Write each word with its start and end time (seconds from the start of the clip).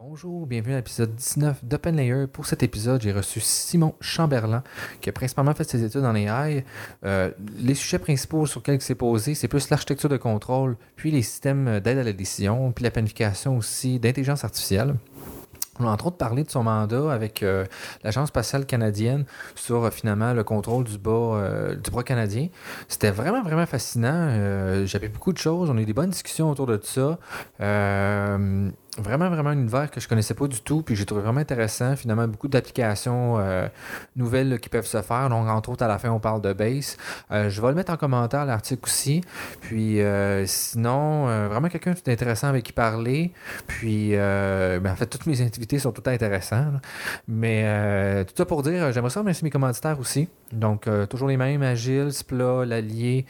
Bonjour, 0.00 0.46
bienvenue 0.46 0.74
à 0.74 0.76
l'épisode 0.76 1.12
19 1.16 1.64
d'OpenLayer. 1.64 2.28
Pour 2.28 2.46
cet 2.46 2.62
épisode, 2.62 3.02
j'ai 3.02 3.10
reçu 3.10 3.40
Simon 3.40 3.96
Chamberlain, 4.00 4.62
qui 5.00 5.08
a 5.08 5.12
principalement 5.12 5.54
fait 5.54 5.68
ses 5.68 5.82
études 5.82 6.04
en 6.04 6.14
AI. 6.14 6.64
Euh, 7.04 7.32
les 7.58 7.74
sujets 7.74 7.98
principaux 7.98 8.46
sur 8.46 8.60
lesquels 8.60 8.76
il 8.76 8.80
s'est 8.80 8.94
posé, 8.94 9.34
c'est 9.34 9.48
plus 9.48 9.70
l'architecture 9.70 10.08
de 10.08 10.16
contrôle, 10.16 10.76
puis 10.94 11.10
les 11.10 11.22
systèmes 11.22 11.80
d'aide 11.80 11.98
à 11.98 12.04
la 12.04 12.12
décision, 12.12 12.70
puis 12.70 12.84
la 12.84 12.92
planification 12.92 13.56
aussi 13.56 13.98
d'intelligence 13.98 14.44
artificielle. 14.44 14.94
On 15.80 15.86
a 15.88 15.90
entre 15.90 16.06
autres 16.06 16.16
parlé 16.16 16.44
de 16.44 16.50
son 16.50 16.62
mandat 16.62 17.12
avec 17.12 17.42
euh, 17.42 17.64
l'Agence 18.04 18.28
spatiale 18.28 18.66
canadienne 18.66 19.24
sur 19.56 19.82
euh, 19.82 19.90
finalement 19.90 20.32
le 20.32 20.44
contrôle 20.44 20.84
du 20.84 20.92
du 20.92 21.90
bras 21.90 22.04
canadien. 22.04 22.48
C'était 22.86 23.10
vraiment, 23.10 23.42
vraiment 23.42 23.66
fascinant. 23.66 24.84
J'avais 24.86 25.08
beaucoup 25.08 25.32
de 25.32 25.38
choses. 25.38 25.70
On 25.70 25.76
a 25.76 25.80
eu 25.80 25.86
des 25.86 25.92
bonnes 25.92 26.10
discussions 26.10 26.50
autour 26.50 26.66
de 26.66 26.78
ça. 26.84 27.18
Vraiment, 28.98 29.28
vraiment 29.30 29.50
un 29.50 29.58
univers 29.58 29.90
que 29.90 30.00
je 30.00 30.08
connaissais 30.08 30.34
pas 30.34 30.48
du 30.48 30.60
tout, 30.60 30.82
puis 30.82 30.96
j'ai 30.96 31.04
trouvé 31.04 31.22
vraiment 31.22 31.40
intéressant. 31.40 31.94
Finalement, 31.94 32.26
beaucoup 32.26 32.48
d'applications 32.48 33.38
euh, 33.38 33.68
nouvelles 34.16 34.58
qui 34.58 34.68
peuvent 34.68 34.86
se 34.86 35.00
faire. 35.02 35.28
Donc, 35.28 35.46
entre 35.48 35.70
autres, 35.70 35.84
à 35.84 35.88
la 35.88 35.98
fin, 35.98 36.10
on 36.10 36.18
parle 36.18 36.40
de 36.40 36.52
base. 36.52 36.96
Euh, 37.30 37.48
je 37.48 37.62
vais 37.62 37.68
le 37.68 37.74
mettre 37.74 37.92
en 37.92 37.96
commentaire, 37.96 38.44
l'article 38.44 38.82
aussi. 38.84 39.22
Puis, 39.60 40.00
euh, 40.00 40.46
sinon, 40.46 41.28
euh, 41.28 41.48
vraiment 41.48 41.68
quelqu'un 41.68 41.94
d'intéressant 42.04 42.48
avec 42.48 42.64
qui 42.64 42.72
parler. 42.72 43.32
Puis, 43.68 44.10
euh, 44.14 44.80
ben, 44.80 44.92
en 44.92 44.96
fait, 44.96 45.06
toutes 45.06 45.26
mes 45.26 45.40
invités 45.40 45.78
sont 45.78 45.92
tout 45.92 46.02
intéressantes. 46.06 46.72
là. 46.72 46.80
Mais 47.28 47.62
euh, 47.66 48.24
tout 48.24 48.34
ça 48.36 48.46
pour 48.46 48.62
dire, 48.62 48.92
j'aimerais 48.92 49.10
ça 49.10 49.20
remercier 49.20 49.44
mes 49.44 49.50
commanditaires 49.50 50.00
aussi. 50.00 50.28
Donc, 50.52 50.86
euh, 50.86 51.06
toujours 51.06 51.28
les 51.28 51.36
mêmes, 51.36 51.62
Agile, 51.62 52.12
Spla, 52.12 52.64
l'Allier 52.64 53.26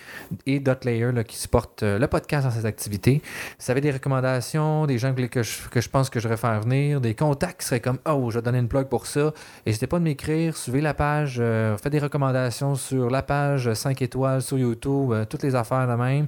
et 0.46 0.60
Dotlayer 0.60 1.10
là, 1.12 1.24
qui 1.24 1.36
supportent 1.36 1.82
euh, 1.82 1.98
le 1.98 2.06
podcast 2.06 2.44
dans 2.44 2.52
cette 2.52 2.64
activité. 2.64 3.22
Si 3.58 3.66
vous 3.66 3.70
avez 3.72 3.80
des 3.80 3.91
recommandations, 3.91 4.86
des 4.86 4.98
gens 4.98 5.12
que, 5.14 5.42
je, 5.42 5.88
pense 5.88 6.10
que 6.10 6.20
je 6.20 6.24
devrais 6.24 6.36
faire 6.36 6.60
venir, 6.60 7.00
des 7.00 7.14
contacts 7.14 7.60
qui 7.60 7.66
seraient 7.66 7.80
comme 7.80 7.98
Oh, 8.08 8.30
je 8.30 8.38
vais 8.38 8.42
donner 8.42 8.58
une 8.58 8.68
plug 8.68 8.86
pour 8.86 9.06
ça, 9.06 9.33
n'hésitez 9.66 9.86
pas 9.86 9.98
de 9.98 10.05
m'écrire, 10.05 10.56
suivez 10.56 10.80
la 10.80 10.94
page, 10.94 11.38
euh, 11.41 11.77
faites 11.77 11.92
des 11.92 11.98
recommandations 11.98 12.77
sur 12.77 13.10
la 13.10 13.22
page 13.22 13.72
5 13.72 14.00
étoiles 14.00 14.42
sur 14.42 14.58
YouTube, 14.58 15.12
toutes 15.28 15.42
les 15.42 15.55
affaires 15.55 15.88
de 15.88 15.94
même. 15.94 16.27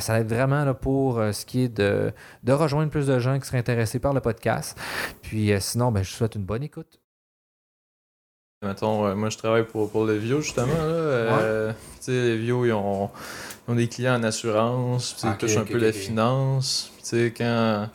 Ça 0.00 0.20
aide 0.20 0.28
vraiment 0.28 0.72
pour 0.74 1.20
ce 1.32 1.44
qui 1.44 1.64
est 1.64 1.68
de, 1.68 2.12
rejoindre 2.48 2.90
plus 2.90 3.06
de 3.06 3.18
gens 3.18 3.38
qui 3.38 3.46
seraient 3.46 3.58
intéressés 3.58 3.98
par 3.98 4.12
le 4.12 4.20
podcast. 4.20 4.78
Puis 5.22 5.52
sinon, 5.60 5.92
ben, 5.92 6.02
je 6.02 6.10
vous 6.10 6.16
souhaite 6.16 6.34
une 6.36 6.44
bonne 6.44 6.62
écoute. 6.62 7.01
Mettons, 8.62 9.06
euh, 9.06 9.14
moi 9.14 9.28
je 9.28 9.38
travaille 9.38 9.64
pour, 9.64 9.90
pour 9.90 10.04
le 10.04 10.14
Vio 10.16 10.40
justement. 10.40 10.66
Là, 10.66 10.72
euh, 10.82 11.72
Tu 11.98 12.06
sais, 12.06 12.12
les 12.12 12.36
Vio, 12.38 12.64
ils 12.64 12.72
ont, 12.72 13.10
ils 13.66 13.72
ont 13.72 13.74
des 13.74 13.88
clients 13.88 14.14
en 14.18 14.22
assurance, 14.22 15.16
ils 15.24 15.30
Ok, 15.30 15.38
touchent 15.38 15.56
un 15.56 15.62
ok, 15.62 15.72
peu 15.72 15.78
la 15.78 15.92
finance. 15.92 16.90
Puis 16.94 17.02
Tu 17.02 17.08
sais, 17.08 17.34
quand, 17.36 17.88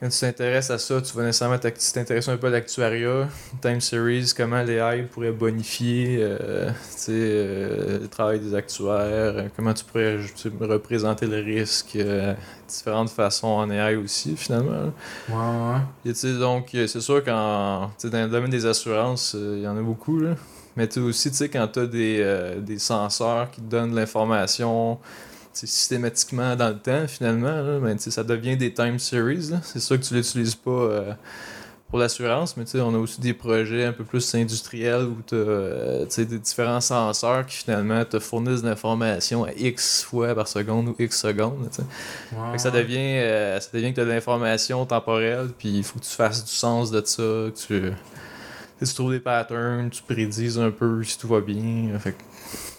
quand 0.00 0.08
tu 0.08 0.18
t'intéresses 0.18 0.70
à 0.70 0.78
ça, 0.78 1.00
tu 1.00 1.16
vas 1.16 1.22
nécessairement 1.22 1.58
t'intéresser 1.58 2.30
un 2.30 2.36
peu 2.36 2.48
à 2.48 2.50
l'actuariat, 2.50 3.28
time 3.62 3.80
series, 3.80 4.32
comment 4.36 4.62
les 4.62 4.74
AI 4.74 5.02
pourraient 5.04 5.30
bonifier 5.30 6.18
euh, 6.20 6.70
euh, 7.08 8.00
le 8.00 8.08
travail 8.08 8.40
des 8.40 8.54
actuaires, 8.56 8.88
euh, 8.90 9.48
comment 9.56 9.72
tu 9.72 9.84
pourrais 9.84 10.18
représenter 10.60 11.26
le 11.26 11.36
risque, 11.36 11.94
euh, 11.96 12.34
différentes 12.66 13.10
façons 13.10 13.46
en 13.46 13.70
AI 13.70 13.94
aussi 13.94 14.36
finalement. 14.36 14.92
Ouais, 15.28 15.34
ouais. 15.36 16.10
Et 16.10 16.38
donc, 16.38 16.70
c'est 16.72 17.00
sûr 17.00 17.22
qu'en 17.22 17.92
dans 18.02 18.24
le 18.24 18.28
domaine 18.28 18.50
des 18.50 18.66
assurances, 18.66 19.36
il 19.38 19.60
y 19.60 19.68
en 19.68 19.76
a 19.76 19.82
beaucoup, 19.82 20.18
là. 20.18 20.34
Mais 20.76 20.88
tu 20.88 20.94
sais, 20.94 21.00
aussi, 21.00 21.30
tu 21.30 21.36
sais, 21.36 21.48
quand 21.48 21.68
tu 21.68 21.78
as 21.78 21.86
des, 21.86 22.56
des 22.58 22.80
senseurs 22.80 23.48
qui 23.52 23.60
te 23.60 23.70
donnent 23.70 23.92
de 23.92 23.96
l'information 23.96 24.98
systématiquement 25.54 26.56
dans 26.56 26.68
le 26.68 26.78
temps, 26.78 27.06
finalement, 27.06 27.62
là, 27.62 27.78
ben, 27.80 27.98
ça 27.98 28.24
devient 28.24 28.56
des 28.56 28.72
time 28.72 28.98
series. 28.98 29.50
C'est 29.62 29.80
sûr 29.80 29.98
que 29.98 30.04
tu 30.04 30.14
l'utilises 30.14 30.54
pas 30.54 30.70
euh, 30.70 31.12
pour 31.88 31.98
l'assurance, 31.98 32.56
mais 32.56 32.64
on 32.80 32.94
a 32.94 32.98
aussi 32.98 33.20
des 33.20 33.34
projets 33.34 33.84
un 33.84 33.92
peu 33.92 34.02
plus 34.02 34.34
industriels 34.34 35.04
où 35.04 35.18
tu 35.24 35.36
as 35.36 36.24
des 36.24 36.38
différents 36.38 36.80
senseurs 36.80 37.46
qui 37.46 37.58
finalement 37.58 38.04
te 38.04 38.18
fournissent 38.18 38.62
de 38.62 38.68
l'information 38.68 39.44
à 39.44 39.52
X 39.52 40.02
fois 40.02 40.34
par 40.34 40.48
seconde 40.48 40.88
ou 40.88 40.96
X 40.98 41.20
secondes. 41.20 41.68
Fait 41.70 42.56
que 42.56 42.58
ça 42.60 42.72
devient, 42.72 42.96
euh, 42.98 43.60
ça 43.60 43.68
devient 43.72 43.90
que 43.90 43.96
tu 43.96 44.00
as 44.00 44.04
de 44.06 44.10
l'information 44.10 44.84
temporelle, 44.86 45.50
puis 45.56 45.68
il 45.68 45.84
faut 45.84 46.00
que 46.00 46.04
tu 46.04 46.10
fasses 46.10 46.44
du 46.44 46.50
sens 46.50 46.90
de 46.90 47.00
ça, 47.04 47.22
que 47.22 47.50
tu, 47.50 47.92
tu 48.84 48.94
trouves 48.94 49.12
des 49.12 49.20
patterns, 49.20 49.88
tu 49.90 50.02
prédises 50.02 50.58
un 50.58 50.70
peu 50.70 51.02
si 51.04 51.16
tout 51.16 51.28
va 51.28 51.40
bien. 51.40 51.96
Fait 52.00 52.12
que, 52.12 52.22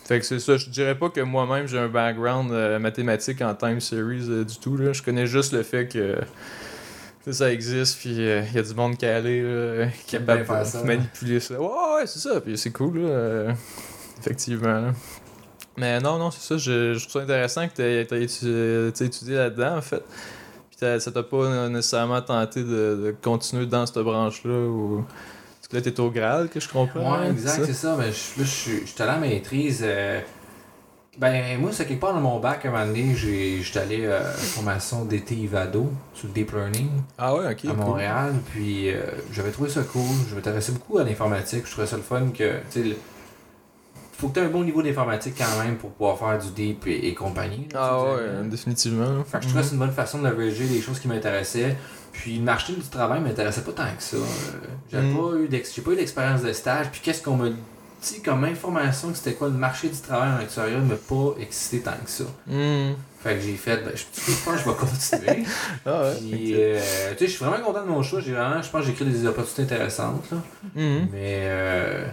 fait 0.06 0.20
que 0.20 0.26
c'est 0.26 0.40
ça, 0.40 0.56
je 0.56 0.70
dirais 0.70 0.94
pas 0.94 1.10
que 1.10 1.20
moi-même 1.22 1.68
j'ai 1.68 1.80
un 1.80 1.88
background 1.88 2.52
euh, 2.52 2.78
mathématique 2.78 3.42
en 3.42 3.56
time 3.56 3.80
series 3.80 4.28
euh, 4.30 4.44
du 4.44 4.58
tout. 4.58 4.78
Là. 4.78 4.94
Je 4.94 5.02
connais 5.02 5.26
juste 5.26 5.52
le 5.52 5.64
fait 5.64 5.88
que 5.88 6.16
ça 7.32 7.52
existe, 7.52 7.98
puis 7.98 8.12
il 8.12 8.54
y 8.54 8.60
a 8.60 8.62
du 8.62 8.74
monde 8.76 8.98
calé 9.00 9.42
là, 9.42 9.88
qui 10.06 10.16
est 10.16 10.20
capable 10.20 10.66
ça, 10.66 10.82
de 10.82 10.86
manipuler 10.86 11.40
ça. 11.40 11.60
Ouais, 11.60 11.68
ouais, 11.68 12.06
c'est 12.06 12.20
ça, 12.20 12.40
puis 12.40 12.56
c'est 12.56 12.72
cool, 12.72 13.00
là, 13.00 13.08
euh, 13.08 13.54
effectivement. 14.20 14.80
là. 14.80 14.92
Mais 15.76 16.00
non, 16.00 16.20
non, 16.20 16.30
c'est 16.30 16.48
ça, 16.48 16.58
je, 16.58 16.94
je 16.94 17.00
trouve 17.08 17.22
ça 17.22 17.24
intéressant 17.24 17.68
que 17.68 17.74
tu 17.74 17.82
aies 17.82 18.02
étudié, 18.04 18.88
étudié 18.88 19.36
là-dedans, 19.36 19.78
en 19.78 19.82
fait. 19.82 20.04
Puis 20.70 20.78
ça 21.00 21.12
t'a 21.12 21.24
pas 21.24 21.68
nécessairement 21.68 22.22
tenté 22.22 22.62
de, 22.62 22.68
de 22.68 23.16
continuer 23.24 23.66
dans 23.66 23.88
cette 23.88 24.04
branche-là 24.04 24.54
ou. 24.54 25.04
Parce 25.68 25.84
que 25.84 25.90
là, 25.90 25.94
t'es 25.94 26.00
au 26.00 26.12
Graal, 26.12 26.48
que 26.50 26.60
je 26.60 26.70
comprends. 26.70 27.00
Ouais, 27.00 27.28
hein, 27.28 27.32
exact, 27.32 27.66
c'est 27.66 27.74
ça. 27.74 27.96
Mais 27.98 28.12
je, 28.12 28.40
là, 28.40 28.44
je 28.44 28.44
suis 28.44 28.84
allé 29.00 29.10
à 29.10 29.14
la 29.14 29.18
maîtrise. 29.18 29.80
euh, 29.84 30.20
ben, 31.18 31.60
moi, 31.60 31.72
c'est 31.74 31.86
quelque 31.86 32.02
part 32.02 32.14
dans 32.14 32.20
mon 32.22 32.40
bac, 32.40 32.66
à 32.66 32.68
un 32.68 32.72
moment 32.72 32.86
donné, 32.86 33.16
j'étais 33.16 33.80
allé 33.80 34.06
euh, 34.06 34.22
formation 34.34 35.06
d'été 35.06 35.34
Ivado 35.34 35.90
sur 36.14 36.28
le 36.28 36.34
deep 36.34 36.52
learning 36.52 36.90
Ah 37.18 37.34
ouais, 37.34 37.46
ok. 37.46 37.66
à 37.66 37.68
cool. 37.70 37.74
Montréal. 37.78 38.34
Puis 38.52 38.92
euh, 38.92 39.02
j'avais 39.32 39.52
trouvé 39.52 39.70
ça 39.70 39.82
cool. 39.84 40.04
Je 40.30 40.36
m'intéressais 40.36 40.74
beaucoup 40.74 40.98
à 41.00 41.04
l'informatique. 41.04 41.66
Je 41.66 41.72
trouvais 41.72 41.88
ça 41.88 41.96
le 41.96 42.04
fun 42.04 42.28
que, 42.38 42.60
tu 42.72 42.96
faut 44.18 44.28
que 44.30 44.34
tu 44.36 44.40
aies 44.42 44.44
un 44.46 44.50
bon 44.50 44.64
niveau 44.64 44.82
d'informatique 44.84 45.34
quand 45.38 45.64
même 45.64 45.78
pour 45.78 45.92
pouvoir 45.92 46.18
faire 46.20 46.38
du 46.38 46.52
deep 46.52 46.86
et, 46.88 47.08
et 47.08 47.14
compagnie. 47.16 47.68
là, 47.74 47.80
Ah 47.82 48.02
ouais, 48.04 48.08
euh, 48.20 48.44
définitivement. 48.44 49.24
fait 49.24 49.38
que 49.40 49.44
je 49.44 49.48
trouvais 49.50 49.62
que 49.64 49.68
c'est 49.68 49.74
une 49.74 49.80
bonne 49.80 49.92
façon 49.92 50.20
de 50.20 50.28
leverager 50.28 50.66
les 50.66 50.82
choses 50.82 51.00
qui 51.00 51.08
m'intéressaient. 51.08 51.76
Puis 52.20 52.38
le 52.38 52.44
marché 52.44 52.74
du 52.74 52.82
travail 52.82 53.22
m'intéressait 53.22 53.62
pas 53.62 53.72
tant 53.72 53.84
que 53.96 54.02
ça. 54.04 54.18
Euh, 54.18 54.22
J'avais 54.92 55.08
Mm. 55.08 55.18
pas 55.18 55.38
eu 55.38 55.48
d'ex- 55.48 55.72
j'ai 55.76 55.82
pas 55.82 55.92
eu 55.92 55.96
d'expérience 55.96 56.42
de 56.42 56.54
stage. 56.54 56.88
Puis 56.92 57.02
qu'est-ce 57.04 57.22
qu'on 57.22 57.36
m'a 57.36 57.50
dit 57.50 58.22
comme 58.24 58.44
information 58.44 59.10
que 59.12 59.18
c'était 59.18 59.34
quoi 59.34 59.48
le 59.48 59.54
marché 59.56 59.90
du 59.90 59.98
travail 60.00 60.30
en 60.34 60.38
actuariat 60.38 60.78
m'a 60.80 60.96
pas 60.96 61.36
excité 61.40 61.80
tant 61.82 61.92
que 62.04 62.10
ça. 62.10 62.24
Mhm. 62.48 62.96
Fait 63.24 63.36
que 63.36 63.42
j'ai 63.42 63.56
fait, 63.56 63.78
ben, 63.78 63.92
je, 63.96 64.04
pense 64.46 64.54
que 64.56 64.60
je 64.60 64.70
vais 64.70 64.76
continuer. 64.76 65.44
Ah 65.86 66.04
ouais. 66.04 66.16
Puis, 66.20 66.54
euh, 66.56 66.80
tu 67.14 67.18
sais, 67.20 67.26
je 67.28 67.32
suis 67.38 67.44
vraiment 67.46 67.64
content 67.64 67.84
de 67.84 67.90
mon 67.90 68.04
choix. 68.04 68.20
J'ai 68.22 68.34
vraiment, 68.34 68.62
je 68.62 68.70
pense 68.70 68.82
que 68.82 68.88
j'ai 68.88 68.94
créé 68.94 69.08
des 69.10 69.26
opportunités 69.26 69.64
intéressantes. 69.74 70.24
Là. 70.32 70.38
Mhm. 70.76 71.08
Mais, 71.12 71.40
euh, 71.46 72.06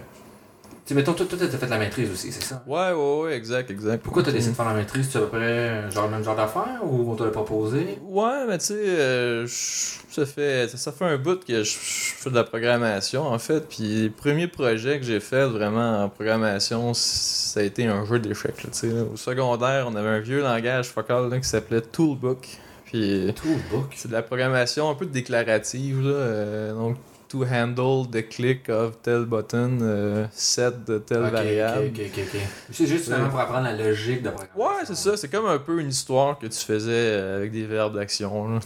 sais, 0.85 0.95
mettons, 0.95 1.13
toi, 1.13 1.25
toi, 1.25 1.37
t'as 1.39 1.57
fait 1.57 1.67
la 1.67 1.77
maîtrise 1.77 2.11
aussi, 2.11 2.31
c'est 2.31 2.43
ça? 2.43 2.63
Ouais, 2.67 2.91
ouais, 2.91 3.21
ouais, 3.23 3.33
exact, 3.35 3.71
exact. 3.71 4.03
Pourquoi 4.03 4.23
t'as 4.23 4.31
décidé 4.31 4.51
de 4.51 4.55
faire 4.55 4.65
la 4.65 4.73
maîtrise? 4.73 5.09
Tu 5.09 5.17
as 5.17 5.21
à 5.21 5.23
peu 5.23 5.29
près 5.29 5.91
genre, 5.91 6.05
le 6.05 6.11
même 6.11 6.23
genre 6.23 6.35
d'affaires 6.35 6.81
ou 6.83 7.11
on 7.11 7.15
te 7.15 7.23
l'a 7.23 7.31
proposé? 7.31 7.99
Ouais, 8.03 8.45
mais 8.47 8.57
tu 8.57 8.65
sais, 8.65 8.75
euh, 8.77 9.47
ça 9.47 10.25
fait 10.25 10.67
ça, 10.67 10.77
ça 10.77 10.91
fait 10.91 11.05
un 11.05 11.17
bout 11.17 11.43
que 11.45 11.63
je, 11.63 11.71
je 11.71 12.13
fais 12.17 12.29
de 12.29 12.35
la 12.35 12.43
programmation 12.43 13.23
en 13.23 13.39
fait. 13.39 13.67
Puis 13.69 14.03
le 14.03 14.09
premier 14.11 14.47
projet 14.47 14.99
que 14.99 15.05
j'ai 15.05 15.19
fait 15.19 15.45
vraiment 15.45 16.03
en 16.03 16.09
programmation, 16.09 16.93
ça 16.93 17.61
a 17.61 17.63
été 17.63 17.85
un 17.85 18.05
jeu 18.05 18.19
d'échecs. 18.19 18.57
tu 18.57 18.67
sais. 18.71 18.91
Au 18.91 19.15
secondaire, 19.15 19.87
on 19.89 19.95
avait 19.95 20.09
un 20.09 20.19
vieux 20.19 20.41
langage 20.41 20.89
focal 20.89 21.29
là, 21.29 21.39
qui 21.39 21.47
s'appelait 21.47 21.81
Toolbook. 21.81 22.47
Puis 22.85 23.33
Toolbook? 23.33 23.91
c'est 23.95 24.09
de 24.09 24.13
la 24.13 24.21
programmation 24.21 24.89
un 24.89 24.95
peu 24.95 25.05
déclarative. 25.05 26.01
Là, 26.01 26.13
euh, 26.13 26.73
donc, 26.73 26.97
to 27.33 27.43
handle 27.45 28.05
the 28.09 28.21
click 28.29 28.69
of 28.69 29.01
tel 29.01 29.25
button, 29.25 29.79
euh, 29.81 30.25
set 30.31 30.85
de 30.85 30.99
telle 30.99 31.25
Ok, 31.25 31.31
variable. 31.31 31.87
Ok, 31.87 32.01
ok, 32.15 32.23
ok. 32.33 32.39
C'est 32.71 32.85
juste 32.87 33.05
finalement 33.05 33.29
pour 33.29 33.39
apprendre 33.39 33.63
la 33.63 33.73
logique 33.75 34.21
de 34.21 34.29
programmation. 34.29 34.63
Ouais, 34.77 34.83
c'est 34.85 34.95
ça. 34.95 35.17
C'est 35.17 35.29
comme 35.29 35.47
un 35.47 35.57
peu 35.57 35.79
une 35.81 35.89
histoire 35.89 36.37
que 36.37 36.45
tu 36.45 36.59
faisais 36.59 36.91
euh, 36.91 37.37
avec 37.37 37.51
des 37.51 37.65
verbes 37.65 37.95
d'action. 37.95 38.59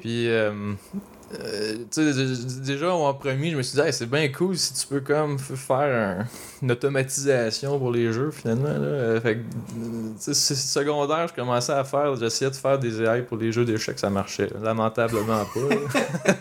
Puis, 0.00 0.28
euh, 0.28 0.50
euh, 1.40 1.74
tu 1.92 2.12
sais, 2.12 2.60
déjà 2.60 2.92
en 2.94 3.14
premier, 3.14 3.50
je 3.52 3.56
me 3.56 3.62
suis 3.62 3.76
dit, 3.80 3.86
Hey, 3.86 3.92
c'est 3.92 4.06
bien 4.10 4.28
cool 4.32 4.56
si 4.56 4.74
tu 4.74 4.86
peux 4.86 5.00
comme 5.00 5.38
faire 5.38 6.20
un- 6.20 6.24
une 6.62 6.72
automatisation 6.72 7.78
pour 7.78 7.90
les 7.92 8.12
jeux 8.12 8.30
finalement. 8.32 8.64
Là. 8.68 8.74
Euh, 8.78 9.20
Fait 9.20 9.38
que, 9.38 10.32
secondaire, 10.32 11.28
je 11.28 11.34
commençais 11.34 11.72
à 11.72 11.84
faire, 11.84 12.16
j'essayais 12.16 12.50
de 12.50 12.56
faire 12.56 12.78
des 12.78 13.00
AI 13.02 13.22
pour 13.22 13.36
les 13.38 13.52
jeux 13.52 13.64
d'échecs, 13.64 13.98
ça 13.98 14.10
marchait. 14.10 14.48
Lamentablement 14.60 15.44
pas. 15.44 16.34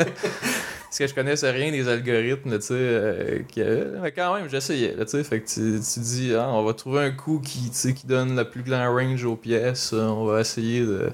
Parce 0.86 0.98
que 1.00 1.08
je 1.08 1.14
connaissais 1.14 1.52
rien 1.52 1.72
des 1.72 1.88
algorithmes, 1.90 2.56
tu 2.58 2.62
sais, 2.68 2.74
euh, 2.74 3.40
avait. 3.58 3.86
Mais 4.02 4.12
quand 4.12 4.36
même, 4.36 4.50
j'essayais, 4.50 4.96
tu 4.96 5.08
sais. 5.08 5.24
Fait 5.24 5.42
que 5.42 5.48
tu, 5.48 5.80
tu 5.82 6.00
dis, 6.00 6.34
ah, 6.34 6.48
on 6.52 6.64
va 6.64 6.74
trouver 6.74 7.02
un 7.02 7.12
coup 7.12 7.42
qui, 7.44 7.70
qui 7.70 8.08
donne 8.08 8.36
le 8.36 8.50
plus 8.50 8.64
grand 8.64 8.94
range 8.94 9.26
aux 9.26 9.36
pièces. 9.36 9.92
euh, 9.94 10.04
On 10.08 10.26
va 10.26 10.40
essayer 10.42 10.82
de 10.82 11.10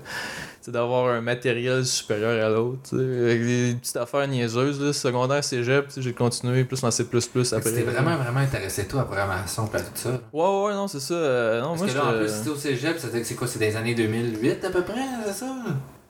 d'avoir 0.68 1.12
un 1.12 1.22
matériel 1.22 1.84
supérieur 1.86 2.46
à 2.46 2.50
l'autre. 2.50 2.94
Avec 2.96 3.44
des 3.44 3.76
petites 3.82 3.98
affaires 3.98 4.28
niaiseuses, 4.28 4.80
là, 4.80 4.94
secondaire, 4.94 5.44
cégep, 5.44 5.88
tu 5.88 5.94
sais, 5.96 6.02
j'ai 6.04 6.14
continué 6.14 6.64
plus 6.66 6.84
en 6.84 6.92
C++ 6.92 7.02
après. 7.02 7.20
C'était 7.22 7.82
vraiment, 7.82 8.16
vraiment 8.16 8.40
intéressé, 8.42 8.86
toi, 8.88 9.00
à 9.00 9.04
la 9.04 9.08
programmation, 9.08 9.64
à 9.74 9.80
tout 9.80 9.86
ça. 9.96 10.10
là. 10.12 10.20
Ouais, 10.32 10.66
ouais, 10.68 10.74
non, 10.74 10.88
c'est 10.88 11.00
ça. 11.00 11.16
euh, 11.16 11.62
non, 11.62 11.70
Parce 11.70 11.80
moi, 11.82 11.90
que 11.90 11.94
là, 11.98 12.06
en 12.06 12.20
plus, 12.20 12.30
si 12.32 12.44
t'es 12.44 12.50
au 12.52 12.56
cégep, 12.56 12.96
que 13.02 13.24
c'est 13.24 13.34
quoi, 13.36 13.48
c'est 13.48 13.58
des 13.58 13.76
années 13.76 13.96
2008 13.96 14.64
à 14.66 14.70
peu 14.70 14.84
près, 14.84 15.02
c'est 15.26 15.34
ça? 15.34 15.56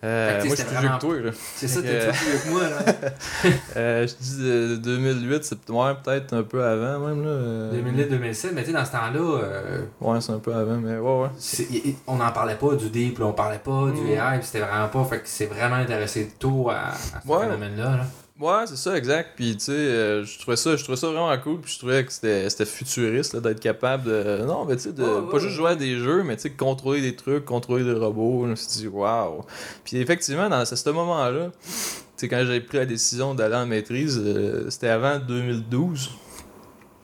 Euh, 0.03 0.43
moi, 0.45 0.55
je 0.55 0.55
suis 0.55 0.63
plus 0.65 0.77
vieux 0.79 0.89
que 0.89 0.99
toi, 0.99 1.19
là. 1.19 1.31
C'est 1.55 1.67
ça, 1.67 1.81
t'es 1.81 1.87
plus 2.07 2.29
vieux 2.29 2.39
que 2.43 2.49
moi, 2.49 2.61
là. 2.63 2.79
Euh, 3.77 4.07
je 4.07 4.13
dis 4.15 4.37
euh, 4.41 4.77
2008, 4.77 5.43
c'est 5.43 5.69
ouais, 5.69 5.93
peut-être 6.03 6.33
un 6.33 6.43
peu 6.43 6.63
avant, 6.63 7.07
même, 7.07 7.23
là. 7.23 7.29
euh, 7.29 7.71
2008-2007, 7.71 8.49
mais 8.53 8.61
tu 8.61 8.67
sais, 8.67 8.73
dans 8.73 8.83
ce 8.85 8.91
temps-là, 8.91 9.19
euh, 9.43 9.81
Ouais, 10.01 10.19
c'est 10.19 10.31
un 10.33 10.39
peu 10.39 10.53
avant, 10.53 10.77
mais 10.77 10.97
ouais, 10.97 11.21
ouais. 11.21 11.29
c'est- 11.37 11.67
on 12.07 12.15
n'en 12.17 12.31
parlait 12.31 12.55
pas 12.55 12.75
du 12.75 12.89
deep, 12.89 13.19
là, 13.19 13.25
on 13.27 13.33
parlait 13.33 13.59
pas 13.63 13.91
du 13.91 14.01
Mm. 14.01 14.09
AI, 14.09 14.39
c'était 14.41 14.59
vraiment 14.65 14.87
pas. 14.89 15.03
Fait 15.05 15.17
que 15.19 15.23
c'est 15.27 15.45
vraiment 15.45 15.75
intéressé 15.75 16.31
tôt 16.39 16.69
à, 16.69 16.87
à 16.89 17.21
ce 17.23 17.27
Ouais. 17.27 17.45
phénomène-là. 17.45 17.97
là. 17.97 18.05
Ouais, 18.41 18.65
c'est 18.65 18.75
ça, 18.75 18.97
exact. 18.97 19.33
Puis, 19.35 19.55
tu 19.55 19.65
sais, 19.65 19.71
euh, 19.71 20.25
je 20.25 20.39
trouvais 20.39 20.57
ça, 20.57 20.75
je 20.75 20.81
trouvais 20.83 20.97
ça 20.97 21.07
vraiment 21.07 21.37
cool. 21.37 21.61
Puis, 21.61 21.73
je 21.73 21.77
trouvais 21.77 22.03
que 22.03 22.11
c'était 22.11 22.65
futuriste 22.65 23.35
d'être 23.37 23.59
capable 23.59 24.05
de. 24.05 24.43
Non, 24.45 24.65
mais 24.65 24.75
tu 24.77 24.83
sais, 24.83 24.93
de 24.93 25.03
Ouais, 25.03 25.09
ouais, 25.09 25.31
pas 25.31 25.37
juste 25.37 25.53
jouer 25.53 25.69
à 25.71 25.75
des 25.75 25.99
jeux, 25.99 26.23
mais 26.23 26.35
tu 26.37 26.43
sais, 26.43 26.49
contrôler 26.49 27.01
des 27.01 27.15
trucs, 27.15 27.45
contrôler 27.45 27.83
des 27.83 27.93
robots. 27.93 28.45
Je 28.45 28.49
me 28.49 28.55
suis 28.55 28.81
dit, 28.81 28.87
waouh. 28.87 29.43
Puis, 29.85 29.97
effectivement, 29.97 30.49
dans 30.49 30.65
ce 30.65 30.75
ce 30.75 30.89
moment-là, 30.89 31.51
tu 31.61 31.69
sais, 32.17 32.27
quand 32.27 32.43
j'ai 32.45 32.61
pris 32.61 32.77
la 32.79 32.87
décision 32.87 33.35
d'aller 33.35 33.55
en 33.55 33.67
maîtrise, 33.67 34.19
euh, 34.25 34.69
c'était 34.71 34.89
avant 34.89 35.19
2012. 35.19 36.09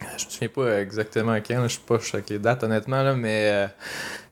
Je 0.00 0.24
me 0.24 0.30
souviens 0.30 0.48
pas 0.48 0.80
exactement 0.80 1.36
quand, 1.36 1.62
je 1.64 1.68
suis 1.68 1.80
pas 1.80 1.98
avec 2.12 2.30
les 2.30 2.38
dates 2.38 2.62
honnêtement, 2.62 3.02
là, 3.02 3.14
mais 3.14 3.50
euh, 3.52 3.66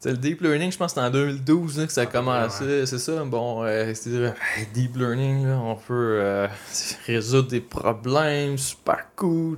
le 0.05 0.17
deep 0.17 0.41
learning, 0.41 0.71
je 0.71 0.77
pense 0.77 0.93
que 0.95 1.01
c'était 1.01 1.07
en 1.07 1.11
2012 1.11 1.79
là, 1.79 1.87
que 1.87 1.93
ça 1.93 2.03
a 2.03 2.05
Ah, 2.05 2.07
commencé, 2.07 2.87
c'est 2.87 2.99
ça. 2.99 3.25
Bon, 3.25 3.65
euh, 3.65 3.93
c'est-à-dire, 3.95 4.35
hey, 4.57 4.67
deep 4.73 4.97
learning, 4.97 5.47
là, 5.47 5.59
on 5.59 5.75
peut 5.75 6.19
euh, 6.21 6.47
résoudre 7.07 7.49
des 7.49 7.61
problèmes, 7.61 8.59
super 8.59 9.07
cool. 9.17 9.57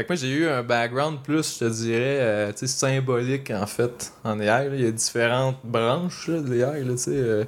Fait 0.00 0.04
que 0.06 0.12
moi, 0.14 0.16
j'ai 0.16 0.28
eu 0.30 0.48
un 0.48 0.62
background 0.62 1.18
plus, 1.22 1.58
je 1.58 1.66
te 1.66 1.70
dirais, 1.70 2.16
euh, 2.20 2.52
tu 2.52 2.60
sais, 2.60 2.66
symbolique 2.68 3.50
en 3.50 3.66
fait, 3.66 4.14
en 4.24 4.40
AI. 4.40 4.46
là. 4.46 4.64
Il 4.72 4.80
y 4.82 4.86
a 4.86 4.90
différentes 4.90 5.58
branches 5.62 6.28
là, 6.28 6.40
de 6.40 6.48
l'AI. 6.54 6.84
là, 6.84 6.92
tu 6.92 6.96
sais, 6.98 7.10
euh, 7.12 7.44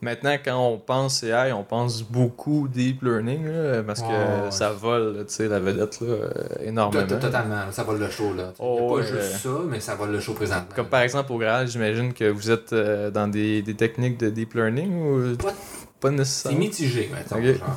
maintenant, 0.00 0.34
quand 0.44 0.58
on 0.58 0.78
pense 0.78 1.22
AI, 1.22 1.52
on 1.52 1.62
pense 1.62 2.02
beaucoup 2.02 2.66
deep 2.66 3.02
learning 3.04 3.46
là, 3.46 3.84
parce 3.84 4.00
que 4.02 4.06
ouais. 4.08 4.50
ça 4.50 4.70
vole, 4.72 5.16
là, 5.18 5.24
tu 5.24 5.32
sais, 5.32 5.46
la 5.46 5.60
vedette 5.60 6.00
là, 6.00 6.08
euh, 6.08 6.30
énormément. 6.64 7.06
Tot- 7.06 7.20
Totalement, 7.20 7.70
ça 7.70 7.84
vole 7.84 8.00
le 8.00 8.10
show. 8.10 8.34
Là. 8.34 8.52
Oh, 8.58 8.96
pas 8.96 9.02
juste 9.06 9.36
ça, 9.40 9.50
mais 9.68 9.78
ça 9.78 9.94
vole 9.94 10.10
le 10.10 10.18
show 10.18 10.32
présentement. 10.32 10.74
Comme 10.74 10.88
par 10.88 11.02
exemple 11.02 11.30
au 11.32 11.38
garage, 11.38 11.68
j'imagine 11.68 12.12
que 12.12 12.28
vous 12.28 12.50
êtes 12.50 12.74
dans 12.74 13.28
des, 13.28 13.62
des 13.62 13.74
techniques 13.74 14.18
de 14.18 14.28
deep 14.28 14.54
learning 14.54 14.92
ou 14.92 15.36
Pas- 15.36 15.52
pas 16.00 16.08
C'est 16.08 16.10
nécessairement. 16.16 16.58
mitigé, 16.58 17.10
mettons. 17.14 17.36
Ok. 17.36 17.58
Genre. 17.58 17.76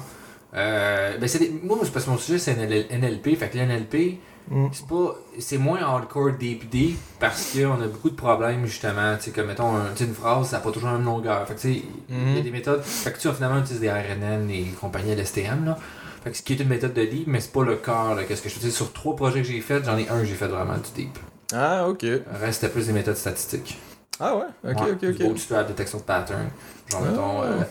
Euh, 0.56 1.18
ben 1.18 1.28
c'est 1.28 1.40
des- 1.40 1.54
Moi, 1.64 1.78
c'est 1.84 1.92
parce 1.92 2.06
que 2.06 2.12
mon 2.12 2.18
sujet, 2.18 2.40
c'est 2.40 2.54
NL- 2.54 2.88
NLP. 2.90 3.36
Fait 3.36 3.50
que 3.50 3.58
l'NLP, 3.58 4.20
Mm. 4.50 4.68
c'est 4.72 4.86
pas 4.88 5.16
c'est 5.40 5.58
moins 5.58 5.82
hardcore 5.82 6.34
deep 6.34 6.70
deep 6.70 6.98
parce 7.20 7.52
qu'on 7.54 7.82
a 7.82 7.88
beaucoup 7.88 8.12
de 8.12 8.16
problèmes 8.16 8.64
justement 8.68 9.16
tu 9.18 9.24
sais 9.24 9.32
comme 9.32 9.48
mettons 9.48 9.76
un- 9.76 9.92
tu 9.96 10.04
une 10.04 10.14
phrase 10.14 10.50
ça 10.50 10.58
n'a 10.58 10.62
pas 10.64 10.70
toujours 10.70 10.90
la 10.92 10.98
même 10.98 11.06
longueur 11.06 11.48
fait 11.48 11.56
que 11.56 11.60
tu 11.62 11.74
sais 11.74 11.82
il 12.10 12.16
y 12.16 12.34
a 12.36 12.38
Mhm. 12.38 12.44
des 12.44 12.52
méthodes 12.52 12.84
fait 12.84 13.12
que 13.12 13.16
tu 13.18 13.28
sais 13.28 13.34
finalement 13.34 13.56
on 13.58 13.62
utilise 13.62 13.82
des 13.82 13.90
RNN 13.90 14.48
et 14.52 14.66
compagnie 14.80 15.10
LSTM 15.14 15.66
là 15.66 15.80
fait 16.24 16.30
que 16.30 16.38
ce 16.38 16.44
qui 16.44 16.54
est 16.54 16.58
une 16.60 16.68
méthode 16.70 16.94
de 16.94 17.06
deep 17.06 17.26
mais 17.26 17.40
c'est 17.40 17.52
pas 17.54 17.64
le 17.64 17.76
cœur 17.78 18.14
là 18.14 18.24
qu'est-ce 18.24 18.44
que 18.44 18.50
je 18.50 18.60
fais 18.60 18.70
sur 18.70 18.94
trois 18.94 19.16
projets 19.16 19.42
que 19.42 19.48
j'ai 19.48 19.62
fait 19.62 19.84
j'en 19.84 19.98
ai 19.98 20.08
un 20.10 20.24
j'ai 20.24 20.36
fait 20.36 20.48
vraiment 20.48 20.76
du 20.76 20.92
deep 20.96 21.18
Ah, 21.52 21.88
ok. 21.90 22.04
le 22.04 22.24
reste 22.40 22.62
c'était 22.62 22.72
plus 22.72 22.86
des 22.86 22.94
méthodes 22.94 23.18
statistiques 23.18 23.80
Ah 24.20 24.36
ouais, 24.36 24.44
ok, 24.74 24.80
Ouais, 24.80 24.92
ok, 24.92 25.00
du 25.00 25.24
ok. 25.24 25.30
bootstrap 25.32 25.68
détection 25.70 25.98
de 25.98 26.04
pattern 26.04 26.50
genre 26.92 27.02
Ah. 27.04 27.10
mettons 27.10 27.42
euh, 27.42 27.64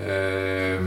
euh, 0.00 0.80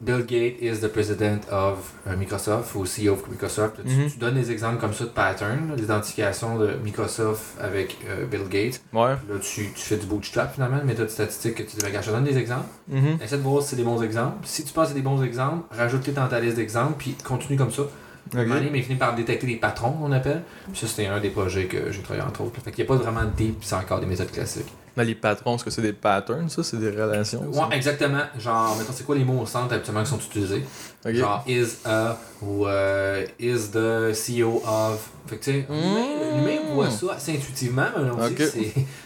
Bill 0.00 0.20
Gates 0.26 0.58
is 0.60 0.80
the 0.80 0.88
president 0.88 1.40
of 1.50 1.92
euh, 2.06 2.16
Microsoft 2.16 2.74
ou 2.74 2.84
CEO 2.84 3.14
of 3.14 3.28
Microsoft. 3.30 3.76
Tu, 3.82 3.90
Mhm. 3.90 4.10
tu 4.10 4.18
donnes 4.18 4.34
des 4.34 4.50
exemples 4.50 4.78
comme 4.78 4.92
ça 4.92 5.04
de 5.04 5.08
pattern, 5.10 5.70
là, 5.70 5.74
d'identification 5.76 6.58
de 6.58 6.72
Microsoft 6.84 7.42
avec 7.60 7.96
euh, 8.08 8.26
Bill 8.26 8.42
Gates. 8.50 8.80
Ouais. 8.92 9.10
Là, 9.28 9.38
tu, 9.40 9.70
tu 9.74 9.80
fais 9.82 9.96
du 9.96 10.06
bootstrap 10.06 10.52
finalement, 10.54 10.78
une 10.80 10.86
méthode 10.86 11.08
statistique 11.08 11.54
que 11.54 11.62
tu 11.62 11.76
dis, 11.76 11.84
regarde, 11.86 12.04
je 12.04 12.10
te 12.10 12.14
donne 12.14 12.24
des 12.24 12.36
exemples. 12.36 12.66
Mhm. 12.88 13.18
Essaie 13.24 13.38
de 13.38 13.42
voir 13.42 13.62
si 13.62 13.70
c'est 13.70 13.76
des 13.76 13.84
bons 13.84 14.02
exemples. 14.02 14.36
Si 14.44 14.64
tu 14.64 14.72
penses 14.72 14.84
que 14.84 14.88
c'est 14.90 14.94
des 14.96 15.02
bons 15.02 15.22
exemples, 15.22 15.64
rajoute-les 15.74 16.12
dans 16.12 16.28
ta 16.28 16.40
liste 16.40 16.56
d'exemples, 16.56 16.94
puis 16.98 17.14
continue 17.24 17.56
comme 17.58 17.72
ça. 17.72 17.82
Ok. 17.82 18.40
Okay. 18.40 18.70
mais 18.72 18.82
finit 18.82 18.98
par 18.98 19.14
détecter 19.14 19.46
des 19.46 19.54
patrons, 19.56 19.94
on 20.02 20.10
appelle. 20.10 20.42
Puis 20.72 20.80
ça, 20.80 20.88
c'était 20.88 21.06
un 21.06 21.20
des 21.20 21.30
projets 21.30 21.66
que 21.66 21.92
j'ai 21.92 22.02
travaillé 22.02 22.26
entre 22.26 22.40
autres. 22.42 22.60
Fait 22.60 22.72
qu'il 22.72 22.84
n'y 22.84 22.90
a 22.90 22.92
pas 22.92 23.00
vraiment 23.00 23.22
de 23.22 23.30
deep, 23.30 23.58
c'est 23.62 23.76
encore 23.76 24.00
des 24.00 24.06
méthodes 24.06 24.32
classiques. 24.32 24.66
Mais 24.96 25.04
les 25.04 25.14
patrons, 25.14 25.56
est-ce 25.56 25.64
que 25.64 25.70
c'est 25.70 25.82
des 25.82 25.92
patterns, 25.92 26.48
ça 26.48 26.62
C'est 26.62 26.78
des 26.78 26.90
relations 26.90 27.52
ça? 27.52 27.66
Ouais, 27.68 27.76
exactement. 27.76 28.22
Genre, 28.38 28.76
mettons, 28.76 28.92
c'est 28.94 29.04
quoi 29.04 29.14
les 29.16 29.24
mots 29.24 29.40
au 29.42 29.46
centre 29.46 29.74
habituellement 29.74 30.02
qui 30.04 30.10
sont 30.10 30.18
utilisés? 30.18 30.64
Genre 31.04 31.44
is 31.46 31.66
a 31.84 32.16
ou 32.42 32.66
euh, 32.66 33.24
is 33.38 33.70
the 33.72 34.12
CEO 34.14 34.62
of. 34.66 35.10
Fait 35.26 35.36
que 35.36 35.44
tu 35.44 35.50
sais, 35.52 35.66
l'humain- 35.68 36.36
l'humain 36.36 36.74
voit 36.74 36.90
ça 36.90 37.06
assez 37.16 37.32
intuitivement, 37.36 37.86
mais 37.96 38.10
on 38.10 38.34
que 38.34 38.46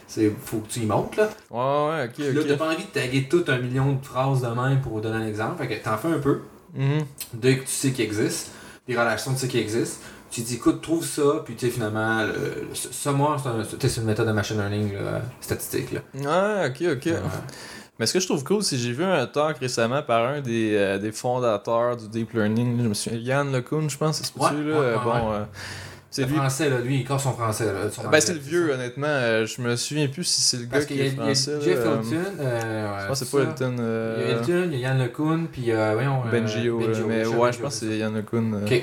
c'est-. 0.08 0.32
Faut 0.44 0.58
que 0.58 0.68
tu 0.68 0.80
y 0.80 0.86
montes 0.86 1.16
là. 1.16 1.28
Ouais, 1.50 1.58
ouais, 1.98 2.04
ok, 2.06 2.12
Puis 2.14 2.32
Là, 2.32 2.42
t'as 2.48 2.56
pas 2.56 2.68
envie 2.72 2.84
de 2.84 2.88
taguer 2.90 3.28
tout 3.28 3.44
un 3.48 3.58
million 3.58 3.92
de 3.92 4.04
phrases 4.04 4.42
de 4.42 4.48
même 4.48 4.80
pour 4.80 5.00
donner 5.00 5.24
un 5.24 5.26
exemple. 5.26 5.62
Fait 5.62 5.68
que 5.78 5.84
t'en 5.84 5.96
fais 5.98 6.08
un 6.08 6.18
peu. 6.18 6.40
Mhm. 6.74 7.04
Dès 7.34 7.56
que 7.56 7.62
tu 7.62 7.70
sais 7.70 7.90
qu'il 7.90 8.04
existe, 8.04 8.50
des 8.86 8.96
relations, 8.98 9.32
tu 9.34 9.40
sais 9.40 9.48
qu'il 9.48 9.60
existe. 9.60 10.00
Tu 10.30 10.42
dis, 10.42 10.54
écoute, 10.54 10.80
trouve 10.80 11.04
ça, 11.04 11.42
puis 11.44 11.56
tu 11.56 11.66
sais, 11.66 11.72
finalement, 11.72 12.22
le, 12.22 12.32
le- 12.32 12.68
c'est 12.74 13.08
un- 13.08 14.02
une 14.02 14.04
méthode 14.04 14.28
de 14.28 14.32
machine 14.32 14.56
learning 14.58 14.92
là, 14.94 15.22
statistique. 15.40 15.90
Là. 15.92 16.00
Ah, 16.26 16.66
ok, 16.68 16.82
ok. 16.96 17.06
Ouais. 17.06 17.14
Mais 17.98 18.06
ce 18.06 18.14
que 18.14 18.20
je 18.20 18.26
trouve 18.26 18.44
cool, 18.44 18.62
c'est 18.62 18.76
que 18.76 18.82
j'ai 18.82 18.92
vu 18.92 19.04
un 19.04 19.26
talk 19.26 19.58
récemment 19.58 20.02
par 20.02 20.24
un 20.26 20.40
des, 20.40 20.74
euh, 20.74 20.98
des 20.98 21.12
fondateurs 21.12 21.96
du 21.96 22.08
deep 22.08 22.32
learning. 22.32 22.80
Je 22.82 22.88
me 22.88 22.94
souviens, 22.94 23.18
Yann 23.18 23.52
LeCun, 23.52 23.88
je 23.88 23.96
pense, 23.98 24.22
c'est 24.22 24.36
Ouais, 24.40 24.52
là 24.52 24.80
ouais, 24.80 24.94
Bon, 25.04 25.32
euh, 25.32 25.44
c'est 26.10 26.24
lui. 26.24 26.36
français, 26.36 26.70
là, 26.70 26.78
lui, 26.78 27.00
il 27.00 27.04
casse 27.06 27.24
son 27.24 27.32
français. 27.32 27.66
Là, 27.66 27.90
son 27.90 28.08
Ben, 28.08 28.20
c'est 28.20 28.32
le 28.32 28.38
vieux, 28.38 28.72
honnêtement. 28.72 29.06
euh, 29.08 29.44
je 29.46 29.60
me 29.60 29.74
souviens 29.76 30.06
plus 30.08 30.24
si 30.24 30.40
c'est 30.40 30.56
le 30.58 30.64
gars 30.66 30.82
qui 30.84 30.94
est 31.00 31.08
il 31.08 31.14
y 31.16 31.18
a 31.18 31.22
français. 31.24 31.58
Jeff 31.60 31.78
euh, 31.80 31.96
Hilton. 32.02 32.16
euh, 32.40 33.00
Je 33.02 33.06
pense 33.08 33.20
que 33.20 33.24
c'est 33.26 33.36
pas 33.36 33.42
Hilton. 33.42 33.74
Il 33.76 33.78
y 33.78 33.82
a 33.82 33.84
euh, 33.84 34.38
Hilton, 34.40 34.68
il 34.72 34.78
y 34.78 34.84
a 34.84 34.88
Yann 34.88 34.98
LeCun, 34.98 35.46
puis 35.52 35.70
euh, 35.72 35.92
voyons. 35.94 36.22
euh, 36.24 36.30
Benjio, 36.30 36.78
Benjio, 36.78 37.06
mais 37.06 37.18
Michel 37.18 37.28
ouais, 37.28 37.52
je 37.52 37.58
Benjio, 37.58 37.62
pense 37.64 37.80
que 37.80 37.86
c'est 37.86 37.98
Yann 37.98 38.16
euh. 38.16 38.64
Ok. 38.64 38.82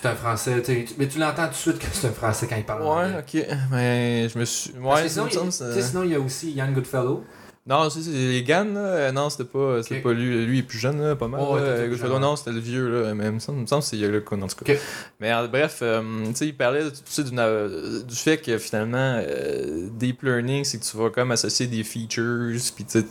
C'est 0.00 0.08
un 0.08 0.14
français, 0.14 0.62
tu 0.62 0.86
mais 0.98 1.08
tu 1.08 1.18
l'entends 1.18 1.46
tout 1.46 1.52
de 1.52 1.54
suite 1.54 1.78
que 1.78 1.86
c'est 1.90 2.08
un 2.08 2.12
français 2.12 2.46
quand 2.46 2.56
il 2.56 2.64
parle. 2.64 2.82
Ouais, 2.82 3.18
ok. 3.18 3.46
Mais 3.72 4.28
je 4.28 4.38
me 4.38 4.44
suis. 4.44 4.72
Ouais, 4.78 5.08
sinon, 5.08 5.26
il, 5.30 5.52
ça- 5.52 5.72
sais, 5.72 5.82
sinon, 5.82 6.02
il 6.04 6.10
y 6.10 6.14
a 6.14 6.20
aussi 6.20 6.52
Yann 6.52 6.72
Goodfellow. 6.74 7.24
Non, 7.68 7.90
c'est 7.90 8.08
les 8.10 8.44
Gann, 8.44 8.74
là. 8.74 8.80
euh, 8.80 9.12
Non, 9.12 9.28
c'était 9.28 9.42
pas, 9.44 9.80
pas 10.02 10.12
lui. 10.12 10.46
Lui, 10.46 10.58
il 10.58 10.60
est 10.60 10.62
plus 10.62 10.78
jeune, 10.78 11.02
là, 11.02 11.16
pas 11.16 11.26
mal. 11.26 11.40
Oh, 11.42 11.56
là. 11.56 11.88
Goodfellow, 11.88 12.20
non, 12.20 12.36
c'était 12.36 12.52
le 12.52 12.60
vieux, 12.60 12.88
là. 13.02 13.12
Mais 13.14 13.24
il 13.26 13.32
me 13.32 13.38
semble, 13.40 13.66
semble 13.66 13.82
que 13.82 13.88
c'est 13.88 13.96
le 13.96 14.20
con, 14.20 14.40
en 14.40 14.46
tout 14.46 14.64
cas. 14.64 14.74
Mais 15.18 15.32
euh, 15.32 15.48
bref, 15.48 15.78
euh, 15.82 16.00
tu 16.28 16.34
sais, 16.36 16.46
il 16.46 16.56
parlait 16.56 16.82
euh, 16.84 18.02
du 18.04 18.14
fait 18.14 18.36
que 18.36 18.56
finalement, 18.58 19.18
euh, 19.20 19.88
deep 19.90 20.22
learning, 20.22 20.62
c'est 20.62 20.78
que 20.78 20.84
tu 20.84 20.96
vas 20.96 21.10
comme 21.10 21.32
associer 21.32 21.66
des 21.66 21.82
features, 21.82 22.56
puis 22.76 22.84
tu 22.84 23.00
sais, 23.00 23.06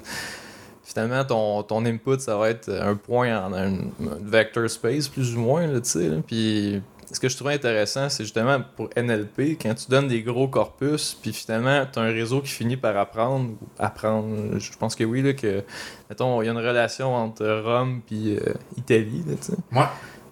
finalement, 0.96 1.26
ton, 1.26 1.64
ton 1.64 1.86
input, 1.86 2.20
ça 2.20 2.38
va 2.38 2.50
être 2.50 2.70
un 2.70 2.96
point 2.96 3.46
en 3.46 3.54
un, 3.54 3.80
vector 4.22 4.70
space, 4.70 5.10
plus 5.10 5.36
ou 5.36 5.40
moins, 5.40 5.68
là, 5.68 5.82
tu 5.82 5.90
sais. 5.90 6.10
Puis 6.26 6.82
ce 7.12 7.20
que 7.20 7.28
je 7.28 7.36
trouvais 7.36 7.54
intéressant, 7.54 8.08
c'est 8.08 8.24
justement 8.24 8.62
pour 8.78 8.90
NLP, 8.96 9.58
quand 9.62 9.74
tu 9.76 9.90
donnes 9.90 10.08
des 10.08 10.24
gros 10.24 10.48
corpus, 10.48 11.18
puis 11.22 11.34
finalement, 11.34 11.86
tu 11.92 12.00
as 12.00 12.02
un 12.02 12.14
réseau 12.14 12.40
qui 12.40 12.48
finit 12.48 12.78
par 12.78 12.96
apprendre, 12.96 13.52
apprendre, 13.78 14.58
je 14.58 14.78
pense 14.78 14.96
que 14.96 15.04
oui, 15.04 15.22
là, 15.22 15.34
que, 15.34 15.66
mettons, 16.10 16.42
il 16.42 16.46
y 16.46 16.48
a 16.48 16.54
une 16.54 16.58
relation 16.58 17.14
entre 17.14 17.46
Rome 17.46 18.02
puis 18.08 18.38
euh, 18.38 18.54
Italie, 18.78 19.22
là, 19.28 19.34
tu 19.36 19.48
sais. 19.52 19.58
Ouais. 19.74 19.88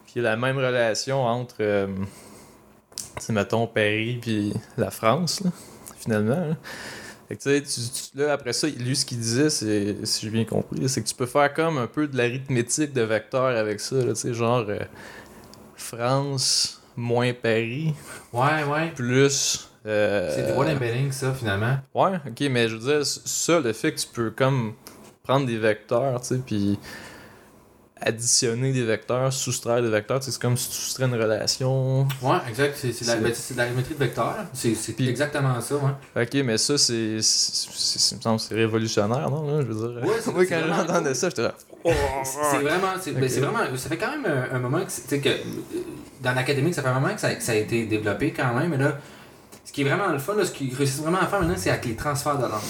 Puis 0.06 0.14
il 0.16 0.24
y 0.24 0.26
a 0.26 0.30
la 0.30 0.38
même 0.38 0.58
relation 0.58 1.26
entre, 1.26 1.58
euh, 1.60 1.88
mettons, 3.28 3.68
Paris 3.68 4.20
puis 4.22 4.54
la 4.78 4.92
France, 4.92 5.42
là, 5.42 5.52
finalement. 6.00 6.36
là. 6.36 6.56
Fait 7.34 7.38
que, 7.38 7.42
tu 7.44 7.50
sais, 7.50 7.62
tu- 7.92 8.12
tu- 8.12 8.18
là, 8.20 8.34
après 8.34 8.54
ça, 8.54 8.68
lui, 8.68 8.96
ce 8.96 9.06
qu'il 9.06 9.18
disait, 9.20 9.50
c'est, 9.50 10.06
si 10.06 10.26
j'ai 10.26 10.30
bien 10.30 10.46
compris, 10.46 10.88
c'est 10.88 11.02
que 11.02 11.08
tu 11.08 11.16
peux 11.16 11.26
faire 11.26 11.52
comme 11.54 11.78
un 11.80 11.88
peu 11.88 12.08
de 12.08 12.16
l'arithmétique 12.16 12.94
de 12.94 13.02
vecteurs 13.02 13.58
avec 13.58 13.80
ça, 13.80 13.96
là, 13.96 14.14
tu 14.14 14.16
sais, 14.16 14.34
genre 14.34 14.66
euh, 14.70 14.78
France 15.76 16.82
moins 16.96 17.34
Paris, 17.34 17.94
Ouais, 18.32 18.64
ouais. 18.70 18.92
plus... 18.96 19.68
euh, 19.86 20.30
C'est 20.36 20.44
du 20.46 20.52
embedding, 20.76 21.12
ça, 21.12 21.34
finalement. 21.34 21.78
Ouais, 21.96 22.18
ok, 22.28 22.40
mais 22.52 22.68
je 22.70 22.76
veux 22.76 22.98
dire, 22.98 23.06
ça, 23.06 23.60
le 23.60 23.74
fait 23.74 23.94
que 23.94 24.00
tu 24.00 24.08
peux 24.14 24.30
comme 24.30 24.74
prendre 25.24 25.48
des 25.48 25.58
vecteurs, 25.58 26.22
tu 26.22 26.28
sais, 26.28 26.42
puis 26.46 26.78
additionner 28.06 28.72
des 28.72 28.84
vecteurs, 28.84 29.32
soustraire 29.32 29.82
des 29.82 29.90
vecteurs, 29.90 30.22
c'est 30.22 30.38
comme 30.40 30.58
si 30.58 30.70
tu 30.70 30.76
soustrais 30.76 31.06
une 31.06 31.14
relation. 31.16 32.04
Ouais, 32.22 32.38
exact. 32.50 32.78
C'est 32.80 32.90
de 33.02 33.08
la- 33.08 33.16
de 33.30 33.58
la 33.58 33.68
géométrie 33.68 33.94
de 33.94 34.00
vecteur. 34.00 34.26
là. 34.26 34.46
C'est 34.54 35.00
exactement 35.02 35.60
ça, 35.62 35.76
ouais. 35.76 36.24
Ok, 36.24 36.34
mais 36.46 36.58
ça, 36.58 36.78
c'est. 36.78 37.22
c'est- 37.22 38.54
révolutionnaire, 38.54 39.30
non? 39.30 39.44
là, 39.48 39.62
je 39.62 39.72
veux 39.74 39.88
dire? 39.88 40.04
Ouais, 40.04 40.34
Moi, 40.34 40.46
quand 40.46 40.62
j'entendais 40.68 41.14
ça, 41.14 41.30
j'étais 41.30 41.42
là. 41.44 41.54
C'est 42.24 42.60
vraiment, 42.60 42.94
ben, 43.06 43.24
Ok. 43.24 43.30
c'est 43.30 43.40
vraiment, 43.42 43.60
ça 43.76 43.90
fait 43.90 43.98
quand 43.98 44.12
même 44.12 44.26
un, 44.26 44.56
un 44.56 44.60
moment 44.60 44.80
que, 44.86 45.16
que 45.18 45.30
dans 46.22 46.34
l'académique, 46.34 46.74
ça 46.74 46.82
fait 46.82 46.88
un 46.88 46.94
moment 47.00 47.14
que 47.14 47.20
ça, 47.20 47.36
que 47.36 47.44
ça 47.44 47.52
a 47.52 47.56
été 47.56 47.86
développé 47.86 48.32
quand 48.32 48.54
même, 48.54 48.70
mais 48.70 48.78
là, 48.78 48.98
ce 49.66 49.72
qui 49.74 49.82
est 49.82 49.84
vraiment 49.84 50.08
le 50.08 50.18
fun, 50.20 50.36
là, 50.36 50.46
ce 50.46 50.52
qu'ils 50.52 50.74
réussissent 50.74 51.02
vraiment 51.02 51.20
à 51.20 51.28
faire 51.28 51.42
maintenant, 51.42 51.56
c'est 51.58 51.70
avec 51.72 51.86
les 51.86 51.96
transferts 51.96 52.38
de 52.38 52.44
langue. 52.44 52.62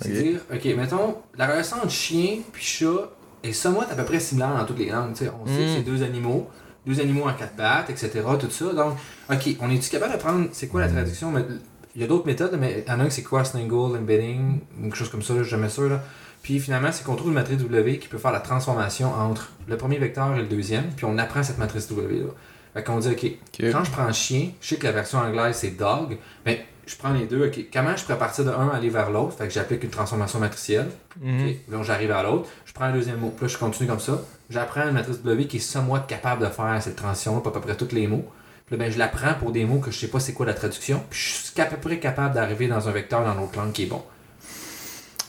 C'est-à-dire, 0.00 0.40
ok, 0.52 0.64
mettons, 0.76 1.16
la 1.36 1.46
relation 1.46 1.78
entre 1.78 1.90
chien 1.90 2.38
puis 2.52 2.62
chat 2.62 3.08
est 3.48 3.52
somewhat 3.52 3.86
à 3.90 3.94
peu 3.94 4.04
près 4.04 4.20
similaire 4.20 4.56
dans 4.56 4.64
toutes 4.64 4.78
les 4.78 4.90
langues. 4.90 5.10
On 5.10 5.16
sait 5.16 5.26
que 5.26 5.70
Mm. 5.70 5.74
c'est 5.76 5.82
deux 5.82 6.02
animaux, 6.02 6.48
deux 6.86 7.00
animaux 7.00 7.28
à 7.28 7.32
quatre 7.32 7.54
pattes, 7.56 7.90
etc., 7.90 8.10
tout 8.38 8.50
ça, 8.50 8.72
donc, 8.72 8.94
ok, 9.30 9.56
on 9.60 9.70
est-tu 9.70 9.90
capable 9.90 10.12
de 10.14 10.18
prendre, 10.18 10.48
c'est 10.52 10.68
quoi 10.68 10.80
la 10.82 10.88
traduction, 10.88 11.32
il 11.94 12.00
y 12.02 12.04
a 12.04 12.06
d'autres 12.06 12.26
méthodes, 12.26 12.56
mais 12.60 12.84
il 12.86 12.90
y 12.90 12.94
en 12.94 13.00
a 13.00 13.04
un 13.04 13.10
c'est 13.10 13.22
cross-lingual 13.22 13.96
embedding, 13.98 14.60
quelque 14.82 14.96
chose 14.96 15.10
comme 15.10 15.22
ça, 15.22 15.34
je 15.38 15.42
suis 15.42 15.50
jamais 15.50 15.68
sûr, 15.68 15.88
là. 15.88 16.02
Puis 16.42 16.60
finalement, 16.60 16.92
c'est 16.92 17.04
qu'on 17.04 17.16
trouve 17.16 17.28
une 17.28 17.34
matrice 17.34 17.58
W 17.58 17.98
qui 17.98 18.06
peut 18.08 18.16
faire 18.18 18.30
la 18.30 18.38
transformation 18.40 19.12
entre 19.12 19.50
le 19.66 19.76
premier 19.76 19.98
vecteur 19.98 20.34
et 20.36 20.38
le 20.38 20.46
deuxième. 20.46 20.84
Puis 20.96 21.04
on 21.04 21.18
apprend 21.18 21.42
cette 21.42 21.58
matrice 21.58 21.88
W 21.88 22.20
là. 22.20 22.26
Fait 22.74 22.84
qu'on 22.84 22.98
dit, 23.00 23.08
OK, 23.08 23.24
Ok. 23.24 23.72
quand 23.72 23.82
je 23.84 23.90
prends 23.90 24.12
chien, 24.12 24.50
je 24.60 24.68
sais 24.68 24.76
que 24.76 24.86
la 24.86 24.92
version 24.92 25.18
anglaise 25.18 25.56
c'est 25.56 25.76
dog, 25.76 26.16
mais 26.46 26.64
je 26.88 26.96
prends 26.96 27.12
les 27.12 27.26
deux, 27.26 27.46
OK, 27.46 27.58
comment 27.72 27.94
je 27.96 28.02
pourrais 28.04 28.18
partir 28.18 28.44
de 28.44 28.50
un 28.50 28.68
aller 28.70 28.88
vers 28.88 29.10
l'autre? 29.10 29.36
Fait 29.36 29.46
que 29.46 29.52
j'applique 29.52 29.84
une 29.84 29.90
transformation 29.90 30.38
matricielle. 30.40 30.88
Ok, 31.22 31.56
Donc 31.70 31.84
j'arrive 31.84 32.10
à 32.12 32.22
l'autre, 32.22 32.48
je 32.64 32.72
prends 32.72 32.86
un 32.86 32.92
deuxième 32.92 33.18
mot, 33.18 33.28
puis 33.36 33.46
là 33.46 33.52
je 33.52 33.58
continue 33.58 33.88
comme 33.88 34.00
ça. 34.00 34.20
J'apprends 34.50 34.82
une 34.88 34.92
matrice 34.94 35.18
W 35.22 35.46
qui 35.46 35.58
est 35.58 35.60
somewhat 35.60 36.00
capable 36.08 36.42
de 36.44 36.50
faire 36.50 36.78
cette 36.82 36.96
transition, 36.96 37.38
pas 37.40 37.50
à 37.50 37.52
peu 37.52 37.60
près 37.60 37.76
tous 37.76 37.94
les 37.94 38.06
mots. 38.06 38.24
Puis 38.66 38.76
là, 38.76 38.84
ben, 38.84 38.92
je 38.92 38.98
la 38.98 39.08
prends 39.08 39.34
pour 39.34 39.50
des 39.52 39.64
mots 39.64 39.78
que 39.78 39.90
je 39.90 39.98
sais 39.98 40.08
pas 40.08 40.20
c'est 40.20 40.32
quoi 40.32 40.44
la 40.46 40.54
traduction, 40.54 41.02
puis 41.10 41.18
je 41.20 41.34
suis 41.52 41.60
à 41.60 41.66
peu 41.66 41.76
près 41.76 41.98
capable 41.98 42.34
d'arriver 42.34 42.68
dans 42.68 42.88
un 42.88 42.92
vecteur 42.92 43.24
dans 43.24 43.34
l'autre 43.34 43.56
langue 43.58 43.72
qui 43.72 43.84
est 43.84 43.86
bon. 43.86 44.02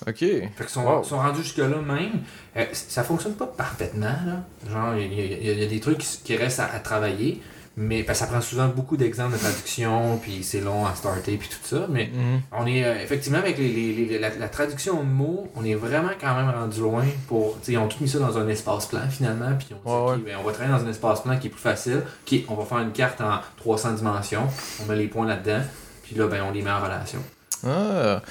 Ok. 0.07 0.17
Fait 0.19 0.49
qu'ils 0.57 0.69
sont, 0.69 0.83
Wow. 0.85 1.03
sont 1.03 1.17
rendus 1.17 1.43
jusque-là 1.43 1.67
même. 1.85 2.21
Euh, 2.55 2.65
ça 2.71 3.03
fonctionne 3.03 3.33
pas 3.33 3.47
parfaitement, 3.47 4.05
là. 4.25 4.43
Genre, 4.71 4.95
il 4.95 5.13
y, 5.13 5.19
a- 5.49 5.53
y 5.53 5.63
y 5.63 5.67
des 5.67 5.79
trucs 5.81 5.97
qui, 5.97 6.19
qui 6.23 6.35
restent 6.37 6.61
à, 6.61 6.71
à 6.73 6.79
travailler, 6.79 7.41
mais 7.77 8.05
ça 8.13 8.27
prend 8.27 8.41
souvent 8.41 8.67
beaucoup 8.67 8.97
d'exemples 8.97 9.33
de 9.33 9.37
traduction, 9.37 10.17
puis 10.17 10.43
c'est 10.43 10.59
long 10.61 10.85
à 10.85 10.95
starter, 10.95 11.37
puis 11.37 11.47
tout 11.49 11.57
ça, 11.75 11.85
mais 11.89 12.09
Mhm. 12.13 12.41
on 12.51 12.65
est 12.67 12.83
euh, 12.83 13.01
effectivement 13.01 13.37
avec 13.39 13.57
les, 13.57 13.69
les- 13.69 13.93
les- 14.05 14.19
la, 14.19 14.29
la 14.35 14.49
traduction 14.49 15.01
de 15.03 15.07
mots, 15.07 15.47
on 15.55 15.63
est 15.63 15.75
vraiment 15.75 16.09
quand 16.19 16.35
même 16.35 16.49
rendu 16.49 16.79
loin 16.81 17.05
pour. 17.27 17.53
tu 17.61 17.67
sais, 17.67 17.71
Ils 17.73 17.77
ont 17.77 17.87
tout 17.87 17.97
mis 18.01 18.09
ça 18.09 18.19
dans 18.19 18.37
un 18.37 18.47
espace-plan 18.47 19.01
finalement, 19.09 19.51
puis 19.57 19.67
on, 19.85 19.89
dit, 19.89 20.11
Ouais, 20.11 20.15
ok, 20.17 20.25
ben, 20.25 20.37
on 20.39 20.43
va 20.43 20.51
travailler 20.53 20.77
dans 20.77 20.85
un 20.85 20.89
espace-plan 20.89 21.37
qui 21.37 21.47
est 21.47 21.51
plus 21.51 21.61
facile. 21.61 22.01
Ok, 22.27 22.39
on 22.49 22.55
va 22.55 22.65
faire 22.65 22.79
une 22.79 22.91
carte 22.91 23.21
en 23.21 23.39
300 23.57 23.93
dimensions, 23.93 24.47
on 24.81 24.85
met 24.85 24.95
les 24.97 25.07
points 25.07 25.25
là-dedans, 25.27 25.61
puis 26.03 26.15
là, 26.15 26.27
ben, 26.27 26.43
on 26.47 26.51
les 26.51 26.61
met 26.61 26.71
en 26.71 26.81
relation. 26.81 27.19
Ah. 27.65 28.21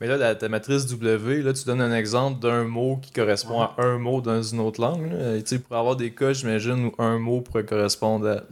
Mais 0.00 0.06
là, 0.06 0.16
la, 0.18 0.34
ta 0.34 0.48
matrice 0.50 0.86
W, 0.86 1.42
là, 1.42 1.52
tu 1.54 1.64
donnes 1.64 1.80
un 1.80 1.94
exemple 1.96 2.40
d'un 2.40 2.64
mot 2.64 2.98
qui 3.00 3.10
correspond 3.12 3.62
à 3.62 3.74
un 3.78 3.96
mot 3.98 4.20
dans 4.20 4.42
une 4.42 4.60
autre 4.60 4.80
langue. 4.80 5.10
là. 5.10 5.36
Et, 5.36 5.42
Tu 5.42 5.56
sais, 5.56 5.58
pour 5.58 5.76
avoir 5.76 5.96
des 5.96 6.10
cas, 6.12 6.32
j'imagine, 6.34 6.86
où 6.98 7.02
un 7.02 7.18
mot 7.18 7.40
pourrait 7.40 7.64
correspondre 7.64 8.28
à 8.28 8.42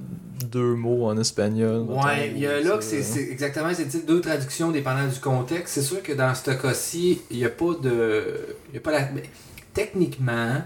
deux 0.47 0.75
mots 0.75 1.07
en 1.07 1.19
espagnol. 1.19 1.83
Ouais, 1.89 2.31
il 2.35 2.41
y 2.41 2.47
a 2.47 2.61
là 2.61 2.79
que 2.79 2.85
c'est 2.85 3.03
ça. 3.03 3.15
c'est 3.15 3.29
exactement 3.31 3.69
c'est 3.75 4.07
deux 4.07 4.21
traductions 4.21 4.71
dépendant 4.71 5.07
du 5.07 5.21
contexte. 5.21 5.75
C'est 5.75 5.83
sûr 5.83 6.03
que 6.03 6.13
dans 6.15 6.35
ce 6.35 6.51
cas-ci, 6.53 7.21
il 7.31 7.37
n'y 7.39 7.45
a 7.45 7.51
pas 7.51 7.75
de. 7.83 8.25
Y 8.73 8.79
a 8.79 8.81
pas 8.81 8.93
la. 8.93 9.11
mais 9.13 9.23
techniquement, 9.75 10.63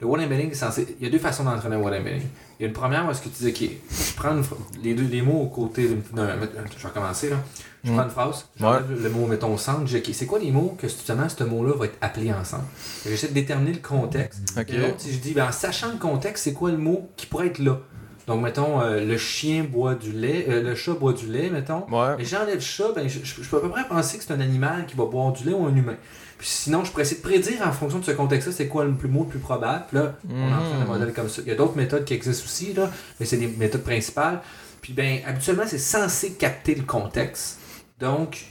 le 0.00 0.06
word 0.06 0.20
embedding 0.20 0.50
est 0.50 0.54
censé. 0.54 0.86
Il 1.00 1.06
y 1.06 1.08
a 1.08 1.12
deux 1.12 1.18
façons 1.18 1.44
d'entraîner 1.44 1.76
un 1.76 1.80
word 1.80 1.94
embedding. 1.94 2.22
Il 2.58 2.62
y 2.62 2.64
a 2.64 2.68
une 2.68 2.74
première 2.74 3.06
où 3.06 3.10
est-ce 3.10 3.22
que 3.22 3.28
tu 3.28 3.44
dis, 3.44 3.48
ok, 3.50 3.70
je 4.10 4.14
prends 4.16 4.36
une 4.36 4.44
les 4.82 4.94
deux 4.94 5.06
les 5.06 5.22
mots 5.22 5.40
aux 5.42 5.46
côtés 5.48 5.88
d'une. 5.88 6.02
d'un- 6.12 6.36
Je 6.76 6.82
vais 6.82 6.88
recommencer 6.88 7.30
là. 7.30 7.36
Je 7.84 7.92
prends 7.92 8.02
une 8.04 8.10
phrase, 8.10 8.46
le 8.60 9.08
mot, 9.10 9.26
mettons, 9.26 9.54
au 9.54 9.58
centre, 9.58 9.82
c'est 10.12 10.26
quoi 10.26 10.38
les 10.38 10.50
mots 10.50 10.76
que 10.78 10.88
justement 10.88 11.28
ce 11.28 11.44
mot-là 11.44 11.74
va 11.76 11.84
être 11.86 11.96
appelé 12.00 12.32
ensemble? 12.32 12.64
Fait 12.74 13.10
J'essaie 13.10 13.28
de 13.28 13.34
déterminer 13.34 13.72
le 13.72 13.78
contexte. 13.78 14.40
Et 14.68 14.76
l'autre, 14.76 14.94
si 14.98 15.12
je 15.12 15.18
dis, 15.18 15.32
ben, 15.32 15.46
en 15.48 15.52
sachant 15.52 15.88
le 15.92 15.98
contexte, 15.98 16.44
c'est 16.44 16.52
quoi 16.52 16.70
le 16.70 16.76
mot 16.78 17.08
qui 17.16 17.26
pourrait 17.26 17.46
être 17.46 17.60
là? 17.60 17.78
Donc, 18.26 18.42
mettons, 18.42 18.80
euh, 18.82 19.02
le 19.04 19.16
chien 19.16 19.64
boit 19.64 19.94
du 19.94 20.12
lait, 20.12 20.44
euh, 20.50 20.62
le 20.62 20.74
chat 20.74 20.92
boit 20.92 21.14
du 21.14 21.26
lait, 21.28 21.48
mettons. 21.48 21.86
Ouais. 21.90 22.14
Mais 22.18 22.24
j'enlève 22.26 22.60
chat, 22.60 22.92
ben, 22.94 23.08
je, 23.08 23.20
je- 23.22 23.42
je 23.42 23.48
peux 23.48 23.56
à 23.56 23.60
peu 23.60 23.70
près 23.70 23.88
penser 23.88 24.18
que 24.18 24.24
c'est 24.24 24.34
un 24.34 24.40
animal 24.40 24.84
qui 24.86 24.96
va 24.96 25.06
boire 25.06 25.32
du 25.32 25.44
lait 25.44 25.54
ou 25.54 25.64
un 25.64 25.74
humain. 25.74 25.96
Puis 26.36 26.46
sinon, 26.48 26.84
je 26.84 26.90
pourrais 26.90 27.04
essayer 27.04 27.16
de 27.22 27.26
prédire 27.26 27.66
en 27.66 27.72
fonction 27.72 28.00
de 28.00 28.04
ce 28.04 28.10
contexte-là, 28.10 28.52
c'est 28.54 28.68
quoi 28.68 28.84
le 28.84 28.92
plus 28.92 29.08
mot 29.08 29.22
le 29.22 29.28
plus 29.30 29.38
probable. 29.38 29.84
Puis 29.88 29.96
là, 29.98 30.14
on 30.30 30.34
Mhm. 30.34 30.52
entraîne 30.52 30.82
un 30.82 30.84
modèle 30.84 31.12
comme 31.14 31.28
ça. 31.30 31.40
Il 31.42 31.48
y 31.48 31.52
a 31.52 31.54
d'autres 31.54 31.76
méthodes 31.76 32.04
qui 32.04 32.12
existent 32.14 32.44
aussi, 32.44 32.74
là, 32.74 32.90
mais 33.18 33.24
c'est 33.24 33.38
des 33.38 33.46
méthodes 33.46 33.82
principales. 33.82 34.40
Puis 34.82 34.92
ben, 34.92 35.20
habituellement, 35.26 35.64
c'est 35.66 35.78
censé 35.78 36.32
capter 36.32 36.74
le 36.74 36.82
contexte. 36.82 37.58
Donc, 38.00 38.44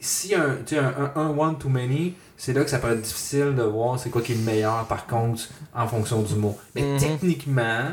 si 0.00 0.34
un, 0.34 0.58
un, 0.72 1.10
un, 1.16 1.20
un 1.20 1.28
one 1.38 1.58
too 1.58 1.68
many, 1.68 2.14
c'est 2.36 2.52
là 2.52 2.64
que 2.64 2.70
ça 2.70 2.78
peut 2.78 2.90
être 2.90 3.00
difficile 3.02 3.54
de 3.56 3.62
voir 3.62 3.98
c'est 3.98 4.10
quoi 4.10 4.22
qui 4.22 4.32
est 4.32 4.36
le 4.36 4.42
meilleur, 4.42 4.86
par 4.86 5.06
contre, 5.06 5.42
en 5.74 5.86
fonction 5.86 6.22
du 6.22 6.34
mot. 6.34 6.58
Mais 6.74 6.82
Mhm. 6.82 6.98
techniquement, 6.98 7.84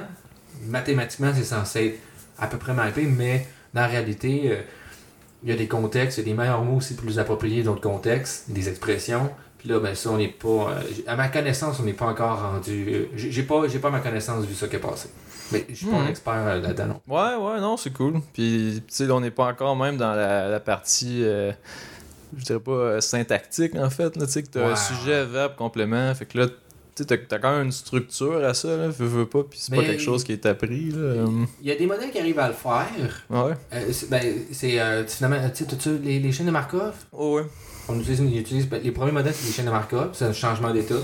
mathématiquement, 0.68 1.32
c'est 1.36 1.44
censé 1.44 1.86
être 1.86 2.00
à 2.40 2.48
peu 2.48 2.58
près 2.58 2.74
mappé, 2.74 3.04
mais 3.06 3.48
dans 3.74 3.82
la 3.82 3.88
réalité, 3.88 4.42
euh, 4.51 4.62
il 5.44 5.50
y 5.50 5.54
a 5.54 5.56
des 5.56 5.68
contextes, 5.68 6.18
il 6.18 6.22
y 6.22 6.24
a 6.24 6.34
des 6.34 6.38
meilleurs 6.38 6.63
mots 6.63 6.78
aussi 6.78 6.96
plus 6.96 7.20
appropriés 7.20 7.63
d'autres 7.63 7.82
contextes, 7.82 8.50
des 8.50 8.68
expressions. 8.70 9.30
Puis 9.58 9.70
là, 9.70 9.80
ben 9.80 9.94
ça, 9.96 10.10
on 10.10 10.18
n'est 10.18 10.28
pas. 10.28 10.48
euh, 10.72 10.82
à 11.08 11.16
ma 11.16 11.28
connaissance, 11.30 11.80
on 11.80 11.84
n'est 11.84 11.94
pas 11.94 12.08
encore 12.08 12.42
rendu. 12.42 12.88
euh, 12.94 13.06
j'ai 13.16 13.32
j'ai 13.32 13.44
pas, 13.44 13.68
j'ai 13.68 13.80
pas 13.80 13.90
à 13.90 13.92
ma 13.92 14.00
connaissance 14.00 14.46
vu 14.46 14.56
ça 14.56 14.68
qui 14.68 14.75
est 14.75 14.80
passé. 14.80 15.10
Mais 15.51 15.65
je 15.70 15.75
suis 15.75 15.86
pas 15.88 15.98
un 15.98 16.08
expert 16.08 16.34
euh, 16.34 16.62
là-dedans. 16.62 17.01
Ouais, 17.08 17.36
ouais, 17.36 17.60
non, 17.62 17.77
c'est 17.77 17.91
cool. 17.93 18.22
Puis, 18.34 18.81
tu 18.88 18.93
sais, 18.93 19.10
on 19.12 19.20
n'est 19.20 19.31
pas 19.31 19.46
encore 19.46 19.75
même 19.75 19.98
dans 19.98 20.13
la, 20.13 20.48
la 20.50 20.60
partie, 20.60 21.24
euh, 21.24 21.51
je 22.38 22.43
dirais 22.43 22.60
pas 22.60 22.72
euh, 22.72 23.01
syntactique, 23.01 23.75
en 23.75 23.89
fait, 23.89 24.12
tu 24.12 24.20
sais, 24.27 24.43
que 24.43 24.48
t'as 24.50 24.67
un 24.72 24.75
sujet, 24.75 25.25
verbe, 25.25 25.55
complément. 25.55 26.13
Fait 26.15 26.25
que 26.25 26.38
là, 26.38 26.48
tu 26.48 26.53
sais, 26.96 27.05
t'as 27.05 27.17
t'as 27.17 27.39
quand 27.39 27.51
même 27.55 27.65
une 27.67 27.72
structure 27.72 28.43
à 28.43 28.53
ça, 28.53 28.75
là, 28.75 28.88
veux, 28.89 29.05
veux 29.08 29.25
pas, 29.25 29.43
puis 29.43 29.60
c'est 29.62 29.74
pas 29.75 29.81
quelque 29.84 30.01
chose 30.01 30.24
qui 30.24 30.34
est 30.34 30.46
appris, 30.46 30.91
là. 30.91 30.98
euh, 30.98 31.27
Il 31.62 31.67
y 31.67 31.72
a 31.72 31.75
des 31.75 31.88
modèles 31.88 32.12
qui 32.12 32.20
arrivent 32.20 32.39
à 32.39 32.48
le 32.50 32.53
faire. 32.53 33.24
Ouais. 33.29 33.53
Euh, 33.74 33.91
c'est- 33.91 34.10
ben, 34.10 34.22
c'est 34.51 34.79
euh, 34.79 35.05
finalement, 35.08 35.38
tu 35.53 35.63
sais, 35.65 35.89
les, 36.03 36.20
les 36.20 36.31
chaînes 36.31 36.48
de 36.48 36.51
Markov? 36.51 36.93
Oh, 37.13 37.36
ouais. 37.38 37.43
On 37.88 38.00
utilise, 38.00 38.20
ils 38.20 38.39
utilisent- 38.39 38.70
ben, 38.70 38.81
les 38.84 38.91
premiers 38.91 39.12
modèles, 39.13 39.34
c'est 39.34 39.48
des 39.48 39.53
chaînes 39.53 39.65
de 39.65 39.72
Markov, 39.72 40.10
c'est 40.13 40.25
un 40.25 40.34
changement 40.34 40.72
d'état. 40.72 40.96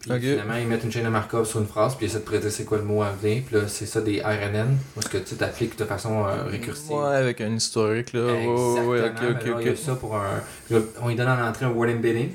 Puis 0.00 0.10
finalement, 0.32 0.54
ils 0.54 0.66
mettent 0.66 0.84
une 0.84 0.92
chaîne 0.92 1.04
de 1.04 1.08
Markov 1.10 1.46
sur 1.46 1.60
une 1.60 1.66
phrase, 1.66 1.94
puis 1.96 2.06
ils 2.06 2.08
essaient 2.08 2.20
de 2.20 2.24
prédire 2.24 2.50
c'est 2.50 2.64
quoi 2.64 2.78
le 2.78 2.84
mot 2.84 3.02
à 3.02 3.10
venir. 3.10 3.42
Puis 3.46 3.56
là, 3.56 3.62
c'est 3.68 3.84
ça 3.86 4.00
des 4.00 4.20
RNN, 4.22 4.76
parce 4.94 5.08
que 5.08 5.18
tu 5.18 5.34
t'appliques 5.34 5.76
de 5.78 5.84
façon 5.84 6.24
euh, 6.24 6.44
récursive. 6.50 6.92
Ouais, 6.92 7.16
avec 7.16 7.40
un 7.40 7.54
historique, 7.54 8.12
là. 8.12 8.24
Ouais, 8.26 8.46
ouais, 8.46 8.84
ouais, 8.86 9.10
ok, 9.10 9.66
ok, 9.66 9.76
ça 9.76 9.94
pour 9.96 10.16
un. 10.16 10.40
on 11.02 11.08
lui 11.08 11.14
donne 11.16 11.28
en 11.28 11.46
entrée 11.48 11.66
un 11.66 11.70
word 11.70 11.90
embedding. 11.90 12.30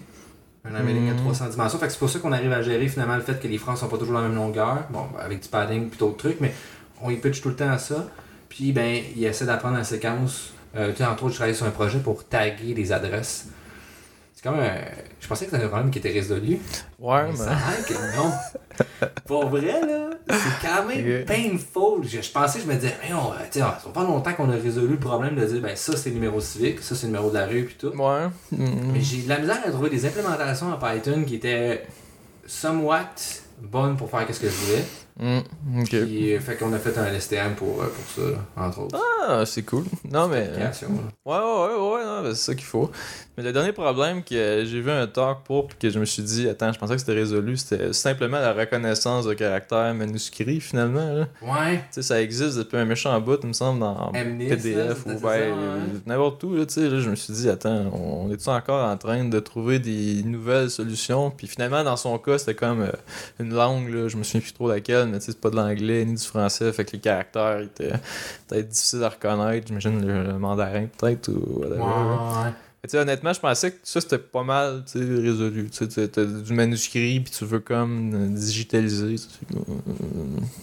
Un 0.66 0.76
embedding 0.80 1.10
à 1.10 1.14
Mhm. 1.14 1.20
300 1.22 1.50
dimensions. 1.50 1.78
Fait 1.80 1.88
que 1.88 1.92
c'est 1.94 2.00
pour 2.00 2.10
ça 2.10 2.20
qu'on 2.20 2.32
arrive 2.32 2.52
à 2.54 2.62
gérer 2.62 2.88
finalement 2.88 3.16
le 3.16 3.22
fait 3.22 3.38
que 3.42 3.48
les 3.48 3.58
phrases 3.58 3.80
sont 3.80 3.88
pas 3.88 3.98
toujours 3.98 4.14
la 4.16 4.22
même 4.22 4.36
longueur. 4.36 4.84
Bon, 4.92 5.08
avec 5.20 5.42
du 5.42 5.50
padding 5.50 5.90
puis 5.90 5.98
d'autres 6.00 6.18
trucs, 6.18 6.40
mais 6.40 6.54
on 7.02 7.10
y 7.10 7.16
pitch 7.18 7.42
tout 7.42 7.50
le 7.50 7.56
temps 7.56 7.70
à 7.72 7.78
ça. 7.78 8.08
Puis 8.50 8.72
ben, 8.72 9.02
il 9.16 9.26
essaie 9.26 9.46
d'apprendre 9.46 9.76
la 9.78 9.84
séquence. 9.84 10.52
Euh, 10.76 10.92
tu 10.92 10.98
sais, 10.98 11.06
entre 11.06 11.24
autres, 11.24 11.34
je 11.34 11.38
travaille 11.38 11.56
sur 11.56 11.66
un 11.66 11.72
projet 11.72 12.00
pour 12.00 12.24
taguer 12.26 12.74
des 12.74 12.92
adresses. 12.94 13.48
C'est 14.44 14.50
comme 14.50 14.60
un. 14.60 14.76
Je 15.22 15.28
pensais 15.28 15.46
que 15.46 15.52
c'était 15.52 15.64
un 15.64 15.70
problème 15.70 15.90
qui 15.90 16.00
était 16.00 16.12
résolu. 16.12 16.60
Ouais, 17.00 17.24
Mais 17.24 17.32
mais. 17.32 17.38
ça 17.38 17.52
a 17.52 17.82
que 17.82 18.18
non. 18.18 18.32
Pour 19.26 19.48
vrai, 19.48 19.62
là, 19.62 20.10
c'est 20.28 20.68
quand 20.68 20.86
même 20.86 21.24
painful. 21.26 22.04
Je, 22.06 22.22
je 22.22 22.32
pensais, 22.32 22.60
je 22.60 22.66
me 22.66 22.74
disais, 22.76 22.94
mais 23.02 23.14
on, 23.14 23.32
sais, 23.50 23.60
ça 23.60 23.80
fait 23.82 23.90
pas 23.92 24.04
longtemps 24.04 24.34
qu'on 24.34 24.50
a 24.50 24.56
résolu 24.56 24.94
le 24.96 25.00
problème 25.00 25.36
de 25.36 25.46
dire, 25.46 25.62
ben 25.62 25.76
ça 25.76 25.96
c'est 25.96 26.10
le 26.10 26.16
numéro 26.16 26.42
civique, 26.42 26.82
ça 26.82 26.94
c'est 26.96 27.04
le 27.08 27.14
numéro 27.14 27.30
de 27.30 27.36
la 27.36 27.46
rue, 27.46 27.64
puis 27.64 27.76
tout. 27.80 27.96
Ouais. 27.96 28.28
Mais 28.52 29.00
j'ai 29.00 29.22
de 29.22 29.30
la 29.30 29.40
misère 29.40 29.60
à 29.66 29.72
trouver 29.72 29.90
des 29.90 30.06
implémentations 30.06 30.74
en 30.74 30.78
Python 30.78 31.24
qui 31.26 31.36
étaient 31.36 31.86
somewhat 32.46 33.16
bonnes 33.62 33.96
pour 33.96 34.10
faire 34.10 34.28
ce 34.30 34.40
que 34.40 34.50
je 34.50 34.56
voulais. 34.56 34.84
Mhm. 35.20 35.44
Ok. 35.82 35.90
Puis, 35.90 36.34
euh, 36.34 36.40
fait 36.40 36.56
qu'on 36.56 36.74
a 36.74 36.80
fait 36.80 36.98
un 36.98 37.06
LSTM 37.06 37.54
pour, 37.54 37.82
euh, 37.82 37.88
pour 37.88 38.06
ça, 38.26 38.32
là, 38.32 38.66
entre 38.66 38.80
autres. 38.82 39.00
Ah, 39.26 39.44
c'est 39.46 39.64
cool. 39.64 39.86
Non, 40.12 40.28
mais. 40.28 40.50
Ouais, 40.50 41.38
ouais, 41.38 41.38
ouais, 41.38 42.04
ouais, 42.24 42.30
c'est 42.30 42.36
ça 42.36 42.56
qu'il 42.56 42.66
faut. 42.66 42.90
Mais 43.36 43.44
le 43.44 43.52
dernier 43.52 43.72
problème 43.72 44.24
que 44.24 44.64
j'ai 44.66 44.80
vu 44.82 44.92
un 44.92 45.08
talk 45.08 45.40
pour, 45.44 45.68
puis 45.68 45.78
que 45.80 45.90
je 45.90 45.98
me 46.00 46.06
suis 46.06 46.22
dit, 46.22 46.48
attends, 46.48 46.72
je 46.72 46.78
pensais 46.78 46.94
que 46.94 47.00
c'était 47.00 47.14
résolu, 47.14 47.58
c'était 47.58 47.92
simplement 47.92 48.40
la 48.40 48.54
reconnaissance 48.54 49.26
de 49.26 49.34
caractères 49.34 49.94
manuscrits, 49.96 50.62
finalement. 50.62 51.14
là. 51.14 51.28
Ouais. 51.42 51.78
Tu 51.78 51.84
sais, 51.92 52.02
ça 52.04 52.22
existe 52.22 52.58
depuis 52.60 52.78
un 52.78 52.86
méchant 52.86 53.20
bout, 53.20 53.40
il 53.42 53.48
me 53.48 53.54
semble, 53.54 53.80
dans 53.80 54.12
MNIST, 54.14 54.50
là, 54.50 54.56
PDF 54.56 55.06
ou 55.08 55.20
ben, 55.20 55.22
ouais. 55.24 55.52
n'importe 56.06 56.44
où. 56.44 56.56
Là, 56.56 56.66
tu 56.68 56.74
sais, 56.76 56.88
là, 56.90 57.00
je 57.00 57.10
me 57.10 57.16
suis 57.16 57.34
dit, 57.34 57.50
attends, 57.50 57.92
on 57.92 58.32
est-tu 58.32 58.50
encore 58.50 58.88
en 58.88 58.98
train 58.98 59.24
de 59.26 59.40
trouver 59.40 59.80
des 59.80 60.22
nouvelles 60.24 60.70
solutions? 60.70 61.32
Puis 61.32 61.48
finalement, 61.48 61.84
dans 61.84 61.98
son 61.98 62.18
cas, 62.20 62.38
c'était 62.38 62.54
comme 62.56 62.82
euh, 62.84 62.92
une 63.40 63.54
langue, 63.54 63.90
là, 63.90 64.08
je 64.10 64.18
me 64.18 64.22
souviens 64.24 64.42
plus 64.42 64.54
trop 64.54 64.70
laquelle, 64.70 65.08
mais 65.08 65.18
tu 65.18 65.26
sais, 65.26 65.32
c'est 65.32 65.42
pas 65.42 65.50
de 65.50 65.56
l'anglais 65.56 66.06
ni 66.06 66.14
du 66.14 66.24
français, 66.24 66.72
fait 66.72 66.86
que 66.86 66.92
les 66.92 67.00
caractères 67.00 67.62
étaient 67.62 67.94
peut-être 68.48 68.70
difficiles 68.70 69.04
à 69.04 69.10
reconnaître, 69.10 69.68
j'imagine 69.68 70.06
le, 70.06 70.24
le 70.34 70.38
mandarin 70.38 70.86
peut-être 71.00 71.30
ou 71.30 71.62
whatever. 71.62 71.82
Ouais, 71.82 72.52
tu 72.90 72.98
honnêtement, 72.98 73.32
je 73.32 73.40
pensais 73.40 73.72
que 73.72 73.78
ça, 73.84 74.02
c'était 74.02 74.18
pas 74.18 74.44
mal 74.44 74.84
tu 74.92 74.98
résolu. 74.98 75.70
Tu 75.70 75.88
t'as- 75.88 76.08
t'as 76.08 76.26
du 76.26 76.54
manuscrit, 76.54 77.22
puis 77.22 77.32
tu 77.32 77.46
veux 77.46 77.60
comme 77.62 78.14
euh, 78.14 78.28
digitaliser. 78.28 79.16
tu 79.16 79.56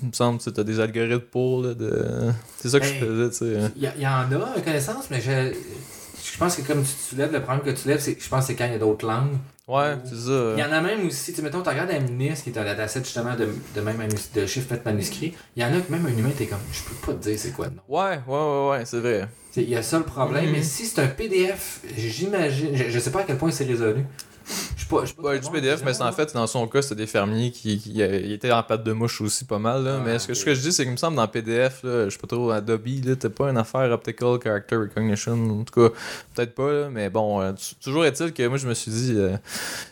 Il 0.03 0.09
me 0.09 0.13
semble 0.13 0.39
que 0.39 0.51
tu 0.51 0.61
as 0.61 0.65
des 0.65 0.81
algorithmes 0.81 1.21
pour. 1.21 1.63
Là, 1.63 1.73
de... 1.75 2.31
C'est 2.59 2.69
ça 2.69 2.79
que 2.79 2.87
je 2.87 2.93
faisais, 2.93 3.31
tu 3.31 3.37
sais. 3.37 3.73
Il 3.77 3.83
y, 3.85 3.91
il 3.97 4.03
y 4.03 4.07
en 4.07 4.31
a, 4.31 4.61
connaissance, 4.63 5.09
mais 5.11 5.21
je, 5.23 5.55
je 6.23 6.39
pense 6.39 6.57
que 6.57 6.63
comme 6.63 6.83
tu 6.83 6.91
soulèves, 6.91 7.33
le 7.33 7.43
problème 7.43 7.65
que 7.65 7.71
tu 7.81 7.89
lèves, 7.89 8.01
c'est 8.01 8.19
je 8.21 8.29
pense 8.29 8.41
que 8.41 8.47
c'est 8.49 8.55
quand 8.55 8.67
il 8.67 8.73
y 8.73 8.77
a 8.77 8.79
d'autres 8.79 9.07
langues. 9.07 9.39
Ouais, 9.71 9.95
c'est 10.05 10.17
ça. 10.17 10.53
Il 10.57 10.59
y 10.59 10.65
en 10.65 10.73
a 10.73 10.81
même 10.81 11.07
aussi, 11.07 11.33
tu 11.33 11.43
mettons, 11.43 11.63
tu 11.63 11.69
regardes 11.69 11.91
Amnis, 11.91 12.35
qui 12.43 12.51
est 12.51 12.59
un 12.59 12.65
dataset 12.65 13.01
justement 13.05 13.37
de, 13.37 13.49
de 13.75 13.81
même 13.81 13.99
de 14.35 14.47
chiffres 14.47 14.69
faits 14.69 14.85
manuscrits? 14.85 15.35
Il 15.57 15.63
y 15.63 15.65
en 15.65 15.69
a 15.69 15.81
que 15.81 15.93
même 15.93 16.05
un 16.07 16.11
humain, 16.19 16.31
t'es 16.37 16.47
comme, 16.47 16.59
je 16.73 16.81
peux 16.83 16.95
pas 17.07 17.13
te 17.19 17.23
dire 17.29 17.39
c'est 17.39 17.53
quoi 17.53 17.67
le 17.67 17.73
nom. 17.77 17.83
Ouais, 17.89 18.19
ouais, 18.27 18.35
ouais, 18.37 18.69
ouais, 18.79 18.85
c'est 18.85 18.99
vrai. 18.99 19.29
Il 19.57 19.69
y 19.69 19.77
a 19.77 19.83
ça 19.83 19.99
le 19.99 20.05
problème, 20.05 20.47
Mhm. 20.47 20.53
mais 20.53 20.63
si 20.63 20.87
c'est 20.87 21.01
un 21.03 21.07
PDF, 21.09 21.81
j'imagine, 21.97 22.77
je, 22.77 22.91
je 22.91 22.99
sais 22.99 23.11
pas 23.11 23.21
à 23.21 23.25
quel 23.25 23.37
point 23.37 23.51
c'est 23.51 23.65
résolu. 23.65 24.05
Je 24.77 24.81
suis 24.81 24.89
pas. 24.89 25.01
je 25.03 25.07
suis 25.07 25.17
pas 25.17 25.39
du 25.39 25.51
PDF, 25.51 25.83
mais 25.85 25.95
c'est 25.95 26.03
en 26.03 26.13
fait, 26.13 26.33
dans 26.35 26.47
son 26.47 26.67
cas, 26.67 26.83
c'était 26.83 26.97
des 26.97 27.07
fermiers 27.07 27.51
qui, 27.51 27.79
qui, 27.79 28.03
euh, 28.03 28.33
étaient 28.35 28.53
en 28.53 28.63
pâte 28.63 28.85
de 28.85 28.93
mouche 28.93 29.21
aussi 29.21 29.45
pas 29.45 29.59
mal. 29.59 29.85
Là. 29.85 29.99
Ah, 29.99 30.03
mais 30.05 30.19
ce 30.19 30.29
que, 30.29 30.35
ce 30.35 30.45
que 30.45 30.55
je 30.55 30.61
dis, 30.61 30.73
c'est 30.73 30.85
qu'il 30.85 30.93
me 30.93 30.97
semble 30.97 31.17
dans 31.17 31.27
PDF, 31.29 31.83
là, 31.83 32.05
je 32.07 32.11
sais 32.11 32.19
pas 32.19 32.27
trop, 32.27 32.51
Adobe, 32.51 32.87
là, 33.05 33.17
t'as 33.17 33.29
pas 33.29 33.51
une 33.51 33.59
affaire 33.59 33.91
Optical 33.93 34.39
Character 34.43 34.77
Recognition. 34.77 35.61
En 35.61 35.65
tout 35.65 35.89
cas, 35.89 35.95
peut-être 36.35 36.55
pas, 36.55 36.73
là, 36.73 36.89
mais 36.91 37.11
bon, 37.11 37.41
euh, 37.41 37.53
toujours 37.83 38.05
est-il 38.05 38.33
que 38.33 38.47
moi, 38.47 38.59
je 38.59 38.69
me 38.69 38.75
suis 38.75 38.91
dit, 38.91 39.15
euh, 39.17 39.37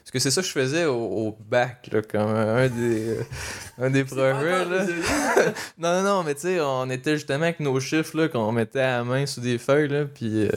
Parce 0.09 0.25
que 0.25 0.31
c'est 0.31 0.31
ça 0.31 0.41
que 0.41 0.47
je 0.47 0.53
faisais 0.53 0.87
au, 0.87 0.95
au 0.95 1.39
bac, 1.51 1.87
là, 1.93 2.01
comme 2.01 2.31
un 2.31 2.67
des, 2.69 3.09
euh, 3.11 3.23
un 3.79 3.91
des 3.91 4.05
projets. 4.05 4.65
Là. 4.65 4.87
non, 5.79 5.93
non, 5.93 6.03
non, 6.03 6.23
mais 6.25 6.35
tu 6.35 6.41
sais, 6.41 6.61
on 6.63 6.89
était 6.89 7.13
justement 7.13 7.43
avec 7.43 7.61
nos 7.61 7.79
chiffres 7.79 8.17
là, 8.17 8.29
qu'on 8.29 8.51
mettait 8.51 8.81
à 8.81 8.97
la 8.97 9.05
main 9.05 9.27
sur 9.27 9.43
des 9.43 9.59
feuilles, 9.59 9.89
là, 9.89 10.07
puis, 10.07 10.47
euh, 10.47 10.51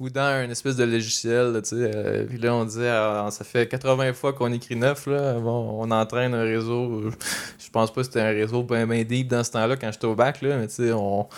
ou 0.00 0.10
dans 0.10 0.42
une 0.44 0.50
espèce 0.50 0.74
de 0.74 0.82
logiciel, 0.82 1.52
là, 1.52 1.62
tu 1.62 1.68
sais. 1.68 1.76
euh, 1.94 2.24
puis 2.24 2.38
là, 2.38 2.52
on 2.52 2.64
disait, 2.64 2.88
ah, 2.88 3.28
ça 3.30 3.44
fait 3.44 3.68
80 3.68 4.12
fois 4.12 4.32
qu'on 4.32 4.52
écrit 4.52 4.74
neuf, 4.74 5.06
là. 5.06 5.34
Bon, 5.34 5.78
on 5.80 5.88
entraîne 5.92 6.34
un 6.34 6.42
réseau. 6.42 7.08
Je 7.60 7.70
pense 7.70 7.92
pas 7.92 8.00
que 8.00 8.08
c'était 8.08 8.22
un 8.22 8.32
réseau 8.32 8.64
bien, 8.64 8.88
bien 8.88 9.04
deep 9.04 9.28
dans 9.28 9.44
ce 9.44 9.52
temps-là 9.52 9.76
quand 9.76 9.92
j'étais 9.92 10.06
au 10.06 10.16
bac, 10.16 10.42
là, 10.42 10.56
mais 10.56 10.66
tu 10.66 10.74
sais, 10.74 10.92
on 10.92 11.28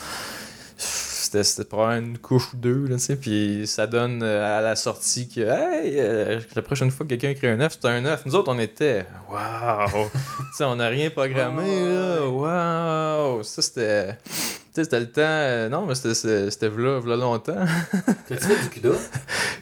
c'était 1.28 1.44
c'était 1.44 1.64
probablement 1.68 2.06
une 2.12 2.18
couche 2.18 2.54
ou 2.54 2.56
deux, 2.56 2.86
là, 2.86 2.96
tu 2.96 3.02
sais, 3.02 3.16
puis 3.16 3.66
ça 3.66 3.86
donne 3.86 4.22
euh, 4.22 4.58
à 4.58 4.62
la 4.62 4.76
sortie 4.76 5.28
que, 5.28 5.40
hey, 5.40 5.94
euh, 5.98 6.40
la 6.56 6.62
prochaine 6.62 6.90
fois 6.90 7.04
que 7.04 7.10
quelqu'un 7.10 7.30
écrit 7.30 7.48
un 7.48 7.56
9, 7.56 7.76
c'est 7.80 7.88
un 7.88 8.00
9. 8.00 8.22
Nous 8.26 8.34
autres, 8.34 8.50
on 8.52 8.58
était, 8.58 9.04
waouh! 9.30 10.08
tu 10.12 10.56
sais, 10.56 10.64
on 10.64 10.76
n'a 10.76 10.88
rien 10.88 11.10
programmé, 11.10 11.84
là, 11.94 12.26
waouh! 12.26 13.42
Ça, 13.42 13.60
c'était. 13.62 14.16
Tu 14.24 14.30
sais, 14.72 14.84
c'était 14.84 15.00
le 15.00 15.10
temps. 15.10 15.20
euh, 15.24 15.68
non, 15.68 15.84
mais 15.86 15.94
c'était- 15.94 16.68
v'là, 16.68 16.98
v'là 17.00 17.16
longtemps. 17.16 17.64
T'as-tu 18.28 18.44
fait 18.44 18.62
du 18.62 18.68
CUDA? 18.70 18.90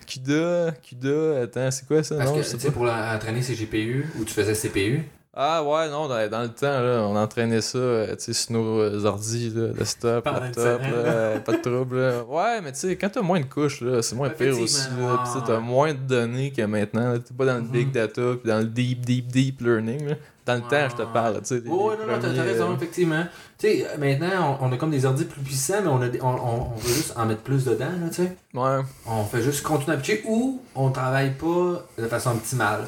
CUDA, 0.06 0.72
CUDA, 0.82 1.40
attends, 1.42 1.70
c'est 1.70 1.86
quoi 1.86 2.02
ça? 2.02 2.16
Parce 2.16 2.30
non, 2.30 2.58
que, 2.58 2.70
pour 2.70 2.84
entraîner 2.88 3.42
ses 3.42 3.54
GPU, 3.54 4.06
ou 4.18 4.24
tu 4.24 4.32
faisais 4.32 4.54
CPU, 4.54 5.02
Ah 5.38 5.62
ouais, 5.62 5.90
non, 5.90 6.08
dans, 6.08 6.30
dans 6.30 6.40
le 6.42 6.48
temps, 6.48 6.80
là, 6.80 7.02
on 7.06 7.14
entraînait 7.14 7.60
ça, 7.60 7.76
euh, 7.76 8.16
tu 8.16 8.24
sais, 8.24 8.32
sur 8.32 8.52
nos 8.52 8.80
euh, 8.80 9.04
ordi, 9.04 9.50
là, 9.54 9.68
desktop, 9.68 10.24
laptop, 10.24 10.80
là, 10.80 10.88
euh, 10.88 11.38
pas 11.40 11.52
de 11.52 11.60
trouble. 11.60 12.00
là. 12.00 12.24
Ouais, 12.26 12.62
mais 12.62 12.72
tu 12.72 12.78
sais, 12.78 12.96
quand 12.96 13.10
t'as 13.10 13.20
moins 13.20 13.40
de 13.40 13.44
couches, 13.44 13.82
là, 13.82 14.00
c'est 14.00 14.16
moins 14.16 14.30
pire 14.30 14.58
aussi. 14.58 14.88
Là, 14.98 15.22
Pis 15.24 15.40
t'as 15.46 15.56
ouais. 15.56 15.60
moins 15.60 15.92
de 15.92 15.98
données 15.98 16.52
que 16.52 16.62
maintenant. 16.62 17.12
là. 17.12 17.18
T'es 17.18 17.34
pas 17.34 17.44
dans 17.44 17.56
le 17.56 17.60
big 17.68 17.88
Mhm. 17.88 17.92
data, 17.92 18.22
puis 18.42 18.50
dans 18.50 18.58
le 18.60 18.64
deep, 18.64 19.04
deep, 19.04 19.26
deep 19.26 19.60
learning. 19.60 20.08
là. 20.08 20.14
Dans 20.46 20.54
le 20.54 20.60
temps, 20.62 20.88
je 20.90 20.94
te 20.96 21.02
ouais. 21.02 21.08
parle, 21.12 21.34
tu 21.40 21.40
sais. 21.46 21.54
les- 21.56 21.68
Oh, 21.70 21.90
non, 22.00 22.06
non, 22.14 22.18
t'as 22.18 22.42
raison, 22.42 22.70
euh, 22.70 22.76
effectivement. 22.76 23.24
Tu 23.58 23.66
sais, 23.68 23.86
maintenant, 23.98 24.56
on, 24.62 24.68
on 24.68 24.72
a 24.72 24.76
comme 24.78 24.90
des 24.92 25.04
ordi 25.04 25.24
plus 25.24 25.42
puissants, 25.42 25.82
mais 25.82 25.88
on, 25.88 26.00
a 26.00 26.08
des- 26.08 26.22
on, 26.22 26.28
on, 26.28 26.68
on 26.72 26.76
veut 26.76 26.94
juste 26.94 27.12
en 27.16 27.26
mettre 27.26 27.42
plus 27.42 27.64
dedans, 27.66 27.84
là, 28.00 28.08
tu 28.08 28.22
sais. 28.22 28.36
Ouais. 28.54 28.78
On 29.06 29.24
fait 29.24 29.42
juste 29.42 29.62
continuer 29.64 29.96
à 29.96 29.98
pitcher 29.98 30.22
ou 30.26 30.62
on 30.74 30.90
travaille 30.90 31.32
pas 31.32 31.84
de 31.98 32.06
façon 32.06 32.30
optimale. 32.30 32.84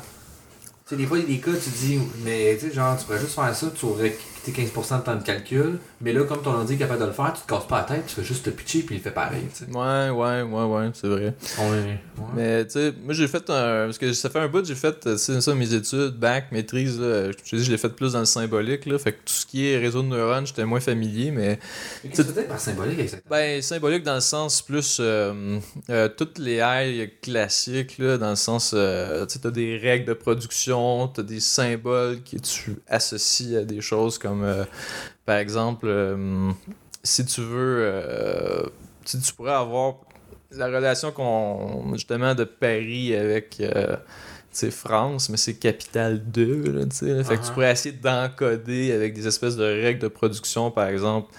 Sais, 0.88 0.96
des 0.96 1.04
fois, 1.04 1.18
il 1.18 1.20
y 1.20 1.24
a 1.24 1.36
des 1.36 1.40
cas, 1.42 1.50
tu 1.52 1.68
dis, 1.68 1.98
mais 2.24 2.56
tu 2.58 2.68
sais, 2.68 2.74
genre, 2.74 2.96
tu 2.96 3.04
pourrais 3.04 3.18
juste 3.18 3.34
faire 3.34 3.54
ça, 3.54 3.66
tu 3.78 3.84
aurais 3.84 4.16
15% 4.46 4.98
de 5.00 5.04
temps 5.04 5.16
de 5.16 5.22
calcul, 5.22 5.78
mais 6.00 6.12
là, 6.12 6.24
comme 6.24 6.42
ton 6.42 6.52
ordi 6.52 6.74
est 6.74 6.76
capable 6.76 7.00
de 7.00 7.06
le 7.06 7.12
faire, 7.12 7.32
tu 7.34 7.42
te 7.42 7.46
casses 7.46 7.66
pas 7.66 7.78
la 7.78 7.84
tête, 7.96 8.06
tu 8.06 8.14
fais 8.14 8.24
juste 8.24 8.46
le 8.46 8.52
pitcher 8.52 8.82
puis 8.82 8.96
il 8.96 9.00
fait 9.00 9.10
pareil, 9.10 9.44
tu 9.56 9.64
sais. 9.64 9.70
Ouais, 9.70 10.10
ouais, 10.10 10.42
ouais, 10.42 10.64
ouais, 10.64 10.90
c'est 10.94 11.08
vrai. 11.08 11.34
Ouais. 11.58 11.98
Mais 12.34 12.64
tu 12.66 12.72
sais, 12.72 12.92
moi 13.04 13.14
j'ai 13.14 13.28
fait 13.28 13.48
un. 13.50 13.86
Parce 13.86 13.98
que 13.98 14.12
ça 14.12 14.30
fait 14.30 14.38
un 14.40 14.48
bout, 14.48 14.64
j'ai 14.64 14.74
fait 14.74 15.06
euh, 15.06 15.16
ça, 15.16 15.54
mes 15.54 15.72
études, 15.74 16.14
bac, 16.18 16.46
maîtrise. 16.52 16.98
Là, 17.00 17.30
je 17.32 17.36
te 17.36 17.56
dis, 17.56 17.64
je 17.64 17.70
l'ai 17.70 17.78
fait 17.78 17.88
plus 17.90 18.12
dans 18.12 18.20
le 18.20 18.24
symbolique. 18.24 18.86
Là, 18.86 18.98
fait 18.98 19.12
que 19.12 19.18
tout 19.18 19.32
ce 19.32 19.46
qui 19.46 19.66
est 19.68 19.78
réseau 19.78 20.02
de 20.02 20.08
neurones, 20.08 20.46
j'étais 20.46 20.64
moins 20.64 20.80
familier. 20.80 21.30
Mais 21.30 21.58
Mais 22.04 22.10
Qu'est-ce 22.10 22.22
que 22.28 22.40
tu 22.40 22.46
par 22.46 22.58
symbolique 22.60 22.98
exactement? 22.98 23.30
ben, 23.36 23.62
symbolique 23.62 24.02
dans 24.02 24.14
le 24.14 24.20
sens 24.20 24.62
plus. 24.62 24.98
euh, 25.00 25.58
euh, 25.90 26.08
toutes 26.16 26.38
les 26.38 26.54
ailes 26.56 27.10
classiques, 27.22 27.98
là, 27.98 28.18
dans 28.18 28.30
le 28.30 28.36
sens. 28.36 28.72
euh, 28.74 29.26
tu 29.26 29.34
sais, 29.34 29.38
t'as 29.40 29.50
des 29.50 29.76
règles 29.78 30.06
de 30.06 30.12
production, 30.14 31.08
t'as 31.08 31.22
des 31.22 31.40
symboles 31.40 32.18
que 32.22 32.36
tu 32.38 32.76
associes 32.88 33.56
à 33.56 33.64
des 33.64 33.80
choses 33.80 34.18
comme. 34.18 34.27
Euh, 34.42 34.64
par 35.26 35.36
exemple, 35.36 35.86
euh, 35.88 36.50
si 37.02 37.24
tu 37.26 37.40
veux. 37.40 37.78
euh, 37.82 38.62
tu, 39.04 39.18
tu 39.20 39.32
pourrais 39.34 39.52
avoir 39.52 39.96
la 40.50 40.66
relation 40.66 41.12
qu'on 41.12 41.92
justement 41.94 42.34
de 42.34 42.44
Paris 42.44 43.14
avec 43.14 43.62
sais, 44.50 44.70
France, 44.70 45.28
mais 45.28 45.36
c'est 45.36 45.54
capitale 45.54 46.22
2, 46.30 46.72
là. 46.72 46.84
Fait 47.24 47.38
que 47.38 47.44
tu 47.44 47.50
Uh-huh. 47.50 47.52
pourrais 47.52 47.72
essayer 47.72 47.94
d'encoder 47.94 48.92
avec 48.92 49.14
des 49.14 49.26
espèces 49.26 49.56
de 49.56 49.64
règles 49.64 50.00
de 50.00 50.08
production, 50.08 50.70
par 50.70 50.88
exemple, 50.88 51.32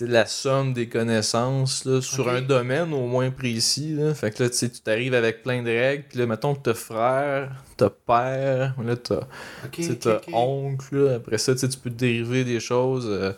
la 0.00 0.26
somme 0.26 0.72
des 0.72 0.88
connaissances 0.88 1.84
là, 1.84 2.00
sur 2.00 2.28
un 2.28 2.40
domaine 2.40 2.92
au 2.92 3.06
moins 3.06 3.30
précis. 3.30 3.94
Là. 3.94 4.14
Fait 4.14 4.30
que 4.30 4.42
là, 4.42 4.50
tu 4.50 4.68
t'arrives 4.70 5.14
avec 5.14 5.42
plein 5.42 5.62
de 5.62 5.68
règles, 5.68 6.04
puis 6.08 6.18
là, 6.18 6.26
mettons 6.26 6.54
que 6.54 6.60
t'as 6.60 6.74
frère, 6.74 7.52
t'as 7.76 7.90
père, 7.90 8.74
là, 8.82 8.96
t'as 8.96 10.20
oncle, 10.32 10.96
là. 10.96 11.14
après 11.16 11.38
ça, 11.38 11.54
tu 11.54 11.66
peux 11.78 11.90
dériver 11.90 12.44
des 12.44 12.60
choses. 12.60 13.06
euh. 13.08 13.32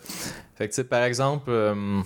Fait 0.56 0.68
que, 0.68 0.82
par 0.82 1.02
exemple, 1.02 1.50
euh, 1.50 2.00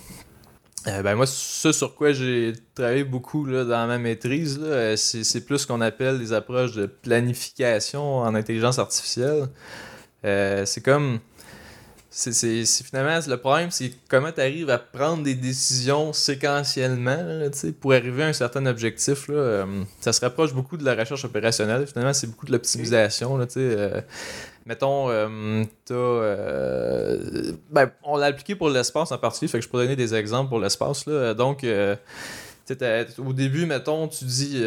euh, 0.86 1.02
ben 1.02 1.14
moi, 1.16 1.26
ce 1.26 1.72
sur 1.72 1.94
quoi 1.94 2.12
j'ai 2.12 2.52
travaillé 2.74 3.04
beaucoup 3.04 3.44
là, 3.44 3.64
dans 3.64 3.86
ma 3.86 3.98
maîtrise, 3.98 4.60
c'est 4.96 5.44
plus 5.44 5.58
ce 5.58 5.66
qu'on 5.66 5.80
appelle 5.80 6.18
des 6.18 6.32
approches 6.32 6.72
de 6.72 6.86
planification 6.86 8.18
en 8.18 8.34
intelligence 8.34 8.78
artificielle. 8.78 9.48
C'est 10.22 10.82
comme. 10.84 11.20
C'est 12.18 12.32
finalement, 12.82 13.18
le 13.28 13.36
problème, 13.36 13.70
c'est 13.70 13.92
comment 14.08 14.32
tu 14.32 14.40
arrives 14.40 14.70
à 14.70 14.78
prendre 14.78 15.22
des 15.22 15.34
décisions 15.34 16.14
séquentiellement 16.14 17.46
pour 17.78 17.92
arriver 17.92 18.22
à 18.22 18.28
un 18.28 18.32
certain 18.32 18.64
objectif. 18.64 19.28
Là, 19.28 19.34
Euh, 19.34 19.84
ça 20.00 20.12
se 20.12 20.20
rapproche 20.22 20.54
beaucoup 20.54 20.78
de 20.78 20.84
la 20.84 20.94
recherche 20.94 21.24
opérationnelle. 21.24 21.86
Finalement, 21.86 22.14
c'est 22.14 22.26
beaucoup 22.26 22.46
de 22.46 22.52
l'optimisation. 22.52 23.38
euh, 23.56 24.00
mettons, 24.64 25.10
euh, 25.10 25.64
euh, 25.90 27.52
ben, 27.70 27.90
on 28.02 28.16
l'a 28.16 28.26
appliqué 28.26 28.54
pour 28.54 28.70
l'espace 28.70 29.12
en 29.12 29.18
particulier, 29.18 29.50
fait 29.50 29.58
que 29.58 29.64
je 29.64 29.68
peux 29.68 29.78
donner 29.78 29.96
des 29.96 30.14
exemples 30.14 30.48
pour 30.48 30.60
l'espace. 30.60 31.04
Donc, 31.36 31.66
au 33.18 33.32
début, 33.32 33.66
mettons, 33.66 34.08
tu 34.08 34.24
dis, 34.24 34.64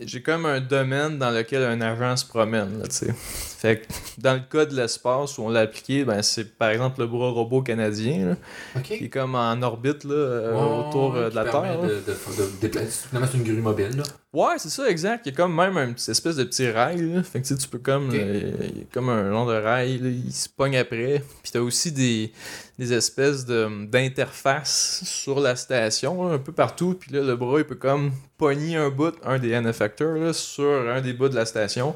j'ai 0.00 0.22
comme 0.22 0.46
un 0.46 0.60
domaine 0.60 1.18
dans 1.18 1.30
lequel 1.30 1.62
un 1.62 1.80
agent 1.80 2.16
se 2.16 2.26
promène. 2.26 2.78
Là, 2.78 2.86
tu 2.86 2.94
sais. 3.06 3.12
fait 3.14 3.80
que 3.82 3.86
dans 4.20 4.34
le 4.34 4.40
cas 4.40 4.64
de 4.66 4.74
l'espace 4.74 5.38
où 5.38 5.42
on 5.42 5.48
l'a 5.48 5.60
appliqué, 5.60 6.04
ben, 6.04 6.22
c'est 6.22 6.56
par 6.56 6.70
exemple 6.70 7.00
le 7.00 7.06
bras 7.06 7.30
robot 7.30 7.62
canadien, 7.62 8.36
là, 8.74 8.80
qui 8.82 8.94
est 9.04 9.08
comme 9.08 9.34
en 9.34 9.60
orbite 9.62 10.04
là, 10.04 10.14
euh, 10.14 10.86
autour 10.88 11.14
euh, 11.16 11.30
de 11.30 11.34
la 11.34 11.44
Terre. 11.44 11.82
De, 11.82 11.88
de, 11.88 11.96
de 11.96 12.60
déplacer. 12.60 13.08
Finalement, 13.08 13.28
c'est 13.30 13.38
une 13.38 13.44
grue 13.44 13.60
mobile, 13.62 13.96
là. 13.96 14.02
Ouais, 14.34 14.54
c'est 14.56 14.70
ça, 14.70 14.88
exact. 14.88 15.26
Il 15.26 15.30
y 15.30 15.32
a 15.34 15.36
comme 15.36 15.54
même 15.54 15.76
un 15.76 15.92
petit 15.92 16.10
espèce 16.10 16.36
de 16.36 16.44
petit 16.44 16.70
rail. 16.70 17.02
Là. 17.02 17.22
Fait 17.22 17.42
que 17.42 17.46
tu 17.46 17.52
sais, 17.54 17.60
tu 17.60 17.68
peux 17.68 17.78
comme. 17.78 18.10
Euh, 18.14 18.50
il 18.62 18.78
y 18.78 18.80
a 18.80 18.84
comme 18.90 19.10
un 19.10 19.24
long 19.28 19.44
de 19.44 19.52
rail, 19.52 19.98
là, 19.98 20.08
il 20.08 20.32
se 20.32 20.48
pogne 20.48 20.78
après. 20.78 21.22
Puis 21.42 21.52
t'as 21.52 21.60
aussi 21.60 21.92
des, 21.92 22.32
des 22.78 22.94
espèces 22.94 23.44
de- 23.44 23.84
d'interfaces 23.86 25.02
sur 25.04 25.38
la 25.38 25.54
station, 25.54 26.28
là, 26.28 26.34
un 26.34 26.38
peu 26.38 26.52
partout. 26.52 26.94
Puis 26.98 27.12
là, 27.12 27.20
le 27.20 27.36
bras, 27.36 27.58
il 27.58 27.64
peut 27.66 27.74
comme 27.74 28.10
pogner 28.38 28.76
un 28.76 28.90
bout, 28.90 29.14
un 29.24 29.38
des 29.38 29.50
N 29.50 29.66
effectors, 29.66 30.14
là, 30.16 30.32
sur 30.32 30.64
un 30.90 31.00
des 31.00 31.12
bouts 31.12 31.28
de 31.28 31.36
la 31.36 31.46
station. 31.46 31.94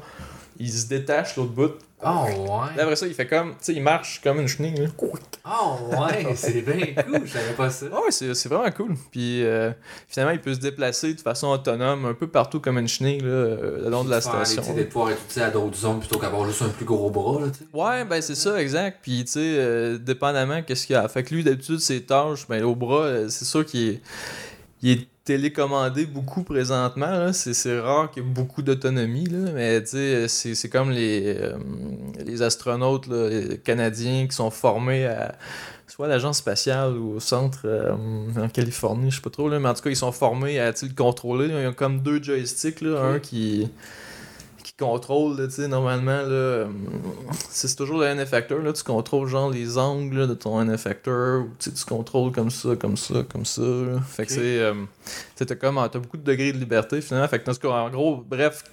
Il 0.59 0.71
se 0.71 0.87
détache 0.87 1.35
l'autre 1.35 1.51
bout. 1.51 1.71
Oh, 2.03 2.05
Là, 2.05 2.25
ouais. 2.75 2.81
après 2.81 2.95
ça, 2.95 3.07
il 3.07 3.13
fait 3.15 3.25
comme. 3.27 3.51
Tu 3.51 3.55
sais, 3.61 3.73
il 3.73 3.81
marche 3.81 4.21
comme 4.23 4.39
une 4.39 4.47
chenille. 4.47 4.75
là. 4.75 4.87
Oh, 5.45 5.77
ouais. 5.99 6.27
c'est 6.35 6.61
bien 6.61 6.93
cool. 7.03 7.21
Je 7.25 7.31
savais 7.31 7.53
pas 7.53 7.69
ça. 7.71 7.87
Ah 7.91 7.97
ouais, 8.01 8.11
c'est 8.11 8.33
c'est 8.35 8.49
vraiment 8.49 8.69
cool. 8.71 8.95
Puis 9.11 9.43
euh, 9.43 9.71
finalement, 10.07 10.33
il 10.33 10.39
peut 10.39 10.53
se 10.53 10.59
déplacer 10.59 11.15
de 11.15 11.21
façon 11.21 11.47
autonome 11.47 12.05
un 12.05 12.13
peu 12.13 12.27
partout 12.27 12.59
comme 12.59 12.77
une 12.77 12.87
chenille 12.87 13.21
là, 13.21 13.27
euh, 13.29 13.83
le 13.83 13.89
long 13.89 14.03
de 14.03 14.11
la 14.11 14.21
station. 14.21 14.61
tu 14.75 14.85
pouvoir 14.85 15.11
être 15.11 15.21
utilisé 15.25 15.41
à 15.41 15.49
d'autres 15.49 15.77
zones 15.77 15.99
plutôt 15.99 16.19
qu'avoir 16.19 16.45
juste 16.47 16.61
un 16.61 16.69
plus 16.69 16.85
gros 16.85 17.09
bras, 17.09 17.39
là. 17.41 17.47
Ouais, 17.73 18.05
ben 18.05 18.21
c'est 18.21 18.35
ça, 18.35 18.61
exact. 18.61 18.99
Puis 19.01 19.25
tu 19.25 19.31
sais, 19.33 19.39
euh, 19.39 19.97
dépendamment 19.97 20.61
qu'est-ce 20.61 20.85
qu'il 20.85 20.95
a. 20.95 21.07
Fait 21.07 21.23
que 21.23 21.33
lui, 21.33 21.43
d'habitude, 21.43 21.79
ses 21.79 22.03
tâches, 22.03 22.47
ben 22.47 22.63
au 22.63 22.75
bras, 22.75 23.27
c'est 23.29 23.45
sûr 23.45 23.65
qu'il 23.65 23.89
est, 23.89 24.01
il 24.83 24.91
est 24.91 25.07
télécommandé 25.27 26.05
beaucoup 26.05 26.43
présentement. 26.43 27.33
C'est, 27.33 27.79
rare 27.79 28.09
qu'il 28.09 28.23
y 28.23 28.25
ait 28.25 28.29
beaucoup 28.29 28.61
d'autonomie. 28.61 29.27
Mais 29.53 29.83
c'est, 29.85 30.69
comme 30.69 30.89
les, 30.91 31.35
euh, 31.37 31.57
les 32.25 32.41
astronautes 32.41 33.07
là, 33.07 33.29
les 33.29 33.57
Canadiens 33.57 34.25
qui 34.27 34.35
sont 34.35 34.49
formés 34.51 35.05
à 35.05 35.35
soit 35.87 36.05
à 36.05 36.09
l'agence 36.09 36.37
spatiale 36.37 36.97
ou 36.97 37.15
au 37.15 37.19
centre 37.19 37.61
euh, 37.65 37.93
en 38.37 38.49
Californie, 38.49 39.09
je 39.09 39.15
sais 39.17 39.21
pas 39.21 39.29
trop, 39.29 39.49
là, 39.49 39.59
mais 39.59 39.69
en 39.69 39.73
tout 39.73 39.81
cas, 39.81 39.89
ils 39.89 39.95
sont 39.95 40.11
formés 40.11 40.59
à 40.59 40.71
le 40.71 40.95
contrôler. 40.95 41.47
Ils 41.47 41.67
ont 41.67 41.73
comme 41.73 42.01
deux 42.01 42.21
joysticks, 42.21 42.81
là, 42.81 43.01
un 43.01 43.19
qui 43.19 43.69
contrôle, 44.77 45.37
tu 45.47 45.55
sais, 45.55 45.67
normalement, 45.67 46.21
là, 46.21 46.67
c'est 47.49 47.75
toujours 47.75 47.99
le 47.99 48.05
N-effector, 48.05 48.59
là, 48.59 48.73
tu 48.73 48.83
contrôles 48.83 49.27
genre 49.27 49.49
les 49.49 49.77
angles 49.77 50.19
là, 50.19 50.27
de 50.27 50.35
ton 50.35 50.61
N-effector, 50.61 51.41
ou 51.41 51.49
tu 51.57 51.71
contrôles 51.87 52.31
comme 52.31 52.51
ça, 52.51 52.75
comme 52.75 52.95
ça, 52.95 53.23
comme 53.31 53.45
ça, 53.45 53.61
là. 53.61 53.99
Fait 54.07 54.25
que 54.25 54.31
c'est, 54.31 54.59
euh, 54.59 54.73
tu 55.35 55.45
t'as 55.45 55.55
comme, 55.55 55.75
t'as 55.91 55.99
beaucoup 55.99 56.17
de 56.17 56.23
degrés 56.23 56.51
de 56.51 56.57
liberté, 56.57 57.01
finalement, 57.01 57.27
fait 57.27 57.39
que, 57.39 57.49
en 57.49 57.53
tout 57.53 57.67
cas, 57.67 57.69
en 57.69 57.89
gros, 57.89 58.23
bref, 58.27 58.63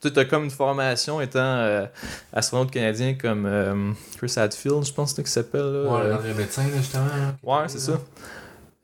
tu 0.00 0.12
t'as 0.12 0.24
comme 0.24 0.44
une 0.44 0.50
formation 0.50 1.20
étant 1.20 1.40
euh, 1.40 1.86
astronaute 2.32 2.70
canadien 2.70 3.14
comme 3.14 3.46
euh, 3.46 3.92
Chris 4.16 4.34
Hadfield, 4.36 4.84
je 4.84 4.92
pense 4.92 5.10
que 5.12 5.16
c'est 5.16 5.22
qu'il 5.22 5.32
s'appelle, 5.32 5.72
là. 5.72 5.90
Ouais, 5.90 6.00
euh, 6.02 6.16
dans 6.16 6.22
le 6.22 6.34
médecin, 6.34 6.62
là, 6.62 6.76
justement. 6.76 7.06
qui 7.40 7.46
Ouais, 7.46 7.68
c'est 7.68 7.80
ça. 7.80 8.00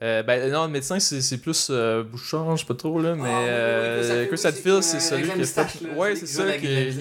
Euh, 0.03 0.23
ben 0.23 0.51
non, 0.51 0.65
le 0.65 0.71
médecin, 0.71 0.99
c'est 0.99 1.37
plus 1.43 1.69
euh, 1.71 2.03
Bouchard, 2.03 2.57
je 2.57 2.63
sais 2.63 2.67
pas 2.67 2.73
trop, 2.75 2.99
là, 3.03 3.15
mais 3.15 3.21
oui, 3.23 3.29
euh, 3.31 4.27
Chris 4.29 4.41
Hadfield, 4.47 4.77
Hadfield, 4.77 4.83
c'est 4.83 4.97
que, 4.97 5.03
celui 5.03 5.23
qui 5.31 5.45
fait. 5.45 5.95
Ouais, 5.95 6.17
c'est 6.17 6.27
ça. 6.27 6.43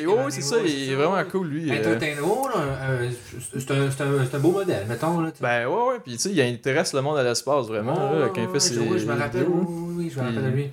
Oh, 0.05 0.15
c'est 0.29 0.41
ça, 0.41 0.57
il 0.65 0.83
est 0.83 0.89
ça, 0.89 0.95
vraiment 0.95 1.29
cool, 1.31 1.47
lui. 1.47 1.71
euh. 1.71 1.73
Un- 1.75 1.77
un- 3.71 3.89
c'est 3.89 4.35
un, 4.35 4.39
beau 4.39 4.51
modèle, 4.51 4.85
mettons. 4.88 5.21
Là. 5.21 5.31
Ben 5.39 5.67
ouais, 5.67 5.73
ouais, 5.88 5.99
puis 6.03 6.13
tu 6.13 6.19
sais, 6.19 6.31
il 6.31 6.41
intéresse 6.41 6.93
le 6.93 7.01
monde 7.01 7.17
à 7.17 7.23
l'espace, 7.23 7.67
vraiment, 7.67 7.95
quand 8.35 8.41
il 8.41 8.49
fait 8.49 8.59
ses. 8.59 8.77
oui, 8.77 8.99
je 8.99 9.05
me 9.05 9.13
rappelle, 9.17 9.45
oui, 9.47 10.12
je 10.13 10.19
me 10.19 10.25
rappelle 10.25 10.43
de 10.43 10.49
lui. 10.49 10.69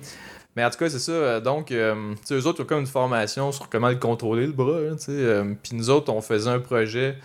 Mais 0.57 0.65
en 0.65 0.69
tout 0.71 0.79
cas, 0.79 0.89
c'est 0.89 0.99
ça. 0.99 1.11
euh, 1.11 1.39
Donc, 1.39 1.71
euh, 1.71 1.93
tu 2.15 2.17
sais, 2.25 2.33
eux 2.33 2.47
autres, 2.47 2.63
ont 2.63 2.65
comme 2.65 2.79
une 2.79 2.87
formation 2.87 3.51
sur 3.51 3.69
comment 3.69 3.89
le 3.89 3.95
contrôler, 3.97 4.47
le 4.47 4.53
bras. 4.53 4.81
là, 4.81 4.91
tu 4.95 5.03
sais, 5.05 5.11
euh, 5.11 5.53
Puis 5.61 5.75
nous 5.75 5.89
autres, 5.91 6.11
on 6.11 6.19
faisait 6.19 6.49
un 6.49 6.59
projet 6.59 7.15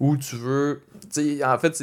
où 0.00 0.16
tu 0.16 0.34
veux. 0.36 0.80
en 1.44 1.58
fait, 1.58 1.78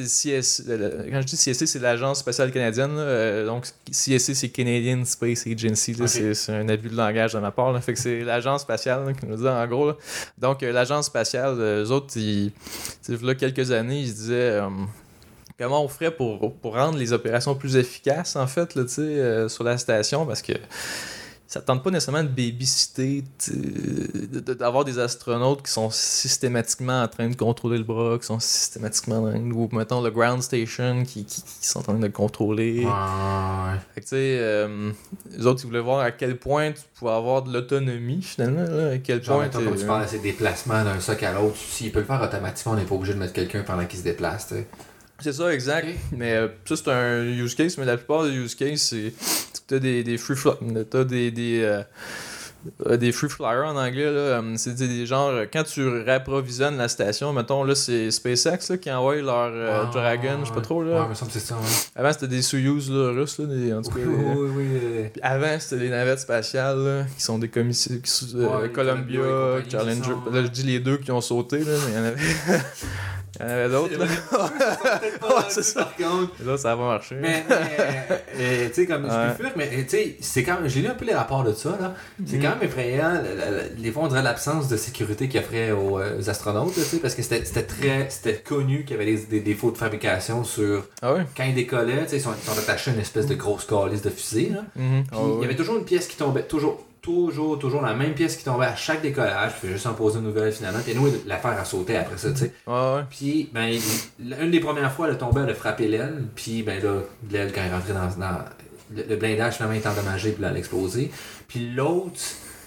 le- 0.68 0.78
le- 0.78 1.12
Quand 1.12 1.22
je 1.22 1.26
dis 1.28 1.38
CSC, 1.38 1.66
c'est 1.68 1.80
l'Agence 1.80 2.20
spatiale 2.20 2.52
canadienne. 2.52 2.96
là, 2.96 3.02
euh, 3.02 3.46
donc, 3.46 3.66
CSC, 3.92 4.34
c'est 4.36 4.50
Canadian 4.50 5.04
Space 5.06 5.46
Agency. 5.48 5.96
c'est- 6.08 6.52
un 6.52 6.68
abus 6.70 6.90
de 6.90 6.96
langage 6.96 7.34
de 7.34 7.40
ma 7.40 7.52
part. 7.52 7.72
là. 7.74 7.80
Fait 7.82 7.94
que 7.94 8.00
c'est 8.00 8.22
l'Agence 8.22 8.62
spatiale 8.62 9.06
là, 9.06 9.14
qui 9.14 9.26
nous 9.26 9.36
dit 9.38 9.48
en 9.48 9.68
gros. 9.68 9.94
Donc, 10.38 10.64
euh, 10.64 10.72
l'Agence 10.72 11.06
spatiale, 11.08 11.56
euh, 11.60 11.84
eux 11.86 11.92
autres, 11.92 12.16
ils, 12.18 12.52
là, 13.22 13.36
quelques 13.36 13.72
années, 13.72 14.02
ils 14.02 14.10
se 14.10 14.14
disaient. 14.16 14.34
euh, 14.62 14.70
Comment 15.60 15.84
on 15.84 15.88
ferait 15.88 16.12
pour, 16.12 16.54
pour 16.58 16.76
rendre 16.76 17.00
les 17.00 17.14
opérations 17.14 17.56
plus 17.56 17.78
efficaces, 17.78 18.36
en 18.36 18.46
fait, 18.46 18.76
là, 18.76 18.84
euh, 19.00 19.50
sur 19.50 19.64
la 19.64 19.78
station, 19.80 20.24
parce 20.28 20.44
que 20.44 20.54
ça 21.48 21.62
tente 21.62 21.82
pas 21.82 21.92
nécessairement 21.92 22.24
de 22.24 22.28
babysitter, 22.30 23.24
de- 23.50 24.40
de- 24.42 24.54
d'avoir 24.54 24.84
des 24.84 25.00
astronautes 25.00 25.64
qui 25.64 25.72
sont 25.72 25.90
systématiquement 25.90 27.02
en 27.04 27.08
train 27.08 27.30
de 27.30 27.36
contrôler 27.36 27.78
le 27.78 27.86
bras, 27.86 28.18
qui 28.20 28.26
sont 28.26 28.40
systématiquement 28.40 29.22
dans 29.22 29.34
ou 29.38 29.70
mettons 29.72 30.02
le 30.02 30.12
ground 30.12 30.42
station 30.44 31.04
qui, 31.04 31.24
qui, 31.24 31.42
qui 31.42 31.68
sont 31.68 31.80
en 31.80 31.84
train 31.84 31.94
de 31.94 32.06
le 32.06 32.12
contrôler. 32.12 32.80
Ouais, 32.80 32.86
ouais. 32.86 33.80
Fait 33.96 34.02
que 34.02 34.06
tu 34.06 34.10
sais, 34.10 34.38
euh, 34.40 34.92
les 35.38 35.46
autres 35.46 35.62
ils 35.64 35.68
voulaient 35.68 35.80
voir 35.80 36.00
à 36.00 36.12
quel 36.12 36.38
point 36.38 36.72
tu 36.74 36.82
pouvais 37.00 37.12
avoir 37.12 37.44
de 37.44 37.54
l'autonomie 37.54 38.22
finalement, 38.22 38.64
là, 38.70 38.92
à 38.92 38.98
quel 38.98 39.24
Genre, 39.24 39.38
point 39.38 39.46
mettons, 39.46 39.64
comme 39.64 39.78
tu 39.78 39.86
parles 39.86 40.04
de 40.04 40.10
ces 40.10 40.20
déplacements 40.20 40.84
d'un 40.84 41.00
soc 41.00 41.24
à 41.24 41.32
l'autre, 41.34 41.56
s'il 41.56 41.92
peut 41.94 42.00
le 42.00 42.06
faire 42.06 42.22
automatiquement, 42.22 42.74
on 42.74 42.76
n'est 42.76 42.84
pas 42.84 42.96
obligé 42.96 43.14
de 43.14 43.20
mettre 43.20 43.34
quelqu'un 43.34 43.64
pendant 43.64 43.86
qu'il 43.86 44.00
se 44.00 44.04
déplace, 44.04 44.48
tu 44.50 44.56
sais. 44.56 44.68
C'est 45.20 45.34
ça, 45.34 45.54
exact. 45.54 45.88
Mais 46.12 46.34
euh, 46.36 46.48
ça, 46.66 46.76
c'est 46.76 46.90
un 46.92 47.24
use 47.24 47.56
case, 47.56 47.78
mais 47.78 47.86
la 47.86 47.98
plupart 47.98 48.24
des 48.26 48.32
use 48.32 48.56
cases, 48.56 48.82
c'est 48.82 49.14
t'as 49.68 49.80
des, 49.80 50.04
des 50.04 50.18
free 50.18 50.36
T'as 50.90 51.04
des. 51.04 51.32
des 51.32 51.62
euh, 51.64 51.82
des 52.98 53.12
free 53.14 53.30
flyers 53.30 53.66
en 53.66 53.78
anglais, 53.78 54.06
là, 54.12 54.20
euh, 54.42 54.54
c'est 54.58 54.76
des, 54.76 55.06
genres, 55.06 55.32
quand 55.54 55.64
tu 55.64 55.88
réapprovisionnes 55.88 56.76
la 56.78 56.90
station, 56.90 57.32
mettons, 57.32 57.64
là, 57.64 57.76
c'est 57.76 58.12
SpaceX 58.12 58.70
là, 58.72 58.78
qui 58.78 58.92
envoie 58.92 59.16
leur 59.18 59.52
euh, 59.54 59.86
Ouais, 59.86 59.92
Dragon, 59.94 60.24
ouais, 60.34 60.38
je 60.42 60.48
sais 60.50 60.54
pas 60.54 60.62
trop, 60.62 60.84
Ouais, 60.84 60.90
là. 60.92 61.04
il 61.06 61.10
me 61.10 61.16
semble 61.16 61.32
que 61.32 61.40
c'est 61.40 61.46
ça, 61.46 61.56
ouais. 61.56 61.62
Avant, 61.96 62.12
c'était 62.12 62.28
des 62.28 62.42
Soyuz, 62.42 62.90
là, 62.92 63.12
russes, 63.12 63.38
là, 63.40 63.46
des- 63.46 63.74
en 63.74 63.82
tout 63.84 63.92
cas. 63.92 64.00
Oui, 64.06 64.50
oui, 64.54 64.66
oui. 64.82 65.10
puis 65.14 65.22
avant, 65.22 65.58
c'était 65.60 65.78
des 65.84 65.90
navettes 65.90 66.20
spatiales, 66.20 66.80
là, 66.84 67.04
qui 67.16 67.24
sont 67.24 67.38
des 67.40 67.48
commissions, 67.48 67.96
euh, 68.36 68.62
Ouais, 68.64 68.70
Columbia, 68.70 69.20
Columbia 69.22 69.70
Challenger. 69.72 70.12
sont- 70.26 70.32
Là, 70.32 70.42
je 70.44 70.48
dis 70.48 70.64
les 70.64 70.80
deux 70.80 70.98
qui 70.98 71.12
ont 71.12 71.22
sauté, 71.22 71.60
là, 71.60 71.66
mais 71.86 71.92
il 71.92 71.96
y 71.96 72.00
en 72.00 72.04
avait, 72.06 72.18
il 73.40 73.46
y 73.46 73.50
en 73.50 73.52
avait 73.52 73.70
d'autres, 73.70 73.98
là. 74.00 74.06
Ouais, 75.28 75.44
c'est 75.50 75.64
ça. 75.64 75.84
par 75.86 75.96
contre. 75.96 76.34
Et 76.42 76.46
Là, 76.46 76.58
ça 76.58 76.76
va 76.76 76.84
marcher. 76.86 77.16
Mais, 77.16 77.44
mais 77.50 78.22
euh, 78.40 78.68
tu 78.70 78.74
sais, 78.74 78.86
comme 78.88 79.04
je 79.06 79.36
suis 79.44 79.52
mais 79.56 79.70
tu 79.84 79.90
sais, 79.90 80.16
c'est 80.22 80.44
quand 80.44 80.56
même. 80.60 80.68
J'ai 80.68 80.82
lu 80.82 80.88
un 80.88 80.94
peu 80.96 81.06
les 81.06 81.14
rapports 81.14 81.44
de 81.44 81.54
ça, 81.54 81.78
là. 81.80 81.94
C'est 82.26 82.38
Mhm. 82.38 82.42
quand 82.44 82.50
même 82.50 82.64
effrayant. 82.64 83.12
le- 83.14 83.30
le- 83.36 83.58
le- 83.58 83.64
Les 83.78 83.92
fois, 83.92 84.04
on 84.04 84.08
dirait 84.08 84.24
l'absence 84.24 84.68
de 84.68 84.78
sécurité 84.78 85.28
qu'il 85.30 85.40
offrait 85.40 85.72
aux, 85.72 86.00
euh, 86.00 86.20
aux 86.20 86.30
astronautes, 86.30 86.76
là, 86.78 86.84
tu 86.84 86.90
sais, 86.90 86.98
parce 86.98 87.16
que 87.16 87.22
c'était 87.22 87.44
c'était 87.46 87.64
très. 87.64 88.08
C'était 88.10 88.36
connu 88.38 88.84
qu'il 88.86 88.98
y 88.98 89.00
avait 89.02 89.12
des, 89.12 89.18
des 89.26 89.40
défauts 89.42 89.72
de 89.72 89.78
fabrication 89.78 90.44
sur. 90.44 90.86
Ah? 91.02 91.16
Quand 91.36 91.44
ils 91.44 91.56
décollaient, 91.56 92.04
tu 92.04 92.10
sais, 92.12 92.18
ils 92.18 92.22
sont, 92.22 92.32
ils 92.42 92.46
sont 92.50 92.58
attachés 92.58 92.92
à 92.92 92.94
une 92.94 93.00
espèce 93.00 93.28
de 93.28 93.36
grosse 93.36 93.66
calice 93.66 94.02
de 94.02 94.10
fusée, 94.10 94.52
là. 94.54 94.62
Mhm. 94.76 95.04
Puis 95.04 95.18
Ah 95.20 95.24
il 95.38 95.42
y 95.42 95.46
avait 95.46 95.56
toujours 95.56 95.78
une 95.78 95.86
pièce 95.86 96.08
qui 96.08 96.18
tombait, 96.18 96.44
toujours, 96.44 96.84
toujours, 97.02 97.58
toujours 97.60 97.82
la 97.82 97.94
même 97.94 98.14
pièce 98.14 98.36
qui 98.38 98.44
tombait 98.44 98.66
à 98.66 98.76
chaque 98.76 99.02
décollage. 99.02 99.54
Puis 99.60 99.70
juste 99.72 99.86
en 99.88 99.94
poser 99.94 100.20
une 100.20 100.26
nouvelle 100.26 100.52
finalement. 100.52 100.80
Puis 100.84 100.96
nous, 100.96 101.10
l'affaire 101.26 101.60
a 101.60 101.66
sauté 101.66 101.98
après 101.98 102.18
ça, 102.18 102.32
tu 102.32 102.38
sais. 102.38 102.54
Ouais, 102.68 102.74
ouais. 102.74 103.04
Puis, 103.10 103.50
ben, 103.54 103.74
une 104.42 104.52
des 104.52 104.60
premières 104.60 104.92
fois, 104.92 105.08
elle 105.08 105.14
a 105.14 105.18
tombé, 105.18 105.42
elle 105.44 105.50
a 105.50 105.56
frappé 105.56 105.88
l'aile. 105.88 106.24
Puis, 106.36 106.64
ben 106.64 106.82
là, 106.84 107.02
l'aile, 107.32 107.52
quand 107.54 107.62
elle 107.62 107.72
est 107.72 107.74
rentrée 107.74 107.94
dans, 107.94 108.08
dans- 108.26 108.40
le, 108.96 109.04
le 109.10 109.16
blindage, 109.18 109.56
finalement, 109.56 109.76
est 109.76 109.86
endommagé, 109.86 110.32
puis 110.32 110.42
là, 110.42 110.50
elle 110.50 110.56
a 110.56 110.60
explosé. 110.60 111.12
Puis 111.48 111.72
l'autre, 111.74 112.20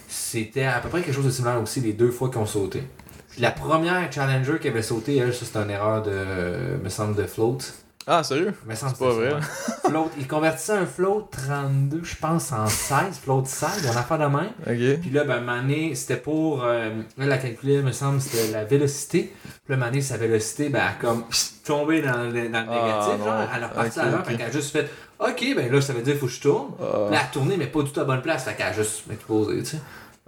c'était 0.09 0.65
à 0.65 0.81
peu 0.81 0.89
près 0.89 1.03
quelque 1.03 1.15
chose 1.15 1.25
de 1.27 1.31
similaire 1.31 1.61
aussi, 1.63 1.81
les 1.81 1.93
deux 1.95 2.11
fois 2.11 2.29
qu'ils 2.29 2.39
ont 2.39 2.47
sauté. 2.47 2.83
Puis 3.31 3.41
la 3.41 3.53
première 3.53 4.13
Challenger 4.13 4.59
qui 4.61 4.69
avait 4.69 4.83
sauté, 4.83 5.17
elle, 5.17 5.33
c'était 5.33 5.61
une 5.61 5.71
erreur 5.71 6.03
de, 6.03 6.77
me 6.83 6.89
semble, 6.89 7.15
de 7.15 7.25
float. 7.27 7.59
Ah, 8.07 8.23
sérieux? 8.25 8.55
Semble 8.75 8.93
C'est 8.97 9.05
pas 9.05 9.13
vrai. 9.13 9.31
Float, 9.89 10.11
il 10.19 10.27
convertissait 10.27 10.73
un 10.73 10.87
float 10.87 11.29
32, 11.31 12.01
je 12.03 12.17
pense, 12.17 12.51
en 12.51 12.67
16, 12.67 13.19
float 13.23 13.45
16, 13.45 13.89
on 13.93 13.97
a 13.97 14.03
fait 14.03 14.19
de 14.19 14.25
même. 14.25 14.95
Ok. 14.97 15.01
Puis 15.01 15.11
là, 15.11 15.25
ben, 15.25 15.41
Mané, 15.41 15.95
c'était 15.95 16.17
pour. 16.17 16.65
Euh, 16.65 16.91
elle 17.19 17.29
la 17.29 17.39
calculé, 17.39 17.83
me 17.83 17.93
semble, 17.93 18.21
c'était 18.21 18.51
la 18.53 18.65
vélocité. 18.65 19.33
Puis 19.43 19.75
là, 19.75 19.77
Mané, 19.77 20.01
sa 20.01 20.17
vélocité, 20.17 20.71
ben, 20.71 20.79
elle 20.81 20.85
a 20.87 20.93
comme 21.01 21.25
tombé 21.65 22.01
dans 22.03 22.23
le, 22.25 22.49
dans 22.49 22.61
le 22.63 22.67
Ah, 22.69 23.07
négatif. 23.07 23.25
genre. 23.25 23.49
Elle 23.55 23.65
a 23.65 23.69
reparti 23.69 23.99
Ok, 23.99 24.05
à 24.05 24.11
l'heure, 24.11 24.21
ok. 24.21 24.27
fait 24.27 24.37
qu'elle 24.37 24.47
a 24.47 24.51
juste 24.53 24.71
fait 24.73 24.91
OK, 25.21 25.45
ben 25.55 25.71
là, 25.71 25.81
ça 25.83 25.93
veut 25.93 26.01
dire 26.01 26.15
qu'il 26.15 26.21
faut 26.21 26.27
que 26.27 26.33
je 26.33 26.41
tourne. 26.41 26.69
Ah, 26.81 26.85
Puis 26.85 26.93
là, 26.93 27.07
elle 27.11 27.17
a 27.17 27.31
tourné, 27.31 27.57
mais 27.59 27.67
pas 27.67 27.83
du 27.83 27.93
tout 27.93 28.01
à 28.01 28.05
bonne 28.05 28.23
place. 28.23 28.45
Fait 28.45 28.55
qu'elle 28.55 28.67
a 28.69 28.73
juste 28.73 29.03
explosé, 29.13 29.59
tu 29.59 29.65
sais. 29.67 29.79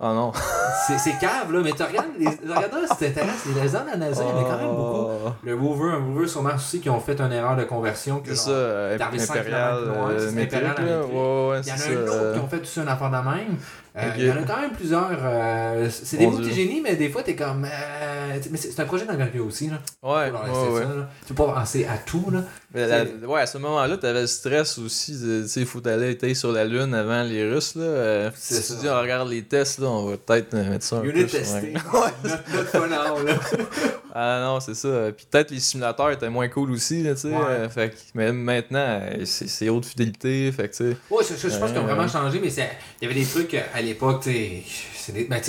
Ah 0.04 0.12
non. 0.14 0.32
C'est 0.86 0.98
c'est 0.98 1.16
cave, 1.18 1.52
là, 1.52 1.60
mais 1.62 1.70
tu 1.70 1.82
regardes, 1.84 2.08
les, 2.18 2.26
regarde 2.26 2.72
là, 2.72 2.96
c'est 2.98 3.06
intéressant. 3.06 3.50
Les 3.54 3.68
la 3.68 3.96
NASA, 3.96 4.24
il 4.24 4.28
y 4.28 4.32
en 4.32 4.40
a 4.40 4.50
quand 4.50 4.58
même 4.58 4.74
beaucoup. 4.74 5.08
Ah. 5.24 5.36
Le 5.44 5.54
Rover, 5.54 5.92
un 5.92 6.04
Rover 6.04 6.26
sûrement 6.26 6.56
aussi 6.56 6.80
qui 6.80 6.90
ont 6.90 6.98
fait 6.98 7.20
une 7.20 7.30
erreur 7.30 7.54
de 7.54 7.62
conversion. 7.62 8.20
C'est 8.24 8.34
ça, 8.34 8.50
euh, 8.50 8.94
impérial, 8.96 9.76
euh, 9.76 10.32
métrique, 10.32 10.60
là. 10.60 10.74
Ouais, 11.06 11.50
ouais, 11.50 11.60
Il 11.62 11.68
y 11.68 11.72
en 11.72 11.76
a 11.76 12.00
un 12.00 12.02
autre 12.02 12.32
qui 12.32 12.38
ont 12.40 12.48
fait 12.48 12.62
aussi 12.62 12.80
une 12.80 12.88
affaire 12.88 13.10
de 13.10 13.16
même. 13.16 13.56
Euh. 13.94 14.00
Il 14.16 14.24
y 14.26 14.31
en 14.31 14.38
a 14.38 14.42
quand 14.42 14.59
même 14.61 14.72
plusieurs. 14.72 15.11
euh, 15.22 15.87
c'est 15.90 16.16
des 16.16 16.24
Mon 16.24 16.33
mots 16.33 16.38
Dieu. 16.40 16.48
de 16.48 16.55
génie, 16.55 16.81
mais 16.81 16.96
des 16.96 17.11
fois, 17.11 17.22
t'es 17.22 17.37
comme. 17.37 17.66
euh, 17.70 18.38
mais 18.50 18.57
c'est 18.57 18.81
un 18.81 18.87
projet 18.87 19.05
d'envergure 19.05 19.46
aussi. 19.46 19.68
Là, 19.68 19.81
Ouais, 20.02 20.31
ouais, 20.31 20.70
ouais. 20.70 20.81
ça, 20.83 20.88
là. 20.94 21.09
Tu 21.26 21.35
peux 21.35 21.44
pas 21.44 21.52
penser 21.52 21.85
à 21.85 21.98
tout. 21.98 22.31
Là. 22.33 22.42
Mais 22.74 22.87
la- 22.87 23.05
ouais, 23.28 23.40
à 23.42 23.46
ce 23.46 23.59
moment-là, 23.59 23.98
t'avais 23.98 24.22
le 24.22 24.26
stress 24.26 24.78
aussi. 24.78 25.12
Tu 25.12 25.46
sais, 25.46 25.61
il 25.61 25.66
faut 25.66 25.87
aller 25.87 26.35
sur 26.35 26.52
la 26.52 26.64
Lune 26.64 26.94
avant 26.94 27.22
les 27.22 27.44
Russes. 27.52 27.74
Là. 27.74 27.83
Euh, 27.85 28.31
si 28.35 28.55
ça. 28.55 28.74
tu 28.74 28.81
dis, 28.81 28.88
on 28.88 28.98
regarde 28.98 29.28
les 29.28 29.42
tests, 29.42 29.78
là, 29.78 29.88
on 29.88 30.07
va 30.07 30.16
peut-être 30.16 30.55
mettre 30.55 30.85
ça 30.85 30.96
un 30.96 31.02
Unit 31.02 31.24
peu 31.24 31.26
testé. 31.26 31.74
Ah 34.14 34.40
non, 34.42 34.61
c'est 34.61 34.74
ça. 34.74 35.11
Puis 35.16 35.26
peut-être 35.31 35.50
les 35.50 35.61
simulateurs 35.61 36.11
étaient 36.11 36.28
moins 36.28 36.46
cool 36.48 36.70
aussi, 36.72 37.02
là, 37.02 37.14
tu 37.14 37.22
sais. 37.22 37.28
Ouais. 37.31 37.68
Fait 37.70 37.90
que- 37.90 37.96
mais 38.14 38.31
maintenant, 38.31 39.00
c'est 39.24 39.68
haute 39.70 39.87
fidélité. 39.87 40.52
Fait 40.52 40.68
que, 40.68 40.76
tu 40.76 40.90
sais. 40.90 40.96
Ouais, 41.11 41.24
je, 41.28 41.35
je- 41.35 41.48
je 41.48 41.59
pense 41.59 41.70
qu'ils 41.70 41.81
ont 41.81 41.85
vraiment 41.85 42.07
changé, 42.09 42.38
mais 42.38 42.48
il 42.48 43.02
y 43.02 43.07
avait 43.11 43.14
des 43.18 43.24
trucs 43.26 43.55
à 43.55 43.81
l'époque. 43.83 44.23
C'est 44.25 45.12
des- 45.12 45.25
ben, 45.25 45.40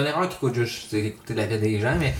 une 0.00 0.06
erreur 0.06 0.28
qui 0.28 0.36
coûte 0.38 0.54
juste 0.54 0.90
coûter 0.90 1.34
la 1.34 1.46
vie 1.46 1.58
des 1.58 1.80
gens, 1.80 1.96
mais. 1.98 2.14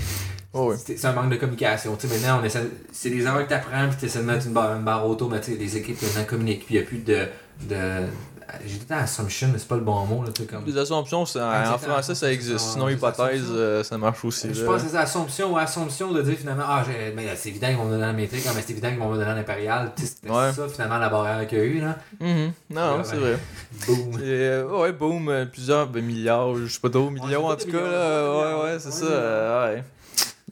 Oh. 0.53 0.75
C'est 0.77 1.05
un 1.05 1.12
manque 1.12 1.31
de 1.31 1.37
communication. 1.37 1.92
Maintenant, 1.92 2.40
on 2.40 2.44
essaie, 2.44 2.62
c'est 2.90 3.11
des 3.11 3.23
erreurs 3.23 3.42
que 3.44 3.49
tu 3.49 3.55
apprends, 3.55 3.87
puis 3.88 3.97
tu 4.01 4.07
essaies 4.07 4.21
de 4.21 4.25
mettre 4.25 4.47
une 4.47 4.53
barre, 4.55 4.77
une 4.77 4.83
barre 4.85 5.07
auto, 5.07 5.29
mais 5.29 5.40
tu 5.40 5.53
sais, 5.53 5.59
les 5.59 5.77
équipes 5.77 6.01
maintenant 6.03 6.25
communiquent, 6.25 6.64
puis 6.64 6.77
il 6.77 6.79
n'y 6.81 6.85
a 6.85 6.88
plus 6.88 6.99
de. 6.99 7.27
de 7.68 8.07
j'ai 8.66 8.78
dit 8.78 8.87
assumption, 8.90 9.48
mais 9.52 9.58
c'est 9.58 9.68
pas 9.68 9.74
le 9.76 9.82
bon 9.82 10.04
mot, 10.06 10.22
là, 10.24 10.30
comme. 10.50 10.64
Les 10.66 10.76
assumptions, 10.78 11.26
c'est- 11.26 11.40
en 11.40 11.78
français, 11.78 12.14
ça 12.14 12.32
existe. 12.32 12.52
Ouais, 12.66 12.72
Sinon, 12.72 12.88
hypothèse, 12.88 13.44
euh, 13.50 13.84
ça 13.84 13.98
marche 13.98 14.24
aussi. 14.24 14.52
Je 14.54 14.64
là. 14.64 14.72
pense 14.72 14.82
que 14.82 14.88
c'est 14.88 14.96
assumption 14.96 15.52
ou 15.52 15.58
assumption 15.58 16.12
de 16.12 16.22
dire 16.22 16.37
finalement, 16.38 16.64
ah, 16.66 16.82
mais 17.14 17.26
c'est 17.37 17.50
évident 17.50 17.68
qu'ils 17.68 17.76
vont 17.76 17.84
me 17.84 17.90
donner 17.90 18.06
la 18.06 18.12
métrique, 18.12 18.44
ah, 18.48 18.52
mais 18.54 18.62
c'est 18.64 18.72
évident 18.72 18.88
qu'ils 18.90 18.98
vont 18.98 19.11
me 19.11 19.16
donner 19.18 19.34
l'impérial. 19.34 19.92
C'était 19.96 20.30
Ouais. 20.30 20.52
ça 20.52 20.66
finalement 20.68 20.98
la 20.98 21.08
barrière 21.08 21.46
qu'il 21.46 21.58
y 21.58 21.61
a 21.61 21.64
eu, 21.64 21.80
là. 21.80 21.96
Mhm. 22.20 22.52
Non, 22.70 23.00
c'est 23.04 23.16
vrai. 23.16 23.38
Boum. 23.87 24.14
Et, 24.20 24.24
euh, 24.24 24.66
ouais, 24.80 24.92
boom, 24.92 25.28
euh, 25.28 25.44
plusieurs 25.46 25.87
ben, 25.87 26.04
milliards, 26.04 26.54
je 26.56 26.66
sais 26.72 26.80
pas 26.80 26.90
trop, 26.90 27.11
millions 27.11 27.46
en 27.46 27.56
tout 27.56 27.66
cas, 27.70 27.72
millions, 27.78 27.90
là. 27.90 28.56
Ouais, 28.58 28.62
ouais, 28.72 28.78
c'est 28.78 28.92
ça. 28.92 29.06
ouais. 29.66 29.84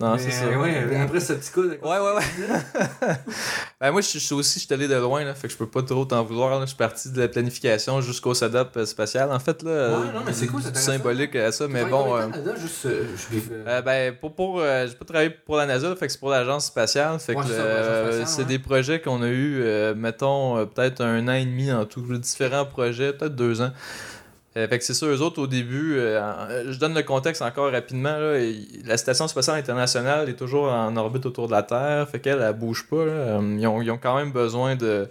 Euh. 0.03 0.07
Non, 0.07 0.19
c'est 0.19 0.31
ça. 0.31 0.47
Ouais, 0.59 0.97
après 1.01 1.21
ce 1.21 1.33
petit 1.35 1.51
coup 1.53 1.63
de. 1.63 1.79
Ouais, 1.83 1.99
ouais, 1.99 2.15
ouais. 2.17 2.23
ben, 3.81 3.91
moi, 3.93 4.01
je 4.01 4.19
suis 4.19 4.35
aussi, 4.35 4.61
je 4.61 4.65
suis 4.67 4.75
allé 4.75 4.89
de 4.89 4.95
loin, 4.97 5.25
là, 5.25 5.35
fait 5.35 5.49
que 5.49 5.53
je 5.53 5.59
peux 5.59 5.67
pas 5.69 5.83
trop 5.83 6.05
t'en 6.05 6.23
vouloir. 6.23 6.51
là. 6.59 6.61
Je 6.63 6.67
suis 6.67 6.77
parti 6.77 7.11
de 7.11 7.21
la 7.21 7.29
planification 7.29 8.01
jusqu'au 8.01 8.35
setup 8.35 8.77
euh, 8.77 8.85
spatial, 8.87 9.31
en 9.33 9.39
fait. 9.39 9.63
Là, 9.63 9.71
euh, 9.71 10.13
non, 10.13 10.21
mais 10.27 10.33
c'est 10.33 10.47
cool, 10.47 10.61
c'est 10.63 10.77
symbolique 10.77 11.35
à 11.37 11.51
ça, 11.53 11.67
mais 11.69 11.85
bon. 11.87 12.17
euh, 12.17 12.29
juste. 12.61 12.87
euh, 12.87 13.05
je 13.31 13.39
euh, 13.67 13.83
ben, 13.83 14.15
pour, 14.21 14.35
pour 14.35 14.61
euh, 14.61 14.87
j'ai 14.87 14.95
pas 14.95 15.05
travaillé 15.05 15.31
pour 15.31 15.57
la 15.57 15.67
NASA, 15.67 15.89
là, 15.89 15.97
fait 15.97 16.07
que 16.07 16.13
c'est 16.13 16.21
pour 16.21 16.31
l'agence 16.31 16.67
spatiale. 16.67 17.19
Fait 17.19 17.35
Ouais, 17.35 17.43
que 17.43 17.49
c'est 18.27 18.43
euh, 18.43 18.45
des 18.45 18.59
projets 18.59 19.01
qu'on 19.01 19.23
a 19.23 19.29
eu, 19.29 19.61
euh, 19.63 19.95
mettons, 19.95 20.59
euh, 20.59 20.65
peut-être 20.67 21.03
un 21.03 21.27
an 21.29 21.33
et 21.33 21.45
demi 21.45 21.73
en 21.73 21.85
tout, 21.87 22.03
différents 22.19 22.67
projets, 22.67 23.13
peut-être 23.13 23.35
deux 23.35 23.61
ans. 23.61 23.71
Euh, 24.57 24.67
fait 24.69 24.79
que 24.79 24.85
c'est 24.85 24.95
ça, 24.95 25.07
eux 25.07 25.21
autres, 25.21 25.41
au 25.43 25.47
début, 25.47 25.97
euh, 25.99 26.73
je 26.73 26.79
donne 26.79 26.95
le 26.95 27.03
contexte 27.03 27.43
encore 27.43 27.71
rapidement. 27.71 28.17
La 28.87 28.97
Station 28.97 29.29
spatiale 29.29 29.59
internationale 29.59 30.31
est 30.31 30.37
toujours 30.37 30.73
en 30.73 30.97
orbite 30.97 31.27
autour 31.27 31.47
de 31.47 31.53
la 31.53 31.63
Terre, 31.63 32.09
fait 32.09 32.21
qu'elle, 32.21 32.41
elle 32.41 32.55
bouge 32.55 32.87
pas. 32.89 32.97
Euh, 32.97 33.57
Ils, 33.59 33.67
ont, 33.67 33.83
ils 33.83 33.91
ont 33.91 33.99
quand 33.99 34.17
même 34.17 34.33
besoin 34.33 34.75
de, 34.75 35.11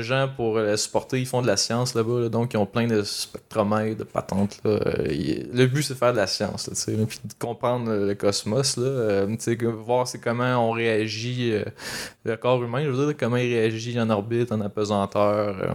gens 0.00 0.30
pour 0.34 0.56
euh, 0.56 0.74
supporter. 0.76 1.20
Ils 1.20 1.26
font 1.26 1.42
de 1.42 1.46
la 1.46 1.58
science 1.58 1.94
là-bas, 1.94 2.20
là, 2.20 2.28
donc 2.30 2.54
ils 2.54 2.56
ont 2.56 2.64
plein 2.64 2.86
de 2.86 3.02
spectromètres, 3.02 3.98
de 3.98 4.04
patentes. 4.04 4.58
Le 4.64 5.66
but, 5.66 5.82
c'est 5.82 5.92
de 5.92 5.98
faire 5.98 6.12
de 6.12 6.16
la 6.16 6.26
science, 6.26 6.70
puis 6.86 6.96
de 6.96 7.34
comprendre 7.38 7.92
le 7.92 8.14
cosmos, 8.14 8.78
là, 8.78 9.26
voir 9.84 10.06
comment 10.24 10.66
on 10.66 10.70
réagit, 10.70 11.52
le 12.24 12.36
corps 12.36 12.64
humain, 12.64 12.82
je 12.84 12.88
veux 12.88 13.06
dire, 13.06 13.16
comment 13.18 13.36
il 13.36 13.52
réagit 13.52 14.00
en 14.00 14.08
orbite, 14.08 14.50
en 14.50 14.62
apesanteur. 14.62 15.74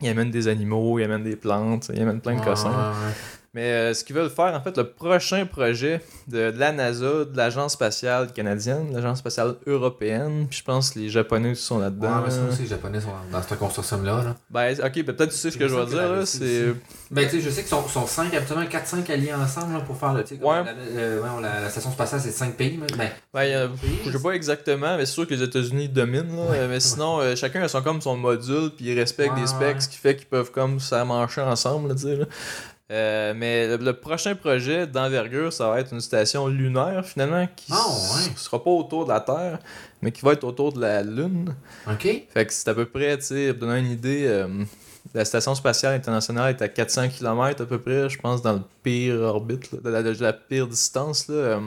Il 0.00 0.08
amène 0.08 0.30
des 0.30 0.48
animaux, 0.48 0.98
il 0.98 1.04
amène 1.04 1.24
des 1.24 1.36
plantes, 1.36 1.90
il 1.94 2.00
amène 2.00 2.20
plein 2.20 2.36
de 2.36 2.44
cossins. 2.44 2.70
ouais. 2.70 3.12
Mais 3.54 3.62
euh, 3.72 3.94
ce 3.94 4.04
qu'ils 4.04 4.14
veulent 4.14 4.28
faire, 4.30 4.54
en 4.54 4.60
fait, 4.60 4.76
le 4.76 4.84
prochain 4.90 5.46
projet 5.46 6.02
de, 6.28 6.50
de 6.50 6.58
la 6.58 6.70
NASA, 6.70 7.24
de 7.24 7.36
l'Agence 7.36 7.72
spatiale 7.72 8.30
canadienne, 8.32 8.92
l'Agence 8.92 9.18
spatiale 9.18 9.54
européenne, 9.66 10.46
puis 10.50 10.58
je 10.58 10.64
pense 10.64 10.90
que 10.90 10.98
les 10.98 11.08
Japonais 11.08 11.52
aussi 11.52 11.62
sont 11.62 11.76
Ouais, 11.76 11.84
là-dedans. 11.84 12.22
mais 12.24 12.30
ça 12.30 12.40
aussi, 12.50 12.62
les 12.62 12.68
Japonais 12.68 13.00
sont 13.00 13.08
dans 13.32 13.42
cette 13.42 13.58
construction-là. 13.58 14.22
Là. 14.22 14.36
Ben, 14.50 14.74
ok, 14.78 14.92
ben, 14.96 15.04
peut-être 15.16 15.30
tu 15.30 15.36
sais 15.36 15.50
ce 15.50 15.56
que 15.56 15.66
je 15.66 15.74
semble 15.74 15.88
dire, 15.88 16.12
là, 16.12 16.26
c'est... 16.26 16.74
Ben, 17.10 17.24
tu 17.24 17.36
sais, 17.36 17.40
je 17.40 17.48
sais 17.50 17.62
qu'ils 17.62 17.70
sont, 17.70 17.88
sont 17.88 18.06
5, 18.06 18.34
habituellement 18.34 18.66
4-5 18.66 19.10
alliés 19.10 19.32
ensemble 19.32 19.72
là, 19.72 19.80
pour 19.80 19.96
faire 19.96 20.12
le. 20.12 20.20
Ouais. 20.20 20.64
La, 20.64 20.72
euh, 20.98 21.22
ouais, 21.22 21.42
la, 21.42 21.60
la 21.62 21.70
station 21.70 21.90
spatiale, 21.90 22.20
c'est 22.20 22.30
5 22.30 22.54
pays. 22.54 22.78
Mais, 22.78 22.86
ben, 22.98 23.10
Ben, 23.32 23.70
pays, 23.80 23.98
je 24.04 24.10
sais 24.10 24.22
pas 24.22 24.32
exactement, 24.32 24.96
mais 24.98 25.06
c'est 25.06 25.12
sûr 25.14 25.26
que 25.26 25.32
les 25.32 25.42
États-Unis 25.42 25.88
dominent, 25.88 26.36
là, 26.36 26.50
Ouais. 26.50 26.68
mais 26.68 26.80
sinon, 26.80 27.20
euh, 27.20 27.34
chacun 27.34 27.62
a 27.62 27.68
son, 27.68 27.80
comme 27.80 28.02
son 28.02 28.16
module, 28.18 28.70
puis 28.76 28.84
ils 28.90 28.98
respectent 28.98 29.32
Ouais, 29.34 29.40
des 29.40 29.46
specs, 29.46 29.74
ouais. 29.76 29.80
ce 29.80 29.88
qui 29.88 29.96
fait 29.96 30.16
qu'ils 30.16 30.26
peuvent 30.26 30.50
comme 30.50 30.78
s'amancher 30.80 31.40
ensemble, 31.40 31.88
là, 31.88 31.94
tu 31.94 32.02
sais, 32.02 32.16
là. 32.16 32.26
Euh, 32.90 33.34
mais 33.36 33.66
le, 33.68 33.76
le 33.76 33.92
prochain 33.92 34.34
projet 34.34 34.86
d'envergure, 34.86 35.52
ça 35.52 35.68
va 35.68 35.80
être 35.80 35.92
une 35.92 36.00
station 36.00 36.46
lunaire, 36.48 37.04
finalement, 37.04 37.46
qui 37.54 37.66
Ah, 37.70 37.84
ouais. 37.86 38.32
s- 38.34 38.36
sera 38.36 38.64
pas 38.64 38.70
autour 38.70 39.04
de 39.04 39.10
la 39.12 39.20
Terre, 39.20 39.58
mais 40.00 40.10
qui 40.10 40.22
va 40.22 40.32
être 40.32 40.44
autour 40.44 40.72
de 40.72 40.80
la 40.80 41.02
Lune. 41.02 41.54
ok. 41.86 42.02
Fait 42.32 42.46
que 42.46 42.52
c'est 42.52 42.68
à 42.68 42.74
peu 42.74 42.86
près, 42.86 43.18
tu 43.18 43.24
sais, 43.24 43.52
pour 43.52 43.66
donner 43.68 43.80
une 43.80 43.90
idée, 43.92 44.24
euh, 44.26 44.48
la 45.14 45.26
station 45.26 45.54
spatiale 45.54 45.94
internationale 45.96 46.50
est 46.56 46.62
à 46.62 46.68
400 46.68 47.08
km 47.10 47.62
à 47.62 47.66
peu 47.66 47.78
près, 47.78 48.08
je 48.08 48.18
pense, 48.18 48.40
dans 48.40 48.54
le 48.54 48.62
pire 48.82 49.20
orbite, 49.20 49.70
là, 49.72 49.78
de, 49.84 49.90
la, 49.90 50.02
de 50.02 50.22
la 50.22 50.32
pire 50.32 50.66
distance. 50.66 51.28
Là, 51.28 51.34
euh. 51.34 51.60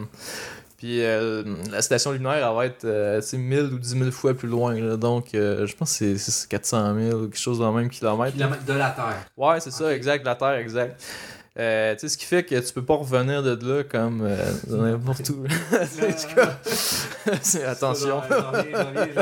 Puis 0.81 1.03
euh, 1.05 1.43
la 1.71 1.83
station 1.83 2.11
lunaire, 2.11 2.47
elle 2.49 2.55
va 2.55 2.65
être 2.65 2.85
euh, 2.85 3.21
tu 3.21 3.27
sais, 3.27 3.37
1000 3.37 3.59
ou 3.73 3.77
10 3.77 3.99
000 3.99 4.09
fois 4.09 4.33
plus 4.33 4.47
loin. 4.49 4.73
là. 4.73 4.97
donc, 4.97 5.35
euh, 5.35 5.67
je 5.67 5.75
pense 5.75 5.91
que 5.91 6.15
c'est- 6.17 6.31
c'est 6.31 6.49
400 6.49 6.95
000 6.97 7.17
ou 7.19 7.23
quelque 7.27 7.37
chose 7.37 7.59
dans 7.59 7.71
le 7.71 7.81
même 7.81 7.89
kilomètre. 7.91 8.35
là. 8.35 8.45
Kilomètres 8.47 8.65
de 8.65 8.73
la 8.73 8.89
Terre. 8.89 9.25
Ouais, 9.37 9.59
c'est 9.59 9.69
ça, 9.69 9.93
exact, 9.93 10.25
la 10.25 10.33
Terre, 10.33 10.53
exact. 10.55 10.99
Euh, 11.59 11.93
tu 11.93 11.99
sais, 11.99 12.07
ce 12.09 12.17
qui 12.17 12.25
fait 12.25 12.43
que 12.43 12.55
tu 12.55 12.73
peux 12.73 12.81
pas 12.83 12.95
revenir 12.95 13.43
de 13.43 13.59
là 13.67 13.83
comme 13.83 14.21
euh, 14.23 14.43
n'importe 14.69 15.29
où. 15.29 15.43
C'est 17.43 17.63
attention. 17.65 18.21
J'en 18.29 18.51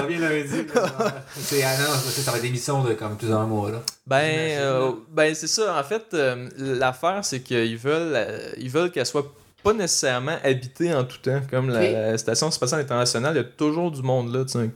reviens 0.04 0.20
lundi. 0.20 0.66
C'est 1.36 1.64
ah 1.64 1.76
non, 1.78 1.94
ça 1.96 2.32
va 2.32 2.38
être 2.38 2.44
des 2.44 2.52
missions 2.52 2.84
de 2.84 2.94
comme 2.94 3.18
plusieurs 3.18 3.46
mois. 3.48 3.72
Là. 3.72 3.82
Ben, 4.08 4.94
ben 5.12 5.36
c'est 5.36 5.48
ça. 5.48 5.78
En 5.78 5.84
fait, 5.84 6.16
l'affaire, 6.58 7.20
c'est 7.26 7.42
qu'ils 7.42 7.78
veulent, 7.78 8.18
ils 8.58 8.70
veulent 8.70 8.92
qu'elle 8.92 9.06
soit 9.06 9.26
pas 9.64 9.74
nécessairement 9.74 10.38
habitée 10.44 10.94
en 10.94 11.04
tout 11.04 11.18
temps. 11.18 11.42
Comme 11.50 11.70
la, 11.70 12.18
station 12.18 12.50
spatiale 12.52 12.82
internationale, 12.82 13.34
il 13.36 13.38
y 13.38 13.42
a 13.42 13.44
toujours 13.44 13.92
du 13.92 14.02
monde 14.02 14.34
là. 14.34 14.44
tu 14.46 14.52
sais, 14.54 14.70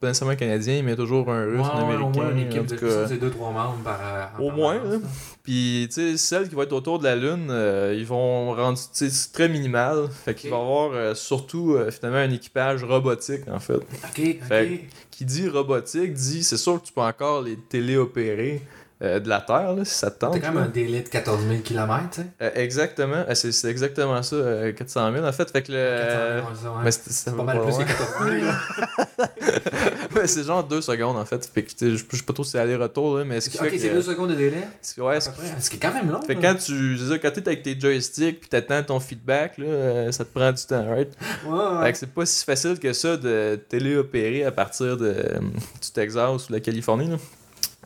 Pas 0.00 0.08
nécessairement 0.08 0.32
un 0.32 0.36
Canadien, 0.36 0.82
mais 0.82 0.88
il 0.88 0.90
y 0.90 0.92
a 0.92 0.96
toujours 0.96 1.30
un 1.30 1.44
Russe, 1.44 1.60
un 1.60 1.86
Ouais, 1.86 1.94
au 1.94 1.98
Américain. 1.98 2.10
moins 2.10 2.30
une 2.30 2.38
en 2.38 2.46
équipe 2.50 2.66
de 2.66 2.76
c'est 3.08 3.16
2-3 3.16 3.52
membres 3.52 3.78
par. 3.84 4.00
euh, 4.02 4.42
Au 4.42 4.50
moins, 4.50 4.74
permanence, 4.74 5.02
hein. 5.04 5.08
Puis, 5.42 5.86
tu 5.88 5.94
sais, 5.94 6.16
celles 6.16 6.48
qui 6.48 6.54
vont 6.54 6.62
être 6.62 6.72
autour 6.72 6.98
de 6.98 7.04
la 7.04 7.14
Lune, 7.16 7.48
euh, 7.50 7.94
ils 7.96 8.04
vont 8.06 8.54
rendre, 8.54 8.78
tu 8.78 8.84
sais, 8.92 9.10
c'est 9.10 9.32
très 9.32 9.48
minimal. 9.48 10.08
Fait 10.24 10.34
qu'il 10.34 10.50
va 10.50 10.56
y 10.56 10.60
avoir 10.60 10.90
euh, 10.92 11.14
surtout, 11.14 11.74
euh, 11.74 11.90
finalement, 11.90 12.18
un 12.18 12.30
équipage 12.30 12.82
robotique, 12.82 13.42
en 13.50 13.60
fait. 13.60 13.74
Ok, 13.74 13.82
ok. 14.18 14.38
Fait 14.48 14.80
Qui 15.10 15.24
dit 15.26 15.48
robotique, 15.48 16.12
dit, 16.14 16.42
c'est 16.44 16.56
sûr 16.56 16.80
que 16.80 16.86
tu 16.86 16.92
peux 16.92 17.02
encore 17.02 17.42
les 17.42 17.56
téléopérer 17.56 18.62
euh, 19.02 19.18
de 19.20 19.28
la 19.28 19.40
Terre, 19.40 19.72
là, 19.74 19.84
si 19.84 19.94
ça 19.94 20.10
te 20.10 20.20
tente. 20.20 20.34
T'as 20.34 20.40
quand 20.40 20.52
même 20.54 20.64
un 20.64 20.68
délai 20.68 21.00
de 21.02 21.08
14 21.08 21.46
000 21.48 21.60
km, 21.62 22.10
tu 22.12 22.20
sais. 22.22 22.26
Euh, 22.42 22.50
exactement. 22.54 23.24
Euh, 23.28 23.34
c'est, 23.34 23.52
c'est 23.52 23.68
exactement 23.68 24.22
ça, 24.22 24.36
euh, 24.36 24.72
400 24.72 25.12
000, 25.12 25.26
en 25.26 25.32
fait. 25.32 25.50
Fait 25.50 25.62
que 25.62 25.72
le... 25.72 26.40
400 26.48 26.62
000, 26.62 26.74
ouais. 26.76 26.80
mais 26.84 26.90
c'est, 26.92 27.00
c'est 27.06 27.12
C'est 27.30 27.36
pas 27.36 27.42
mal 27.42 27.60
plus 27.62 27.76
que 27.76 27.82
14 27.84 28.30
000. 28.30 28.44
là. 28.46 28.54
Ouais, 30.14 30.26
c'est 30.28 30.44
genre 30.44 30.62
deux 30.62 30.80
secondes, 30.80 31.16
en 31.16 31.24
fait. 31.24 31.44
Fait 31.52 31.62
que, 31.62 31.70
je 31.90 31.96
sais 31.96 32.22
pas 32.22 32.32
trop 32.32 32.44
si 32.44 32.52
c'est 32.52 32.58
aller-retour, 32.60 33.18
là, 33.18 33.24
mais 33.24 33.40
ce 33.40 33.50
qui 33.50 33.58
Ok, 33.58 33.68
fait 33.70 33.78
c'est 33.78 33.88
que... 33.88 33.94
2 33.94 34.02
secondes 34.02 34.30
de 34.30 34.34
délai? 34.36 34.62
c'est- 34.80 35.00
ouais, 35.00 35.16
à 35.16 35.20
ce 35.20 35.68
qui 35.70 35.76
est 35.76 35.80
quand 35.80 35.92
même 35.92 36.10
long. 36.10 36.22
Fait 36.22 36.36
que 36.36 36.40
quand 36.40 36.54
tu 36.54 36.96
c'est 36.96 37.08
ça, 37.08 37.18
quand 37.18 37.30
t'es 37.32 37.46
avec 37.48 37.62
tes 37.64 37.78
joysticks 37.78 38.40
puis 38.40 38.48
t'attends 38.48 38.82
ton 38.84 39.00
feedback, 39.00 39.58
là, 39.58 39.66
euh, 39.66 40.12
ça 40.12 40.24
te 40.24 40.32
prend 40.32 40.52
du 40.52 40.62
temps, 40.64 40.86
right? 40.88 41.10
Ouais, 41.46 41.84
Fait 41.86 41.92
que 41.92 41.98
c'est 41.98 42.14
pas 42.14 42.26
si 42.26 42.44
facile 42.44 42.78
que 42.78 42.92
ça 42.92 43.16
de 43.16 43.56
téléopérer 43.68 44.44
à 44.44 44.52
partir 44.52 44.96
de, 44.96 45.06
euh, 45.06 45.38
du 45.82 45.90
Texas 45.92 46.44
ou 46.44 46.48
de 46.48 46.52
la 46.52 46.60
Californie. 46.60 47.08
Là. 47.10 47.16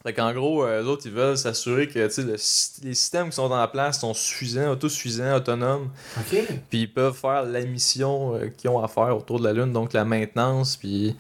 Fait 0.05 0.13
qu'en 0.13 0.33
gros, 0.33 0.65
euh, 0.65 0.83
eux 0.83 0.87
autres, 0.87 1.03
ils 1.07 1.13
veulent 1.13 1.37
s'assurer 1.39 1.89
que 1.89 1.99
le 1.99 2.09
les 2.85 2.95
systèmes 2.95 3.31
qui 3.31 3.37
sont 3.37 3.51
en 3.51 3.69
place 3.69 4.01
sont 4.01 4.15
suffisants, 4.15 4.71
autosuffisants, 4.71 5.35
autonomes, 5.37 5.91
Ok. 6.19 6.43
puis 6.71 6.83
ils 6.83 6.93
peuvent 6.93 7.15
faire 7.17 7.43
la 7.45 7.61
mission 7.63 8.35
euh, 8.37 8.49
qu'ils 8.57 8.71
ont 8.71 8.83
à 8.83 8.89
faire 8.89 9.17
autour 9.17 9.41
de 9.41 9.45
la 9.45 9.53
Lune, 9.53 9.73
donc 9.73 9.93
la 9.93 10.05
maintenance, 10.05 10.77
puis 10.77 11.17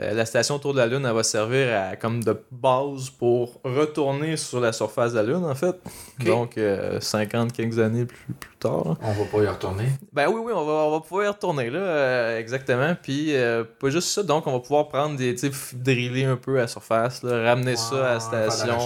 euh, 0.00 0.12
la 0.14 0.24
station 0.26 0.56
autour 0.56 0.72
de 0.72 0.78
la 0.78 0.86
Lune, 0.86 1.04
elle 1.06 1.14
va 1.14 1.22
servir 1.22 1.68
à, 1.78 1.96
comme 1.96 2.22
de 2.24 2.38
base 2.50 3.10
pour 3.10 3.60
retourner 3.64 4.36
sur 4.36 4.60
la 4.60 4.72
surface 4.72 5.12
de 5.12 5.18
la 5.18 5.22
Lune, 5.24 5.44
en 5.44 5.54
fait. 5.54 5.76
Donc, 6.24 6.56
euh, 6.58 6.98
50 7.00 7.52
quelques 7.52 7.78
années 7.78 8.06
plus, 8.06 8.32
plus 8.40 8.51
tard. 8.62 8.84
là. 8.88 8.94
On 9.02 9.12
va 9.12 9.24
pas 9.24 9.42
y 9.42 9.46
retourner. 9.46 9.88
Ben 10.12 10.28
oui, 10.28 10.40
oui, 10.44 10.52
on 10.54 10.64
va, 10.64 10.72
on 10.72 10.90
va 10.92 11.00
pouvoir 11.00 11.24
y 11.24 11.28
retourner, 11.28 11.70
là, 11.70 11.78
euh, 11.78 12.38
exactement. 12.38 12.94
Puis, 13.02 13.34
euh, 13.34 13.64
pas 13.80 13.90
juste 13.90 14.08
ça, 14.08 14.22
donc 14.22 14.46
on 14.46 14.52
va 14.52 14.60
pouvoir 14.60 14.88
prendre 14.88 15.16
des, 15.16 15.34
tu 15.34 15.50
driller 15.74 16.24
un 16.24 16.36
peu 16.36 16.56
à 16.58 16.62
la 16.62 16.66
surface, 16.68 17.22
là, 17.22 17.42
ramener 17.50 17.76
ça 17.76 18.10
à 18.10 18.14
la 18.14 18.20
station. 18.20 18.78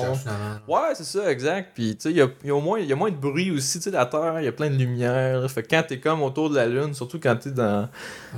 Ouais, 0.69 0.95
c'est 0.95 1.05
ça, 1.05 1.31
exact. 1.31 1.71
Puis, 1.75 1.97
tu 1.97 2.03
sais, 2.03 2.11
il 2.11 2.17
y 2.17 2.23
a, 2.23 2.29
il 2.43 2.49
y 2.49 2.51
a 2.51 2.55
au 2.55 2.61
moins, 2.61 2.79
y 2.81 2.93
a 2.93 2.97
moins 2.97 3.11
de 3.11 3.17
bruit 3.17 3.51
aussi, 3.51 3.79
tu 3.79 3.85
sais, 3.85 3.91
la 3.91 4.07
Terre, 4.07 4.41
il 4.41 4.45
y 4.45 4.49
a 4.49 4.53
plein 4.53 4.71
de 4.71 4.77
lumière. 4.77 5.41
là. 5.41 5.49
Fait 5.49 5.62
que 5.62 5.69
quand 5.69 5.83
t'es 5.87 5.99
comme 6.01 6.23
autour 6.23 6.51
de 6.51 6.57
la 6.57 6.67
Lune, 6.67 6.95
surtout 6.95 7.19
quand 7.21 7.37
t'es 7.37 7.51
dans... 7.51 7.89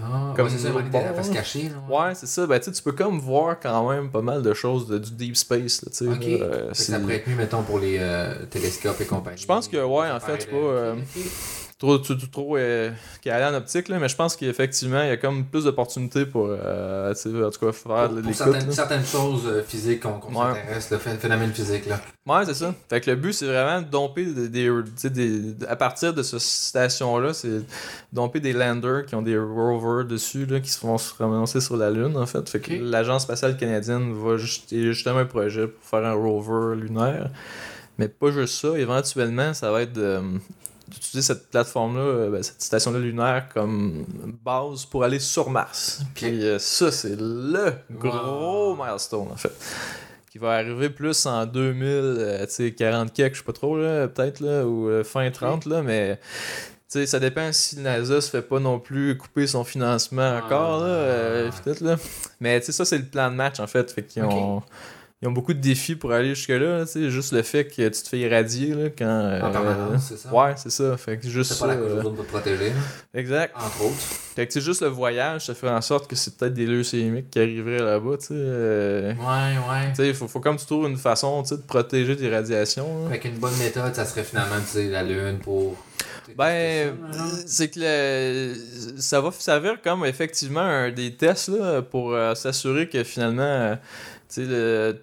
Ah, 0.03 0.33
Comme 0.37 0.49
c'est 0.49 0.59
ça, 0.59 0.69
la 0.71 1.13
face 1.15 1.29
là. 1.29 1.35
cachée. 1.35 1.71
Ouais, 1.89 2.15
c'est 2.15 2.27
ça. 2.27 2.47
Ben, 2.47 2.59
tu 2.59 2.67
sais, 2.67 2.73
tu 2.73 2.83
peux 2.83 2.93
comme 2.93 3.19
voir 3.19 3.59
quand 3.61 3.89
même 3.91 4.11
pas 4.11 4.23
mal 4.23 4.43
de 4.43 4.55
choses 4.55 4.87
de, 4.87 4.99
du 4.99 5.11
deep 5.13 5.37
space, 5.37 5.81
tu 5.87 5.93
sais. 5.93 6.07
Ok. 6.07 6.21
là, 6.25 6.27
euh, 6.47 6.71
ça 6.73 6.99
pourrait 6.99 7.17
être 7.17 7.29
mieux, 7.29 7.37
mettons, 7.37 7.63
pour 7.63 7.79
les 7.79 7.97
euh, 7.99 8.35
télescopes 8.51 9.01
et 9.01 9.05
compagnie. 9.05 9.39
Je 9.39 9.47
pense 9.47 9.69
que, 9.69 9.77
ouais, 9.77 10.11
en 10.11 10.21
fait, 10.21 10.51
pas. 10.51 10.57
Trop, 11.79 11.97
trop, 11.99 12.15
trop 12.15 12.57
euh, 12.57 12.91
calé 13.23 13.45
en 13.45 13.55
optique, 13.57 13.87
là, 13.89 13.99
mais 14.01 14.09
je 14.09 14.17
pense 14.17 14.35
qu'effectivement, 14.35 15.01
il 15.03 15.09
y 15.09 15.13
a 15.13 15.17
comme 15.17 15.45
plus 15.45 15.63
d'opportunités 15.65 16.27
pour, 16.27 16.49
euh, 16.51 17.13
en 17.13 17.15
tout 17.51 17.61
cas, 17.61 17.73
faire 17.73 18.07
Pour, 18.09 18.17
de 18.17 18.21
pour 18.23 18.35
certaines, 18.35 18.67
là. 18.67 18.73
certaines 18.73 19.05
choses 19.05 19.43
euh, 19.47 19.63
physiques 19.63 20.01
qu'on 20.01 20.11
Ouais. 20.35 20.55
s'intéresse, 20.55 20.91
le 20.91 20.97
phé- 20.99 21.17
phénomène 21.19 21.53
physique. 21.53 21.87
Là. 21.87 22.01
Ouais, 22.27 22.45
c'est 22.47 22.55
ça. 22.55 22.75
Fait 22.91 23.01
que 23.01 23.11
le 23.11 23.17
but, 23.17 23.33
c'est 23.33 23.47
vraiment 23.47 23.81
de 23.81 23.87
domper 23.89 24.25
des, 24.27 24.71
à 25.69 25.77
partir 25.77 26.13
de 26.13 26.23
cette 26.25 26.41
station-là, 26.41 27.33
c'est 27.33 27.61
domper 28.13 28.41
des 28.41 28.53
landers 28.53 29.07
qui 29.07 29.15
ont 29.15 29.23
des 29.23 29.39
rovers 29.39 30.05
dessus, 30.05 30.47
là, 30.47 30.59
qui 30.59 30.71
se 30.71 30.81
vont 30.85 30.99
se 30.99 31.15
ramasser 31.15 31.61
sur 31.61 31.77
la 31.77 31.91
Lune, 31.91 32.17
en 32.17 32.27
fait. 32.27 32.49
Fait 32.49 32.59
que 32.61 32.73
l'Agence 32.73 33.23
spatiale 33.23 33.57
canadienne 33.57 34.13
va 34.15 34.37
juste, 34.37 34.65
justement 34.71 35.19
un 35.21 35.27
projet 35.27 35.69
pour 35.69 35.85
faire 35.89 36.05
un 36.05 36.15
rover 36.15 36.75
lunaire. 36.75 37.31
Mais 37.99 38.09
pas 38.09 38.31
juste 38.33 38.61
ça, 38.61 38.77
éventuellement, 38.79 39.55
ça 39.55 39.71
va 39.71 39.83
être 39.83 39.93
de- 39.93 40.21
d'utiliser 40.89 41.23
cette 41.23 41.51
plateforme-là, 41.51 42.03
euh, 42.03 42.31
ben, 42.31 42.43
cette 42.43 42.63
station-là 42.63 42.99
lunaire 42.99 43.49
comme 43.53 44.05
base 44.45 44.85
pour 44.85 45.05
aller 45.05 45.19
sur 45.19 45.51
Mars. 45.51 46.03
Puis 46.15 46.45
euh, 46.45 46.59
ça, 46.59 46.91
c'est 46.91 47.17
le 47.19 47.73
gros 47.91 48.75
Wow. 48.75 48.85
milestone, 48.85 49.29
en 49.33 49.37
fait 49.37 49.53
qui 50.31 50.39
va 50.39 50.53
arriver 50.53 50.91
plus 50.91 51.27
en 51.27 51.47
2000, 51.47 51.87
euh, 51.87 52.47
tu 52.47 52.53
sais, 52.53 52.73
40 52.73 53.13
quelques, 53.13 53.35
je 53.35 53.39
sais 53.39 53.45
pas 53.45 53.53
trop, 53.53 53.79
là, 53.79 54.09
peut-être, 54.09 54.41
là, 54.41 54.65
ou 54.65 54.89
euh, 54.89 55.05
fin 55.05 55.31
30, 55.31 55.67
là, 55.67 55.83
mais... 55.83 56.19
ça 56.89 57.19
dépend 57.19 57.51
si 57.53 57.77
le 57.77 57.83
NASA 57.83 58.21
se 58.21 58.31
fait 58.31 58.43
pas 58.43 58.61
non 58.61 58.79
plus 58.79 59.17
couper 59.17 59.47
son 59.47 59.65
financement 59.65 60.37
encore, 60.37 60.81
là, 60.81 60.87
euh, 60.87 61.47
ouais. 61.47 61.57
peut-être, 61.65 61.81
là. 61.81 61.97
Mais 62.41 62.61
tu 62.61 62.67
sais, 62.67 62.73
ça, 62.73 62.85
c'est 62.85 62.99
le 62.99 63.05
plan 63.05 63.31
de 63.31 63.37
match, 63.37 63.59
en 63.59 63.67
fait. 63.67 63.91
Fait 63.91 64.03
qu'ils 64.03 64.23
ont, 64.23 64.63
ils 65.21 65.27
ont 65.29 65.33
beaucoup 65.33 65.53
de 65.53 65.59
défis 65.61 65.97
pour 65.97 66.13
aller 66.13 66.35
jusque-là, 66.35 66.85
tu 66.87 66.93
sais. 66.93 67.11
Juste 67.11 67.33
le 67.33 67.43
fait 67.43 67.65
que 67.65 67.89
tu 67.89 68.03
te 68.03 68.09
fais 68.09 68.19
irradier, 68.21 68.73
là, 68.75 68.89
quand... 68.97 69.05
En 69.05 69.49
euh, 69.49 69.51
permanence, 69.51 70.07
c'est 70.09 70.17
ça? 70.19 70.33
Ouais, 70.33 70.55
c'est 70.57 70.71
ça. 70.71 70.97
Fait 70.97 71.19
que 71.19 71.29
juste 71.29 71.53
C'est 71.53 71.59
pas 71.59 71.67
la 71.67 71.77
cause 71.77 71.93
euh, 71.93 72.01
pour 72.03 72.17
te 72.17 72.23
protéger, 72.23 72.73
Exact. 73.15 73.53
entre 73.57 73.85
autres. 73.85 73.97
Fait 74.37 74.47
que, 74.47 74.53
tu 74.53 74.61
sais, 74.61 74.65
juste 74.65 74.83
le 74.83 74.89
voyage, 74.89 75.47
ça 75.47 75.55
fait 75.55 75.69
en 75.69 75.81
sorte 75.81 76.09
que 76.09 76.15
c'est 76.15 76.37
peut-être 76.37 76.55
des 76.55 76.67
leucémiques 76.67 77.31
qui 77.31 77.41
arriveraient 77.41 77.83
là-bas, 77.83 78.17
tu 78.19 78.27
sais. 78.27 78.35
euh, 78.37 79.13
Ouais, 79.15 79.57
ouais. 79.69 79.89
tu 79.91 79.97
sais, 79.97 80.09
il 80.09 80.15
faut, 80.15 80.29
faut 80.29 80.39
comme 80.41 80.57
tu 80.57 80.67
trouves 80.67 80.89
une 80.89 80.97
façon 80.97 81.43
tu 81.43 81.49
sais, 81.49 81.57
de 81.57 81.63
protéger 81.63 82.15
des 82.15 82.29
radiations. 82.33 83.01
là. 83.03 83.07
Avec 83.09 83.25
une 83.25 83.39
bonne 83.39 83.57
méthode, 83.59 83.95
ça 83.97 84.05
serait 84.05 84.23
finalement 84.23 84.59
d'utiliser 84.59 84.91
la 84.91 85.03
Lune 85.03 85.39
pour. 85.43 85.75
Ben, 86.37 86.95
ça, 87.11 87.19
là. 87.19 87.25
c'est 87.47 87.69
que 87.71 87.81
le- 87.81 88.55
ça 89.01 89.21
va 89.21 89.31
servir 89.33 89.79
comme 89.83 90.05
effectivement 90.05 90.61
un 90.61 90.91
des 90.93 91.15
tests 91.15 91.49
là, 91.49 91.83
pour 91.83 92.13
euh, 92.13 92.35
s'assurer 92.35 92.89
que 92.89 93.03
finalement, 93.03 93.43
euh, 93.43 93.75
tu 94.29 94.35
sais, 94.35 94.45
le- 94.45 94.97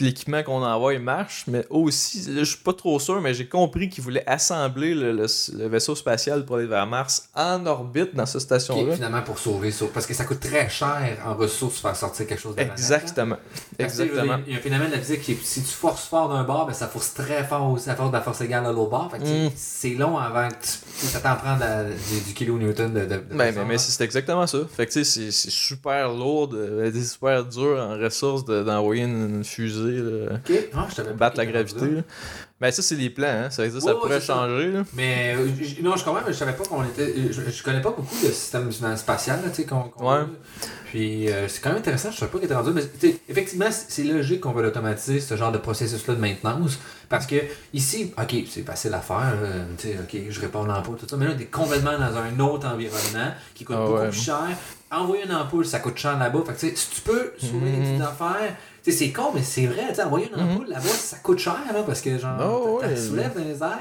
l'équipement 0.00 0.42
qu'on 0.42 0.62
envoie 0.62 0.98
marche, 0.98 1.44
mais 1.48 1.64
aussi, 1.70 2.24
je 2.36 2.44
suis 2.44 2.58
pas 2.58 2.72
trop 2.72 2.98
sûr, 2.98 3.20
mais 3.20 3.34
j'ai 3.34 3.46
compris 3.48 3.88
qu'ils 3.88 4.02
voulaient 4.04 4.24
assembler 4.28 4.94
le, 4.94 5.12
le- 5.12 5.26
le 5.58 5.68
vaisseau 5.68 5.94
spatial 5.94 6.44
pour 6.44 6.56
aller 6.56 6.66
vers 6.66 6.86
Mars 6.86 7.28
en 7.34 7.64
orbite 7.66 8.14
dans 8.14 8.26
cette 8.26 8.40
station-là. 8.42 8.94
finalement 8.94 9.22
pour 9.22 9.38
sauver 9.38 9.70
ça. 9.70 9.84
Parce 9.92 10.06
que 10.06 10.14
ça 10.14 10.24
coûte 10.24 10.40
très 10.40 10.68
cher 10.68 11.18
en 11.26 11.34
ressources 11.34 11.78
faire 11.80 11.96
sortir 11.96 12.26
quelque 12.26 12.40
chose 12.40 12.56
de. 12.56 12.62
Exactement. 12.62 13.36
Exactement. 13.78 14.38
Il 14.46 14.52
y 14.52 14.56
a 14.56 14.58
un 14.58 14.62
phénomène 14.62 14.90
de 14.90 14.96
physique 14.96 15.22
qui 15.22 15.32
est 15.32 15.38
si 15.44 15.60
tu 15.62 15.68
forces 15.68 16.06
fort 16.06 16.28
d'un 16.28 16.44
bord, 16.44 16.66
ben, 16.66 16.72
ça 16.72 16.88
force 16.88 17.14
très 17.14 17.44
fort 17.44 17.70
aussi 17.70 17.90
à 17.90 17.94
force 17.96 18.10
de 18.10 18.16
la 18.16 18.22
force 18.22 18.40
égale 18.40 18.66
à 18.66 18.72
l'autre 18.72 18.90
bord. 18.90 19.10
Mm. 19.20 19.48
C'est 19.56 19.90
long 19.94 20.16
avant 20.18 20.48
que 20.48 20.54
tu, 20.54 21.06
ça 21.06 21.20
t'en 21.20 21.36
prend 21.36 21.56
du, 21.56 22.20
du 22.28 22.34
kilonewton 22.34 22.92
de, 22.92 23.00
de, 23.00 23.04
de 23.06 23.16
Ben, 23.34 23.54
mais, 23.66 23.72
là. 23.74 23.78
c'est 23.78 24.02
exactement 24.04 24.46
ça. 24.46 24.58
Fait 24.74 24.86
que 24.86 24.92
c'est 25.04 25.30
super 25.30 26.08
lourd, 26.12 26.50
c'est 26.52 27.04
super 27.04 27.44
dur 27.44 27.78
en 27.78 27.98
ressources 27.98 28.44
de- 28.44 28.62
d'envoyer 28.62 29.02
une, 29.04 29.36
une 29.36 29.44
fusée 29.44 29.83
là, 29.92 30.38
ah, 30.74 30.86
je 30.96 31.02
battre 31.12 31.36
la 31.38 31.46
gravité. 31.46 31.86
là. 31.86 32.00
Ben 32.60 32.70
ça, 32.70 32.82
c'est 32.82 32.94
les 32.94 33.10
plans, 33.10 33.26
hein. 33.26 33.50
Ça, 33.50 33.68
ça, 33.68 33.80
ça 33.80 33.86
Ouais, 33.86 33.92
ouais, 33.92 33.98
pourrait 34.00 34.20
ça. 34.20 34.34
changer, 34.34 34.68
là. 34.72 34.84
Mais 34.94 35.34
euh, 35.36 35.46
non, 35.82 35.96
je 35.96 36.04
comprends, 36.04 36.22
mais 36.24 36.32
je 36.32 36.38
savais 36.38 36.52
pas 36.52 36.64
qu'on 36.64 36.84
était. 36.84 37.12
Je, 37.30 37.50
je 37.50 37.62
connais 37.62 37.80
pas 37.82 37.90
beaucoup 37.90 38.14
le 38.22 38.30
système 38.30 38.70
spatial, 38.96 39.40
là, 39.44 39.50
tu 39.50 39.56
sais, 39.56 39.64
qu'on. 39.64 39.82
qu'on 39.82 40.08
Ouais. 40.10 40.18
a. 40.20 40.26
Puis 40.86 41.28
euh, 41.28 41.48
c'est 41.48 41.60
quand 41.60 41.70
même 41.70 41.78
intéressant, 41.78 42.12
je 42.12 42.18
savais 42.18 42.30
pas 42.30 42.38
qu'il 42.38 42.44
était 42.46 42.54
rendu. 42.54 42.70
Mais 42.72 42.82
effectivement, 43.28 43.66
c'est 43.70 44.04
logique 44.04 44.40
qu'on 44.42 44.52
va 44.52 44.62
l'automatiser, 44.62 45.18
ce 45.20 45.36
genre 45.36 45.50
de 45.50 45.58
processus-là 45.58 46.14
de 46.14 46.20
maintenance. 46.20 46.78
Parce 47.08 47.26
que 47.26 47.36
ici, 47.74 48.12
ok, 48.16 48.34
c'est 48.48 48.62
facile 48.64 48.94
à 48.94 49.00
faire, 49.00 49.34
là, 49.42 49.48
tu 49.76 49.88
sais, 49.88 49.98
ok, 50.00 50.20
je 50.30 50.40
réponds 50.40 50.64
l'ampoule, 50.64 50.96
tout 50.96 51.06
ça. 51.08 51.16
Mais 51.16 51.26
là, 51.26 51.34
t'es 51.34 51.46
complètement 51.46 51.98
dans 51.98 52.16
un 52.16 52.38
autre 52.40 52.68
environnement 52.68 53.32
qui 53.54 53.64
coûte 53.64 53.76
Ah 53.78 53.84
beaucoup 53.84 53.98
ouais. 53.98 54.08
plus 54.10 54.22
cher. 54.22 54.46
Envoyer 54.92 55.24
une 55.24 55.34
ampoule, 55.34 55.66
ça 55.66 55.80
coûte 55.80 55.98
cher 55.98 56.16
là-bas. 56.18 56.38
Fait 56.46 56.52
que 56.54 56.60
tu 56.60 56.68
sais, 56.70 56.76
si 56.76 56.90
tu 56.90 57.00
peux 57.00 57.32
sauver 57.38 57.72
des 57.72 57.76
Mhm. 57.78 57.82
petites 57.98 58.02
affaires. 58.02 58.56
Tu 58.84 58.92
sais, 58.92 58.98
c'est 58.98 59.12
con, 59.12 59.30
mais 59.34 59.42
c'est 59.42 59.66
vrai, 59.66 59.86
tu 59.88 59.94
sais, 59.94 60.02
envoyer 60.02 60.28
une 60.34 60.40
ampoule 60.42 60.68
là-bas, 60.68 60.82
ça 60.82 61.16
coûte 61.22 61.38
cher, 61.38 61.56
là, 61.72 61.82
parce 61.86 62.02
que 62.02 62.18
genre, 62.18 62.36
Oh, 62.40 62.78
t'as 62.82 62.88
ouais. 62.88 62.96
soulèves 62.96 63.32
dans 63.34 63.42
les 63.44 63.62
airs. 63.62 63.78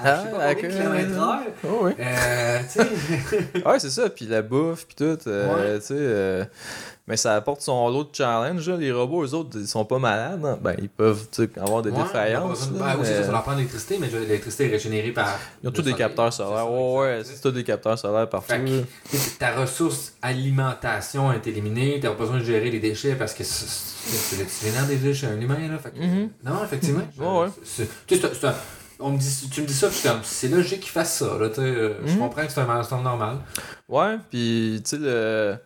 À, 0.00 0.04
Ah, 0.04 0.16
je 0.24 0.28
sais 0.30 0.36
pas 0.36 0.44
avec, 0.44 0.60
combien 0.60 0.92
euh. 0.92 1.38
Oh, 1.66 1.78
oui. 1.82 1.92
Euh, 1.98 2.58
tu. 2.72 3.58
Ouais, 3.68 3.78
c'est 3.80 3.90
ça. 3.90 4.08
Puis 4.10 4.26
la 4.26 4.42
bouffe, 4.42 4.86
puis 4.86 4.94
tout. 4.94 5.18
euh, 5.28 5.72
Ouais. 5.74 5.80
tu 5.80 5.86
sais. 5.86 6.50
Mais 7.08 7.16
ça 7.16 7.34
apporte 7.34 7.62
son 7.62 7.88
lot 7.88 8.04
de 8.04 8.10
challenge. 8.12 8.68
là. 8.68 8.76
Les 8.76 8.92
robots, 8.92 9.24
eux 9.24 9.34
autres, 9.34 9.58
ils 9.58 9.66
sont 9.66 9.84
pas 9.84 9.98
malades. 9.98 10.44
hein. 10.44 10.58
Ben, 10.62 10.76
ils 10.80 10.88
peuvent 10.88 11.26
tu 11.32 11.44
sais, 11.44 11.50
avoir 11.60 11.82
des 11.82 11.90
Ouais, 11.90 12.02
défaillances. 12.02 12.68
ben, 12.68 12.78
là, 12.86 12.94
oui, 12.96 13.00
c'est 13.04 13.10
mais 13.12 13.16
ça, 13.20 13.24
ça 13.26 13.32
leur 13.32 13.42
prend 13.42 13.52
de 13.52 13.56
l'électricité, 13.56 13.98
mais 14.00 14.06
l'électricité 14.08 14.66
est 14.66 14.70
régénérée 14.70 15.10
par. 15.12 15.36
Ils 15.62 15.68
ont 15.68 15.72
tous 15.72 15.82
des 15.82 15.94
capteurs 15.94 16.32
solaires. 16.32 16.58
ça, 16.58 16.70
Ouais, 16.70 17.22
c'est 17.24 17.40
tous 17.40 17.50
des 17.50 17.64
capteurs 17.64 17.98
solaires 17.98 18.28
partout. 18.28 18.46
Fait 18.52 18.60
que, 18.60 18.82
tu 19.10 19.16
ta 19.38 19.56
ressource 19.58 20.12
alimentation 20.22 21.32
est 21.32 21.46
éliminée, 21.46 21.98
t'as 22.00 22.10
pas 22.10 22.14
besoin 22.16 22.38
de 22.38 22.44
gérer 22.44 22.70
les 22.70 22.80
déchets 22.80 23.14
parce 23.14 23.34
que 23.34 23.44
c'est 23.44 23.66
c'est 23.66 24.36
l'excellent 24.38 24.86
des 24.86 24.96
déchets, 24.96 25.26
un 25.26 25.40
humain 25.40 25.68
là. 25.70 25.78
Fait 25.78 25.90
que- 25.90 25.98
Mhm. 25.98 26.30
Non, 26.44 26.64
effectivement. 26.64 27.02
je- 27.16 27.22
Ouais, 27.22 27.40
ouais. 27.42 27.48
c'est- 27.64 27.88
Tu 28.06 28.16
sais, 28.16 28.46
un- 28.46 28.54
on 29.00 29.10
me 29.10 29.18
dit, 29.18 29.48
tu 29.52 29.60
me 29.62 29.66
dis 29.66 29.74
ça, 29.74 29.88
puis 29.88 30.00
comme, 30.02 30.20
c'est 30.24 30.48
logique 30.48 30.80
qu'ils 30.80 30.90
fassent 30.90 31.18
ça, 31.18 31.36
là, 31.38 31.48
tu 31.50 31.56
sais, 31.56 31.60
euh, 31.62 31.94
Je 32.06 32.12
Mhm. 32.14 32.18
comprends 32.18 32.44
que 32.46 32.50
c'est 32.52 32.60
un 32.60 32.66
milestone 32.74 33.02
normal. 33.02 33.36
Ouais, 33.88 34.16
puis 34.30 34.80
tu 34.84 34.90
sais, 34.90 34.98
le. 34.98 35.56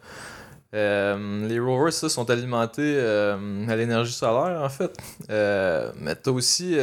Euh, 0.74 1.46
les 1.48 1.58
rovers, 1.60 1.92
ça, 1.92 2.08
sont 2.08 2.28
alimentés 2.30 2.94
euh, 2.96 3.36
à 3.68 3.76
l'énergie 3.76 4.12
solaire, 4.12 4.60
en 4.62 4.68
fait. 4.68 4.90
Euh, 5.30 5.90
mais 6.00 6.14
t'as 6.14 6.30
aussi, 6.30 6.76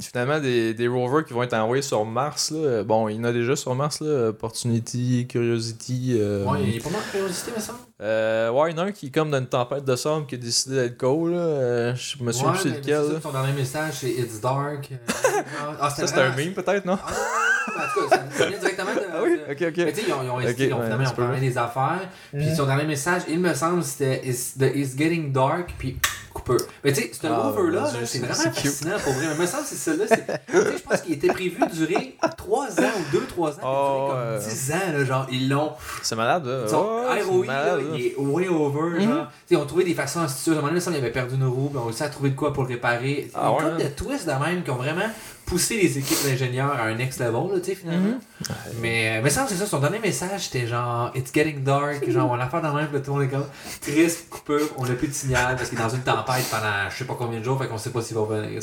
finalement, 0.00 0.40
des, 0.40 0.74
des 0.74 0.88
rovers 0.88 1.24
qui 1.24 1.32
vont 1.32 1.42
être 1.42 1.54
envoyés 1.54 1.82
sur 1.82 2.04
Mars. 2.04 2.50
Là. 2.50 2.82
Bon, 2.82 3.08
il 3.08 3.16
y 3.16 3.20
en 3.20 3.24
a 3.24 3.32
déjà 3.32 3.54
sur 3.56 3.74
Mars, 3.74 4.00
là. 4.00 4.28
Opportunity, 4.28 5.26
Curiosity. 5.28 6.14
Ouais, 6.20 6.62
il 6.62 6.76
y 6.76 6.80
a 6.80 6.82
pas 6.82 6.90
mal 6.90 7.00
de 7.06 7.10
curiosité, 7.10 7.52
mais 7.54 7.62
ça. 7.62 7.74
euh, 8.00 8.50
ouais, 8.50 8.70
il 8.70 8.76
y 8.76 8.80
en 8.80 8.82
a 8.84 8.86
un 8.86 8.92
qui 8.92 9.06
est 9.06 9.10
comme 9.10 9.30
dans 9.30 9.38
une 9.38 9.46
tempête 9.46 9.84
de 9.84 9.96
sable 9.96 10.26
qui 10.26 10.34
a 10.34 10.38
décidé 10.38 10.74
d'être 10.76 10.98
cool. 10.98 11.32
Là. 11.34 11.94
Je 11.94 12.22
me 12.22 12.32
souviens 12.32 12.52
plus 12.52 12.62
c'est 12.62 12.76
lequel. 12.78 13.04
ça. 13.14 13.20
Ton 13.20 13.32
dernier 13.32 13.52
message, 13.52 13.94
c'est 14.00 14.10
It's 14.10 14.40
Dark. 14.40 14.90
ah, 15.80 15.90
Ça, 15.90 16.06
c'était 16.06 16.20
un 16.20 16.34
meme, 16.36 16.52
peut-être, 16.52 16.84
non? 16.84 16.98
En 17.68 18.00
tout 18.02 18.08
cas, 18.08 18.20
ça, 18.36 18.46
vient 18.46 18.58
directement 18.58 18.94
de. 18.94 19.00
Ah 19.12 19.18
oui? 19.22 19.30
de- 19.32 19.52
Ok, 19.52 19.70
ok. 19.70 19.76
Mais 19.84 19.92
tu 19.92 20.00
sais, 20.00 20.06
ils 20.08 20.12
ont, 20.12 20.22
ils 20.22 20.30
ont, 20.30 20.36
Ok, 20.36 20.42
ils 20.58 20.72
ont 20.72 20.78
ouais, 20.78 20.84
finalement 20.84 21.04
ils 21.04 21.08
ont 21.08 21.12
parlé 21.12 21.40
des 21.40 21.58
affaires. 21.58 22.00
Puis 22.32 22.46
Mhm. 22.46 22.54
son 22.54 22.66
dernier 22.66 22.84
message, 22.84 23.22
il 23.28 23.38
me 23.40 23.54
semble, 23.54 23.82
c'était 23.84 24.20
It's, 24.28 24.54
the- 24.58 24.72
It's 24.74 24.96
getting 24.96 25.32
dark, 25.32 25.74
puis 25.78 25.96
coupeur. 26.32 26.58
Mais 26.84 26.92
tu 26.92 27.02
sais, 27.02 27.10
ce 27.12 27.26
Ah, 27.26 27.36
rover-là, 27.38 27.80
mon 27.80 27.86
là, 27.86 27.92
Dieu, 27.92 28.06
c'est 28.06 28.18
vraiment 28.18 28.34
fascinant 28.34 28.98
pour 29.02 29.12
vrai. 29.14 29.26
Mais 29.28 29.34
il 29.34 29.40
me 29.40 29.46
semble 29.46 29.62
que 29.64 29.68
c'est 29.68 29.76
celui-là. 29.76 30.06
Tu 30.06 30.14
sais, 30.52 30.76
je 30.78 30.82
pense 30.82 31.00
qu'il 31.02 31.14
était 31.14 31.28
prévu 31.28 31.56
durer 31.72 32.16
3 32.36 32.66
ans 32.80 32.92
ou 32.98 33.16
2-3 33.16 33.50
ans. 33.50 33.52
puis 33.58 33.64
Oh, 33.64 34.06
comme 34.10 34.18
ouais. 34.18 34.38
10 34.48 34.72
ans, 34.72 34.92
là, 34.98 35.04
genre, 35.04 35.26
ils 35.32 35.48
l'ont. 35.48 35.72
C'est 36.02 36.16
malade, 36.16 36.46
là. 36.46 36.68
Son 36.68 36.82
ROI, 36.84 37.44
malade, 37.46 37.78
là, 37.78 37.96
il 37.96 38.06
est 38.06 38.14
way 38.16 38.48
over. 38.48 38.98
Mhm. 39.00 39.02
genre. 39.02 39.26
Tu 39.26 39.32
sais, 39.48 39.54
Ils 39.54 39.56
ont 39.56 39.66
trouvé 39.66 39.84
des 39.84 39.94
façons 39.94 40.20
astucieuses. 40.20 40.54
À 40.54 40.58
un 40.58 40.62
moment 40.62 40.68
donné, 40.68 40.76
il 40.76 40.80
me 40.80 40.84
semble 40.84 40.96
qu'il 40.96 41.04
avait 41.04 41.12
perdu 41.12 41.34
une 41.34 41.44
roue, 41.46 41.68
puis 41.68 41.78
on 41.78 41.82
a 41.82 41.84
réussi 41.86 42.02
à 42.02 42.08
trouver 42.08 42.30
de 42.30 42.36
quoi 42.36 42.52
pour 42.52 42.62
le 42.64 42.68
réparer. 42.68 43.30
Ah 43.34 43.50
Une 43.60 43.76
ouais, 43.76 43.84
de 43.84 43.88
twists 43.88 44.26
de 44.26 44.32
même 44.32 44.62
qui 44.62 44.70
ont 44.70 44.76
vraiment 44.76 45.08
poussé 45.48 45.76
les 45.76 45.98
équipes 45.98 46.22
d'ingénieurs 46.24 46.72
à 46.72 46.84
un 46.84 46.94
next 46.94 47.18
level, 47.18 47.54
là, 47.54 47.60
tu 47.60 47.70
sais, 47.70 47.74
finalement. 47.74 48.18
Mhm. 48.40 48.54
Mais, 48.80 49.20
mais 49.22 49.30
ça, 49.30 49.46
c'est 49.48 49.54
ça, 49.54 49.66
son 49.66 49.78
dernier 49.78 49.98
message, 49.98 50.42
c'était 50.42 50.66
genre, 50.66 51.10
It's 51.14 51.32
getting 51.32 51.64
dark, 51.64 52.08
genre, 52.10 52.30
on 52.30 52.34
a 52.38 52.44
affaire 52.44 52.60
dans 52.60 52.74
le 52.74 52.82
même, 52.82 53.02
tout 53.02 53.12
le 53.12 53.18
monde 53.18 53.22
est 53.22 53.28
comme, 53.28 53.46
triste, 53.80 54.28
coupure, 54.28 54.68
on 54.76 54.84
n'a 54.84 54.94
plus 54.94 55.08
de 55.08 55.14
signal 55.14 55.56
parce 55.56 55.70
qu'il 55.70 55.78
est 55.78 55.82
dans 55.82 55.88
une 55.88 56.02
tempête 56.02 56.44
pendant 56.50 56.90
je 56.90 56.96
sais 56.96 57.04
pas 57.04 57.16
combien 57.18 57.38
de 57.40 57.44
jours, 57.44 57.58
fait 57.60 57.68
qu'on 57.68 57.78
sait 57.78 57.90
pas 57.90 58.02
s'il 58.02 58.14
va 58.14 58.22
revenir. 58.22 58.60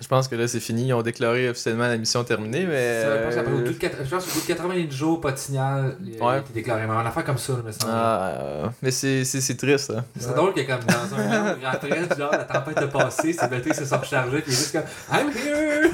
Je 0.00 0.08
pense 0.08 0.28
que 0.28 0.34
là, 0.36 0.46
c'est 0.46 0.60
fini. 0.60 0.88
Ils 0.88 0.92
ont 0.94 1.00
déclaré 1.02 1.48
officiellement 1.48 1.88
la 1.88 1.96
mission 1.96 2.22
terminée, 2.22 2.66
mais. 2.66 3.02
Ça, 3.02 3.16
je 3.18 3.24
pense 3.24 3.34
qu'après, 3.34 3.52
au 3.52 3.56
bout 3.56 3.62
euh, 3.62 3.68
de 3.68 3.72
quatre- 3.72 3.96
je 4.04 4.10
pense 4.10 4.24
qu'au 4.26 4.30
bout 4.34 4.40
de 4.42 4.46
90 4.46 4.90
jours, 4.96 5.20
pas 5.20 5.32
de 5.32 5.38
signal, 5.38 5.96
il 6.04 6.22
a 6.22 6.38
été 6.38 6.52
déclaré. 6.52 6.86
Mais 6.86 6.92
on 6.92 6.98
a 6.98 7.08
affaire 7.08 7.24
comme 7.24 7.38
ça. 7.38 7.54
Ah, 7.88 8.32
euh, 8.40 8.66
mais 8.82 8.90
c'est 8.90 9.24
c'est- 9.24 9.40
c'est 9.40 9.56
triste, 9.56 9.92
hein. 9.96 10.04
C'est 10.18 10.34
drôle 10.34 10.52
que 10.52 10.60
comme 10.60 10.80
dans 10.84 11.16
un 11.18 11.56
il 11.60 11.66
rentrait, 11.66 12.16
genre, 12.18 12.30
la 12.32 12.44
tempête 12.44 12.76
a 12.78 12.86
passé, 12.88 13.32
ses 13.32 13.48
batteries 13.48 13.74
se 13.74 13.84
sont 13.86 13.98
rechargées, 13.98 14.42
puis 14.42 14.52
il 14.52 14.54
est 14.54 14.56
juste 14.56 14.72
comme, 14.72 14.84
I'm 15.12 15.28
here! 15.30 15.90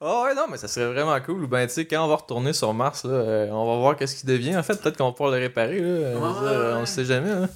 Ah 0.00 0.22
ouais, 0.24 0.34
non, 0.34 0.42
mais 0.50 0.56
ça 0.58 0.68
serait 0.68 0.92
vraiment 0.92 1.18
cool. 1.20 1.42
Ou 1.44 1.48
Ben, 1.48 1.66
tu 1.66 1.72
sais, 1.74 1.86
quand 1.86 2.04
on 2.04 2.08
va 2.08 2.16
retourner 2.16 2.52
sur 2.52 2.72
Mars, 2.74 3.04
là, 3.04 3.10
euh, 3.14 3.48
on 3.50 3.66
va 3.74 3.78
voir 3.80 3.96
qu'est-ce 3.96 4.14
qui 4.16 4.26
devient. 4.26 4.56
En 4.56 4.62
fait, 4.62 4.80
peut-être 4.80 4.96
qu'on 4.98 5.06
va 5.06 5.12
pouvoir 5.12 5.30
le 5.32 5.38
réparer, 5.38 5.80
là. 5.80 5.86
Euh, 5.86 6.14
Ouais, 6.18 6.80
On 6.82 6.86
sait 6.86 7.04
jamais, 7.04 7.30
hein. 7.30 7.48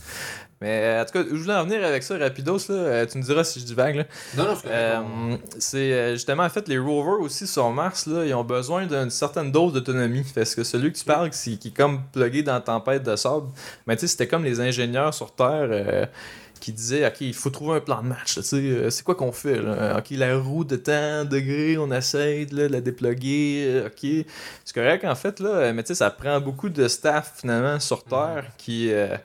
Mais 0.61 0.83
euh, 0.83 1.03
en 1.03 1.05
tout 1.05 1.13
cas, 1.13 1.25
je 1.31 1.37
voulais 1.37 1.55
en 1.55 1.65
venir 1.65 1.85
avec 1.85 2.03
ça 2.03 2.19
rapidos, 2.19 2.59
là. 2.69 2.75
Euh, 2.75 3.07
tu 3.07 3.17
me 3.19 3.23
diras 3.23 3.45
si 3.45 3.61
je 3.61 3.65
divague, 3.65 3.97
là. 3.97 4.05
Non, 4.37 4.45
non, 4.45 4.55
c'est 4.61 4.69
Euh, 4.71 5.37
c'est 5.59 5.93
euh, 5.93 6.13
justement, 6.15 6.43
en 6.43 6.49
fait, 6.49 6.67
les 6.67 6.79
rovers 6.79 7.21
aussi 7.21 7.47
sur 7.47 7.71
Mars, 7.71 8.07
là, 8.07 8.25
ils 8.25 8.35
ont 8.35 8.45
besoin 8.45 8.87
d'une 8.87 9.11
certaine 9.11 9.53
dose 9.53 9.73
d'autonomie. 9.73 10.27
Parce 10.35 10.55
que 10.55 10.65
celui 10.65 10.93
que 10.93 10.99
tu 10.99 11.05
parles, 11.05 11.31
qui, 11.31 11.59
qui 11.59 11.69
est 11.69 11.77
comme 11.77 12.01
plugué 12.13 12.43
dans 12.43 12.55
la 12.55 12.61
tempête 12.61 13.05
de 13.05 13.15
sable, 13.15 13.47
mais 13.87 13.95
tu 13.97 14.01
sais, 14.01 14.07
c'était 14.09 14.27
comme 14.27 14.45
les 14.45 14.61
ingénieurs 14.61 15.15
sur 15.15 15.33
Terre. 15.35 15.69
euh, 15.71 16.07
qui 16.61 16.73
disaient 16.73 17.07
ok 17.07 17.21
il 17.21 17.35
faut 17.35 17.51
trouver 17.51 17.77
un 17.77 17.81
plan 17.81 18.03
de 18.03 18.09
match 18.09 18.37
là, 18.37 18.43
tu 18.43 18.49
sais, 18.49 18.91
c'est 18.91 19.05
quoi 19.05 19.15
qu'on 19.15 19.31
fait 19.31 19.63
là? 19.63 19.99
ok 19.99 20.07
la 20.11 20.37
roue 20.37 20.65
de 20.65 20.75
tant 20.75 21.25
degrés 21.25 21.79
on 21.79 21.93
essaie 21.93 22.47
de 22.47 22.67
la 22.67 22.81
dépluguer 22.81 23.65
euh, 23.69 23.87
ok 23.87 24.27
c'est 24.65 24.75
correct 24.75 25.05
en 25.05 25.15
fait 25.15 25.39
là 25.39 25.73
mais 25.73 25.85
tu 25.85 25.89
sais 25.89 25.95
ça 25.95 26.11
prend 26.11 26.41
beaucoup 26.41 26.69
de 26.69 26.89
staff 26.89 27.35
finalement 27.37 27.79
sur 27.79 28.03
Terre 28.03 28.45
qui 28.59 28.93
euh, 28.93 29.17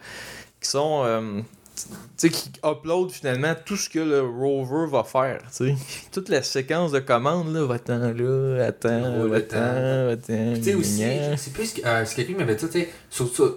qui 0.63 0.69
sont 0.69 1.03
euh, 1.05 1.41
tu 1.75 1.83
sais, 2.17 2.29
qui 2.29 2.51
upload 2.63 3.11
finalement 3.11 3.53
tout 3.65 3.75
ce 3.75 3.89
que 3.89 3.99
le 3.99 4.21
rover 4.21 4.89
va 4.89 5.03
faire, 5.03 5.41
tu 5.55 5.67
sais. 5.69 5.75
Toute 6.11 6.29
la 6.29 6.41
séquence 6.43 6.91
de 6.91 6.99
commandes, 6.99 7.53
là, 7.53 7.65
va-t'en 7.65 7.97
là, 8.13 8.65
attends, 8.67 9.27
va-t'en, 9.27 10.05
va-t'en, 10.07 10.53
Tu 10.55 10.63
sais 10.63 10.73
aussi, 10.75 10.99
gna. 11.03 11.37
c'est 11.37 11.53
plus 11.53 11.73
que- 11.73 11.85
euh, 11.85 12.05
c'est 12.05 12.15
quelqu'un 12.15 12.33
qui 12.33 12.39
m'avait 12.39 12.55
dit 12.55 12.67
tu 12.69 12.79
sais. 12.79 12.89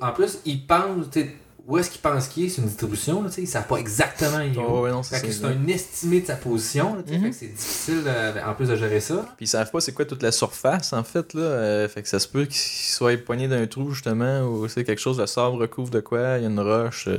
En 0.01 0.13
plus, 0.13 0.39
ils 0.47 0.67
pensent, 0.67 1.11
tu 1.13 1.21
sais, 1.21 1.37
où 1.69 1.79
est-ce 1.79 1.91
qu'ils 1.91 2.01
pensent 2.01 2.29
qu'il 2.29 2.45
est, 2.45 2.49
c'est 2.49 2.61
une 2.63 2.69
distribution, 2.69 3.23
là, 3.23 3.31
ils 3.39 3.47
savent 3.49 3.67
pas 3.67 3.77
exactement 3.79 4.41
il. 4.41 4.57
Oh, 4.59 4.83
ouais, 4.83 4.91
non, 4.91 5.03
c'est 5.03 5.19
c'est 5.33 5.45
un 5.45 5.67
estimé 5.67 6.21
de 6.21 6.27
sa 6.27 6.37
position, 6.37 6.95
là, 6.97 7.03
Mhm. 7.07 7.23
fait 7.25 7.31
que 7.31 7.35
c'est 7.37 7.47
difficile, 7.47 8.03
euh, 8.07 8.33
en 8.47 8.55
plus 8.55 8.69
de 8.69 8.77
gérer 8.77 9.01
ça. 9.01 9.17
Puis 9.37 9.47
ils 9.47 9.49
savent 9.49 9.71
pas 9.71 9.81
c'est 9.81 9.93
quoi 9.93 10.05
toute 10.05 10.23
la 10.23 10.33
surface, 10.33 10.93
en 10.93 11.03
fait, 11.05 11.35
là. 11.35 11.43
euh, 11.43 11.89
fait 11.89 12.03
que 12.03 12.09
ça 12.09 12.19
se 12.21 12.29
peut 12.29 12.45
qu'ils 12.45 12.57
soient 12.57 13.17
poignés 13.17 13.49
d'un 13.49 13.67
trou, 13.67 13.91
justement, 13.93 14.43
ou 14.43 14.69
c'est 14.69 14.85
quelque 14.85 15.01
chose 15.01 15.17
de 15.17 15.27
sable 15.27 15.57
recouvre 15.57 15.91
de 15.91 16.01
quoi, 16.01 16.37
il 16.39 16.43
y 16.43 16.47
a 16.47 16.49
une 16.49 16.61
roche. 16.61 17.09
euh. 17.09 17.19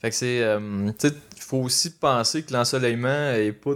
Fait 0.00 0.10
que 0.10 0.16
c'est. 0.16 0.44
tu 0.98 1.08
sais, 1.08 1.14
il 1.36 1.42
faut 1.42 1.58
aussi 1.58 1.90
penser 1.90 2.42
que 2.42 2.52
l'ensoleillement 2.52 3.32
est 3.32 3.52
pas 3.52 3.72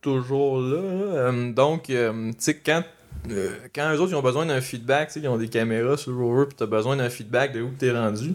toujours 0.00 0.60
là. 0.60 1.30
là. 1.30 1.52
Donc, 1.52 1.84
tu 1.84 1.94
sais, 2.38 2.54
quand. 2.56 2.82
euh, 3.30 3.50
quand 3.74 3.90
eux 3.94 3.98
autres 4.00 4.12
ils 4.12 4.16
ont 4.16 4.22
besoin 4.22 4.44
d'un 4.46 4.60
feedback, 4.60 5.10
ils 5.16 5.26
ont 5.28 5.38
des 5.38 5.48
caméras 5.48 5.96
sur 5.96 6.10
le 6.12 6.18
rover, 6.18 6.46
puis 6.46 6.56
t'as 6.58 6.66
besoin 6.66 6.94
d'un 6.96 7.08
feedback 7.08 7.52
de 7.54 7.62
où 7.62 7.70
t'es 7.78 7.90
rendu. 7.90 8.34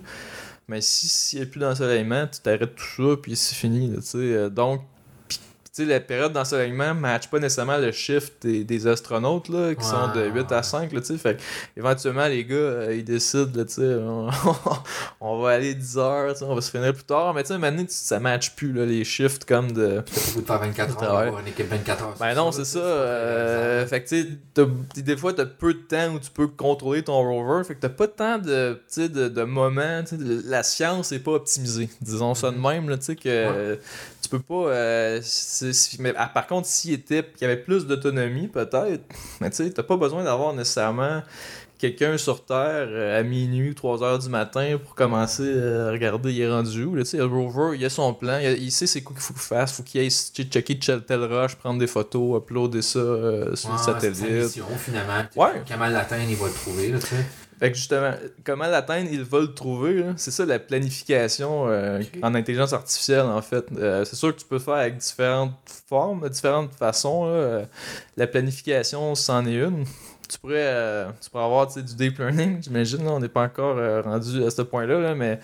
Mais 0.69 0.81
si 0.81 1.09
s'il 1.09 1.39
n'y 1.39 1.45
a 1.45 1.47
plus 1.49 1.59
d'ensoleillement, 1.59 2.27
tu 2.27 2.41
t'arrêtes 2.41 2.75
tout 2.75 2.83
ça, 2.83 3.17
puis 3.21 3.35
c'est 3.35 3.55
fini. 3.55 3.89
là. 3.89 3.97
Euh, 4.15 4.49
donc, 4.49 4.81
sais, 5.83 5.85
la 5.89 5.99
période 5.99 6.33
d'ensoleillement 6.33 6.93
ne 6.93 6.99
matche 6.99 7.27
pas 7.29 7.39
nécessairement 7.39 7.77
le 7.77 7.91
shift 7.91 8.33
des, 8.41 8.63
des 8.63 8.87
astronautes 8.87 9.49
là, 9.49 9.73
qui 9.75 9.83
Ouais, 9.85 9.89
sont 9.91 10.11
de 10.13 10.25
8 10.27 10.51
à 10.51 10.57
ouais. 10.57 10.63
5. 10.63 10.91
Là, 10.93 11.01
tu 11.01 11.17
fait 11.17 11.39
éventuellement, 11.77 12.27
les 12.27 12.45
gars, 12.45 12.55
euh, 12.55 12.95
ils 12.95 13.03
décident, 13.03 13.49
là, 13.55 13.65
tu 13.65 13.81
on, 13.81 14.29
on 15.21 15.41
va 15.41 15.49
aller 15.51 15.73
10 15.75 15.97
heures, 15.97 16.33
tu 16.35 16.43
on 16.43 16.55
va 16.55 16.61
se 16.61 16.71
finir 16.71 16.93
plus 16.93 17.03
tard. 17.03 17.33
Mais 17.33 17.43
tu 17.43 17.49
sais, 17.49 17.57
maintenant, 17.57 17.83
tu- 17.83 17.89
ça 17.93 18.19
match 18.19 18.51
plus 18.55 18.71
là, 18.73 18.85
les 18.85 19.03
shifts 19.03 19.45
comme 19.45 19.71
de. 19.71 20.03
De 20.35 20.41
faire 20.45 20.59
24 20.59 20.99
Ouais. 20.99 21.05
heures 21.07 21.29
pour 21.29 21.39
une 21.39 21.47
équipe 21.47 21.69
24 21.69 22.03
heures. 22.03 22.15
Ben 22.19 22.33
non, 22.35 22.51
c'est 22.51 22.65
ça. 22.65 22.79
euh, 22.79 23.85
fait 23.87 24.03
que 24.03 24.09
tu 24.09 24.39
sais, 24.95 25.01
des 25.01 25.17
fois, 25.17 25.33
t'as 25.33 25.45
peu 25.45 25.73
de 25.73 25.79
temps 25.79 26.13
où 26.15 26.19
tu 26.19 26.29
peux 26.31 26.47
contrôler 26.47 27.03
ton 27.03 27.21
rover. 27.21 27.63
Fait 27.63 27.75
que 27.75 27.79
t'as 27.81 27.89
pas 27.89 28.07
tant 28.07 28.37
de, 28.37 28.73
tu 28.87 29.01
sais, 29.01 29.09
de, 29.09 29.27
de 29.29 29.43
moments. 29.43 30.03
tu 30.07 30.15
La 30.45 30.63
science 30.63 31.11
est 31.11 31.19
pas 31.19 31.31
optimisée. 31.31 31.89
Disons 32.01 32.33
ça 32.35 32.51
de 32.51 32.57
même, 32.57 32.89
là, 32.89 32.97
tu 32.97 33.05
sais, 33.05 33.15
que 33.15 33.77
tu 34.29 34.37
peux 34.37 34.39
pas. 34.43 34.69
euh, 34.71 35.19
c'est- 35.23 35.73
c'est- 35.73 35.99
mais, 35.99 36.13
ah, 36.17 36.27
par 36.27 36.47
contre, 36.47 36.67
s'il 36.67 36.93
était, 36.93 37.23
qu'il 37.23 37.41
y 37.47 37.51
avait 37.51 37.61
plus 37.61 37.85
d'autonomie, 37.87 38.47
peut-être, 38.47 39.03
mais 39.41 39.49
tu 39.49 39.57
sais, 39.57 39.69
t'as 39.71 39.83
pas 39.83 39.97
besoin 39.97 40.23
d'avoir 40.23 40.53
nécessairement 40.53 41.21
quelqu'un 41.77 42.17
sur 42.17 42.43
Terre 42.43 42.87
euh, 42.89 43.19
à 43.19 43.23
minuit 43.23 43.69
ou 43.69 43.73
3 43.73 44.03
heures 44.03 44.19
du 44.19 44.27
matin 44.27 44.77
pour 44.83 44.95
commencer 44.95 45.43
euh, 45.45 45.87
à 45.87 45.91
regarder 45.91 46.33
il 46.33 46.41
est 46.41 46.51
rendu 46.51 46.83
où. 46.83 46.93
Là, 46.95 47.03
tu 47.03 47.11
sais, 47.11 47.17
le 47.17 47.23
rover, 47.25 47.77
il 47.77 47.85
a 47.85 47.89
son 47.89 48.13
plan, 48.13 48.37
il, 48.39 48.47
a- 48.47 48.51
il 48.51 48.69
sait 48.71 48.85
c'est 48.85 49.01
quoi 49.01 49.13
qu'il 49.15 49.23
faut 49.23 49.33
qu'il 49.33 49.41
fasse, 49.43 49.71
faut 49.71 49.83
qu'il 49.83 50.01
aille 50.01 50.11
ch- 50.11 50.45
checker 50.49 50.77
telle 50.77 51.23
roche, 51.23 51.55
prendre 51.55 51.79
des 51.79 51.87
photos, 51.87 52.37
uploader 52.41 52.81
ça 52.81 52.99
euh, 52.99 53.55
sur 53.55 53.71
le 53.71 53.77
C'est 53.77 53.83
sa 53.85 53.93
satellite. 53.99 54.43
mission, 54.43 54.65
finalement. 54.77 55.23
Ouais. 55.37 55.89
Latin, 55.91 56.17
il 56.29 56.35
va 56.35 56.47
le 56.47 56.53
trouver, 56.53 56.89
là, 56.91 56.99
tu 56.99 57.07
sais. 57.07 57.25
Fait 57.59 57.71
que 57.71 57.77
justement, 57.77 58.13
comment 58.45 58.67
l'atteindre, 58.67 59.09
il 59.11 59.21
va 59.23 59.39
le 59.39 59.53
trouver. 59.53 60.05
C'est 60.15 60.31
ça 60.31 60.45
la 60.45 60.59
planification 60.59 61.67
euh, 61.67 62.01
en 62.23 62.33
intelligence 62.33 62.71
artificielle, 62.71 63.25
en 63.25 63.41
fait. 63.41 63.65
Euh, 63.77 64.05
c'est 64.05 64.15
sûr 64.15 64.33
que 64.33 64.39
tu 64.39 64.45
peux 64.45 64.55
le 64.55 64.61
faire 64.61 64.75
avec 64.75 64.97
différentes 64.97 65.51
formes, 65.89 66.29
différentes 66.29 66.73
façons. 66.73 67.25
là. 67.25 67.31
Euh, 67.31 67.65
La 68.15 68.27
planification, 68.27 69.13
c'en 69.15 69.45
est 69.45 69.55
une. 69.55 69.83
Tu 70.29 70.39
pourrais, 70.39 70.55
euh, 70.57 71.09
tu 71.21 71.29
pourrais 71.29 71.43
avoir 71.43 71.67
du 71.67 71.95
deep 71.95 72.19
learning, 72.19 72.63
j'imagine. 72.63 73.05
On 73.07 73.19
n'est 73.19 73.27
pas 73.27 73.43
encore 73.43 73.75
rendu 74.05 74.43
à 74.45 74.49
ce 74.51 74.61
point-là, 74.61 74.99
là, 74.99 75.15
mais 75.15 75.39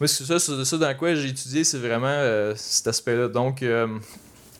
moi, 0.00 0.08
c'est 0.08 0.24
ça, 0.24 0.38
c'est 0.38 0.64
ça 0.64 0.78
dans 0.78 0.96
quoi 0.96 1.14
j'ai 1.14 1.28
étudié, 1.28 1.64
c'est 1.64 1.78
vraiment 1.78 2.54
cet 2.56 2.86
aspect-là. 2.86 3.28
Donc, 3.28 3.62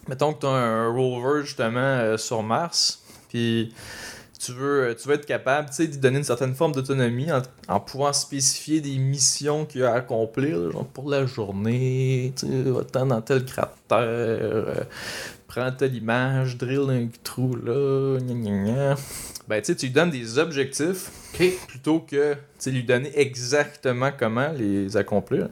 mettons 0.08 0.34
que 0.34 0.40
tu 0.40 0.46
as 0.46 0.50
un 0.50 0.88
rover 0.88 1.42
justement 1.44 2.18
sur 2.18 2.42
Mars, 2.42 3.02
puis 3.28 3.72
tu 4.44 4.52
veux, 4.52 4.96
tu 5.00 5.08
veux 5.08 5.14
être 5.14 5.26
capable 5.26 5.68
tu 5.68 5.76
sais, 5.76 5.86
d'y 5.86 5.98
donner 5.98 6.18
une 6.18 6.24
certaine 6.24 6.54
forme 6.54 6.72
d'autonomie 6.72 7.30
en, 7.30 7.42
en 7.68 7.80
pouvant 7.80 8.12
spécifier 8.12 8.80
des 8.80 8.98
missions 8.98 9.64
qu'il 9.64 9.84
a 9.84 9.92
à 9.92 9.96
accomplir, 9.96 10.58
là, 10.58 10.70
genre 10.72 10.86
pour 10.86 11.08
la 11.08 11.26
journée, 11.26 12.32
tu 12.36 12.46
dans 12.92 13.20
tel 13.20 13.44
cratère, 13.44 13.98
euh, 13.98 14.74
prends 15.46 15.70
telle 15.70 15.94
image, 15.94 16.58
drill 16.58 16.90
un 16.90 17.08
trou 17.22 17.54
là, 17.54 18.18
gna 18.18 18.34
gna 18.34 18.64
gna. 18.64 18.94
Ben, 19.48 19.62
tu 19.62 19.76
tu 19.76 19.86
lui 19.86 19.92
donnes 19.92 20.10
des 20.10 20.38
objectifs 20.38 21.10
plutôt 21.68 22.00
que 22.00 22.36
tu 22.58 22.70
lui 22.70 22.84
donner 22.84 23.10
exactement 23.18 24.10
comment 24.16 24.48
les 24.52 24.96
accomplir. 24.96 25.48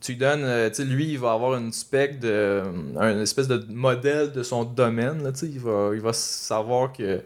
Tu 0.00 0.12
lui 0.12 0.18
donnes, 0.18 0.44
euh, 0.44 0.68
tu 0.68 0.76
sais, 0.76 0.84
lui, 0.84 1.08
il 1.10 1.18
va 1.18 1.32
avoir 1.32 1.56
une 1.56 1.72
spec 1.72 2.20
de. 2.20 2.62
un 2.96 3.20
espèce 3.20 3.48
de 3.48 3.64
modèle 3.68 4.30
de 4.32 4.42
son 4.42 4.64
domaine, 4.64 5.24
là, 5.24 5.32
tu 5.32 5.40
sais, 5.40 5.46
il 5.46 5.58
va, 5.58 5.90
il 5.92 6.00
va 6.00 6.12
savoir 6.12 6.92
que. 6.92 7.16
tu 7.16 7.22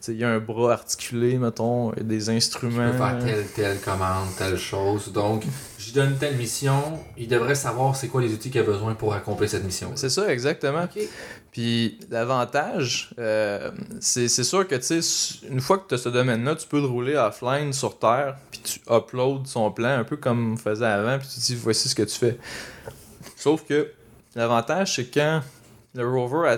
sais, 0.00 0.12
Il 0.12 0.18
y 0.18 0.24
a 0.24 0.28
un 0.28 0.38
bras 0.38 0.72
articulé, 0.72 1.38
mettons, 1.38 1.92
et 1.94 2.02
des 2.02 2.28
instruments. 2.28 2.90
peux 2.90 2.98
faire 2.98 3.18
telle, 3.24 3.46
telle 3.54 3.80
commande, 3.80 4.28
telle 4.36 4.58
chose. 4.58 5.10
Donc, 5.12 5.44
je 5.90 5.94
donne 5.94 6.16
telle 6.16 6.36
mission. 6.36 7.00
Il 7.16 7.26
devrait 7.26 7.54
savoir 7.54 7.96
c'est 7.96 8.08
quoi 8.08 8.22
les 8.22 8.32
outils 8.32 8.50
qu'il 8.50 8.60
a 8.60 8.64
besoin 8.64 8.94
pour 8.94 9.12
accomplir 9.12 9.50
cette 9.50 9.64
mission. 9.64 9.90
C'est 9.96 10.08
ça, 10.08 10.32
exactement. 10.32 10.86
Puis 11.52 11.98
l'avantage, 12.10 13.10
euh, 13.18 13.70
c'est 14.00 14.28
c'est 14.28 14.44
sûr 14.44 14.66
que 14.68 14.76
tu 14.76 15.02
sais, 15.02 15.46
une 15.50 15.60
fois 15.60 15.78
que 15.78 15.88
tu 15.88 15.94
as 15.94 15.98
ce 15.98 16.08
domaine-là, 16.08 16.54
tu 16.54 16.68
peux 16.68 16.80
le 16.80 16.86
rouler 16.86 17.16
offline 17.16 17.72
sur 17.72 17.98
Terre, 17.98 18.36
puis 18.50 18.60
tu 18.60 18.80
uploads 18.88 19.46
son 19.46 19.70
plan, 19.72 19.98
un 19.98 20.04
peu 20.04 20.16
comme 20.16 20.52
on 20.52 20.56
faisait 20.56 20.86
avant, 20.86 21.18
puis 21.18 21.28
tu 21.34 21.40
dis 21.40 21.56
voici 21.56 21.88
ce 21.88 21.94
que 21.94 22.04
tu 22.04 22.16
fais. 22.16 22.38
Sauf 23.36 23.64
que 23.66 23.90
l'avantage, 24.36 24.94
c'est 24.94 25.12
quand 25.12 25.42
le 25.94 26.08
rover 26.08 26.56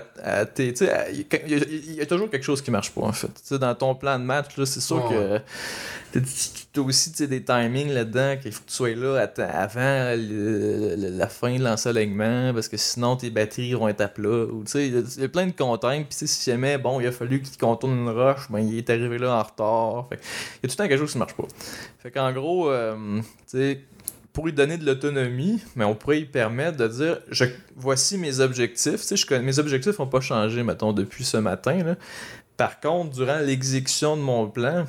sais, 0.76 0.90
a- 0.90 1.10
il 1.10 1.20
y 1.20 1.54
a- 2.00 2.02
y, 2.02 2.06
toujours 2.06 2.28
quelque 2.28 2.42
chose 2.44 2.60
qui 2.60 2.70
marche 2.70 2.90
pas 2.90 3.02
en 3.02 3.12
fait. 3.12 3.54
Dans 3.54 3.74
ton 3.74 3.94
plan 3.94 4.18
de 4.18 4.24
match, 4.24 4.56
là, 4.58 4.66
c'est 4.66 4.80
sûr 4.80 5.08
que 5.08 5.40
tu 6.12 6.80
as 6.80 6.82
aussi 6.82 7.26
des 7.26 7.42
timings 7.42 7.90
là-dedans 7.92 8.36
qu'il 8.40 8.52
faut 8.52 8.62
que 8.62 8.68
tu 8.68 8.74
sois 8.74 8.94
là 8.94 9.16
à 9.38 9.42
avant 9.42 10.14
le- 10.16 10.96
le- 10.96 11.16
la 11.16 11.28
fin 11.28 11.56
de 11.56 11.64
l'ensoleillement 11.64 12.52
parce 12.52 12.68
que 12.68 12.76
sinon 12.76 13.16
tes 13.16 13.30
batteries 13.30 13.72
vont 13.72 13.88
être 13.88 14.02
à 14.02 14.08
plat. 14.08 14.44
Il 14.74 14.80
y 14.80 14.96
a- 14.96 15.00
il 15.16 15.20
y, 15.22 15.24
a 15.24 15.28
plein 15.28 15.46
de 15.46 15.52
contraintes. 15.52 16.06
Puis 16.08 16.28
si 16.28 16.50
jamais 16.50 16.76
bon, 16.76 17.00
il 17.00 17.06
a 17.06 17.12
fallu 17.12 17.40
qu'il 17.40 17.56
contourne 17.56 17.92
une 17.96 18.10
roche, 18.10 18.50
ben, 18.50 18.58
il 18.60 18.76
est 18.76 18.90
arrivé 18.90 19.16
là 19.18 19.36
en 19.38 19.42
retard. 19.42 20.08
Il 20.10 20.16
y 20.16 20.16
a 20.16 20.68
tout 20.68 20.72
le 20.72 20.76
temps 20.76 20.88
quelque 20.88 21.00
chose 21.00 21.12
qui 21.12 21.18
marche 21.18 21.34
pas. 21.34 21.44
Fait 22.00 22.10
qu'en 22.10 22.32
gros, 22.32 22.68
euh, 22.70 22.94
tu 23.20 23.24
sais, 23.46 23.80
pour 24.32 24.46
lui 24.46 24.52
donner 24.52 24.78
de 24.78 24.86
l'autonomie, 24.86 25.60
mais 25.76 25.84
on 25.84 25.94
pourrait 25.94 26.20
lui 26.20 26.26
permettre 26.26 26.78
de 26.78 26.88
dire 26.88 27.18
je, 27.30 27.44
voici 27.76 28.16
mes 28.18 28.40
objectifs. 28.40 29.02
Mes 29.30 29.58
objectifs 29.58 29.98
n'ont 29.98 30.06
pas 30.06 30.20
changé, 30.20 30.62
mettons, 30.62 30.92
depuis 30.92 31.24
ce 31.24 31.36
matin. 31.36 31.96
Par 32.56 32.80
contre, 32.80 33.10
durant 33.10 33.38
l'exécution 33.38 34.16
de 34.16 34.22
mon 34.22 34.48
plan, 34.48 34.86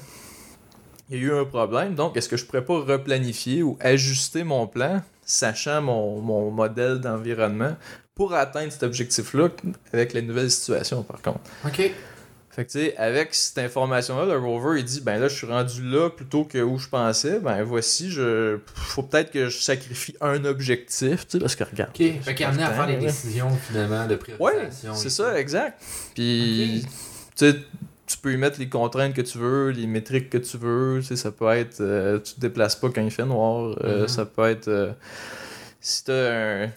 il 1.10 1.18
y 1.18 1.20
a 1.20 1.24
eu 1.24 1.34
un 1.34 1.46
problème. 1.46 1.96
Donc, 1.96 2.16
est-ce 2.16 2.30
que 2.30 2.38
je 2.38 2.46
pourrais 2.46 2.64
pas 2.64 2.80
replanifier 2.80 3.64
ou 3.64 3.78
ajuster 3.82 4.44
mon 4.44 4.68
plan, 4.68 5.02
sachant 5.26 5.82
mon, 5.82 6.52
modèle 6.52 7.00
d'environnement, 7.00 7.76
pour 8.16 8.34
atteindre 8.34 8.72
cet 8.72 8.84
objectif-là 8.84 9.50
avec 9.92 10.14
les 10.14 10.22
nouvelles 10.22 10.52
situations, 10.52 11.04
par 11.04 11.22
contre? 11.22 11.42
Fait 12.56 12.66
que, 12.66 12.72
tu 12.72 12.80
sais, 12.80 12.96
avec 12.98 13.34
cette 13.34 13.58
information-là, 13.58 14.26
le 14.26 14.38
rover, 14.38 14.80
il 14.80 14.86
dit, 14.86 15.02
ben 15.02 15.20
là, 15.20 15.28
je 15.28 15.36
suis 15.36 15.48
rendu 15.48 15.82
là 15.90 16.10
plutôt 16.12 16.44
que 16.44 16.60
où 16.60 16.78
je 16.78 16.88
pensais. 16.88 17.40
Ben 17.40 17.64
voici, 17.64 18.12
je 18.12 18.60
faut 18.76 19.02
peut-être 19.02 19.32
que 19.32 19.50
je 19.50 19.58
sacrifie 19.60 20.16
un 20.22 20.46
objectif, 20.46 21.26
tu 21.28 21.32
sais, 21.32 21.40
parce 21.40 21.56
que 21.56 21.64
regarde. 21.64 21.90
Ok. 22.00 22.22
Fait 22.22 22.36
qu'il 22.36 22.46
a 22.46 22.50
amené 22.50 22.64
à 22.64 22.72
faire 22.72 22.86
des 22.88 22.98
décisions 22.98 23.50
finalement 23.68 24.06
de 24.06 24.14
Ouais, 24.14 24.18
priorisation. 24.20 24.94
c'est 24.94 25.08
et 25.08 25.10
ça, 25.10 25.32
tout. 25.32 25.38
exact. 25.38 25.82
Puis, 26.14 26.86
tu 27.36 27.50
sais, 27.50 27.56
tu 28.06 28.18
peux 28.20 28.32
y 28.34 28.38
mettre 28.38 28.60
les 28.60 28.70
contraintes 28.70 29.16
que 29.16 29.22
tu 29.22 29.40
veux, 29.40 29.70
les 29.72 29.88
métriques 29.88 30.30
que 30.30 30.38
tu 30.38 30.58
veux. 30.58 31.00
Tu 31.02 31.08
sais, 31.08 31.16
ça 31.16 31.32
peut 31.32 31.50
être, 31.50 31.82
euh, 31.82 32.20
tu 32.20 32.36
te 32.36 32.40
déplaces 32.40 32.76
pas 32.76 32.90
quand 32.90 33.02
il 33.02 33.10
fait 33.10 33.26
noir. 33.26 33.76
euh, 33.84 34.02
Mhm. 34.04 34.08
Ça 34.08 34.26
peut 34.26 34.48
être, 34.48 34.68
euh, 34.68 34.92
si 35.82 36.04
t'as 36.04 36.66
un, 36.66 36.70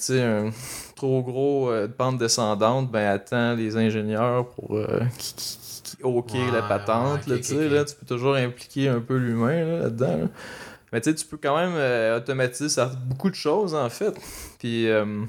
un 0.47 0.51
trop 0.97 1.23
gros 1.23 1.71
euh, 1.71 1.87
pente 1.89 2.17
descendante, 2.19 2.91
ben 2.91 3.07
attends 3.09 3.55
les 3.55 3.77
ingénieurs 3.77 4.49
pour 4.49 4.77
euh, 4.77 5.01
qui, 5.19 5.35
qui, 5.35 5.59
qui 5.99 6.05
OK 6.05 6.33
Ouais, 6.35 6.51
la 6.53 6.63
patente. 6.63 7.27
ouais, 7.27 7.35
là, 7.35 7.41
tu 7.41 7.69
là, 7.69 7.85
tu 7.85 7.95
peux 7.95 8.07
toujours 8.07 8.35
impliquer 8.37 8.89
un 8.89 9.01
peu 9.01 9.17
l'humain 9.17 9.65
là, 9.65 9.79
là-dedans. 9.85 10.17
là. 10.19 10.29
Mais 10.93 11.01
tu 11.01 11.15
tu 11.15 11.27
peux 11.27 11.37
quand 11.37 11.57
même 11.57 11.73
euh, 11.75 12.19
automatiser 12.19 12.69
ça- 12.69 12.93
beaucoup 13.07 13.29
de 13.31 13.35
choses 13.35 13.75
en 13.75 13.89
fait. 13.91 14.15
Puis 14.59 14.89
euh, 14.89 15.25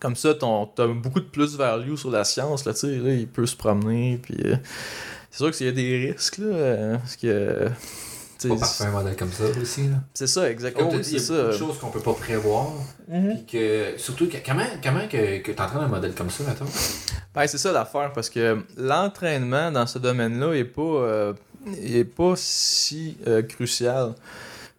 comme 0.00 0.16
ça, 0.16 0.34
ton, 0.34 0.66
t'as 0.66 0.86
beaucoup 0.86 1.20
de 1.20 1.26
plus-value 1.26 1.94
sur 1.96 2.10
la 2.10 2.24
science, 2.24 2.64
là, 2.64 2.74
tu 2.74 2.86
il 2.88 3.28
peut 3.28 3.46
se 3.46 3.56
promener, 3.56 4.18
puis 4.22 4.36
euh, 4.44 4.56
c'est 5.30 5.38
sûr 5.38 5.50
qu'il 5.50 5.66
y 5.66 5.68
a 5.68 5.72
des 5.72 6.12
risques, 6.12 6.38
là, 6.38 6.98
parce 6.98 7.16
que, 7.16 7.68
tu 7.68 7.72
pas 8.46 8.56
parfait 8.56 8.84
un 8.84 8.90
modèle 8.90 9.16
comme 9.16 9.32
ça 9.32 9.44
aussi. 9.60 9.88
C'est 10.14 10.26
ça, 10.28 10.48
exactement, 10.50 10.90
tu 10.90 10.98
il 10.98 11.04
c'est 11.04 11.12
y 11.12 11.16
a 11.16 11.18
beaucoup 11.20 11.32
ça. 11.32 11.46
de 11.46 11.52
choses 11.58 11.78
qu'on 11.78 11.90
peut 11.90 12.00
pas 12.00 12.12
prévoir. 12.12 12.68
Mhm. 13.08 13.44
Que, 13.50 13.94
surtout, 13.96 14.28
que, 14.28 14.36
comment, 14.46 14.62
comment 14.84 15.08
que, 15.08 15.38
que 15.38 15.50
t'entraînes 15.52 15.82
un 15.82 15.88
modèle 15.88 16.12
comme 16.14 16.30
ça, 16.30 16.44
attends? 16.48 16.66
Ben, 17.34 17.46
c'est 17.48 17.58
ça 17.58 17.72
l'affaire, 17.72 18.12
parce 18.12 18.30
que 18.30 18.62
l'entraînement 18.76 19.72
dans 19.72 19.86
ce 19.86 19.98
domaine-là 19.98 20.52
est 20.54 20.64
pas, 20.64 20.82
euh, 20.82 21.32
est 21.82 22.04
pas 22.04 22.34
si 22.36 23.16
euh, 23.26 23.42
crucial, 23.42 24.14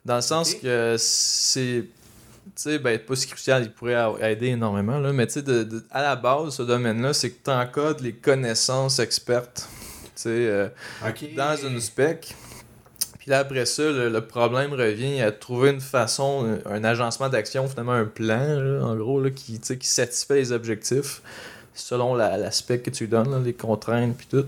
dans 0.05 0.15
le 0.15 0.21
sens 0.21 0.53
que 0.55 0.95
c'est... 0.97 1.85
Tu 2.55 2.63
sais, 2.63 2.79
ben, 2.79 2.97
pas 2.99 3.15
si 3.15 3.27
crucial, 3.27 3.63
il 3.63 3.71
pourrait 3.71 3.95
aider 4.31 4.47
énormément, 4.47 4.97
là, 4.99 5.13
mais 5.13 5.27
tu 5.27 5.33
sais, 5.33 5.41
de- 5.41 5.63
de- 5.63 5.83
à 5.91 6.01
la 6.01 6.15
base, 6.15 6.55
ce 6.55 6.63
domaine-là, 6.63 7.13
c'est 7.13 7.29
que 7.29 7.43
tu 7.45 7.51
encodes 7.51 8.01
les 8.01 8.13
connaissances 8.13 8.99
expertes. 8.99 9.67
Tu 10.15 10.23
sais, 10.23 10.29
euh, 10.29 10.67
dans 11.37 11.55
une 11.55 11.79
spec. 11.79 12.35
Puis 13.29 13.35
là, 13.35 13.41
après 13.41 13.67
ça, 13.67 13.83
le, 13.83 14.09
le 14.09 14.21
problème 14.21 14.73
revient 14.73 15.21
à 15.21 15.31
trouver 15.31 15.69
une 15.69 15.81
façon, 15.81 16.57
un, 16.65 16.71
un 16.77 16.83
agencement 16.83 17.29
d'action, 17.29 17.67
finalement 17.67 17.91
un 17.91 18.05
plan, 18.05 18.59
là, 18.59 18.83
en 18.83 18.95
gros, 18.95 19.21
là, 19.21 19.29
qui, 19.29 19.59
qui 19.59 19.87
satisfait 19.87 20.33
les 20.33 20.51
objectifs 20.51 21.21
selon 21.75 22.15
la, 22.15 22.37
la 22.37 22.49
spec 22.49 22.81
que 22.81 22.89
tu 22.89 23.07
donnes, 23.07 23.29
là, 23.29 23.37
les 23.37 23.53
contraintes, 23.53 24.17
puis 24.17 24.25
tout. 24.31 24.45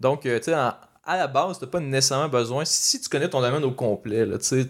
Donc, 0.00 0.26
euh, 0.26 0.38
tu 0.38 0.46
sais, 0.46 0.56
en- 0.56 0.74
à 1.04 1.16
la 1.18 1.28
base, 1.28 1.60
tu 1.60 1.68
pas 1.68 1.78
nécessairement 1.78 2.28
besoin, 2.28 2.64
si, 2.64 3.00
tu 3.00 3.08
connais 3.08 3.28
ton 3.30 3.42
domaine 3.42 3.62
au 3.62 3.70
complet, 3.70 4.26
là, 4.26 4.38
tu 4.38 4.44
sais, 4.44 4.66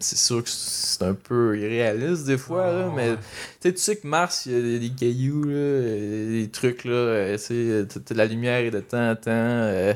c'est 0.00 0.16
sûr 0.16 0.42
que 0.42 0.48
c'est 0.48 1.02
un 1.04 1.12
peu 1.12 1.58
irréaliste 1.58 2.24
des 2.24 2.38
fois, 2.38 2.72
là, 2.72 2.86
Ah, 2.88 2.92
mais 2.96 3.10
ouais. 3.10 3.16
tu 3.60 3.76
sais, 3.76 3.96
que 3.96 4.06
Mars, 4.06 4.46
il 4.46 4.52
y 4.52 4.56
a 4.58 4.62
des, 4.62 4.78
des 4.78 4.90
cailloux, 4.90 5.44
là, 5.44 5.80
des 5.82 6.48
trucs, 6.50 6.84
là, 6.86 6.92
euh, 6.92 7.36
tu 7.36 7.86
sais, 8.06 8.14
la 8.14 8.24
lumière 8.24 8.60
est 8.60 8.70
de 8.70 8.80
temps 8.80 9.10
en 9.10 9.16
temps. 9.16 9.20
euh, 9.28 9.92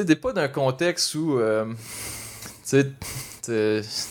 sais, 0.00 0.04
t'es 0.04 0.16
pas 0.16 0.32
dans 0.32 0.42
un 0.42 0.48
contexte 0.48 1.14
où, 1.14 1.38
euh, 1.38 1.66
tu 1.66 1.74
sais, 2.64 2.86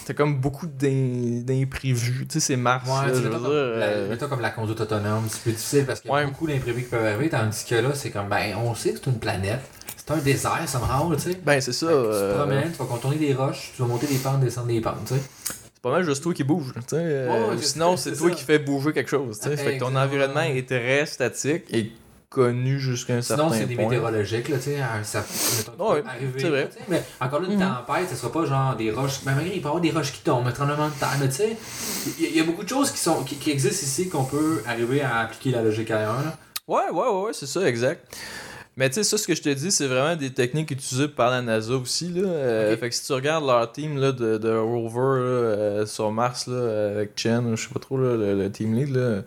t'as- 0.05 0.13
comme 0.13 0.39
beaucoup 0.39 0.67
d'im- 0.67 1.41
d'imprévus. 1.43 2.25
Tu 2.27 2.33
sais, 2.33 2.39
c'est 2.39 2.55
Mars, 2.57 2.87
Ouais, 2.87 3.07
là, 3.07 3.11
tu 3.11 3.17
je 3.17 3.21
veux 3.23 3.29
dire, 3.29 3.39
comme, 3.41 3.51
la, 3.51 3.57
euh, 3.85 4.09
mettons 4.09 4.27
comme 4.27 4.41
la 4.41 4.49
conduite 4.51 4.81
autonome, 4.81 5.23
c'est 5.29 5.41
plus 5.41 5.51
difficile 5.53 5.85
parce 5.85 6.01
qu'il 6.01 6.09
y 6.09 6.13
a 6.13 6.17
Ouais. 6.17 6.25
beaucoup 6.25 6.47
d'imprévus 6.47 6.83
qui 6.83 6.89
peuvent 6.89 7.05
arriver, 7.05 7.29
tandis 7.29 7.63
que 7.65 7.75
là, 7.75 7.91
c'est 7.93 8.09
comme, 8.11 8.27
ben, 8.29 8.55
on 8.57 8.75
sait 8.75 8.91
que 8.93 8.99
c'est 9.03 9.09
une 9.09 9.19
planète, 9.19 9.61
c'est 9.95 10.11
un 10.11 10.17
désert, 10.17 10.63
somehow, 10.67 11.15
tu 11.15 11.21
sais. 11.21 11.39
Ben, 11.45 11.61
c'est 11.61 11.71
ça. 11.73 11.87
Fait 11.87 11.93
que 11.93 11.99
Tu 12.03 12.09
te 12.09 12.13
euh, 12.13 12.37
promènes, 12.37 12.71
tu 12.71 12.77
vas 12.77 12.85
contourner 12.85 13.17
des 13.17 13.33
roches, 13.33 13.71
tu 13.75 13.81
vas 13.81 13.87
monter 13.87 14.07
des 14.07 14.17
pentes, 14.17 14.41
descendre 14.41 14.67
des 14.67 14.81
pentes, 14.81 15.05
tu 15.07 15.13
sais. 15.15 15.21
c'est 15.45 15.81
pas 15.81 15.91
mal 15.91 16.03
juste 16.03 16.21
toi 16.23 16.33
qui 16.33 16.43
bouge. 16.43 16.73
tu 16.75 16.81
sais, 16.89 16.95
euh, 16.97 17.27
Ouais, 17.27 17.49
ouais, 17.49 17.55
ou 17.55 17.59
c'est 17.61 17.67
sinon, 17.67 17.95
c'est 17.97 18.11
toi 18.15 18.29
ça. 18.29 18.35
qui 18.35 18.43
fais 18.43 18.59
bouger 18.59 18.91
quelque 18.93 19.09
chose. 19.09 19.39
tu 19.39 19.49
sais. 19.49 19.55
Fait 19.57 19.75
que 19.75 19.79
ton 19.79 19.87
Exactement. 19.87 19.99
environnement 20.01 20.41
est 20.41 20.67
très 20.67 21.05
statique 21.05 21.63
et 21.73 21.91
connu 22.31 22.79
jusqu'à 22.79 23.15
un 23.15 23.21
certain 23.21 23.43
Sinon, 23.49 23.53
c'est 23.59 23.65
des 23.67 23.75
point. 23.75 23.83
météorologiques, 23.89 24.47
là, 24.47 24.55
tu 24.57 24.63
sais, 24.63 24.79
un- 24.79 25.03
ça 25.03 25.21
mettons, 25.67 25.91
Ouais, 25.91 26.01
peut 26.01 26.07
arriver. 26.07 26.49
vrai. 26.49 26.69
Mais 26.87 27.03
encore 27.19 27.41
là, 27.41 27.47
une 27.49 27.55
Mhm. 27.59 27.59
tempête, 27.85 28.09
ce 28.09 28.15
sera 28.15 28.31
pas 28.31 28.45
genre 28.45 28.75
des 28.77 28.89
roches. 28.89 29.19
Ben, 29.25 29.35
malgré, 29.35 29.53
il 29.53 29.61
peut 29.61 29.65
y 29.65 29.67
avoir 29.67 29.81
des 29.81 29.91
roches 29.91 30.13
qui 30.13 30.21
tombent, 30.21 30.47
un 30.47 30.51
tremblement 30.51 30.87
de 30.87 30.93
terre, 30.93 31.17
mais 31.19 31.27
tu 31.27 31.35
sais, 31.35 31.57
il 32.17 32.23
y, 32.23 32.27
a- 32.27 32.29
il 32.29 32.37
y 32.37 32.39
a 32.39 32.43
beaucoup 32.45 32.63
de 32.63 32.69
choses 32.69 32.89
qui, 32.89 32.99
sont, 32.99 33.23
qui, 33.25 33.35
qui 33.35 33.51
existent 33.51 33.85
ici 33.85 34.07
qu'on 34.07 34.23
peut 34.23 34.63
arriver 34.65 35.01
à 35.01 35.19
appliquer 35.19 35.51
la 35.51 35.61
logique 35.61 35.91
ailleurs. 35.91 36.21
là. 36.23 36.37
Ouais, 36.69 36.89
ouais, 36.93 37.07
ouais, 37.09 37.21
ouais, 37.25 37.33
c'est 37.33 37.47
ça, 37.47 37.67
exact. 37.67 38.07
Mais 38.77 38.87
tu 38.87 38.95
sais, 38.95 39.03
ça, 39.03 39.17
ce 39.17 39.27
que 39.27 39.35
je 39.35 39.41
te 39.41 39.49
dis, 39.49 39.69
c'est 39.69 39.87
vraiment 39.87 40.15
des 40.15 40.29
techniques 40.31 40.71
utilisées 40.71 41.09
par 41.09 41.29
la 41.29 41.41
NASA 41.41 41.73
aussi. 41.73 42.07
Là. 42.07 42.29
Euh. 42.29 42.77
Fait 42.77 42.87
que 42.87 42.95
si 42.95 43.03
tu 43.05 43.11
regardes 43.11 43.45
leur 43.45 43.69
team 43.69 43.97
là, 43.97 44.13
de, 44.13 44.37
de 44.37 44.49
rover 44.55 45.19
là, 45.19 45.25
euh, 45.25 45.85
sur 45.85 46.09
Mars 46.13 46.47
là, 46.47 46.91
avec 46.95 47.11
Chen, 47.17 47.53
je 47.57 47.61
sais 47.61 47.73
pas 47.73 47.81
trop, 47.81 47.97
là, 47.97 48.15
le, 48.15 48.33
le 48.41 48.49
team 48.49 48.73
lead, 48.73 48.95
là, 48.95 49.23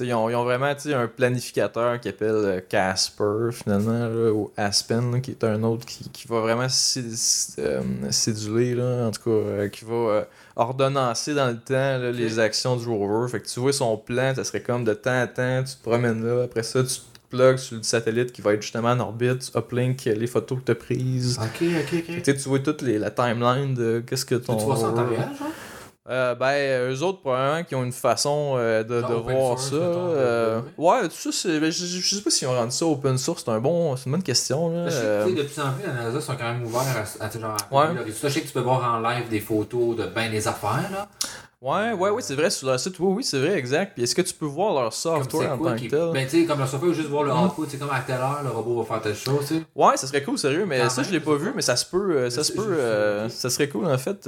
ils, 0.00 0.12
ont, 0.14 0.28
ils 0.30 0.34
ont 0.36 0.44
vraiment 0.44 0.66
un 0.66 1.06
planificateur 1.08 2.00
qui 2.00 2.08
appelle 2.08 2.28
euh, 2.30 2.60
Casper, 2.68 3.50
finalement, 3.52 4.08
là, 4.08 4.32
ou 4.32 4.50
Aspen, 4.56 5.12
là, 5.12 5.20
qui 5.20 5.32
est 5.32 5.44
un 5.44 5.62
autre 5.62 5.86
qui, 5.86 6.08
qui 6.10 6.26
va 6.28 6.40
vraiment 6.40 6.68
cé- 6.68 7.04
euh, 7.58 7.80
là, 8.74 9.06
en 9.06 9.10
tout 9.10 9.22
cas, 9.22 9.30
euh, 9.30 9.68
qui 9.68 9.84
va 9.84 9.94
euh, 9.94 10.24
ordonnancer 10.56 11.34
dans 11.34 11.46
le 11.48 11.56
temps 11.58 11.74
là, 11.98 12.10
les 12.10 12.38
actions 12.38 12.76
du 12.76 12.86
rover. 12.88 13.30
Fait 13.30 13.40
que 13.40 13.46
tu 13.48 13.60
vois 13.60 13.72
son 13.72 13.96
plan, 13.96 14.34
ça 14.34 14.44
serait 14.44 14.62
comme 14.62 14.84
de 14.84 14.94
temps 14.94 15.20
à 15.20 15.26
temps, 15.26 15.62
tu 15.64 15.74
te 15.76 15.82
promènes 15.82 16.24
là, 16.24 16.44
après 16.44 16.62
ça, 16.62 16.82
tu 16.82 16.88
te 16.94 17.36
plugues 17.36 17.56
sur 17.58 17.76
le 17.76 17.82
satellite 17.82 18.32
qui 18.32 18.40
va 18.40 18.54
être 18.54 18.62
justement 18.62 18.88
en 18.90 19.00
orbite, 19.00 19.50
tu 19.52 19.58
uplink 19.58 20.04
les 20.04 20.26
photos 20.26 20.58
que 20.60 20.64
tu 20.64 20.72
as 20.72 20.74
prises. 20.74 21.38
Ok, 21.38 21.62
ok, 21.62 22.04
ok. 22.08 22.22
tu 22.22 22.48
vois 22.48 22.58
toute 22.60 22.82
les, 22.82 22.98
la 22.98 23.10
timeline 23.10 23.74
de 23.74 24.02
qu'est-ce 24.06 24.24
que 24.24 24.34
ton. 24.36 24.56
Tu 24.56 24.64
vois 24.64 24.76
ça 24.76 24.86
en 24.88 24.92
temps 24.94 25.04
rover- 25.04 25.16
réel, 25.16 25.28
genre? 25.38 25.48
Euh, 26.10 26.34
ben, 26.34 26.90
eux 26.90 27.02
autres, 27.02 27.20
probablement, 27.20 27.64
qui 27.64 27.74
ont 27.74 27.84
une 27.84 27.92
façon 27.92 28.54
euh, 28.56 28.82
de, 28.82 29.00
voir 29.14 29.58
source, 29.58 29.70
ça. 29.70 29.74
euh, 29.76 30.60
ouais, 30.78 31.02
tout 31.08 31.14
ça, 31.16 31.30
c'est. 31.32 31.60
ben, 31.60 31.70
je, 31.70 31.84
je- 31.84 32.16
sais 32.16 32.22
pas 32.22 32.30
s'ils 32.30 32.48
ont 32.48 32.54
rendu 32.54 32.70
ça 32.72 32.86
open 32.86 33.18
source, 33.18 33.42
c'est 33.44 33.50
un 33.50 33.60
bon, 33.60 33.94
c'est 33.96 34.06
une 34.06 34.12
bonne 34.12 34.22
question. 34.22 34.70
Là. 34.70 34.84
Je 34.86 34.90
sais 34.90 35.34
que, 35.34 35.38
de 35.38 35.42
plus 35.42 35.60
en 35.60 35.72
plus, 35.72 35.86
la 35.86 35.92
NASA 35.92 36.20
sont 36.20 36.36
quand 36.36 36.52
même 36.52 36.64
ouverts 36.64 36.82
à, 37.20 37.24
à, 37.24 37.28
tu 37.28 37.34
sais, 37.36 37.40
genre, 37.40 37.56
Ouais. 37.70 37.84
améliorer 37.84 38.10
tout 38.10 38.16
ça. 38.16 38.28
Je 38.28 38.34
sais 38.34 38.40
que 38.40 38.46
tu 38.46 38.52
peux 38.52 38.60
voir 38.60 38.94
en 38.94 39.00
live 39.00 39.28
des 39.28 39.40
photos 39.40 39.96
de 39.96 40.06
ben 40.06 40.30
des 40.30 40.48
affaires, 40.48 40.88
là. 40.90 41.08
ouais, 41.60 41.92
ouais, 41.92 42.10
ouais, 42.10 42.22
c'est 42.22 42.34
vrai, 42.36 42.48
sur 42.50 42.68
leur 42.68 42.78
site, 42.80 42.98
oui, 43.00 43.14
oui, 43.18 43.24
c'est 43.24 43.38
vrai, 43.40 43.58
exact. 43.58 43.92
Puis 43.94 44.04
est-ce 44.04 44.14
que 44.14 44.22
tu 44.22 44.32
peux 44.32 44.46
voir 44.46 44.72
leur 44.80 44.92
software 44.92 45.52
en 45.52 45.58
tant 45.58 45.74
que 45.76 45.88
tel? 45.88 46.10
Ben, 46.12 46.24
tu 46.26 46.40
sais, 46.40 46.46
comme 46.46 46.60
le 46.60 46.66
software, 46.66 46.94
juste 46.94 47.08
voir 47.08 47.24
le 47.24 47.32
Mhm. 47.34 47.44
output, 47.46 47.66
c'est 47.68 47.78
comme 47.78 47.90
à 47.90 48.00
telle 48.00 48.16
heure, 48.20 48.40
le 48.44 48.50
robot 48.50 48.80
va 48.82 48.84
faire 48.94 49.02
telle 49.02 49.14
chose, 49.16 49.46
tu 49.46 49.56
sais. 49.58 49.62
Ouais, 49.74 49.96
ça 49.96 50.06
serait 50.06 50.22
cool, 50.22 50.38
sérieux, 50.38 50.64
mais 50.66 50.88
ça, 50.88 51.00
même, 51.02 51.10
je 51.10 51.12
l'ai 51.14 51.20
pas 51.20 51.34
vu, 51.34 51.52
mais 51.54 51.62
ça 51.62 51.76
se 51.76 51.84
peut, 51.84 52.12
euh, 52.16 52.30
ça 52.30 52.44
se 52.44 52.52
peut, 52.52 52.62
euh, 52.66 53.28
ça 53.28 53.50
serait 53.50 53.68
cool, 53.68 53.86
en 53.86 53.98
fait. 53.98 54.26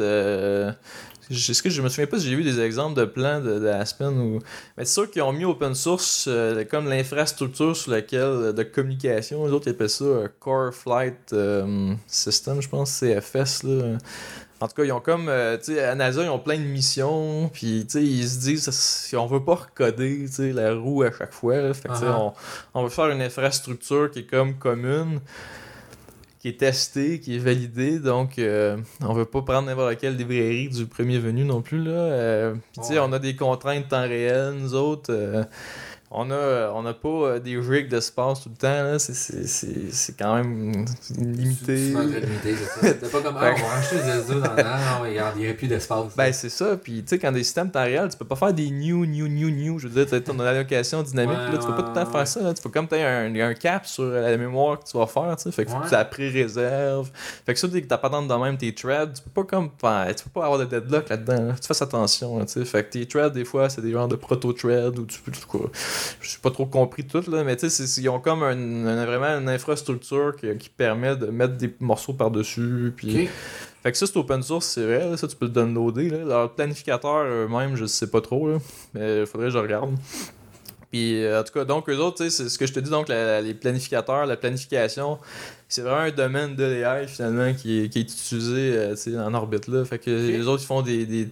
Euh, 1.31 1.55
que 1.63 1.71
je 1.71 1.83
me 1.83 1.89
souviens 1.89 2.07
pas 2.07 2.19
si 2.19 2.29
j'ai 2.29 2.37
vu 2.37 2.43
des 2.45 2.61
exemples 2.61 2.99
de 2.99 3.05
plans 3.05 3.41
de, 3.41 3.59
de 3.59 3.67
Aspen 3.69 4.19
ou. 4.19 4.39
Mais 4.77 4.85
c'est 4.85 4.95
sûr 4.95 5.11
qu'ils 5.11 5.23
ont 5.23 5.33
mis 5.33 5.45
open 5.45 5.75
source 5.75 6.27
euh, 6.29 6.65
comme 6.65 6.89
l'infrastructure 6.89 7.77
sur 7.77 7.91
laquelle 7.93 8.53
de 8.53 8.63
communication. 8.63 9.47
Les 9.47 9.53
autres 9.53 9.69
ils 9.69 9.71
appellent 9.71 9.89
ça 9.91 10.05
euh, 10.05 10.29
Core 10.41 10.73
Flight 10.75 11.33
euh, 11.33 11.95
System, 12.07 12.61
je 12.61 12.69
pense, 12.69 12.91
CFS. 13.01 13.63
Là. 13.65 13.99
En 14.63 14.69
tout 14.69 14.75
cas, 14.75 14.85
ils 14.85 14.93
ont 14.93 15.01
comme. 15.01 15.29
euh, 15.31 15.57
tu 15.57 15.73
sais, 15.75 15.83
à 15.83 15.95
NASA, 15.95 16.23
ils 16.23 16.29
ont 16.29 16.39
plein 16.39 16.59
de 16.59 16.65
missions. 16.65 17.49
Puis, 17.51 17.87
tu 17.87 17.93
sais, 17.99 18.05
ils 18.05 18.29
se 18.29 18.39
disent, 18.41 18.69
si 18.71 19.17
on 19.17 19.27
veut 19.27 19.43
pas 19.43 19.55
recoder, 19.55 20.27
la 20.53 20.75
roue 20.75 21.03
à 21.03 21.11
chaque 21.11 21.33
fois. 21.33 21.57
là, 21.63 21.73
fait 21.73 21.89
que, 21.89 21.95
tu 21.95 22.01
sais, 22.01 22.05
Uh-huh. 22.05 22.33
on, 22.75 22.81
on 22.81 22.83
veut 22.85 22.91
faire 22.91 23.09
une 23.09 23.23
infrastructure 23.23 24.11
qui 24.11 24.19
est 24.19 24.27
comme 24.27 24.57
commune 24.59 25.21
qui 26.41 26.49
est 26.49 26.59
testée, 26.59 27.21
qui 27.21 27.37
est 27.37 27.39
validée, 27.39 27.99
donc 27.99 28.39
euh, 28.39 28.79
on 29.03 29.13
veut 29.13 29.27
pas 29.27 29.43
prendre 29.43 29.67
n'importe 29.69 29.99
quelle 29.99 30.17
librairie 30.17 30.69
du 30.71 30.87
premier 30.87 31.19
venu 31.19 31.45
non 31.45 31.61
plus 31.61 31.85
là. 31.85 31.91
Euh, 31.93 32.53
puis 32.55 32.81
tu 32.81 32.89
sais, 32.89 32.95
Ouais. 32.95 33.05
on 33.07 33.13
a 33.13 33.19
des 33.19 33.37
contraintes 33.37 33.89
temps 33.89 34.03
réel, 34.09 34.55
nous 34.59 34.75
autres. 34.75 35.11
euh, 35.13 35.45
on 36.13 36.31
a, 36.33 36.71
on 36.75 36.85
a 36.87 36.93
pas 36.93 37.09
euh, 37.09 37.39
des 37.39 37.57
rigs 37.57 37.89
d'espace 37.89 38.43
tout 38.43 38.49
le 38.49 38.57
temps 38.57 38.67
là. 38.83 38.99
C'est, 38.99 39.15
c'est, 39.15 39.47
c'est, 39.47 39.93
c'est 39.93 40.17
quand 40.19 40.35
même 40.35 40.85
limité. 41.19 41.77
C'est 41.89 41.93
pas 41.93 42.01
très 42.07 42.21
limité, 42.21 42.55
c'est 42.57 42.65
ça. 42.65 42.95
C'est 43.01 43.13
pas 43.13 43.21
comme, 43.21 43.37
ah, 43.39 43.53
on 43.57 43.67
va 43.69 43.75
acheter 43.79 43.97
des 43.97 44.23
SDO 44.23 44.41
dans 44.41 44.49
non, 44.57 45.03
regarde, 45.03 45.35
il 45.37 45.41
n'y 45.43 45.47
aurait 45.47 45.55
plus 45.57 45.69
d'espace. 45.69 46.17
Ben 46.17 46.33
c'est 46.33 46.49
ça, 46.49 46.77
puis 46.77 47.03
tu 47.03 47.09
sais 47.11 47.19
quand 47.19 47.31
des 47.33 47.45
systèmes 47.45 47.71
temps 47.71 47.83
réel, 47.85 48.09
tu 48.11 48.17
peux 48.17 48.25
pas 48.25 48.35
faire 48.37 48.53
des 48.53 48.71
new 48.71 49.07
new 49.07 49.29
new 49.29 49.51
new, 49.51 49.79
je 49.79 49.87
veux 49.89 49.95
dire 50.05 50.07
t'as 50.11 50.21
ton 50.21 50.39
allocation 50.41 51.03
dynamique, 51.03 51.39
Ouais, 51.39 51.53
là, 51.53 51.59
tu 51.59 51.67
peux 51.67 51.77
pas 51.77 51.83
tout 51.83 51.89
le 51.91 51.95
temps 52.05 52.11
faire 52.11 52.27
ça, 52.27 52.41
là. 52.43 52.55
tu 52.55 52.63
peux 52.63 52.71
comme 52.71 52.89
t'as 52.89 53.07
un, 53.09 53.35
un 53.37 53.55
cap 53.55 53.87
sur 53.87 54.05
la 54.05 54.37
mémoire 54.37 54.81
que 54.81 54.91
tu 54.91 54.99
vas 54.99 55.07
faire, 55.07 55.37
tu 55.37 55.45
sais, 55.45 55.53
fait 55.53 55.65
que 55.65 55.71
Ouais. 55.71 55.77
tu 55.87 55.93
la 55.93 56.05
pré-réserves. 56.05 57.09
Fait 57.47 57.55
que 57.55 57.61
ça 57.61 57.69
dès 57.69 57.83
que 57.83 57.87
t'as 57.87 57.99
pas 57.99 58.09
dans 58.09 58.23
de 58.23 58.35
même 58.35 58.57
tes 58.57 58.75
threads, 58.75 59.13
tu 59.15 59.23
peux 59.23 59.43
pas 59.43 59.45
comme 59.45 59.71
faire- 59.81 60.13
tu 60.17 60.25
peux 60.25 60.31
pas 60.31 60.45
avoir 60.47 60.59
de 60.59 60.65
deadlock 60.65 61.09
là-dedans, 61.09 61.43
là. 61.49 61.55
tu 61.61 61.67
fasses 61.69 61.83
attention, 61.83 62.41
tu 62.45 62.53
sais. 62.53 62.65
Fait 62.65 62.83
que 62.85 62.91
tes 62.91 63.07
threads 63.07 63.31
des 63.33 63.45
fois 63.45 63.69
c'est 63.69 63.81
des 63.81 63.93
genres 63.93 64.09
de 64.09 64.17
proto-threads 64.17 64.99
ou 64.99 65.05
tu 65.07 65.21
peux 65.21 65.31
tout 65.31 65.47
quoi. 65.47 65.71
Je 66.21 66.29
suis 66.29 66.41
pas 66.41 66.51
trop 66.51 66.67
compris 66.67 67.05
tout 67.07 67.23
là, 67.31 67.45
mais 67.45 67.57
tu 67.57 67.69
sais 67.71 68.01
ils 68.01 68.09
ont 68.09 68.21
comme 68.21 68.43
un, 68.43 68.87
un- 68.87 69.05
vraiment 69.07 69.39
une 69.39 69.49
infrastructure 69.49 70.35
qui, 70.37 70.57
qui 70.59 70.69
permet 70.69 71.17
de 71.17 71.27
mettre 71.27 71.55
des 71.57 71.75
morceaux 71.81 72.13
par-dessus 72.13 72.93
puis 72.97 73.13
fait 73.83 73.93
que 73.93 73.97
ça, 73.99 74.07
c'est 74.07 74.17
open 74.19 74.43
source, 74.43 74.67
c'est 74.67 74.85
vrai. 74.85 75.09
là, 75.11 75.17
ça, 75.17 75.27
tu 75.27 75.35
peux 75.37 75.47
le 75.47 75.53
downloader. 75.53 76.11
Là. 76.11 76.19
Leur 76.25 76.55
planificateur 76.55 77.25
eux-mêmes, 77.25 77.77
je 77.77 77.87
sais 77.87 78.09
pas 78.11 78.21
trop. 78.21 78.51
Là, 78.51 78.59
mais 78.93 79.21
il 79.21 79.27
faudrait 79.27 79.47
que 79.47 79.55
je 79.55 79.59
regarde. 79.59 79.95
Puis, 80.91 81.25
euh, 81.25 81.41
en 81.41 81.45
tout 81.45 81.53
cas, 81.55 81.65
donc, 81.65 81.89
eux 81.89 81.97
autres, 81.97 82.19
tu 82.19 82.25
sais, 82.25 82.31
c'est 82.31 82.49
ce 82.51 82.59
que 82.59 82.67
je 82.67 82.73
te 82.75 82.81
dis, 82.81 82.91
donc, 82.91 83.09
la- 83.09 83.41
les 83.41 83.55
planificateurs, 83.55 84.27
la 84.27 84.37
planification, 84.37 85.19
c'est 85.69 85.81
vraiment 85.83 86.01
un 86.03 86.11
domaine 86.11 86.57
de 86.57 86.65
l'AI, 86.65 87.07
finalement, 87.09 87.55
qui 87.55 87.85
est, 87.85 87.89
qui 87.89 88.01
est 88.01 88.03
utilisé 88.03 88.73
euh, 88.77 88.91
tu 88.97 89.13
sais, 89.13 89.19
en 89.19 89.33
orbite. 89.33 89.67
Là. 89.69 89.83
Fait 89.87 89.99
que 89.99 90.11
les 90.11 90.47
autres, 90.47 90.63
ils 90.63 90.67
font 90.67 90.83
des. 90.83 91.07
des- 91.07 91.29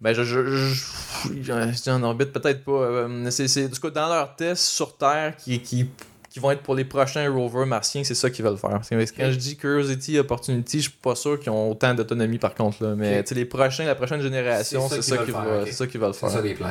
Ben, 0.00 0.14
je, 0.14 0.22
je, 0.22 0.46
je, 0.46 1.42
je- 1.42 1.90
en 1.90 2.02
orbite, 2.04 2.32
peut-être 2.32 2.64
pas. 2.64 2.70
euh, 2.72 3.30
c'est, 3.30 3.48
c'est, 3.48 3.68
tout 3.68 3.80
cas, 3.80 3.90
dans 3.90 4.08
leurs 4.08 4.36
tests 4.36 4.64
sur 4.64 4.96
Terre, 4.96 5.34
qui, 5.36 5.60
qui, 5.60 5.90
qui 6.38 6.42
vont 6.42 6.52
être 6.52 6.62
pour 6.62 6.76
les 6.76 6.84
prochains 6.84 7.28
rovers 7.30 7.66
martiens, 7.66 8.04
c'est 8.04 8.14
ça 8.14 8.30
qu'ils 8.30 8.44
veulent 8.44 8.56
faire. 8.56 8.70
Parce 8.70 8.88
que 8.88 9.16
Quand 9.16 9.30
je 9.30 9.36
dis 9.36 9.56
Curiosity, 9.56 10.18
Opportunity, 10.18 10.78
je 10.78 10.82
suis 10.88 10.98
pas 11.02 11.16
sûr 11.16 11.38
qu'ils 11.40 11.50
ont 11.50 11.70
autant 11.72 11.94
d'autonomie 11.94 12.38
par 12.38 12.54
contre. 12.54 12.82
Là. 12.84 12.94
Mais 12.94 13.24
les 13.30 13.44
prochains, 13.44 13.84
la 13.84 13.96
prochaine 13.96 14.22
génération, 14.22 14.88
C'est 14.88 15.02
ça 15.02 15.16
qu'ils 15.16 15.26
qu'ils 15.26 15.34
veulent 15.34 15.44
veulent, 15.44 16.14
faire, 16.14 16.30
c'est 16.30 16.36
ça 16.36 16.40
les 16.40 16.54
plans. 16.54 16.70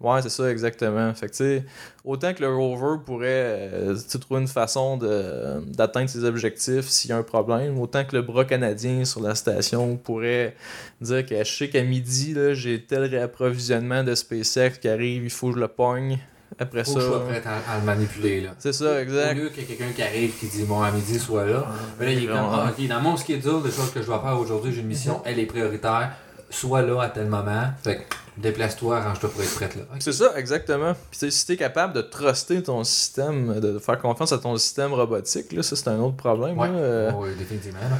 Ouais, 0.00 0.20
c'est 0.20 0.30
ça, 0.30 0.50
exactement. 0.50 1.14
Fait 1.14 1.28
que, 1.28 1.60
autant 2.04 2.34
que 2.34 2.42
le 2.42 2.54
rover 2.54 3.00
pourrait 3.06 3.70
euh, 3.72 3.96
trouver 4.20 4.40
une 4.42 4.48
façon 4.48 4.96
d'atteindre 4.96 6.10
ses 6.10 6.24
objectifs 6.24 6.88
s'il 6.88 7.10
y 7.10 7.12
a 7.12 7.16
un 7.16 7.22
problème, 7.22 7.78
autant 7.78 8.04
que 8.04 8.16
le 8.16 8.22
bras 8.22 8.44
canadien 8.44 9.04
sur 9.04 9.22
la 9.22 9.34
station 9.34 9.96
pourrait 9.96 10.56
dire 11.00 11.24
que 11.24 11.38
je 11.38 11.50
sais 11.50 11.68
qu'à 11.68 11.84
midi, 11.84 12.34
j'ai 12.52 12.82
tel 12.82 13.04
réapprovisionnement 13.04 14.02
de 14.02 14.14
SpaceX 14.14 14.78
qui 14.80 14.88
arrive, 14.88 15.24
il 15.24 15.30
faut 15.30 15.48
que 15.50 15.54
je 15.54 15.60
le 15.60 15.68
pogne. 15.68 16.18
Après 16.58 16.84
Faut 16.84 16.92
ça. 16.92 16.98
que 16.98 17.00
je 17.02 17.06
sois 17.06 17.24
prêt 17.26 17.42
à, 17.46 17.72
à 17.74 17.78
le 17.78 17.84
manipuler, 17.84 18.40
là. 18.42 18.50
C'est 18.58 18.72
ça, 18.72 18.94
Au 18.94 18.98
exact. 18.98 19.34
lieu 19.34 19.48
qu'il 19.50 19.62
y 19.62 19.64
ait 19.64 19.76
quelqu'un 19.76 19.92
qui 19.92 20.02
arrive 20.02 20.32
qui 20.38 20.46
dit 20.46 20.62
bon 20.64 20.82
à 20.82 20.90
midi 20.90 21.18
soit 21.18 21.44
là. 21.46 21.66
Mais 21.98 22.06
là 22.06 22.12
il 22.12 22.24
est 22.24 22.26
comme 22.26 22.36
ah, 22.36 22.72
ok 22.78 22.86
dans 22.88 23.00
mon 23.00 23.16
schedule 23.16 23.62
de 23.62 23.70
choses 23.70 23.90
que 23.92 24.00
je 24.00 24.06
dois 24.06 24.20
faire 24.20 24.38
aujourd'hui 24.38 24.72
j'ai 24.72 24.80
une 24.80 24.86
mission 24.86 25.20
elle 25.24 25.38
est 25.38 25.46
prioritaire 25.46 26.12
sois 26.50 26.82
là 26.82 27.00
à 27.02 27.08
tel 27.08 27.26
moment 27.26 27.70
fait 27.82 27.96
que 27.96 28.02
déplace-toi 28.40 28.98
arrange-toi 28.98 29.30
pour 29.30 29.42
être 29.42 29.54
prête 29.54 29.76
là. 29.76 29.82
C'est 29.98 30.12
ça, 30.12 30.32
exactement. 30.36 30.94
Puis 31.10 31.30
si 31.32 31.46
t'es 31.46 31.56
capable 31.56 31.92
de 31.92 32.00
truster 32.02 32.62
ton 32.62 32.82
système, 32.84 33.58
de 33.60 33.78
faire 33.78 33.98
confiance 33.98 34.32
à 34.32 34.38
ton 34.38 34.56
système 34.56 34.92
robotique, 34.92 35.52
là, 35.52 35.62
ça 35.62 35.76
c'est 35.76 35.88
un 35.88 35.98
autre 35.98 36.16
problème. 36.16 36.58
Ouais. 36.58 36.68
là. 36.68 36.74
Euh, 36.74 37.12
Ouais, 37.12 37.34
définitivement. 37.38 37.78
là. 37.80 37.98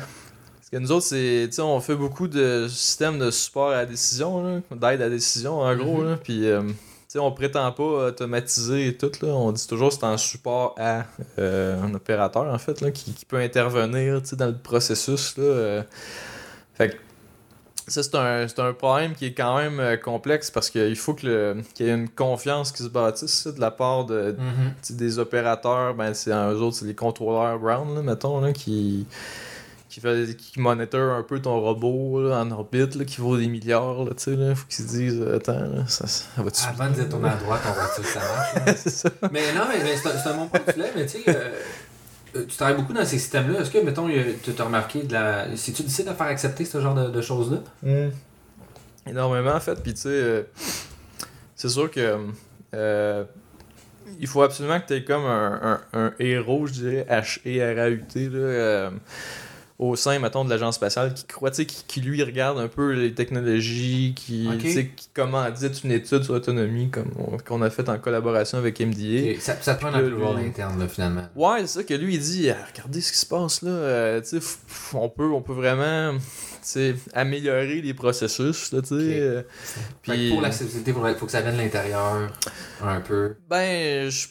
Parce 0.57 0.71
que 0.71 0.77
nous 0.79 0.91
autres, 0.93 1.07
c'est, 1.07 1.49
on 1.61 1.81
fait 1.81 1.95
beaucoup 1.95 2.27
de 2.27 2.67
systèmes 2.69 3.19
de 3.19 3.31
support 3.31 3.69
à 3.71 3.77
la 3.77 3.87
décision, 3.87 4.61
d'aide 4.73 4.83
à 4.83 4.97
la 4.97 5.11
décision, 5.11 5.61
en 5.61 5.77
gros. 5.77 5.99
Mhm. 5.99 6.09
là. 6.11 6.17
Puis, 6.23 6.49
euh, 6.49 6.63
sais, 7.15 7.19
on 7.19 7.33
prétend 7.33 7.71
pas 7.73 8.09
automatiser 8.09 8.89
et 8.89 8.97
tout. 8.97 9.11
Là. 9.23 9.29
On 9.29 9.53
dit 9.53 9.67
toujours 9.67 9.89
que 9.89 9.95
c'est 9.95 10.05
en 10.05 10.17
support 10.19 10.75
à 10.79 11.05
euh, 11.39 11.81
un 11.83 11.95
opérateur, 11.95 12.45
en 12.53 12.59
fait, 12.59 12.81
là, 12.81 12.91
qui, 12.91 13.13
qui 13.13 13.25
peut 13.25 13.39
intervenir 13.39 14.21
dans 14.33 14.47
le 14.47 14.57
processus. 14.57 15.37
Là, 15.37 15.45
euh. 15.45 15.83
Fait 16.75 16.91
que 16.91 16.97
ça, 17.87 18.03
c'est 18.03 18.15
un, 18.15 18.47
un 18.59 18.73
problème 18.73 19.15
qui 19.15 19.27
est 19.27 19.35
quand 19.35 19.57
même 19.59 19.79
euh, 19.79 19.97
complexe 19.97 20.51
parce 20.51 20.71
qu'il 20.71 20.97
faut 20.97 21.15
qu'il 21.15 21.29
y 21.81 21.83
ait 21.85 21.91
une 21.95 22.09
confiance 22.09 22.73
qui 22.73 22.83
se 22.83 22.89
bâtisse 22.89 23.47
de 23.47 23.61
la 23.61 23.71
part 23.71 24.07
de, 24.07 24.35
Mhm. 24.39 24.73
sais, 24.83 24.95
des 24.95 25.19
opérateurs, 25.19 25.95
ben 25.95 26.15
c'est 26.15 26.31
eux 26.31 26.57
autres, 26.63 26.77
c'est 26.77 26.87
les 26.87 26.95
contrôleurs 26.95 27.59
ground, 27.59 27.95
là, 27.95 28.03
mettons, 28.03 28.41
là, 28.41 28.53
qui, 28.53 29.07
qui, 29.95 30.01
fait, 30.01 30.37
qui 30.37 30.59
monitorent 30.59 31.15
un 31.15 31.23
peu 31.23 31.41
ton 31.41 31.61
robot 31.61 32.29
là, 32.29 32.41
en 32.41 32.51
orbite, 32.51 32.97
là, 32.97 33.05
qui 33.05 33.21
vaut 33.21 33.37
des 33.37 33.47
milliards, 33.47 34.03
là, 34.03 34.11
tu 34.17 34.25
sais, 34.25 34.35
là, 34.35 34.53
faut 34.57 34.67
qu'ils 34.67 34.85
se 34.85 34.91
disent, 34.91 35.21
euh, 35.21 35.37
attends, 35.37 35.61
là, 35.61 35.85
ça, 35.87 36.09
ça 36.09 36.27
va-tu 36.39 36.65
Avant 36.67 36.91
de 36.91 36.95
dire 36.95 37.09
tourner 37.09 37.29
à 37.29 37.37
droite, 37.37 37.61
on 37.65 37.73
va 37.73 37.85
dire 37.85 38.03
que 38.03 38.05
ça 38.05 38.19
marche. 38.19 38.55
là. 38.55 38.75
c'est 38.77 38.91
ça. 38.91 39.11
mais 39.31 39.53
non, 39.53 39.63
mais, 39.69 39.85
mais 39.85 39.97
c'est 39.97 40.29
un, 40.29 40.37
bon 40.37 40.49
point 40.49 40.59
que 40.59 40.73
tu 40.73 40.81
mais 40.81 41.07
tu 41.07 41.23
sais, 41.23 41.23
euh, 41.29 41.51
euh, 42.35 42.45
tu 42.49 42.57
travailles 42.57 42.75
beaucoup 42.75 42.93
dans 42.93 43.05
ces 43.05 43.19
systèmes-là. 43.21 43.61
Est-ce 43.61 43.71
que, 43.71 43.79
mettons, 43.79 44.09
tu 44.09 44.51
as 44.59 44.65
remarqué 44.65 45.05
de 45.05 45.13
la. 45.13 45.57
Si 45.57 45.73
tu 45.73 45.85
décides 45.85 46.09
de 46.09 46.13
faire 46.13 46.27
accepter 46.27 46.65
ce 46.65 46.81
genre 46.81 46.97
de, 46.97 47.11
de 47.11 47.21
choses-là, 47.21 47.59
Énormément, 49.07 49.53
en 49.53 49.61
fait, 49.61 49.81
puis 49.81 49.95
tu 49.95 50.01
sais, 50.01 50.09
euh, 50.09 50.43
c'est 51.55 51.69
sûr 51.69 51.89
que 51.89 52.19
euh, 52.75 53.25
il 54.19 54.27
faut 54.27 54.43
absolument 54.43 54.81
que 54.81 54.89
tu 54.89 54.95
aies 54.95 55.05
comme 55.05 55.25
un, 55.25 55.79
un, 55.93 56.01
un 56.01 56.15
héros, 56.19 56.67
je 56.67 56.73
dirais, 56.73 57.07
H-E-R-A-U-T, 57.09 58.29
là, 58.31 58.39
euh, 58.39 58.91
au 59.79 59.97
sein, 59.97 60.21
mettons, 60.21 60.45
de 60.45 60.51
l'agence 60.51 60.77
spatiale, 60.77 61.15
qui 61.15 61.25
croit, 61.25 61.51
qui, 61.51 61.65
qui, 61.67 62.01
lui 62.01 62.23
regarde 62.23 62.59
un 62.61 62.69
peu 62.69 62.93
les 62.93 63.13
technologies, 63.13 64.13
qui, 64.15 64.47
Ok. 64.49 64.59
tu 64.59 64.73
sais, 64.73 64.87
qui 64.95 65.09
commandite 65.13 65.83
une 65.83 65.91
étude 65.91 66.23
sur 66.23 66.33
l'autonomie, 66.35 66.91
comme 66.91 67.11
qu'on 67.45 67.61
a 67.61 67.71
fait 67.71 67.89
en 67.89 67.99
collaboration 67.99 68.59
avec 68.59 68.79
MDA. 68.81 69.41
ça, 69.41 69.75
prend 69.75 69.89
un 69.89 70.01
Le- 70.01 70.07
approval 70.15 70.37
lui- 70.43 70.49
interne, 70.49 70.79
là, 70.79 70.87
finalement. 70.87 71.25
Ouais, 71.35 71.63
c'est 71.63 71.79
ça 71.81 71.83
que 71.83 71.95
lui 71.95 72.15
il 72.15 72.21
dit, 72.21 72.51
Ah, 72.51 72.57
regardez 72.73 73.01
ce 73.01 73.11
qui 73.13 73.19
se 73.19 73.27
passe 73.27 73.63
là, 73.63 73.71
euh, 73.71 74.21
on 74.93 75.09
peut, 75.09 75.27
on 75.33 75.43
peut 75.43 75.53
vraiment, 75.55 76.17
améliorer 77.13 77.81
les 77.81 77.95
processus, 77.95 78.71
là, 78.73 78.81
tu 78.81 78.89
sais. 78.89 78.95
Euh, 78.95 79.43
puis- 80.03 80.31
pour 80.31 80.41
l'accessibilité, 80.41 80.93
il 80.97 81.15
faut 81.17 81.27
que 81.27 81.33
ça 81.33 81.41
vienne 81.41 81.57
de 81.57 81.61
l'intérieur, 81.63 82.31
un 82.81 83.01
peu. 83.01 83.35
Ben, 83.51 84.09
je, 84.09 84.29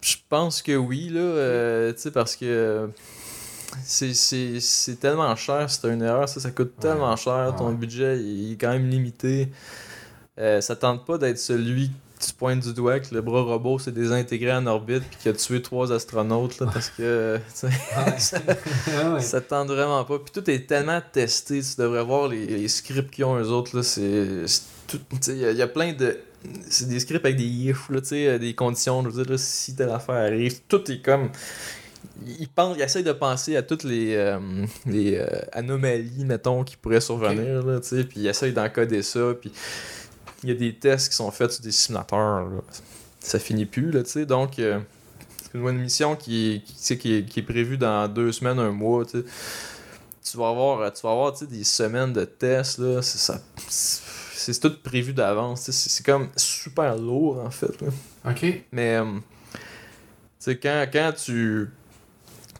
je 0.00 0.16
pense 0.30 0.62
que 0.62 0.72
oui, 0.76 1.10
là, 1.10 1.20
euh, 1.20 1.92
tu 1.92 2.00
sais, 2.00 2.10
parce 2.10 2.36
que 2.36 2.88
c'est- 3.84 4.14
c'est 4.14 4.60
c'est 4.60 4.96
tellement 5.00 5.34
cher, 5.36 5.68
c'est 5.70 5.86
une 5.88 6.02
erreur, 6.02 6.28
ça, 6.28 6.40
ça 6.40 6.50
coûte 6.50 6.72
Ouais. 6.76 6.82
tellement 6.90 7.14
cher, 7.16 7.54
ton 7.56 7.68
Ouais. 7.68 7.74
budget 7.74 8.18
il 8.20 8.52
est 8.52 8.56
quand 8.56 8.70
même 8.70 8.88
limité. 8.88 9.48
Euh, 10.38 10.60
ça 10.60 10.76
tente 10.76 11.04
pas 11.04 11.18
d'être 11.18 11.38
celui 11.38 11.90
tu 12.20 12.32
pointes 12.32 12.60
du 12.64 12.72
doigt 12.74 12.98
que 12.98 13.14
le 13.14 13.20
bras 13.22 13.42
robot 13.42 13.78
s'est 13.78 13.92
désintégré 13.92 14.52
en 14.52 14.66
orbite 14.66 15.04
puis 15.04 15.18
qu'il 15.22 15.30
a 15.30 15.34
tué 15.34 15.62
trois 15.62 15.92
astronautes 15.92 16.58
là, 16.58 16.66
parce 16.72 16.90
que 16.90 17.38
Ouais. 17.62 19.20
ça, 19.20 19.40
tente 19.40 19.68
vraiment 19.68 20.04
pas. 20.04 20.18
Puis 20.18 20.32
tout 20.32 20.50
est 20.50 20.66
tellement 20.66 21.00
testé, 21.12 21.60
tu 21.62 21.80
devrais 21.80 22.02
voir 22.02 22.26
les, 22.28 22.44
les 22.46 22.66
scripts 22.68 23.12
qu'ils 23.14 23.24
ont 23.24 23.38
eux 23.38 23.48
autres 23.50 23.80
il 25.28 25.36
y, 25.36 25.44
a- 25.44 25.52
y 25.52 25.62
a 25.62 25.68
plein 25.68 25.92
de 25.92 26.18
c'est 26.70 26.88
des 26.88 26.98
scripts 27.00 27.24
avec 27.24 27.36
des 27.36 27.44
ifs 27.44 27.88
là, 27.90 28.00
sais, 28.02 28.38
des 28.38 28.54
conditions, 28.54 29.02
je 29.04 29.08
veux 29.10 29.22
dire 29.22 29.32
là, 29.32 29.38
si 29.38 29.74
telle 29.76 29.90
affaire 29.90 30.14
arrive, 30.16 30.60
tout 30.68 30.90
est 30.90 31.00
comme 31.02 31.30
il 32.26 32.48
pense, 32.48 32.76
il 32.76 32.82
essaie 32.82 33.02
de 33.02 33.12
penser 33.12 33.56
à 33.56 33.62
toutes 33.62 33.84
les, 33.84 34.14
euh, 34.16 34.38
les 34.86 35.16
euh, 35.16 35.26
anomalies, 35.52 36.24
mettons, 36.24 36.64
qui 36.64 36.76
pourraient 36.76 37.00
survenir, 37.00 37.64
là, 37.64 37.80
tu 37.80 37.88
sais, 37.88 38.04
puis 38.04 38.20
il 38.20 38.26
essaie 38.26 38.52
d'encoder 38.52 39.02
ça, 39.02 39.34
puis 39.40 39.52
il 40.42 40.48
y 40.50 40.52
a 40.52 40.54
des 40.54 40.74
tests 40.74 41.10
qui 41.10 41.16
sont 41.16 41.30
faits 41.30 41.52
sur 41.52 41.62
des 41.62 41.72
simulateurs, 41.72 42.48
là. 42.48 42.60
Ça 43.20 43.38
finit 43.38 43.66
plus, 43.66 43.90
là, 43.90 44.02
tu 44.04 44.10
sais, 44.10 44.26
donc 44.26 44.58
euh, 44.58 44.78
c'est 45.52 45.58
une 45.58 45.78
mission 45.78 46.14
qui, 46.16 46.62
qui, 46.64 46.98
qui, 46.98 47.14
est, 47.14 47.24
qui 47.24 47.40
est 47.40 47.42
prévue 47.42 47.76
dans 47.76 48.08
deux 48.08 48.32
semaines, 48.32 48.58
un 48.58 48.70
mois, 48.70 49.04
tu 49.04 49.18
sais. 49.20 49.24
Tu 50.30 50.36
vas 50.36 50.50
avoir, 50.50 50.92
tu 50.92 51.00
vas 51.02 51.10
avoir 51.10 51.32
tu 51.32 51.40
sais, 51.40 51.46
des 51.46 51.64
semaines 51.64 52.12
de 52.12 52.24
tests, 52.24 52.78
là, 52.78 53.02
c'est 53.02 53.18
ça... 53.18 53.40
c'est- 53.68 54.60
tout 54.60 54.72
prévu 54.82 55.12
d'avance, 55.12 55.64
tu 55.64 55.72
sais, 55.72 55.88
c'est 55.90 56.06
comme 56.06 56.28
super 56.36 56.96
lourd, 56.96 57.38
en 57.44 57.50
fait, 57.50 57.80
là. 57.82 57.88
Ok. 58.30 58.62
Mais, 58.72 58.96
euh, 58.96 59.18
quand, 60.62 60.86
quand 60.92 61.12
tu 61.12 61.68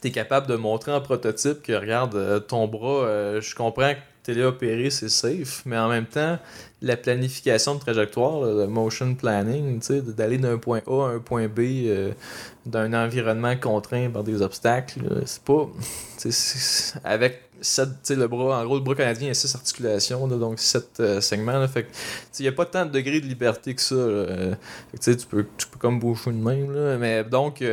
es 0.05 0.11
capable 0.11 0.46
de 0.46 0.57
montrer 0.57 0.92
en 0.92 1.01
prototype 1.01 1.62
que, 1.62 1.72
regarde, 1.72 2.14
euh, 2.14 2.40
ton 2.40 2.68
bras, 2.68 3.05
euh, 3.05 3.40
je 3.40 3.55
comprends 3.55 3.94
que 3.94 3.99
téléopérer, 4.22 4.90
c'est 4.90 5.09
safe, 5.09 5.62
mais 5.64 5.78
en 5.78 5.88
même 5.88 6.05
temps, 6.05 6.38
la 6.82 6.99
planification 6.99 7.76
de 7.76 7.80
trajectoire, 7.80 8.42
le 8.42 8.66
motion 8.66 9.14
planning, 9.14 9.80
tu 9.80 10.03
d'aller 10.03 10.36
d'un 10.36 10.59
point 10.59 10.82
A 10.86 11.07
à 11.07 11.14
un 11.14 11.18
point 11.18 11.49
B, 11.49 11.61
euh, 11.61 12.12
d'un 12.66 12.92
environnement 12.92 13.57
contraint 13.57 14.11
par 14.11 14.24
des 14.24 14.42
obstacles, 14.42 15.22
c'est 15.24 15.42
pas... 15.42 15.66
tu 16.20 16.28
Avec 17.05 17.49
tu 17.61 17.64
sais, 17.64 18.14
le 18.14 18.28
bras, 18.28 18.61
en 18.61 18.64
gros, 18.64 18.76
le 18.76 18.82
bras 18.82 18.94
canadien 18.94 19.30
a 19.30 19.34
six 19.34 19.53
articulations, 19.55 20.26
là, 20.28 20.36
donc 20.36 20.61
sept 20.61 21.01
euh, 21.01 21.20
segments, 21.20 21.59
là, 21.59 21.66
fait 21.66 21.84
tu 22.32 22.40
il 22.40 22.42
n'y 22.42 22.49
a 22.49 22.53
pas 22.53 22.66
tant 22.66 22.86
de 22.86 22.90
degrés 22.90 23.20
de 23.20 23.26
liberté 23.26 23.74
que 23.74 23.80
ça, 23.80 23.96
là, 23.96 24.57
fait 24.92 24.99
tu 24.99 25.16
tu 25.16 25.26
peux, 25.26 25.46
tu 25.57 25.66
peux 25.66 25.78
comme 25.78 25.99
boucher 25.99 26.30
de 26.30 26.36
même, 26.36 26.99
mais 26.99 27.24
donc, 27.24 27.57
tu 27.57 27.66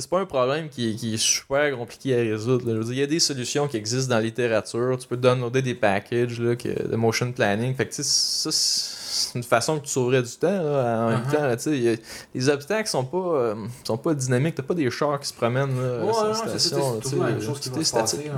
c'est 0.00 0.10
pas 0.10 0.20
un 0.20 0.26
problème 0.26 0.68
qui, 0.68 0.90
est- 0.90 0.94
qui 0.94 1.14
est 1.14 1.18
super 1.18 1.76
compliqué 1.76 2.14
à 2.14 2.18
résoudre. 2.18 2.66
là. 2.66 2.72
Je 2.74 2.78
veux 2.78 2.84
dire, 2.84 2.92
il 2.94 2.98
y 3.00 3.02
a 3.02 3.06
des 3.06 3.20
solutions 3.20 3.66
qui 3.68 3.76
existent 3.76 4.10
dans 4.10 4.16
la 4.16 4.22
littérature. 4.22 4.96
Tu 4.98 5.06
peux 5.08 5.16
downloader 5.16 5.62
des 5.62 5.74
packages 5.74 6.40
là, 6.40 6.56
que- 6.56 6.88
de 6.88 6.96
motion 6.96 7.30
planning. 7.32 7.74
Fait 7.74 7.86
que, 7.86 7.94
ça, 8.02 8.50
c'est 8.52 9.38
une 9.38 9.42
façon 9.44 9.78
que 9.78 9.84
tu 9.84 9.90
sauverais 9.90 10.22
du 10.22 10.30
temps. 10.30 10.48
là, 10.50 11.04
en 11.06 11.10
même 11.10 11.20
Uh-huh. 11.20 11.32
temps, 11.32 11.42
là, 11.42 11.92
a- 11.92 11.96
les 12.34 12.48
obstacles 12.48 12.88
sont 12.88 13.04
pas, 13.04 13.18
euh, 13.18 13.54
sont 13.84 13.98
pas 13.98 14.14
dynamiques. 14.14 14.54
T'as 14.54 14.62
pas 14.62 14.74
des 14.74 14.90
chars 14.90 15.20
qui 15.20 15.28
se 15.28 15.34
promènent 15.34 15.76
là, 15.80 16.04
Ouais, 16.04 16.12
c'est 16.58 17.84
statique. 17.84 18.30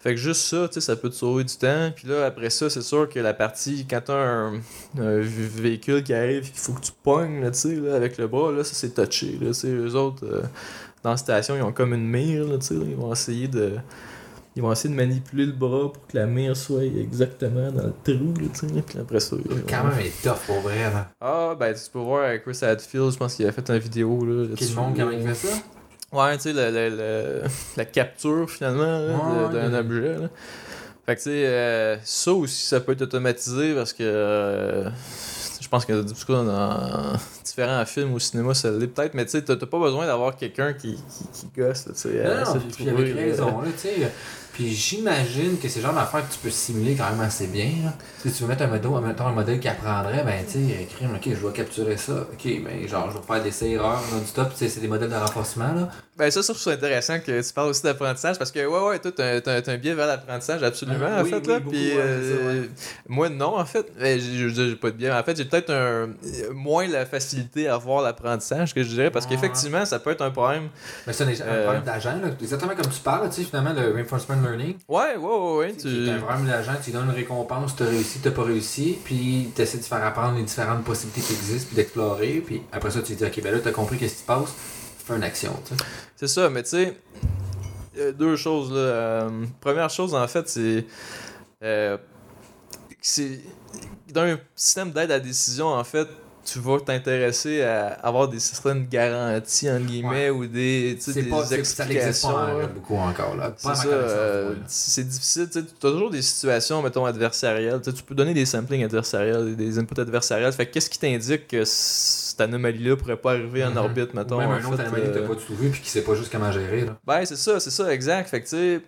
Fait 0.00 0.14
que 0.14 0.16
juste 0.16 0.40
ça, 0.42 0.66
tu 0.68 0.74
sais, 0.74 0.80
ça 0.80 0.96
peut 0.96 1.10
te 1.10 1.14
sauver 1.14 1.44
du 1.44 1.54
temps. 1.56 1.92
Puis 1.94 2.08
là, 2.08 2.24
après 2.24 2.48
ça, 2.50 2.70
c'est 2.70 2.82
sûr 2.82 3.08
que 3.08 3.20
la 3.20 3.34
partie, 3.34 3.86
quand 3.88 4.00
t'as 4.06 4.14
un, 4.14 4.54
un 4.98 5.20
vé- 5.20 5.60
véhicule 5.60 6.02
qui 6.02 6.14
arrive 6.14 6.50
qu'il 6.50 6.58
faut 6.58 6.72
que 6.72 6.80
tu 6.80 6.92
pognes, 7.02 7.42
là, 7.42 7.50
tu 7.50 7.58
sais, 7.58 7.74
là, 7.76 7.94
avec 7.96 8.16
le 8.16 8.26
bras, 8.26 8.50
là, 8.50 8.64
ça 8.64 8.72
c'est 8.74 8.94
touché. 8.94 9.32
Là, 9.40 9.48
tu 9.48 9.54
sais, 9.54 9.68
eux 9.68 9.94
autres, 9.94 10.24
euh, 10.26 10.42
dans 11.02 11.10
la 11.10 11.16
station, 11.18 11.54
ils 11.54 11.62
ont 11.62 11.72
comme 11.72 11.92
une 11.92 12.08
mire, 12.08 12.44
là, 12.46 12.56
tu 12.58 12.66
sais, 12.66 12.74
ils 12.74 12.96
vont 12.96 13.12
essayer 13.12 13.46
de... 13.48 13.74
Ils 14.56 14.62
vont 14.62 14.72
essayer 14.72 14.90
de 14.90 14.96
manipuler 14.98 15.46
le 15.46 15.52
bras 15.52 15.92
pour 15.92 16.04
que 16.08 16.16
la 16.16 16.26
mire 16.26 16.56
soit 16.56 16.82
exactement 16.82 17.70
dans 17.70 17.84
le 17.84 17.94
trou, 18.02 18.34
là, 18.40 18.48
tu 18.52 18.66
sais, 18.68 18.82
puis 18.82 18.98
après 18.98 19.20
ça... 19.20 19.36
Quand 19.68 19.84
même, 19.84 19.98
est 20.00 20.22
tough 20.22 20.40
pour 20.44 20.60
vrai. 20.60 20.90
Là. 20.90 21.08
Ah, 21.20 21.54
ben, 21.58 21.72
tu 21.72 21.82
peux 21.92 22.00
voir 22.00 22.24
avec 22.24 22.42
Chris 22.42 22.58
Hadfield, 22.62 23.12
je 23.12 23.16
pense 23.16 23.36
qu'il 23.36 23.46
a 23.46 23.52
fait 23.52 23.70
une 23.70 23.78
vidéo, 23.78 24.18
là, 24.24 24.42
Quel 24.42 24.50
là-dessus, 24.50 24.74
monde, 24.74 24.96
comment 24.96 25.10
il 25.12 25.22
fait 25.22 25.34
ça? 25.34 25.54
Ouais, 26.12 26.36
tu 26.36 26.42
sais, 26.44 26.52
le- 26.52 26.70
le- 26.70 26.96
le- 26.96 27.42
la 27.76 27.84
capture 27.84 28.50
finalement 28.50 29.00
Ouais, 29.00 29.52
d'un 29.52 29.72
ouais. 29.72 29.78
objet. 29.78 30.14
Là. 30.18 30.28
Fait 31.06 31.14
que 31.16 31.20
tu 31.20 31.24
sais, 31.30 31.46
euh, 31.46 31.96
ça 32.04 32.32
aussi, 32.32 32.66
ça 32.66 32.80
peut 32.80 32.92
être 32.92 33.02
automatisé 33.02 33.74
parce 33.74 33.92
que 33.92 34.02
euh, 34.02 34.88
je 35.60 35.68
pense 35.68 35.84
que 35.84 36.02
du 36.02 36.12
coup, 36.24 36.32
dans 36.32 37.12
différents 37.44 37.84
films 37.86 38.14
au 38.14 38.18
cinéma, 38.18 38.54
ça 38.54 38.70
l'est 38.70 38.86
peut-être, 38.88 39.14
mais 39.14 39.24
tu 39.24 39.30
sais, 39.32 39.42
t'as 39.42 39.54
pas 39.56 39.78
besoin 39.78 40.06
d'avoir 40.06 40.36
quelqu'un 40.36 40.72
qui, 40.72 40.94
qui, 40.96 41.28
qui 41.32 41.60
gosse, 41.60 41.86
là, 41.86 42.44
Non, 42.44 42.54
non, 42.54 42.60
puis 42.74 42.88
avec 42.88 43.14
là. 43.14 43.20
raison, 43.20 43.60
là, 43.60 43.68
tu 43.72 43.88
sais. 43.88 44.12
Puis 44.60 44.74
j'imagine 44.74 45.58
que 45.58 45.68
c'est 45.70 45.80
le 45.80 45.86
genre 45.86 45.94
d'affaire 45.94 46.20
que 46.28 46.34
tu 46.34 46.38
peux 46.38 46.50
simuler 46.50 46.94
quand 46.94 47.08
même 47.08 47.20
assez 47.20 47.46
bien. 47.46 47.70
Là. 47.82 47.94
Si 48.22 48.30
tu 48.30 48.42
veux 48.42 48.48
mettre 48.48 48.62
un 48.64 48.66
modèle, 48.66 48.90
mettons 49.08 49.26
un 49.28 49.32
modèle 49.32 49.58
qui 49.58 49.68
apprendrait, 49.68 50.22
ben 50.22 50.44
tu 50.44 50.52
sais, 50.68 50.86
crime, 50.94 51.14
ok, 51.14 51.34
je 51.34 51.40
dois 51.40 51.52
capturer 51.52 51.96
ça. 51.96 52.12
Ok, 52.30 52.44
ben 52.62 52.86
genre, 52.86 53.10
je 53.10 53.16
vais 53.16 53.24
faire 53.26 53.42
des 53.42 53.48
essais-erreurs 53.48 54.02
non-stop. 54.12 54.52
C'est 54.54 54.78
des 54.80 54.86
modèles 54.88 55.08
de 55.08 55.14
renforcement, 55.14 55.72
là. 55.72 55.88
Ben 56.18 56.30
ça, 56.30 56.42
ça, 56.42 56.52
je 56.52 56.58
trouve 56.58 56.72
ça 56.74 56.76
intéressant 56.78 57.18
que 57.20 57.40
tu 57.40 57.52
parles 57.54 57.70
aussi 57.70 57.82
d'apprentissage 57.82 58.36
parce 58.38 58.52
que 58.52 58.58
ouais, 58.66 58.88
ouais, 58.90 58.98
toi, 58.98 59.10
t'as 59.16 59.40
t'as- 59.40 59.62
t'as 59.62 59.72
un 59.72 59.78
biais 59.78 59.94
vers 59.94 60.06
l'apprentissage, 60.06 60.62
absolument, 60.62 61.06
Ah, 61.10 61.20
en 61.20 61.24
oui, 61.24 61.30
fait. 61.30 61.36
oui, 61.40 61.46
là. 61.48 61.58
beaucoup, 61.60 61.70
Puis, 61.70 61.96
ouais, 61.96 62.02
c'est 62.22 62.28
ça, 62.28 62.42
euh, 62.42 62.66
moi, 63.08 63.30
non, 63.30 63.56
en 63.58 63.64
fait. 63.64 63.86
Ben, 63.98 64.20
j'ai- 64.20 64.76
pas 64.76 64.90
de 64.90 64.96
biais. 64.96 65.10
En 65.10 65.22
fait, 65.22 65.34
j'ai 65.38 65.46
peut-être 65.46 65.70
un 65.72 66.10
moins 66.52 66.86
la 66.86 67.06
facilité 67.06 67.68
à 67.68 67.78
voir 67.78 68.02
l'apprentissage 68.02 68.74
que 68.74 68.82
je 68.82 68.88
dirais 68.90 69.10
parce 69.10 69.24
Ouais. 69.24 69.30
qu'effectivement, 69.36 69.86
ça 69.86 69.98
peut 69.98 70.10
être 70.10 70.20
un 70.20 70.30
problème. 70.30 70.68
Mais 71.06 71.14
c'est 71.14 71.24
un, 71.24 71.28
un 71.28 71.30
Euh. 71.46 71.62
problème 71.62 71.84
d'agent. 71.84 72.20
Exactement 72.42 72.74
comme 72.76 72.92
tu 72.92 73.00
parles, 73.00 73.26
tu 73.30 73.36
sais, 73.36 73.48
finalement, 73.48 73.72
le 73.72 73.94
reinforcement 73.94 74.36
learning. 74.50 74.76
Ouais, 74.88 75.16
ouais, 75.16 75.16
ouais, 75.16 75.56
ouais. 75.56 75.74
Tu 75.76 76.06
es 76.06 76.10
un 76.10 76.76
tu 76.82 76.90
donnes 76.90 77.06
une 77.06 77.14
récompense, 77.14 77.76
tu 77.76 77.82
as 77.82 77.86
réussi, 77.86 78.20
tu 78.20 78.30
pas 78.30 78.42
réussi, 78.42 78.98
puis 79.04 79.50
tu 79.54 79.62
essaies 79.62 79.78
de 79.78 79.82
faire 79.82 80.04
apprendre 80.04 80.36
les 80.36 80.44
différentes 80.44 80.84
possibilités 80.84 81.20
qui 81.20 81.32
existent, 81.32 81.68
puis 81.68 81.76
d'explorer, 81.76 82.42
puis 82.44 82.62
après 82.72 82.90
ça, 82.90 83.00
tu 83.00 83.14
te 83.14 83.24
dis, 83.24 83.24
ok, 83.24 83.42
ben 83.42 83.54
là, 83.54 83.60
tu 83.60 83.68
as 83.68 83.72
compris 83.72 83.98
qu'est-ce 83.98 84.14
qui 84.14 84.20
se 84.20 84.26
passe, 84.26 84.54
fais 85.04 85.16
une 85.16 85.24
action, 85.24 85.52
tu 85.66 85.74
sais. 85.76 85.84
C'est 86.16 86.28
ça, 86.28 86.50
mais 86.50 86.62
tu 86.62 86.70
sais, 86.70 86.96
euh, 87.98 88.12
deux 88.12 88.36
choses 88.36 88.70
là. 88.72 88.78
Euh, 88.78 89.46
première 89.60 89.90
chose, 89.90 90.14
en 90.14 90.26
fait, 90.28 90.48
c'est. 90.48 90.86
euh, 91.62 91.98
c'est. 93.00 93.40
Dans 94.12 94.22
un 94.22 94.38
système 94.54 94.90
d'aide 94.90 95.10
à 95.10 95.14
la 95.14 95.20
décision, 95.20 95.68
en 95.68 95.84
fait, 95.84 96.08
tu 96.52 96.58
vas 96.58 96.80
t'intéresser 96.80 97.62
à 97.62 97.88
avoir 98.02 98.28
des 98.28 98.40
certaines 98.40 98.86
garanties, 98.86 99.70
entre 99.70 99.86
guillemets, 99.86 100.30
ou 100.30 100.46
des, 100.46 100.94
tu 100.96 101.04
sais, 101.04 101.12
C'est 101.12 101.22
des 101.22 101.28
pas, 101.30 101.44
ça 101.44 101.56
explications. 101.56 102.32
pas 102.32 102.52
là. 102.58 102.66
beaucoup 102.66 102.96
encore, 102.96 103.36
là. 103.36 103.50
Pas 103.50 103.56
C'est 103.58 103.68
à 103.70 103.74
ça, 103.74 103.88
euh, 103.88 104.54
c'est 104.66 105.08
difficile, 105.08 105.48
tu 105.50 105.58
as 105.58 105.62
toujours 105.80 106.10
des 106.10 106.22
situations, 106.22 106.82
mettons, 106.82 107.04
adversariales. 107.04 107.80
Tu 107.82 108.02
peux 108.02 108.14
donner 108.14 108.34
des 108.34 108.46
samplings 108.46 108.84
adversariales, 108.84 109.54
des 109.56 109.78
inputs 109.78 110.00
adversariales. 110.00 110.52
Fait 110.52 110.66
que 110.66 110.72
qu'est-ce 110.72 110.90
qui 110.90 110.98
t'indique 110.98 111.48
que 111.48 111.64
cette 111.64 112.40
anomalie-là 112.40 112.96
pourrait 112.96 113.16
pas 113.16 113.32
arriver 113.32 113.64
en 113.64 113.70
Mhm. 113.70 113.76
orbite, 113.76 114.10
Ou 114.12 114.16
mettons? 114.16 114.38
même 114.38 114.48
en 114.50 114.52
un 114.54 114.64
autre 114.64 114.76
fait, 114.76 114.82
anomalie 114.82 115.04
que 115.04 115.08
euh, 115.18 115.20
t'as 115.22 115.28
pas 115.28 115.34
du 115.34 115.44
tout 115.44 115.54
vu, 115.54 115.70
puis 115.70 115.80
qui 115.80 115.90
sait 115.90 116.02
pas 116.02 116.14
juste 116.14 116.32
comment 116.32 116.50
gérer, 116.52 116.86
là. 116.86 116.96
Ben, 117.06 117.24
c'est 117.24 117.36
ça, 117.36 117.60
c'est 117.60 117.70
ça, 117.70 117.92
exact. 117.92 118.28
Fait 118.28 118.40
que, 118.40 118.48
tu 118.48 118.56
sais, 118.56 118.80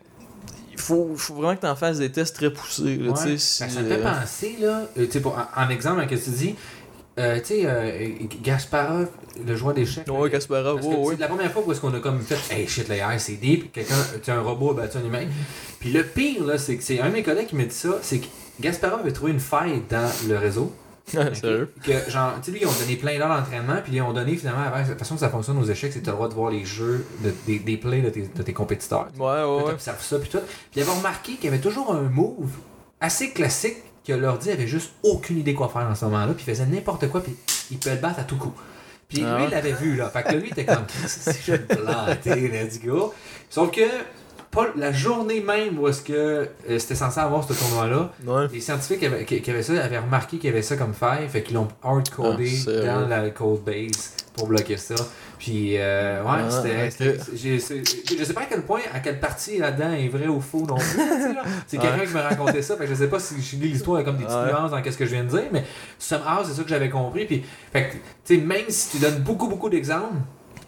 il 0.73 0.81
faut, 0.81 1.11
faut 1.17 1.35
vraiment 1.35 1.55
que 1.55 1.61
tu 1.61 1.67
en 1.67 1.77
fasses 1.77 1.99
des 1.99 2.11
tests 2.11 2.35
très 2.35 2.51
poussés. 2.51 2.97
Là, 2.97 3.11
Ouais. 3.13 3.17
tu 3.17 3.23
sais, 3.23 3.39
si, 3.39 3.63
Ben, 3.63 3.69
ça 3.71 3.81
me 3.83 3.87
fait 3.89 3.95
euh, 4.01 4.03
penser, 4.21 4.57
là, 4.61 4.83
euh, 4.99 5.21
pour- 5.21 5.37
en, 5.57 5.63
en 5.65 5.69
exemple, 5.69 6.01
hein, 6.01 6.07
que 6.07 6.15
tu 6.15 6.31
dis, 6.31 6.55
euh, 7.19 7.39
tu 7.41 7.45
sais, 7.47 7.63
euh, 7.67 8.09
Gasparov, 8.43 9.09
le 9.47 9.57
joueur 9.57 9.75
d'échecs. 9.75 10.07
Ouais, 10.09 10.31
que 10.31 10.37
ouais, 10.37 10.41
c'est 10.41 10.51
ouais. 10.51 11.17
la 11.19 11.29
première 11.29 11.53
fois 11.53 11.63
où 11.67 11.73
est-ce 11.73 11.81
qu'on 11.81 11.93
a 11.95 12.01
comme 12.01 12.21
fait 12.21 12.39
Hey 12.55 12.67
shit, 12.67 12.89
l'AI 12.89 13.19
c'est 13.19 13.35
deep, 13.37 13.73
quelqu'un, 13.73 13.95
tu 14.23 14.31
un 14.31 14.41
robot 14.41 14.71
a 14.71 14.75
battu 14.75 14.99
un 14.99 15.05
humain. 15.05 15.27
Puis 15.81 15.93
le 15.93 16.05
pire, 16.05 16.45
là, 16.45 16.59
c'est 16.59 16.77
que 16.77 16.83
c'est 16.83 17.01
un 17.01 17.09
de 17.09 17.13
mes 17.15 17.23
collègues 17.23 17.49
qui 17.49 17.57
m'a 17.57 17.65
dit 17.65 17.75
ça, 17.75 17.99
c'est 18.03 18.19
que 18.19 18.27
Gasparov 18.61 19.01
avait 19.01 19.13
trouvé 19.13 19.33
une 19.33 19.41
faille 19.41 19.83
dans 19.91 20.11
le 20.29 20.37
réseau. 20.39 20.73
Ok? 21.15 21.35
Sérieux? 21.35 21.75
Que, 21.85 22.09
genre, 22.09 22.35
tu 22.41 22.45
sais, 22.45 22.51
lui, 22.53 22.61
ils 22.63 22.67
ont 22.67 22.73
donné 22.81 22.95
plein 22.97 23.19
d'heures 23.19 23.37
d'entraînement, 23.37 23.81
puis 23.83 23.93
ils 23.97 24.01
ont 24.03 24.13
donné 24.13 24.37
finalement, 24.37 24.65
la 24.73 24.85
façon 24.85 25.15
que 25.15 25.21
ça 25.21 25.29
fonctionne 25.31 25.59
aux 25.59 25.65
échecs, 25.65 25.93
c'est 25.93 25.99
que 25.99 26.05
tu 26.05 26.09
as 26.11 26.13
le 26.13 26.17
droit 26.17 26.29
de 26.29 26.35
voir 26.35 26.51
les 26.53 26.65
jeux, 26.65 27.05
de- 27.25 27.35
des, 27.45 27.59
des 27.59 27.77
plays 27.77 28.03
de 28.03 28.09
tes, 28.11 28.23
de 28.35 28.43
tes 28.43 28.53
compétiteurs. 28.53 29.09
Ouais, 29.19 29.25
ouais, 29.43 29.71
t'observes 29.73 30.01
ça, 30.03 30.19
puis 30.21 30.31
tout. 30.31 30.39
Puis 30.39 30.81
il 30.81 30.83
avait 30.83 30.93
remarqué 30.93 31.33
qu'il 31.35 31.47
y 31.47 31.49
avait 31.49 31.59
toujours 31.61 31.93
un 31.93 32.03
move 32.03 32.53
assez 33.01 33.31
classique 33.33 33.79
que 34.07 34.13
l'ordi 34.13 34.51
avait 34.51 34.67
juste 34.67 34.93
aucune 35.03 35.39
idée 35.39 35.55
quoi 35.55 35.69
faire 35.69 35.89
dans 35.89 35.95
ce 35.95 36.05
moment-là, 36.07 36.33
puis 36.35 36.45
il 36.47 36.51
faisait 36.51 36.67
n'importe 36.67 37.09
quoi, 37.09 37.23
puis 37.23 37.37
il 37.71 37.79
peut 37.79 37.91
le 37.91 37.97
battre 37.97 38.21
à 38.21 38.25
tout 38.25 38.37
coup. 38.37 38.53
Puis 39.09 39.23
Ah 39.27 39.37
lui, 39.39 39.45
il 39.45 39.51
l'avait 39.51 39.73
vu, 39.73 39.97
là. 39.97 40.09
Fait 40.09 40.23
que 40.23 40.29
là, 40.29 40.35
lui, 40.37 40.49
il 40.49 40.53
était 40.53 40.65
comme, 40.65 40.85
si 41.07 41.31
je 41.47 41.53
vais 41.53 41.59
planter, 41.59 42.49
let's 42.49 42.81
go. 42.83 43.13
Sauf 43.51 43.71
que, 43.71 43.83
pas 44.51 44.67
la 44.77 44.93
journée 44.93 45.41
même 45.41 45.79
où 45.79 45.89
est-ce 45.89 46.03
que 46.03 46.13
euh, 46.69 46.79
c'était 46.79 46.95
censé 46.95 47.21
avoir 47.21 47.43
ce 47.47 47.53
tournoi-là, 47.55 48.11
Ouais. 48.27 48.49
les 48.53 48.61
scientifiques 48.61 49.03
avaient- 49.03 49.25
qui, 49.25 49.41
qui 49.41 49.51
avaient 49.51 49.63
ça 49.63 49.83
avaient 49.83 49.99
remarqué 49.99 50.37
qu'il 50.39 50.51
y 50.51 50.53
avait 50.53 50.63
ça 50.63 50.77
comme 50.77 50.93
faille, 50.95 51.29
fait 51.29 51.43
qu'ils 51.43 51.55
l'ont 51.55 51.69
hard-codé 51.83 52.51
Ah, 52.67 52.87
dans 53.01 53.09
la 53.09 53.31
code 53.31 53.63
base 53.65 54.15
pour 54.35 54.47
bloquer 54.47 54.77
ça. 54.77 54.95
Puis, 55.39 55.77
euh, 55.77 56.23
ouais, 56.23 56.29
Ah, 56.31 56.51
c'était. 56.51 57.19
Je 57.37 58.25
sais 58.25 58.33
pas 58.33 58.43
à 58.43 58.47
quel 58.47 58.63
point, 58.63 58.81
à 58.95 59.01
quelle 59.01 59.19
partie 59.21 59.59
là-dedans 59.59 59.93
est 59.93 60.09
vrai 60.09 60.29
ou 60.29 60.41
faux 60.41 60.65
non 60.67 60.77
plus. 60.77 61.01
C'est 61.67 61.79
quelqu'un 61.79 62.07
qui 62.07 62.15
me 62.15 62.21
racontait 62.21 62.63
ça, 62.63 62.77
fait 62.77 62.85
que 62.85 62.91
je 62.91 62.95
sais 62.95 63.09
pas 63.09 63.19
si 63.19 63.41
je 63.43 63.57
lis 63.57 63.69
l'histoire 63.73 64.03
comme 64.05 64.17
des 64.17 64.25
petites 64.25 64.39
nuances 64.47 64.71
dans 64.71 64.83
ce 64.85 64.97
que 64.97 65.05
je 65.07 65.11
viens 65.11 65.25
de 65.25 65.29
dire, 65.31 65.45
mais 65.53 65.65
somehow, 65.99 66.45
c'est 66.45 66.53
ça 66.55 66.63
que 66.63 66.69
j'avais 66.69 66.91
compris. 66.91 67.25
Puis, 67.27 67.43
fait 67.73 67.89
que, 67.89 67.93
tu 68.25 68.37
sais, 68.37 68.37
même 68.39 68.65
si 68.69 68.91
tu 68.97 68.99
donnes 69.03 69.19
beaucoup, 69.21 69.49
beaucoup 69.49 69.69
d'exemples, 69.69 70.15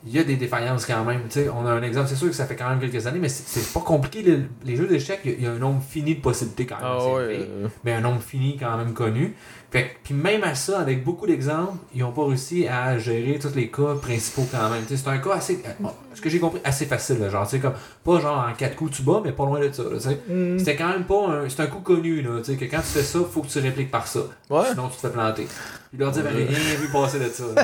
il 0.07 0.13
y 0.15 0.19
a 0.19 0.25
des 0.25 0.37
défaillances 0.37 0.85
quand 0.85 1.03
même. 1.05 1.23
Tu 1.31 1.41
sais, 1.41 1.49
on 1.49 1.65
a 1.65 1.71
un 1.71 1.83
exemple, 1.83 2.09
c'est 2.09 2.17
sûr 2.17 2.29
que 2.29 2.35
ça 2.35 2.45
fait 2.45 2.57
quand 2.57 2.69
même 2.69 2.79
quelques 2.79 3.07
années, 3.07 3.19
mais 3.21 3.31
c'est 3.31 3.73
pas 3.73 3.81
compliqué. 3.81 4.21
Les, 4.23 4.41
les 4.65 4.77
jeux 4.77 4.87
d'échecs, 4.87 5.21
il 5.25 5.31
y 5.31 5.35
a- 5.35 5.37
il 5.39 5.45
y, 5.45 5.47
a 5.47 5.53
un 5.53 5.59
nombre 5.59 5.83
fini 5.83 6.17
de 6.17 6.21
possibilités 6.21 6.67
quand 6.67 6.75
même. 6.77 6.85
Ah 6.85 7.07
ouais. 7.15 7.39
euh, 7.41 7.69
Mais 7.85 7.93
un 7.95 8.03
nombre 8.03 8.21
fini 8.21 8.59
quand 8.61 8.77
même 8.77 8.93
connu. 8.93 9.35
Fait 9.75 9.91
puis 10.05 10.15
même 10.15 10.45
à 10.45 10.55
ça, 10.55 10.79
avec 10.79 11.03
beaucoup 11.03 11.27
d'exemples, 11.27 11.79
ils 11.93 12.03
n'ont 12.03 12.13
pas 12.13 12.25
réussi 12.25 12.69
à 12.69 12.97
gérer 12.97 13.41
tous 13.41 13.57
les 13.57 13.69
cas 13.73 13.97
principaux 14.01 14.47
quand 14.49 14.71
même. 14.71 14.85
C'est 14.87 15.09
un 15.09 15.19
cas 15.19 15.33
assez, 15.33 15.61
euh, 15.67 15.89
ce 16.15 16.21
que 16.21 16.29
j'ai 16.31 16.39
compris, 16.41 16.61
assez 16.65 16.87
facile. 16.87 17.19
là, 17.21 17.29
genre, 17.29 17.45
tu 17.45 17.57
sais, 17.57 17.61
comme, 17.61 17.75
pas 18.05 18.21
genre 18.21 18.47
en 18.49 18.53
quatre 18.55 18.77
coups 18.77 18.97
tu 18.97 19.03
bats, 19.03 19.21
mais 19.25 19.33
pas 19.33 19.45
loin 19.45 19.61
de 19.61 19.71
ça. 19.73 19.83
Mm. 19.83 20.59
C'était 20.59 20.77
quand 20.77 20.89
même 20.89 21.05
pas 21.05 21.27
un. 21.29 21.49
C'est 21.49 21.61
un 21.61 21.67
coup 21.67 21.81
connu, 21.81 22.23
là, 22.23 22.39
tu 22.39 22.53
sais, 22.53 22.57
que 22.57 22.65
quand 22.65 22.81
tu 22.81 22.89
fais 22.89 23.03
ça, 23.03 23.19
faut 23.31 23.43
que 23.43 23.49
tu 23.49 23.59
répliques 23.59 23.91
par 23.91 24.07
ça. 24.07 24.21
Ouais. 24.51 24.63
Sinon, 24.71 24.89
tu 24.89 24.97
te 24.97 25.01
fais 25.07 25.11
planter. 25.13 25.47
Puis 25.91 25.99
leur 25.99 26.11
dit, 26.11 26.19
avait 26.19 26.31
rien 26.31 26.75
vu 26.81 26.89
passer 26.93 27.19
de 27.21 27.29
ça. 27.29 27.45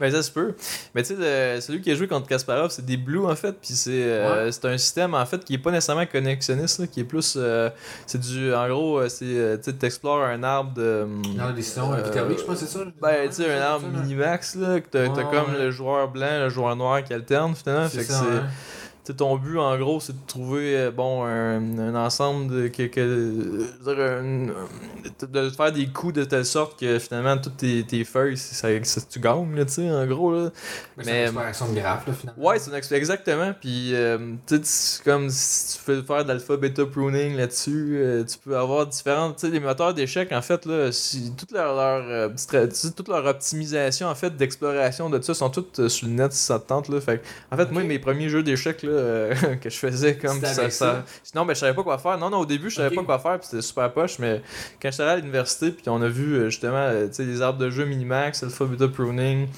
Ben 0.00 0.10
ça 0.10 0.22
se 0.22 0.32
peut. 0.32 0.54
Mais 0.96 1.02
tu 1.04 1.14
sais, 1.14 1.60
celui 1.60 1.80
qui 1.80 1.90
a 1.90 1.94
joué 1.94 2.08
contre 2.08 2.26
Kasparov, 2.26 2.70
c'est 2.70 2.84
des 2.84 2.96
Blues 2.96 3.24
en 3.24 3.36
fait. 3.36 3.52
Puis 3.52 3.74
c'est 3.74 4.02
euh, 4.02 4.50
c'est 4.50 4.64
un 4.64 4.76
système 4.76 5.14
en 5.14 5.24
fait 5.24 5.44
qui 5.44 5.54
est 5.54 5.58
pas 5.58 5.70
nécessairement 5.70 6.06
connexionniste, 6.06 6.80
là, 6.80 6.86
qui 6.88 7.00
est 7.00 7.04
plus. 7.04 7.34
euh, 7.36 7.70
c'est 8.06 8.18
du. 8.20 8.52
En 8.52 8.68
gros, 8.68 8.98
euh, 8.98 9.08
c'est. 9.08 9.58
Tu 9.58 9.70
sais, 9.70 9.72
t'explores 9.76 10.24
un 10.24 10.42
arbre 10.42 10.74
de. 10.74 11.06
Dans 11.36 11.46
la 11.46 11.52
décision, 11.52 11.92
euh, 11.92 12.02
je 12.36 12.42
pense 12.44 12.58
c'est 12.58 12.66
ça. 12.66 12.80
Ben, 13.00 13.28
tu 13.28 13.34
sais, 13.36 13.52
un 13.54 13.60
arbre 13.62 13.86
minimax, 13.86 14.56
là, 14.56 14.80
que 14.80 14.88
t'as 14.88 15.08
t'as 15.08 15.22
Ouais, 15.22 15.30
comme 15.30 15.54
ouais. 15.54 15.64
le 15.64 15.70
joueur 15.70 16.08
blanc, 16.08 16.40
le 16.40 16.48
joueur 16.48 16.74
noir 16.74 17.04
qui 17.04 17.14
alterne 17.14 17.54
finalement. 17.54 17.81
Fait 17.88 18.00
C'est 18.00 18.06
que 18.06 18.12
ça, 18.12 18.24
c'est. 18.24 18.81
Sais, 19.04 19.14
ton 19.14 19.36
but, 19.36 19.58
en 19.58 19.76
gros, 19.78 20.00
c'est 20.00 20.12
de 20.12 20.26
trouver 20.26 20.76
euh, 20.76 20.90
bon, 20.90 21.24
un, 21.24 21.78
un 21.78 21.94
ensemble 21.94 22.52
de. 22.52 22.68
Que, 22.68 22.88
euh, 22.98 23.66
un- 23.86 25.26
de 25.26 25.50
faire 25.50 25.72
des 25.72 25.86
coups 25.88 26.14
de 26.14 26.24
telle 26.24 26.44
sorte 26.44 26.78
que 26.78 26.98
finalement, 26.98 27.36
toutes 27.38 27.56
tes, 27.56 27.82
tes 27.84 28.04
feuilles, 28.04 28.36
ça, 28.36 28.68
ça- 28.84 29.00
tu 29.10 29.18
gagnes, 29.18 29.54
là, 29.54 29.64
tu 29.64 29.72
sais, 29.72 29.90
en 29.90 30.06
gros. 30.06 30.32
Là. 30.32 30.50
Mais 30.96 31.04
Mais- 31.04 31.04
c'est 31.04 31.10
une 31.18 31.24
exploration 31.24 31.68
de 31.72 31.74
graphe, 31.80 32.06
là, 32.06 32.12
finalement. 32.12 32.42
Ouais, 32.44 32.58
c'est 32.58 32.70
une 32.70 32.96
exactement. 32.96 33.52
Puis, 33.60 33.94
euh, 33.94 34.18
tu 34.46 34.56
sais, 34.56 34.60
c'est 34.64 35.04
comme 35.04 35.28
si 35.30 35.76
tu 35.78 35.82
fais 35.84 36.02
faire 36.02 36.24
de 36.24 36.28
l'alpha 36.28 36.56
beta 36.56 36.84
pruning 36.86 37.36
là-dessus, 37.36 37.96
euh, 37.96 38.24
tu 38.24 38.38
peux 38.38 38.56
avoir 38.56 38.86
différentes. 38.86 39.36
Tu 39.36 39.46
sais, 39.46 39.52
les 39.52 39.60
moteurs 39.60 39.94
d'échecs, 39.94 40.32
en 40.32 40.42
fait, 40.42 40.64
là, 40.66 40.92
si, 40.92 41.32
toute 41.36 41.52
leur, 41.52 41.74
leur, 41.74 42.04
euh, 42.08 42.68
toute 42.96 43.08
leur 43.08 43.24
optimisation, 43.26 44.08
en 44.08 44.14
fait, 44.14 44.36
d'exploration 44.36 45.10
de 45.10 45.20
ça, 45.20 45.34
sont 45.34 45.50
toutes 45.50 45.78
euh, 45.80 45.88
sur 45.88 46.06
le 46.06 46.14
net 46.14 46.32
si 46.32 46.44
ça 46.44 46.58
te 46.58 46.68
tente, 46.68 46.88
là. 46.88 47.00
Fait 47.00 47.22
en 47.50 47.56
fait, 47.56 47.70
moi, 47.70 47.82
mes 47.82 47.98
premiers 47.98 48.28
jeux 48.28 48.42
d'échecs, 48.42 48.82
là, 48.82 48.91
euh, 48.92 49.34
que 49.60 49.70
je 49.70 49.76
faisais 49.76 50.16
comme 50.16 50.40
ça, 50.40 50.70
ça? 50.70 51.04
Sinon, 51.22 51.44
ben, 51.44 51.54
je 51.54 51.60
savais 51.60 51.74
pas 51.74 51.82
quoi 51.82 51.98
faire. 51.98 52.18
Non, 52.18 52.30
non, 52.30 52.38
au 52.38 52.46
début, 52.46 52.70
je 52.70 52.76
savais 52.76 52.94
pas 52.94 53.02
quoi 53.02 53.18
faire, 53.18 53.38
puis 53.38 53.48
c'était 53.50 53.62
super 53.62 53.92
poche, 53.92 54.18
mais 54.18 54.42
quand 54.80 54.90
j'étais 54.90 55.02
allé 55.02 55.12
à 55.12 55.16
l'université, 55.16 55.70
puis 55.70 55.84
on 55.88 56.00
a 56.02 56.08
vu 56.08 56.34
euh, 56.34 56.50
justement, 56.50 56.76
euh, 56.76 57.08
tu 57.08 57.14
sais, 57.14 57.24
les 57.24 57.42
arbres 57.42 57.58
de 57.58 57.70
jeu 57.70 57.84
minimax, 57.84 58.42
alpha 58.42 58.64
beta 58.64 58.88
pruning, 58.88 59.48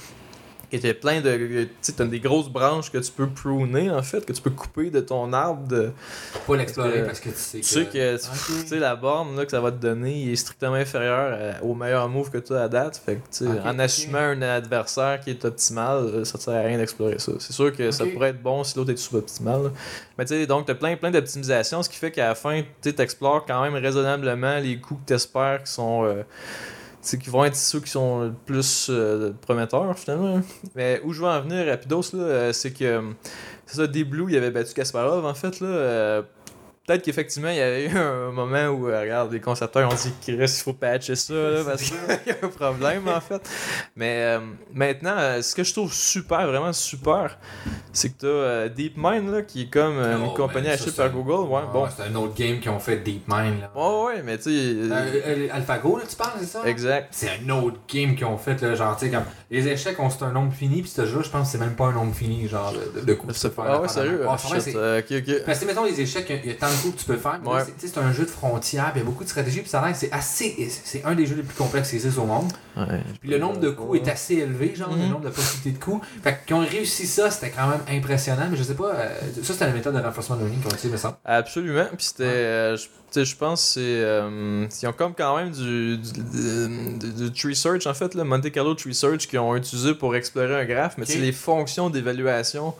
qui 0.80 0.86
étaient 0.86 0.94
plein 0.94 1.20
de. 1.20 1.68
Tu 1.82 1.92
t'as 1.92 2.04
des 2.04 2.18
grosses 2.20 2.48
branches 2.48 2.90
que 2.90 2.98
tu 2.98 3.12
peux 3.12 3.28
pruner, 3.28 3.90
en 3.90 4.02
fait, 4.02 4.24
que 4.26 4.32
tu 4.32 4.42
peux 4.42 4.50
couper 4.50 4.90
de 4.90 5.00
ton 5.00 5.32
arbre. 5.32 5.66
De... 5.68 5.92
Pour 6.32 6.40
pas 6.42 6.56
l'explorer 6.56 7.00
Euh, 7.00 7.06
parce 7.06 7.20
que 7.20 7.28
tu 7.30 7.36
sais 7.36 7.58
Tu 7.58 7.64
sais 7.64 7.84
que 7.86 8.16
tu 8.16 8.66
sais, 8.68 8.78
la 8.78 8.96
borne 8.96 9.36
là, 9.36 9.44
que 9.44 9.50
ça 9.50 9.60
va 9.60 9.70
te 9.70 9.76
donner 9.76 10.32
est 10.32 10.36
strictement 10.36 10.74
inférieure 10.74 11.38
à- 11.60 11.64
au 11.64 11.74
meilleur 11.74 12.08
move 12.08 12.30
que 12.30 12.38
tu 12.38 12.52
as 12.54 12.62
à 12.62 12.68
date. 12.68 13.00
Fait 13.04 13.16
que, 13.16 13.44
en 13.68 13.78
assumant 13.78 14.18
un 14.18 14.42
adversaire 14.42 15.20
qui 15.20 15.30
est 15.30 15.44
optimal, 15.44 15.98
euh, 16.04 16.24
ça 16.24 16.38
te 16.38 16.42
sert 16.42 16.54
à 16.54 16.60
rien 16.62 16.78
d'explorer 16.78 17.18
ça. 17.18 17.32
C'est 17.38 17.52
sûr 17.52 17.72
que 17.72 17.90
ça 17.90 18.04
pourrait 18.06 18.30
être 18.30 18.42
bon 18.42 18.64
si 18.64 18.76
l'autre 18.76 18.90
est 18.92 18.96
sous-optimal. 18.96 19.62
là. 19.64 19.70
Mais 20.18 20.24
tu 20.24 20.34
sais, 20.34 20.46
donc, 20.46 20.66
t'as 20.66 20.74
plein, 20.74 20.96
plein 20.96 21.10
d'optimisations, 21.10 21.82
ce 21.82 21.88
qui 21.88 21.96
fait 21.96 22.10
qu'à 22.10 22.28
la 22.28 22.34
fin, 22.34 22.62
tu 22.82 22.88
explores 22.98 23.44
quand 23.46 23.62
même 23.62 23.74
raisonnablement 23.74 24.58
les 24.58 24.78
coups 24.80 25.00
que 25.02 25.06
t'espères 25.06 25.62
qui 25.64 25.72
sont. 25.72 26.04
euh, 26.04 26.22
sais, 27.08 27.18
qui 27.18 27.30
vont 27.30 27.44
être 27.44 27.56
ceux 27.56 27.80
qui 27.80 27.90
sont 27.90 28.22
le 28.22 28.32
plus 28.32 28.88
euh, 28.90 29.32
prometteurs 29.40 29.98
finalement. 29.98 30.40
Mais 30.74 31.00
où 31.04 31.12
je 31.12 31.20
veux 31.20 31.28
en 31.28 31.40
venir 31.40 31.66
rapidos 31.66 32.02
là, 32.12 32.22
euh, 32.22 32.52
c'est 32.52 32.72
que 32.72 32.84
euh, 32.84 33.12
c'est 33.66 33.76
ça, 33.76 33.86
des 33.86 34.04
Blues, 34.04 34.26
il 34.30 34.36
avait 34.36 34.50
battu 34.50 34.74
Kasparov 34.74 35.24
en 35.24 35.34
fait 35.34 35.60
là. 35.60 36.22
Peut-être 36.86 37.02
qu'effectivement, 37.02 37.48
il 37.48 37.56
y 37.56 37.60
avait 37.60 37.86
eu 37.86 37.96
un 37.96 38.30
moment 38.30 38.66
où, 38.66 38.88
euh, 38.88 39.00
regarde, 39.00 39.32
les 39.32 39.40
concepteurs 39.40 39.90
ont 39.90 39.94
dit 39.94 40.12
qu'il 40.20 40.46
faut 40.48 40.74
patcher 40.74 41.16
ça, 41.16 41.32
là, 41.32 41.64
parce 41.64 41.82
qu'il 41.82 41.96
y 42.26 42.30
a 42.30 42.34
un 42.42 42.48
problème, 42.48 43.08
en 43.08 43.20
fait. 43.22 43.40
Mais 43.96 44.18
euh, 44.20 44.40
maintenant, 44.74 45.14
euh, 45.16 45.40
ce 45.40 45.54
que 45.54 45.64
je 45.64 45.72
trouve 45.72 45.94
super, 45.94 46.46
vraiment 46.46 46.74
super, 46.74 47.38
c'est 47.90 48.10
que 48.10 48.20
t'as 48.20 48.26
euh, 48.26 48.68
DeepMind, 48.68 49.32
là, 49.32 49.40
qui 49.40 49.62
est 49.62 49.70
comme 49.70 49.96
une 49.96 50.26
Oh, 50.26 50.34
compagnie 50.34 50.68
achetée 50.68 50.90
par 50.90 51.08
Google. 51.10 51.50
Ouais, 51.50 51.60
Ah, 51.64 51.70
bon. 51.72 51.86
C'est 51.96 52.02
un 52.02 52.14
autre 52.16 52.34
game 52.34 52.60
qui 52.60 52.68
ont 52.68 52.78
fait 52.78 52.98
DeepMind. 52.98 53.60
Là. 53.60 53.70
Ouais, 53.74 54.04
ouais, 54.16 54.22
mais 54.22 54.36
tu 54.36 54.50
sais. 54.52 55.50
AlphaGo, 55.50 55.96
là, 55.96 56.04
tu 56.06 56.16
parles, 56.16 56.32
c'est 56.40 56.46
ça? 56.46 56.66
Exact. 56.66 57.08
C'est 57.12 57.30
un 57.30 57.48
autre 57.48 57.78
game 57.88 58.14
qu'ils 58.14 58.26
ont 58.26 58.36
fait, 58.36 58.60
là, 58.60 58.74
genre, 58.74 58.94
tu 58.98 59.06
sais, 59.06 59.10
comme 59.10 59.24
les 59.50 59.66
échecs, 59.68 59.96
on 59.98 60.10
c'est 60.10 60.22
un 60.22 60.32
nombre 60.32 60.52
fini, 60.52 60.82
puis 60.82 60.90
ce 60.90 61.06
jeu, 61.06 61.22
je 61.22 61.30
pense 61.30 61.46
que 61.46 61.52
c'est 61.52 61.64
même 61.64 61.76
pas 61.76 61.86
un 61.86 61.92
nombre 61.92 62.14
fini, 62.14 62.46
genre, 62.46 62.74
de, 62.74 63.14
tu 63.14 63.32
faire. 63.32 63.52
Ah 63.66 63.80
ouais, 63.80 63.88
sérieux? 63.88 64.26
Ah, 64.28 64.36
shit, 64.36 64.76
ok, 64.76 65.22
ok. 65.26 65.44
Parce 65.46 65.60
que, 65.60 65.64
mettons, 65.64 65.84
les 65.84 65.98
échecs, 65.98 66.30
il 66.44 66.50
y, 66.50 66.52
a 66.52 66.56
tant 66.56 66.66
de 66.76 66.82
coups 66.82 66.94
que 66.94 67.00
tu 67.00 67.06
peux 67.06 67.16
faire, 67.16 67.40
Ouais. 67.44 67.60
c'est- 67.78 67.98
un 67.98 68.12
jeu 68.12 68.24
de 68.24 68.30
frontières, 68.30 68.90
puis 68.92 69.00
il 69.00 69.04
y 69.04 69.06
a 69.06 69.10
beaucoup 69.10 69.24
de 69.24 69.28
stratégies, 69.28 69.60
puis 69.60 69.70
ça 69.70 69.80
a 69.80 69.86
l'air 69.86 69.96
c'est 69.96 70.12
assez. 70.12 70.68
C'est 70.84 71.04
un 71.04 71.14
des 71.14 71.26
jeux 71.26 71.36
les 71.36 71.42
plus 71.42 71.56
complexes 71.56 71.90
qui 71.90 71.96
existent 71.96 72.22
au 72.22 72.26
monde. 72.26 72.52
Ouais. 72.76 73.00
Puis 73.20 73.30
le 73.30 73.38
nombre 73.38 73.60
de 73.60 73.70
coups 73.70 74.00
est 74.00 74.08
assez 74.10 74.34
élevé, 74.34 74.74
genre, 74.74 74.90
le 74.90 74.96
Mhm. 75.02 75.10
nombre 75.10 75.24
de 75.24 75.30
possibilités 75.30 75.78
de 75.78 75.82
coups. 75.84 76.04
Fait 76.22 76.38
qu'ils 76.46 76.56
ont 76.56 76.60
réussi 76.66 77.06
ça, 77.06 77.30
c'était 77.30 77.50
quand 77.50 77.68
même 77.68 77.80
impressionnant, 77.88 78.48
mais 78.50 78.56
je 78.56 78.62
sais 78.64 78.74
pas, 78.74 78.92
euh, 78.94 79.08
ça 79.42 79.52
c'était 79.52 79.66
la 79.66 79.72
méthode 79.72 79.94
de 79.94 80.00
renforcement 80.00 80.36
learning 80.36 80.58
qu'ils 80.58 80.66
ont 80.66 80.74
utilisé, 80.74 80.92
me 80.92 80.96
semble. 80.98 81.16
Absolument. 81.24 81.86
Puis 81.96 82.06
c'était. 82.06 82.24
Ouais. 82.24 82.30
euh, 82.30 82.76
je- 82.76 82.82
tu 82.84 83.20
sais, 83.20 83.24
je 83.24 83.36
pense 83.36 83.60
que 83.62 83.66
c'est. 83.74 83.80
euh, 83.80 84.66
ils 84.82 84.86
ont 84.88 84.92
comme 84.92 85.14
quand 85.14 85.36
même 85.36 85.52
du, 85.52 85.98
du, 85.98 86.12
du- 86.12 87.12
du 87.12 87.32
tree 87.32 87.54
search, 87.54 87.86
en 87.86 87.94
fait, 87.94 88.14
là, 88.14 88.24
Monte 88.24 88.50
Carlo 88.50 88.74
Tree 88.74 88.94
Search, 88.94 89.28
qu'ils 89.28 89.38
ont 89.38 89.54
utilisé 89.54 89.94
pour 89.94 90.16
explorer 90.16 90.60
un 90.60 90.64
graphe, 90.64 90.94
mais 90.98 91.06
c'est 91.06 91.18
les 91.18 91.32
fonctions 91.32 91.90
d'évaluation. 91.90 92.74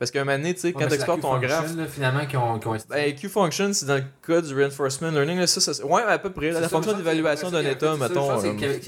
Parce 0.00 0.10
qu'à 0.10 0.22
un 0.22 0.24
moment 0.24 0.38
donné, 0.38 0.54
tu 0.54 0.60
sais, 0.62 0.72
quand 0.72 0.86
tu 0.88 0.94
explores 0.94 1.20
ton 1.20 1.38
graphe. 1.38 1.76
là, 1.76 1.84
finalement, 1.86 2.24
qui 2.26 2.36
ont, 2.36 2.58
qui 2.58 2.66
ont 2.66 2.76
Ben, 2.88 3.14
Q-function, 3.14 3.72
c'est 3.74 3.84
dans 3.84 3.96
le 3.96 4.04
cas 4.26 4.40
du 4.40 4.54
reinforcement 4.54 5.10
learning. 5.10 5.38
Là, 5.38 5.46
ça, 5.46 5.60
ça, 5.60 5.84
ouais, 5.86 6.02
à 6.02 6.18
peu 6.18 6.30
près. 6.30 6.50
là, 6.52 6.54
la 6.60 6.62
ça, 6.62 6.68
fonction 6.70 6.94
d'évaluation 6.94 7.50
d'un 7.50 7.60
état, 7.62 7.94
mettons. 7.96 8.30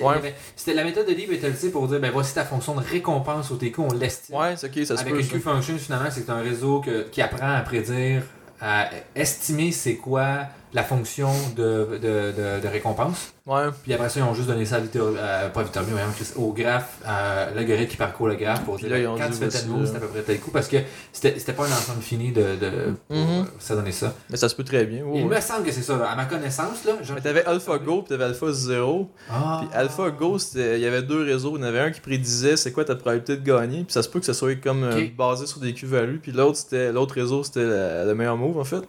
avait- 0.09 0.35
C'était 0.57 0.73
la 0.75 0.85
méthode 0.85 1.07
de 1.07 1.13
Deep 1.13 1.31
était 1.31 1.49
utilisée 1.49 1.69
pour 1.71 1.87
dire, 1.87 2.01
ben 2.01 2.11
voici 2.11 2.33
ta 2.35 2.45
fonction 2.45 2.75
de 2.75 2.81
récompense 2.81 3.51
au 3.51 3.57
tes 3.57 3.71
coups, 3.71 3.93
on 3.93 3.95
l'estime. 3.97 4.37
ouais 4.37 4.57
c'est 4.57 4.67
ok, 4.69 4.87
ça 4.87 4.97
se 4.97 5.03
Avec 5.03 5.15
une. 5.15 5.29
Q-function, 5.29 5.77
finalement, 5.79 6.09
c'est 6.11 6.29
un 6.31 6.41
réseau 6.41 6.81
que- 6.81 7.03
qui 7.11 7.21
apprend 7.21 7.57
à 7.57 7.61
prédire, 7.61 8.23
à 8.61 8.89
estimer 9.15 9.71
c'est 9.71 9.97
quoi 9.97 10.47
la 10.75 10.83
fonction 10.83 11.29
de, 11.57 11.99
de, 12.01 12.33
de, 12.33 12.63
de 12.63 12.69
récompense. 12.69 13.33
Ouais. 13.45 13.65
Puis 13.83 13.93
après 13.93 14.09
ça, 14.09 14.21
ils 14.21 14.23
ont 14.23 14.33
juste 14.35 14.47
donné 14.49 14.65
ça 14.65 14.77
à 14.77 14.81
Victor, 14.81 15.13
euh, 15.17 15.49
pas 15.51 15.63
Victor, 15.65 15.83
mais 15.93 16.01
au 16.37 16.53
graphe, 16.53 16.99
à 17.05 17.51
l'algorithme 17.55 17.91
qui 17.91 17.97
parcourt 17.97 18.29
le 18.29 18.37
graphe 18.37 18.65
pour 18.65 18.77
dire 18.79 18.89
là, 18.89 18.99
ils 18.99 19.07
ont 19.07 19.17
quand 19.19 19.27
tu 19.27 19.35
fais 19.35 19.49
tel 19.49 19.67
move, 19.67 19.85
c'est 19.87 19.97
à 19.97 20.01
peu 20.01 20.07
près 20.07 20.23
tel 20.23 20.41
coup. 20.41 20.51
Parce 20.51 20.69
que 20.69 20.77
c'était 21.13 21.53
pas 21.53 21.65
un 21.65 21.73
ensemble 21.73 22.01
fini 22.03 22.33
de, 22.33 22.41
de 22.41 22.71
pour, 23.09 23.17
Mhm. 23.17 23.41
euh, 23.41 23.45
ça 23.59 23.75
donner 23.75 23.93
ça. 23.93 24.15
Mais 24.31 24.37
ça 24.37 24.49
se 24.49 24.55
peut 24.55 24.65
très 24.65 24.85
bien. 24.87 25.03
ouais, 25.05 25.19
Il 25.21 25.27
ouais. 25.27 25.37
me 25.37 25.41
semble 25.43 25.65
que 25.65 25.73
c'est 25.73 25.83
ça. 25.83 25.97
là. 25.99 26.07
À 26.11 26.17
ma 26.17 26.25
connaissance, 26.25 26.85
là. 26.87 26.93
je- 27.03 27.13
Mais 27.13 27.21
t'avais 27.21 27.45
AlphaGo, 27.45 28.03
puis 28.03 28.09
t'avais 28.09 28.25
AlphaZero. 28.25 29.11
Ah. 29.31 29.61
Puis 29.61 29.69
AlphaGo, 29.77 30.39
il 30.55 30.79
y 30.79 30.87
avait 30.87 31.03
deux 31.03 31.23
réseaux. 31.23 31.57
Il 31.57 31.61
y 31.61 31.65
en 31.65 31.69
avait 31.69 31.81
un 31.81 31.91
qui 31.91 32.01
prédisait 32.01 32.57
c'est 32.57 32.73
quoi 32.73 32.85
ta 32.85 32.95
probabilité 32.95 33.37
de 33.37 33.45
gagner. 33.45 33.85
Puis 33.85 33.93
ça 33.93 34.03
se 34.03 34.09
peut 34.09 34.21
que 34.21 34.27
ça 34.27 34.35
soit 34.35 34.55
comme 34.55 34.85
euh, 34.85 35.07
basé 35.19 35.47
sur 35.47 35.59
des 35.61 35.75
Q-values. 35.75 36.21
Puis 36.23 36.33
l'autre, 36.33 36.57
c'était 36.57 36.93
l'autre 36.93 37.15
réseau, 37.15 37.43
c'était 37.43 37.61
le 38.07 38.15
meilleur 38.15 38.37
move 38.37 38.57
en 38.59 38.65
fait. 38.65 38.83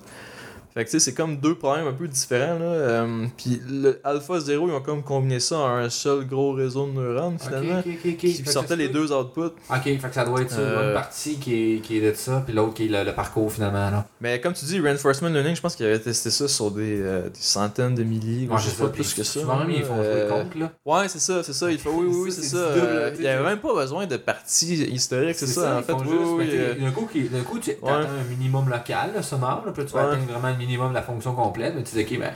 Fait 0.74 0.84
que 0.86 0.90
tu 0.90 0.92
sais, 0.94 1.00
c'est 1.00 1.14
comme 1.14 1.38
deux 1.38 1.56
problèmes 1.56 1.88
un 1.88 1.94
peu 1.94 2.08
différents. 2.08 2.58
Là. 2.58 2.66
Euh, 2.66 3.26
puis 3.38 3.62
le 3.70 4.00
Alpha 4.04 4.40
0, 4.40 4.68
ils 4.70 4.74
ont 4.74 4.82
comme 4.82 5.04
combiné 5.04 5.40
ça 5.40 5.58
en 5.58 5.68
un 5.76 5.90
seul 5.90 6.26
gros 6.26 6.54
réseau 6.54 6.88
de 6.88 6.94
neurones 6.94 7.38
finalement. 7.40 7.80
ok, 7.80 7.86
ok, 7.88 7.94
ok. 8.06 8.20
Fait 8.22 8.28
Qui 8.28 8.46
sortait 8.46 8.76
les 8.76 8.90
deux 8.90 9.12
outputs. 9.12 9.42
Ok, 9.70 9.84
fait 9.84 9.98
que 10.00 10.14
ça 10.14 10.26
doit 10.26 10.42
être 10.42 10.52
ça, 10.52 10.60
Euh, 10.60 10.88
une 10.90 10.94
partie 10.96 11.38
qui 11.38 11.76
est, 11.76 11.80
qui 11.82 11.98
est 11.98 12.12
de 12.12 12.16
ça, 12.16 12.42
puis 12.46 12.56
l'autre 12.56 12.74
qui 12.74 12.86
est 12.86 12.90
le, 12.90 13.04
le 13.04 13.14
parcours 13.14 13.52
finalement. 13.52 13.92
Là. 13.92 14.06
Mais 14.22 14.42
comme 14.42 14.54
tu 14.54 14.66
dis, 14.66 14.80
Reinforcement 14.80 15.30
Learning, 15.30 15.56
je 15.56 15.62
pense 15.62 15.76
qu'ils 15.76 15.86
avaient 15.86 16.00
testé 16.00 16.32
ça 16.32 16.48
sur 16.48 16.72
des, 16.72 17.00
euh, 17.02 17.24
des 17.30 17.40
centaines 17.40 17.94
de 17.96 18.04
milliers. 18.04 18.48
Moi, 18.48 18.58
je 18.58 18.70
sais 18.70 18.82
pas 18.84 18.90
plus 18.90 19.14
que 19.14 19.24
ça. 19.24 19.42
Souvent 19.42 19.58
même, 19.60 19.70
ils 19.72 19.84
font 19.84 19.96
jouer 19.96 20.06
Euh, 20.06 20.24
le 20.28 20.32
compte, 20.44 20.56
là. 20.56 20.72
Ouais, 20.86 21.08
c'est 21.08 21.20
ça, 21.20 21.44
c'est 21.44 21.54
ça. 21.54 21.70
Il 21.72 21.78
faut, 21.78 21.92
oui, 21.92 22.08
oui, 22.10 22.32
c'est 22.36 22.42
ça. 22.44 22.70
il 23.18 23.24
y 23.24 23.28
avait 23.28 23.44
même 23.48 23.60
pas 23.60 23.74
besoin 23.76 24.08
de 24.08 24.18
partie 24.18 24.74
historique, 24.86 25.36
c'est 25.36 25.46
ça, 25.48 25.78
en 25.78 25.84
fait. 25.84 25.94
Oui, 25.94 26.18
oui, 26.38 27.30
D'un 27.30 27.42
coup, 27.44 27.60
tu 27.60 27.72
atteins 27.72 28.08
un 28.10 28.30
minimum 28.30 28.70
local, 28.70 29.12
là, 29.16 29.22
puis 29.22 29.86
tu 29.86 29.94
vas 29.94 30.04
Ouais. 30.08 30.14
atteindre 30.14 30.32
vraiment 30.32 30.58
minimum 30.66 30.94
la 30.94 31.02
fonction 31.02 31.34
complète, 31.34 31.74
mais 31.76 31.84
tu 31.84 31.96
dis, 31.96 32.02
ok, 32.14 32.20
ben, 32.20 32.32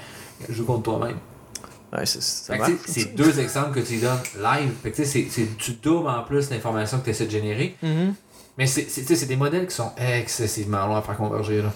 joue 0.50 0.66
contre 0.66 0.84
toi-même. 0.84 1.18
ouais, 1.94 2.06
c'est- 2.06 3.16
deux 3.16 3.40
exemples 3.40 3.80
que 3.80 3.86
tu 3.86 3.98
donnes 3.98 4.20
live. 4.42 4.72
Fait 4.84 4.92
que, 4.92 5.04
c'est- 5.06 5.28
tu 5.58 5.72
doubles 5.82 6.10
en 6.10 6.24
plus 6.24 6.50
l'information 6.50 7.00
que 7.00 7.06
tu 7.06 7.10
essaies 7.12 7.26
de 7.26 7.32
générer. 7.32 7.76
Mhm. 7.82 8.14
Mais 8.58 8.66
c'est 8.66 9.26
des 9.28 9.36
modèles 9.36 9.68
qui 9.68 9.76
sont 9.76 9.92
excessivement 9.98 10.86
longs 10.88 10.96
à 10.96 11.02
faire 11.04 11.16
converger. 11.16 11.62
Là. 11.62 11.72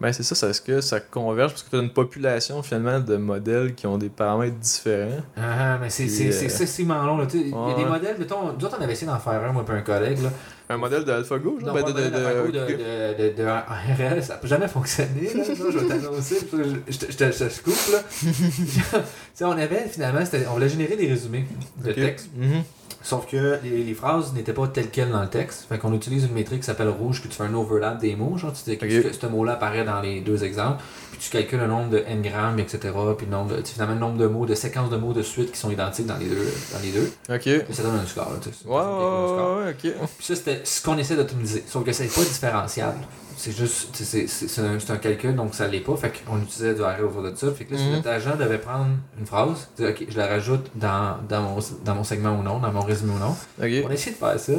Ben, 0.00 0.12
c'est 0.12 0.24
ça, 0.24 0.48
est-ce 0.50 0.60
que 0.60 0.80
ça 0.80 0.98
converge? 1.00 1.52
Parce 1.52 1.62
que 1.62 1.70
tu 1.70 1.76
as 1.76 1.78
une 1.78 1.92
population 1.92 2.60
finalement 2.62 2.98
de 2.98 3.16
modèles 3.16 3.74
qui 3.74 3.86
ont 3.86 3.96
des 3.96 4.08
paramètres 4.08 4.56
différents. 4.56 5.22
Ah, 5.36 5.78
mais 5.80 5.88
c'est 5.90 6.04
Puis, 6.04 6.12
c'est- 6.12 6.28
euh, 6.28 6.32
c'est 6.32 6.44
excessivement 6.46 7.00
long. 7.04 7.24
Il 7.32 7.48
y 7.50 7.52
a 7.52 7.74
des 7.76 7.84
modèles, 7.84 8.16
mettons, 8.18 8.52
nous 8.52 8.64
autres 8.66 8.76
on 8.78 8.82
avait 8.82 8.92
essayé 8.92 9.06
d'en 9.06 9.18
faire 9.20 9.42
un, 9.44 9.52
moi 9.52 9.64
et 9.66 9.70
un 9.72 9.80
collègue. 9.82 10.20
Là. 10.22 10.30
Un 10.70 10.76
modèle 10.78 11.04
de 11.04 11.12
AlphaGo, 11.12 11.60
genre? 11.60 11.68
Non, 11.68 11.74
ben, 11.74 11.82
pas 11.84 11.92
de, 11.92 11.98
un 12.00 12.04
de, 12.04 12.10
de, 12.10 12.50
de- 12.52 13.22
de, 13.28 13.32
de, 13.32 13.36
de 13.42 13.44
ARL, 13.46 14.22
ça 14.22 14.36
peut 14.36 14.48
jamais 14.48 14.66
fonctionner. 14.68 15.32
Là, 15.34 15.44
ça, 15.44 15.52
je 15.54 15.78
vais 15.78 15.86
t'annoncer, 15.86 16.36
parce 16.50 16.62
que 16.62 16.68
je, 16.88 16.98
te- 16.98 17.12
je, 17.12 17.16
te- 17.18 17.32
je 17.32 17.44
te 17.44 17.62
coupe. 17.62 17.92
Là. 17.92 17.98
Tu 18.22 19.38
sais, 19.38 19.44
on 19.44 19.50
avait 19.52 19.88
finalement, 19.90 20.24
c'était- 20.24 20.46
on 20.48 20.54
voulait 20.54 20.68
générer 20.68 20.96
des 20.96 21.08
résumés 21.08 21.44
de 21.84 21.92
texte. 21.92 22.28
Mhm. 22.36 22.62
Sauf 23.02 23.26
que 23.26 23.58
les, 23.62 23.84
les 23.84 23.92
phrases 23.94 24.32
n'étaient 24.32 24.54
pas 24.54 24.66
telles 24.68 24.88
quelles 24.88 25.10
dans 25.10 25.20
le 25.20 25.28
texte. 25.28 25.66
Fait 25.68 25.76
qu'on 25.78 25.92
utilise 25.92 26.24
une 26.24 26.32
métrique 26.32 26.60
qui 26.60 26.66
s'appelle 26.66 26.88
rouge, 26.88 27.20
puis 27.20 27.28
tu 27.28 27.36
fais 27.36 27.42
un 27.42 27.52
overlap 27.52 27.98
des 28.00 28.16
mots. 28.16 28.38
Genre, 28.38 28.52
tu 28.54 28.70
dis 28.70 28.78
que 28.78 29.12
ce- 29.12 29.26
mot-là 29.26 29.52
apparaît 29.54 29.84
dans 29.84 30.00
les 30.00 30.20
deux 30.22 30.42
exemples, 30.44 30.82
tu 31.24 31.30
calcules 31.30 31.58
le 31.58 31.66
nombre 31.66 31.90
de 31.90 31.98
n-grammes, 32.06 32.58
etc. 32.58 32.78
Puis 33.16 33.26
le 33.26 33.32
nombre 33.32 33.56
de, 33.56 33.62
finalement, 33.66 33.94
le 33.94 34.00
nombre 34.00 34.18
de 34.18 34.26
mots, 34.26 34.46
de 34.46 34.54
séquences 34.54 34.90
de 34.90 34.96
mots 34.96 35.12
de 35.12 35.22
suite 35.22 35.52
qui 35.52 35.58
sont 35.58 35.70
identiques 35.70 36.06
dans 36.06 36.16
les 36.18 36.26
deux. 36.26 36.52
Dans 36.72 36.80
les 36.80 36.90
deux. 36.92 37.12
Ok. 37.28 37.64
Puis 37.66 37.74
ça 37.74 37.82
donne 37.82 37.96
un 38.02 38.06
score. 38.06 38.30
Là, 38.32 38.38
donne 38.38 38.52
un 38.52 39.26
score. 39.28 39.58
ok. 39.68 40.08
Puis 40.16 40.26
ça, 40.26 40.36
c'était 40.36 40.60
ce 40.64 40.82
qu'on 40.82 40.98
essaie 40.98 41.16
d'optimiser. 41.16 41.64
Sauf 41.66 41.84
que 41.84 41.92
c'est 41.92 42.06
pas 42.06 42.22
différentiable. 42.22 42.98
C'est 43.36 43.50
juste, 43.50 43.88
c'est 43.94 44.60
un, 44.60 44.78
un 44.94 44.96
calcul, 44.96 45.34
donc 45.34 45.54
ça 45.56 45.66
l'est 45.66 45.80
pas. 45.80 45.96
Fait 45.96 46.12
qu'on 46.24 46.40
utilisait 46.40 46.72
du 46.74 46.82
arrêt 46.84 47.02
autour 47.02 47.22
de 47.22 47.34
ça. 47.34 47.50
Fait 47.50 47.64
que 47.64 47.72
là, 47.72 47.78
si 47.78 47.84
Mhm. 47.86 47.92
notre 47.94 48.08
agent 48.08 48.36
devait 48.36 48.58
prendre 48.58 48.90
une 49.18 49.26
phrase, 49.26 49.68
dire, 49.76 49.88
ok, 49.90 50.06
je 50.08 50.16
la 50.16 50.28
rajoute 50.28 50.70
dans, 50.76 51.16
dans, 51.28 51.42
mon, 51.42 51.58
dans 51.84 51.94
mon 51.96 52.04
segment 52.04 52.38
ou 52.38 52.42
non, 52.44 52.60
dans 52.60 52.70
mon 52.72 52.82
résumé 52.82 53.12
ou 53.12 53.18
non. 53.18 53.34
On 53.58 53.90
a 53.90 53.92
essayé 53.94 54.12
de 54.12 54.16
faire 54.18 54.38
ça. 54.38 54.52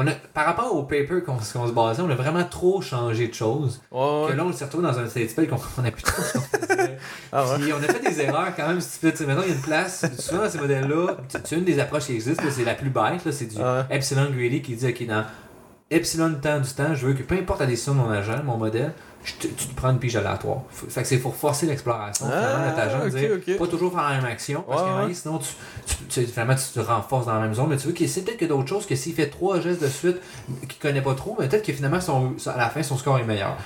On 0.00 0.06
a, 0.06 0.12
par 0.12 0.46
rapport 0.46 0.72
au 0.76 0.84
paper 0.84 1.22
qu'on 1.26 1.40
se 1.40 1.72
basait, 1.72 2.02
on 2.02 2.08
a 2.08 2.14
vraiment 2.14 2.44
trop 2.44 2.80
changé 2.80 3.26
de 3.26 3.34
choses. 3.34 3.80
Ouais, 3.90 4.28
Que 4.30 4.36
là, 4.36 4.44
on 4.44 4.52
s'est 4.52 4.64
retrouvé 4.64 4.84
dans 4.84 4.96
un 4.96 5.08
state 5.08 5.30
spell 5.30 5.48
qu'on 5.48 5.56
comprenait 5.56 5.90
plus 5.90 6.04
trop 6.04 6.22
ce. 6.22 6.38
Ah 7.32 7.44
ouais. 7.44 7.58
Puis 7.58 7.72
on 7.72 7.76
a 7.78 7.92
fait 7.92 8.08
des 8.08 8.20
erreurs 8.22 8.54
quand 8.56 8.68
même. 8.68 8.78
Tu 8.78 8.84
sais, 8.84 9.26
Maintenant, 9.26 9.42
il 9.42 9.50
y 9.50 9.52
a 9.52 9.56
une 9.56 9.60
place. 9.60 10.06
Souvent, 10.18 10.42
dans 10.42 10.48
ces 10.48 10.58
modèles-là, 10.58 11.16
as 11.34 11.52
une 11.52 11.64
des 11.64 11.80
approches 11.80 12.06
qui 12.06 12.14
existent, 12.14 12.44
là, 12.44 12.50
c'est 12.50 12.64
la 12.64 12.74
plus 12.74 12.90
bête. 12.90 13.28
C'est 13.32 13.46
du 13.46 13.56
Ah 13.60 13.86
epsilon 13.90 14.30
greedy 14.30 14.62
qui 14.62 14.76
dit 14.76 14.86
OK, 14.86 15.06
dans 15.06 15.24
epsilon 15.90 16.34
temps 16.34 16.60
du 16.60 16.70
temps, 16.70 16.94
je 16.94 17.06
veux 17.06 17.14
que 17.14 17.22
peu 17.22 17.34
importe 17.34 17.60
la 17.60 17.66
décision 17.66 17.94
de 17.94 17.98
mon 17.98 18.10
agent, 18.10 18.42
mon 18.44 18.56
modèle, 18.56 18.92
te- 19.34 19.46
tu 19.48 19.66
te 19.66 19.74
prends 19.74 19.90
une 19.90 19.98
pige 19.98 20.16
aléatoire. 20.16 20.58
Fait 20.70 21.02
que 21.02 21.08
c'est 21.08 21.18
pour 21.18 21.34
forcer 21.36 21.66
l'exploration. 21.66 22.26
Finalement, 22.26 22.74
Ah, 22.76 23.06
ok, 23.06 23.14
dire 23.14 23.30
ok. 23.48 23.58
pas 23.58 23.66
toujours 23.66 23.92
faire 23.92 24.02
la 24.08 24.16
même 24.16 24.24
action. 24.24 24.64
Parce 24.68 24.82
Ouais, 24.82 24.88
que 25.04 25.08
ouais. 25.08 25.14
sinon, 25.14 25.38
tu, 25.38 25.48
tu, 25.86 25.94
tu- 26.24 26.26
finalement, 26.26 26.54
tu 26.54 26.62
te 26.72 26.80
renforces 26.80 27.26
dans 27.26 27.34
la 27.34 27.40
même 27.40 27.54
zone. 27.54 27.68
Mais 27.68 27.76
tu 27.76 27.86
veux 27.88 27.92
qu'il 27.92 28.08
sait 28.08 28.22
peut-être 28.22 28.38
que 28.38 28.44
d'autres 28.46 28.68
choses 28.68 28.86
que 28.86 28.94
s'il 28.96 29.14
fait 29.14 29.28
trois 29.28 29.60
gestes 29.60 29.82
de 29.82 29.88
suite 29.88 30.16
qu'il 30.68 30.78
connaît 30.78 31.02
pas 31.02 31.14
trop, 31.14 31.36
mais 31.38 31.48
peut-être 31.48 31.64
que 31.64 31.72
finalement, 31.72 32.00
son, 32.00 32.34
à 32.46 32.56
la 32.56 32.68
fin, 32.70 32.82
son 32.82 32.96
score 32.96 33.18
est 33.18 33.24
meilleur. 33.24 33.56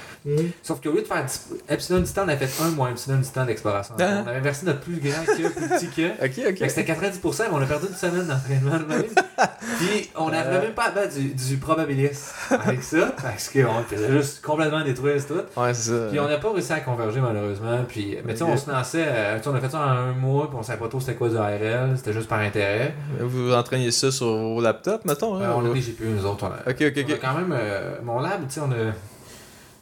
Sauf 0.63 0.81
qu'au 0.81 0.93
lieu 0.93 1.03
de 1.03 1.07
faire 1.07 1.25
epsilon 1.69 1.99
du 2.01 2.11
temps, 2.13 2.23
on 2.25 2.29
a 2.29 2.37
fait 2.37 2.63
un 2.63 2.69
moins 2.71 2.91
epsilon 2.91 3.19
du 3.19 3.29
temps 3.29 3.45
d'exploration. 3.45 3.95
Ah. 4.01 4.23
On 4.25 4.29
avait 4.29 4.41
versé 4.41 4.65
notre 4.67 4.81
plus 4.81 5.01
grand 5.01 5.25
que, 5.25 5.49
plus 5.49 5.69
petit 5.69 5.89
que. 5.89 6.03
Ok, 6.25 6.33
Fait 6.35 6.55
que 6.55 6.65
ok. 6.65 6.71
c'était 6.71 6.93
90%, 6.93 7.43
mais 7.51 7.57
on 7.57 7.63
a 7.63 7.67
perdu 7.67 7.87
une 7.89 7.95
semaine 7.97 8.27
d'entraînement 8.27 8.79
de 8.79 8.85
même. 8.85 9.03
Puis 9.79 10.11
on 10.17 10.31
n'arrivait 10.31 10.61
même 10.61 10.75
pas 10.75 10.85
à 10.87 10.91
battre 10.91 11.15
du, 11.15 11.35
du 11.35 11.57
probabiliste 11.57 12.33
avec 12.51 12.83
ça, 12.83 13.15
parce 13.21 13.49
qu'on 13.49 13.83
faisait 13.89 14.11
juste 14.13 14.41
complètement 14.43 14.85
détruire 14.85 15.25
tout. 15.27 15.35
Ouais, 15.57 15.75
c'est 15.75 15.91
ça. 15.91 16.07
Puis 16.11 16.19
on 16.19 16.29
n'a 16.29 16.39
pas 16.39 16.53
réussi 16.53 16.73
à 16.73 16.81
converger 16.81 17.21
malheureusement. 17.21 17.79
Puis, 17.87 18.17
mais 18.25 18.33
tu 18.33 18.39
sais, 18.39 18.45
on 18.45 18.57
se 18.57 18.71
lançait, 18.71 19.05
euh, 19.07 19.39
on 19.47 19.55
a 19.55 19.61
fait 19.61 19.69
ça 19.71 19.79
en 19.79 19.83
un 19.91 20.13
mois, 20.13 20.49
puis 20.49 20.57
on 20.59 20.63
savait 20.63 20.79
pas 20.79 20.89
trop 20.89 21.01
c'était 21.01 21.15
quoi 21.15 21.29
du 21.29 21.37
ARL, 21.37 21.93
c'était 21.97 22.13
juste 22.13 22.29
par 22.29 22.41
intérêt. 22.41 22.95
Vous 23.21 23.47
vous 23.49 23.53
entraînez 23.55 23.91
ça 23.91 24.11
sur 24.11 24.27
vos 24.27 24.61
laptops, 24.61 25.05
mettons? 25.05 25.41
Euh, 25.41 25.45
hein, 25.45 25.55
on 25.57 25.71
a 25.71 25.75
des 25.75 25.81
GPU, 25.81 26.07
nous 26.07 26.25
autres. 26.27 26.45
On 26.45 26.47
a, 26.69 26.71
Ok, 26.73 26.81
ok, 26.81 26.93
on 26.97 27.11
a 27.11 27.15
ok. 27.15 27.19
quand 27.21 27.35
même, 27.35 27.53
euh, 27.53 27.97
mon 28.03 28.21
lab, 28.21 28.47
tu 28.49 28.55
sais, 28.55 28.61
on 28.61 28.73
a 28.73 28.93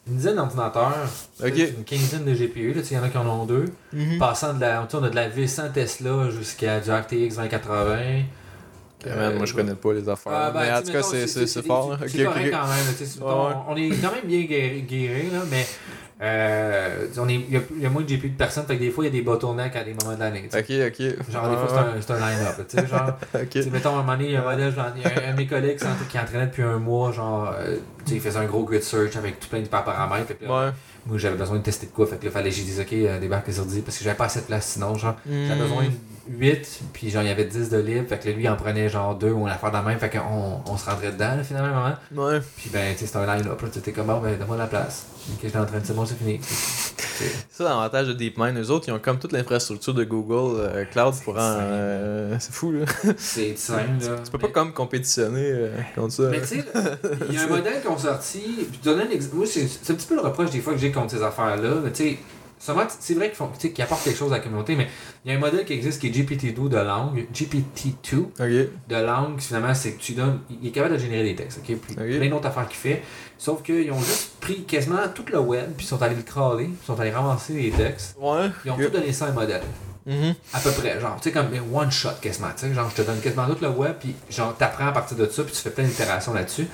une 0.08 0.16
dizaine 0.16 0.36
d'ordinateurs, 0.36 0.92
une 1.44 1.84
quinzaine 1.84 2.24
de 2.24 2.34
GPU, 2.34 2.72
là, 2.72 2.80
tu 2.80 2.86
sais, 2.88 2.94
il 2.94 2.98
y 2.98 3.00
en 3.00 3.04
a 3.04 3.08
qui 3.08 3.18
en 3.18 3.26
ont 3.28 3.44
deux. 3.44 3.66
Mhm. 3.92 4.18
Passant 4.18 4.54
de 4.54 4.60
la, 4.60 4.86
on 4.92 5.02
a 5.04 5.10
de 5.10 5.14
la 5.14 5.28
V100 5.28 5.72
Tesla 5.72 6.30
jusqu'à 6.30 6.80
du 6.80 6.90
RTX 6.90 7.36
2080. 7.36 7.96
Man, 9.06 9.36
moi 9.36 9.46
je 9.46 9.54
connais 9.54 9.74
pas 9.74 9.92
les 9.92 10.08
affaires. 10.08 10.32
Ah, 10.34 10.50
ben, 10.52 10.60
mais 10.60 10.72
en 10.72 10.82
tout 10.82 10.92
cas, 10.92 11.02
c'est- 11.02 11.62
fort. 11.62 11.92
hein. 11.92 11.96
C'est 12.00 12.04
Ok, 12.04 12.10
c'est 12.10 12.26
ok, 12.26 12.32
correct 12.32 12.46
ok. 12.46 12.60
quand 12.60 12.68
même. 12.68 13.38
Ouais, 13.48 13.54
on, 13.68 13.76
est 13.76 13.88
quand 14.02 14.12
même 14.12 14.24
bien 14.26 14.42
guéri, 14.44 14.82
guéri, 14.82 15.30
là, 15.32 15.40
mais 15.50 15.66
euh, 16.22 17.06
il 17.28 17.52
y, 17.52 17.56
a- 17.56 17.60
il 17.76 17.82
y 17.82 17.86
a 17.86 17.90
moins 17.90 18.02
de 18.02 18.06
GPU 18.08 18.28
de 18.28 18.36
personnes, 18.36 18.66
fait 18.66 18.76
que 18.76 18.80
des 18.80 18.90
fois 18.90 19.04
il 19.04 19.06
y 19.06 19.10
a 19.10 19.12
des 19.12 19.22
bottlenecks 19.22 19.74
à 19.74 19.84
des 19.84 19.94
moments 19.94 20.14
de 20.14 20.20
l'année. 20.20 20.48
Ok, 20.52 20.58
ok. 20.60 21.32
Genre, 21.32 21.48
des 21.48 21.56
fois, 21.56 21.94
c'est 22.04 22.12
un, 22.12 22.16
un 22.16 22.18
line-up. 22.30 22.66
Tu 22.68 22.76
sais, 22.76 22.86
genre, 22.86 23.12
mettons, 23.72 23.88
à 23.90 23.92
un 23.92 23.96
moment 24.02 24.12
donné, 24.12 24.24
il 24.26 24.30
y 24.32 24.36
a 24.36 24.42
un 24.46 24.50
modèle, 24.50 24.74
genre, 24.74 24.86
de 24.94 25.36
mes 25.36 25.46
collègues 25.46 25.78
qui 26.10 26.18
entraînait 26.18 26.46
depuis 26.46 26.62
un 26.62 26.78
mois, 26.78 27.12
genre, 27.12 27.54
euh, 27.58 27.76
il 28.10 28.20
faisait 28.20 28.38
un 28.38 28.44
gros 28.44 28.64
grid 28.64 28.82
search 28.82 29.16
avec 29.16 29.40
tout 29.40 29.48
plein 29.48 29.60
de 29.62 29.68
paramètres. 29.68 30.34
là, 30.42 30.66
Ouais. 30.66 30.70
Moi, 31.06 31.18
j'avais 31.18 31.36
besoin 31.36 31.56
de 31.58 31.62
tester 31.62 31.86
de 31.86 31.92
quoi, 31.92 32.06
fait 32.06 32.16
que 32.18 32.26
là, 32.26 32.30
fallait 32.30 32.50
que 32.50 32.56
j'ai 32.56 32.62
dit, 32.62 32.78
ok, 32.80 32.92
euh, 32.92 33.18
débarque 33.18 33.48
les 33.48 33.58
ordi, 33.58 33.80
parce 33.80 33.96
que 33.98 34.04
j'avais 34.04 34.16
pas 34.16 34.26
assez 34.26 34.40
de 34.40 34.44
place 34.44 34.66
sinon, 34.66 34.94
genre. 34.96 35.16
J'avais 35.26 35.54
Hmm. 35.58 35.62
besoin 35.62 35.84
de 35.84 35.90
8, 36.28 36.80
puis 36.92 37.10
genre, 37.10 37.22
il 37.22 37.28
y 37.28 37.32
avait 37.32 37.46
10 37.46 37.70
de 37.70 37.78
libre, 37.78 38.06
fait 38.08 38.18
que 38.18 38.28
là, 38.28 38.34
lui, 38.34 38.44
il 38.44 38.48
en 38.48 38.56
prenait 38.56 38.88
genre 38.88 39.14
2 39.14 39.30
ou 39.30 39.40
une 39.46 39.48
affaire 39.52 39.70
de 39.70 39.76
la 39.76 39.82
même, 39.82 39.98
fait 39.98 40.10
qu'on 40.10 40.62
on 40.66 40.76
se 40.76 40.84
rendrait 40.88 41.12
dedans, 41.12 41.36
là, 41.36 41.42
finalement, 41.42 41.68
à 41.68 41.70
un 41.70 41.96
moment. 42.14 42.28
Ouais. 42.30 42.40
Puis 42.58 42.70
ben, 42.70 42.92
tu 42.92 43.00
sais, 43.00 43.06
c'était 43.06 43.18
un 43.18 43.36
line-up, 43.36 43.60
là, 43.62 43.68
t'étais 43.68 43.92
comme, 43.92 44.06
bon, 44.06 44.20
ben, 44.20 44.36
donne-moi 44.38 44.56
la 44.56 44.66
place. 44.66 45.06
Ok, 45.32 45.38
j'étais 45.42 45.58
en 45.58 45.64
train 45.66 45.78
de, 45.78 45.84
c'est 45.86 45.94
bon, 45.94 46.04
c'est 46.06 46.18
fini. 46.18 46.40
C'est- 47.20 47.30
Ça, 47.50 47.64
l'avantage 47.64 48.06
de 48.08 48.12
DeepMind, 48.14 48.56
eux 48.56 48.70
autres, 48.70 48.88
ils 48.88 48.92
ont 48.92 48.98
comme 48.98 49.18
toute 49.18 49.32
l'infrastructure 49.32 49.92
de 49.92 50.04
Google 50.04 50.58
euh, 50.58 50.84
Cloud 50.86 51.14
pour 51.22 51.34
en. 51.34 51.38
euh, 51.40 52.36
c'est 52.38 52.50
fou, 52.52 52.72
là. 52.72 52.86
C'est 53.18 53.58
simple, 53.58 53.90
là. 54.00 54.16
Tu 54.24 54.30
peux 54.30 54.38
pas 54.38 54.48
comme 54.48 54.72
compétitionner 54.72 55.50
euh, 55.52 55.70
contre 55.94 56.14
ça. 56.14 56.22
Mais 56.30 56.40
tu 56.40 56.46
sais, 56.46 56.64
il 57.28 57.34
y 57.34 57.38
a 57.38 57.42
un 57.42 57.46
modèle 57.46 57.82
qui 57.82 57.88
ont 57.88 57.98
sorti, 57.98 58.40
puis 58.70 58.80
donner 58.82 59.02
un 59.02 59.10
exemple. 59.10 59.36
Moi, 59.36 59.46
c'est 59.46 59.64
un 59.90 59.94
petit 59.94 60.06
peu 60.06 60.14
le 60.14 60.22
reproche 60.22 60.48
des 60.50 60.60
fois 60.60 60.72
que 60.72 60.78
j'ai 60.78 60.90
contre 61.00 61.12
ces 61.16 61.22
affaires-là, 61.22 61.76
mais 61.82 61.90
tu 61.92 62.04
sais, 62.04 62.18
c'est 62.58 63.14
vrai 63.14 63.32
qu'ils 63.32 63.72
qu'ils 63.72 63.82
apportent 63.84 64.04
quelque 64.04 64.18
chose 64.18 64.32
à 64.32 64.36
la 64.36 64.42
communauté, 64.42 64.76
mais 64.76 64.86
il 65.24 65.30
y 65.30 65.34
a 65.34 65.38
un 65.38 65.40
modèle 65.40 65.64
qui 65.64 65.72
existe 65.72 65.98
qui 66.00 66.08
est 66.08 66.10
GPT-2 66.10 66.68
de 66.68 66.76
langue, 66.76 67.26
GPT-2 67.32 68.18
Ok. 68.18 68.68
de 68.88 68.96
langue, 68.96 69.38
qui, 69.38 69.46
finalement, 69.46 69.72
c'est 69.74 69.92
que 69.92 70.00
tu 70.00 70.12
donnes. 70.12 70.40
Il 70.62 70.68
est 70.68 70.70
capable 70.70 70.94
de 70.94 70.98
générer 71.00 71.22
des 71.24 71.34
textes, 71.34 71.60
ok? 71.60 71.76
Puis 71.78 71.94
Ok. 71.98 72.18
plein 72.18 72.28
d'autres 72.28 72.46
affaires 72.48 72.68
qu'il 72.68 72.76
fait. 72.76 73.02
Sauf 73.38 73.62
qu'ils 73.62 73.90
ont 73.90 73.98
juste 73.98 74.32
pris 74.40 74.64
quasiment 74.64 74.98
tout 75.14 75.24
le 75.32 75.38
web, 75.40 75.70
puis 75.76 75.86
ils 75.86 75.88
sont 75.88 76.02
allés 76.02 76.16
le 76.16 76.22
crawler, 76.22 76.64
puis 76.64 76.76
ils 76.82 76.86
sont 76.86 77.00
allés 77.00 77.10
ramasser 77.10 77.54
les 77.54 77.70
textes. 77.70 78.16
Ouais. 78.20 78.50
Ils 78.66 78.70
ont 78.72 78.76
tout 78.76 78.90
donné 78.90 79.12
ça 79.12 79.26
à 79.26 79.28
un 79.28 79.32
modèle. 79.32 79.62
Mhm. 80.06 80.34
À 80.54 80.60
peu 80.60 80.70
près, 80.72 80.98
genre, 81.00 81.16
tu 81.16 81.24
sais, 81.24 81.32
comme 81.32 81.48
mais 81.50 81.60
one 81.60 81.90
shot 81.90 82.08
quasiment, 82.22 82.48
tu 82.56 82.66
sais, 82.66 82.74
genre, 82.74 82.88
je 82.90 83.02
te 83.02 83.06
donne 83.06 83.20
quasiment 83.20 83.46
tout 83.46 83.58
le 83.60 83.68
web, 83.68 83.94
puis 84.00 84.14
genre, 84.30 84.56
t'apprends 84.56 84.86
à 84.88 84.92
partir 84.92 85.16
de 85.16 85.26
ça, 85.26 85.42
puis 85.44 85.52
tu 85.52 85.60
fais 85.60 85.70
plein 85.70 85.84
d'itérations 85.84 86.32
là-dessus. 86.32 86.66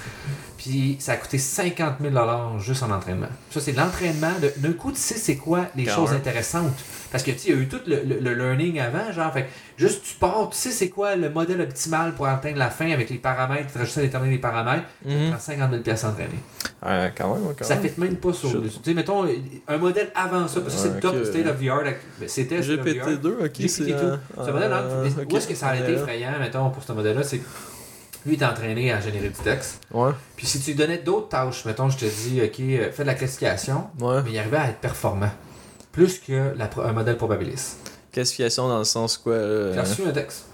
Puis 0.59 0.97
ça 1.01 1.13
a 1.13 1.17
coûté 1.17 1.39
50 1.39 1.97
000 2.01 2.15
juste 2.61 2.83
en 2.83 2.91
entraînement. 2.91 3.29
Ça, 3.51 3.61
c'est 3.61 3.73
de 3.73 3.77
l'entraînement. 3.79 4.33
de- 4.41 4.53
D'un 4.57 4.73
coup, 4.73 4.91
tu 4.93 4.99
sais, 4.99 5.17
c'est 5.17 5.37
quoi 5.37 5.67
les 5.77 5.85
choses 5.95 6.11
intéressantes. 6.17 6.75
Parce 7.13 7.23
que, 7.23 7.31
tu 7.31 7.39
sais, 7.39 7.49
il 7.51 7.55
y 7.55 7.59
a 7.59 7.63
eu 7.63 7.69
tout 7.69 7.81
le, 7.87 8.03
le- 8.05 8.19
le 8.21 8.35
learning 8.35 8.81
avant, 8.81 9.13
genre, 9.13 9.33
fait 9.33 9.49
juste 9.79 10.03
tu 10.05 10.15
pars, 10.15 10.49
tu 10.51 10.57
sais, 10.59 10.71
c'est 10.71 10.89
quoi 10.89 11.15
le 11.17 11.31
modèle 11.31 11.61
optimal 11.61 12.13
pour 12.15 12.27
atteindre 12.27 12.59
la 12.59 12.69
fin 12.71 12.91
avec 12.91 13.09
les 13.11 13.19
paramètres, 13.19 13.73
tu 13.73 13.79
rajoutes 13.79 13.99
à 13.99 14.01
déterminer 14.03 14.33
les 14.35 14.41
paramètres, 14.41 14.85
tu 15.07 15.15
Mhm. 15.15 15.31
prends 15.31 15.39
50 15.39 15.71
000 15.71 15.83
pièces 15.83 16.05
entraînées. 16.05 16.41
Ouais, 16.85 17.13
quand 17.17 17.35
même, 17.35 17.55
quand 17.57 17.65
Ça 17.65 17.77
fait 17.77 17.97
même 17.99 18.17
pas 18.17 18.33
sur. 18.33 18.51
Je- 18.51 18.59
Tu 18.59 18.71
sais, 18.85 18.95
mettons, 18.95 19.25
un 19.69 19.77
modèle 19.79 20.11
avant 20.15 20.47
ça, 20.49 20.61
parce 20.61 20.75
que 20.75 20.81
c'est 20.81 20.95
le 20.95 21.01
top 21.01 21.25
state 21.25 21.47
of 21.47 21.61
the 21.61 21.69
art. 21.69 21.83
ben, 21.85 21.95
C'était 22.29 22.63
state 22.63 22.79
of 22.81 22.85
the 22.85 22.99
art. 22.99 23.09
GPT-2, 23.09 23.29
ok. 23.45 23.53
GPT-2. 23.53 23.69
c'est, 23.69 23.93
euh, 23.93 24.17
Ce 24.45 24.51
modèle-là, 24.51 24.79
euh, 24.83 25.09
où 25.31 25.37
est-ce 25.37 25.49
que 25.49 25.55
ça 25.55 25.69
a 25.69 25.77
été 25.77 25.93
effrayant, 25.93 26.33
mettons, 26.41 26.71
pour 26.71 26.83
ce 26.83 26.93
modèle-là, 26.93 27.23
c'est 27.23 27.39
que 27.39 27.45
lui, 28.27 28.35
il 28.35 28.43
est 28.43 28.45
entraîné 28.45 28.93
à 28.93 29.01
générer 29.01 29.29
du 29.29 29.35
texte. 29.43 29.81
Ouais. 29.93 30.11
Puis 30.37 30.47
si 30.47 30.61
tu 30.61 30.71
lui 30.71 30.77
donnais 30.77 30.99
d'autres 30.99 31.29
tâches, 31.29 31.65
mettons, 31.65 31.89
je 31.89 31.97
te 31.99 32.05
dis, 32.05 32.41
OK, 32.45 32.59
euh, 32.61 32.91
fais 32.93 33.03
de 33.05 33.07
la 33.07 33.15
classification, 33.15 33.85
Ouais. 34.01 34.23
mais 34.25 34.33
il 34.33 34.39
arrivait 34.39 34.57
à 34.57 34.69
être 34.71 34.79
performant. 34.81 35.31
Plus 35.97 36.19
que 36.21 36.53
la 36.57 36.69
un 36.85 36.93
modèle 36.93 37.17
probabiliste. 37.17 37.79
Classification 38.13 38.69
dans 38.69 38.79
le 38.79 38.85
sens 38.85 39.17
quoi 39.17 39.33
euh, 39.33 39.73
J'ai 39.75 39.81
reçu 39.81 40.03
un 40.07 40.13
texte. 40.13 40.45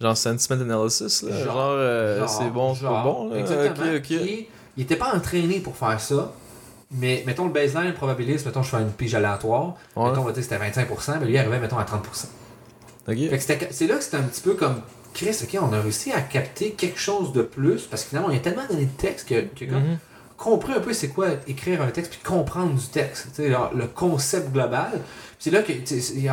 Genre 0.00 0.16
sentiment 0.16 0.60
analysis, 0.60 1.22
là. 1.22 1.30
Genre, 1.38 1.44
Genre, 1.54 1.66
euh, 1.70 2.18
Genre, 2.20 2.28
c'est 2.28 2.50
bon, 2.50 2.74
c'est 2.74 2.84
bon, 2.84 3.30
là. 3.30 3.38
Exactement. 3.38 3.86
Ok, 3.86 3.96
ok. 3.96 4.02
Puis, 4.20 4.48
il 4.76 4.82
était 4.82 4.96
pas 4.96 5.14
entraîné 5.14 5.60
pour 5.60 5.74
faire 5.76 5.98
ça. 6.00 6.32
Mais 6.90 7.24
mettons 7.26 7.46
le 7.46 7.52
baseline 7.52 7.94
probabiliste, 7.94 8.44
mettons 8.46 8.62
je 8.62 8.68
fais 8.68 8.76
une 8.82 8.90
pige 8.92 9.14
aléatoire, 9.14 9.74
Ouais. 9.96 10.10
mettons 10.10 10.20
on 10.20 10.24
va 10.24 10.32
dire 10.32 10.42
que 10.46 10.48
c'était 10.48 10.58
25%, 10.58 11.18
mais 11.18 11.26
lui 11.26 11.32
il 11.32 11.38
arrivait 11.38 11.58
mettons 11.58 11.78
à 11.78 11.84
30%. 11.84 12.26
Ok. 13.08 13.16
Fait 13.16 13.28
que 13.30 13.38
c'était- 13.38 13.68
c'est 13.72 13.86
là 13.86 13.96
que 13.96 14.04
c'était 14.04 14.18
un 14.18 14.22
petit 14.22 14.42
peu 14.42 14.52
comme 14.54 14.76
Chris, 15.14 15.34
ok, 15.42 15.58
on 15.62 15.72
a 15.72 15.80
réussi 15.80 16.12
à 16.12 16.20
capter 16.20 16.72
quelque 16.72 16.98
chose 17.00 17.32
de 17.32 17.42
plus 17.42 17.82
parce 17.86 18.02
que 18.04 18.10
finalement 18.10 18.28
on 18.32 18.36
a 18.36 18.38
tellement 18.38 18.66
donné 18.68 18.84
de 18.84 18.90
texte 19.00 19.28
que, 19.28 19.40
que 19.58 19.64
comme, 19.70 19.82
Mhm. 19.82 19.98
Compris 20.36 20.72
un 20.72 20.80
peu 20.80 20.92
c'est 20.92 21.08
quoi 21.08 21.28
écrire 21.46 21.80
un 21.82 21.88
texte 21.90 22.12
puis 22.12 22.20
comprendre 22.22 22.74
du 22.74 22.86
texte, 22.88 23.28
tu 23.34 23.42
sais, 23.42 23.50
genre, 23.50 23.70
le 23.74 23.86
concept 23.86 24.52
global. 24.52 25.00
C'est 25.38 25.50
là 25.50 25.62
que, 25.62 25.72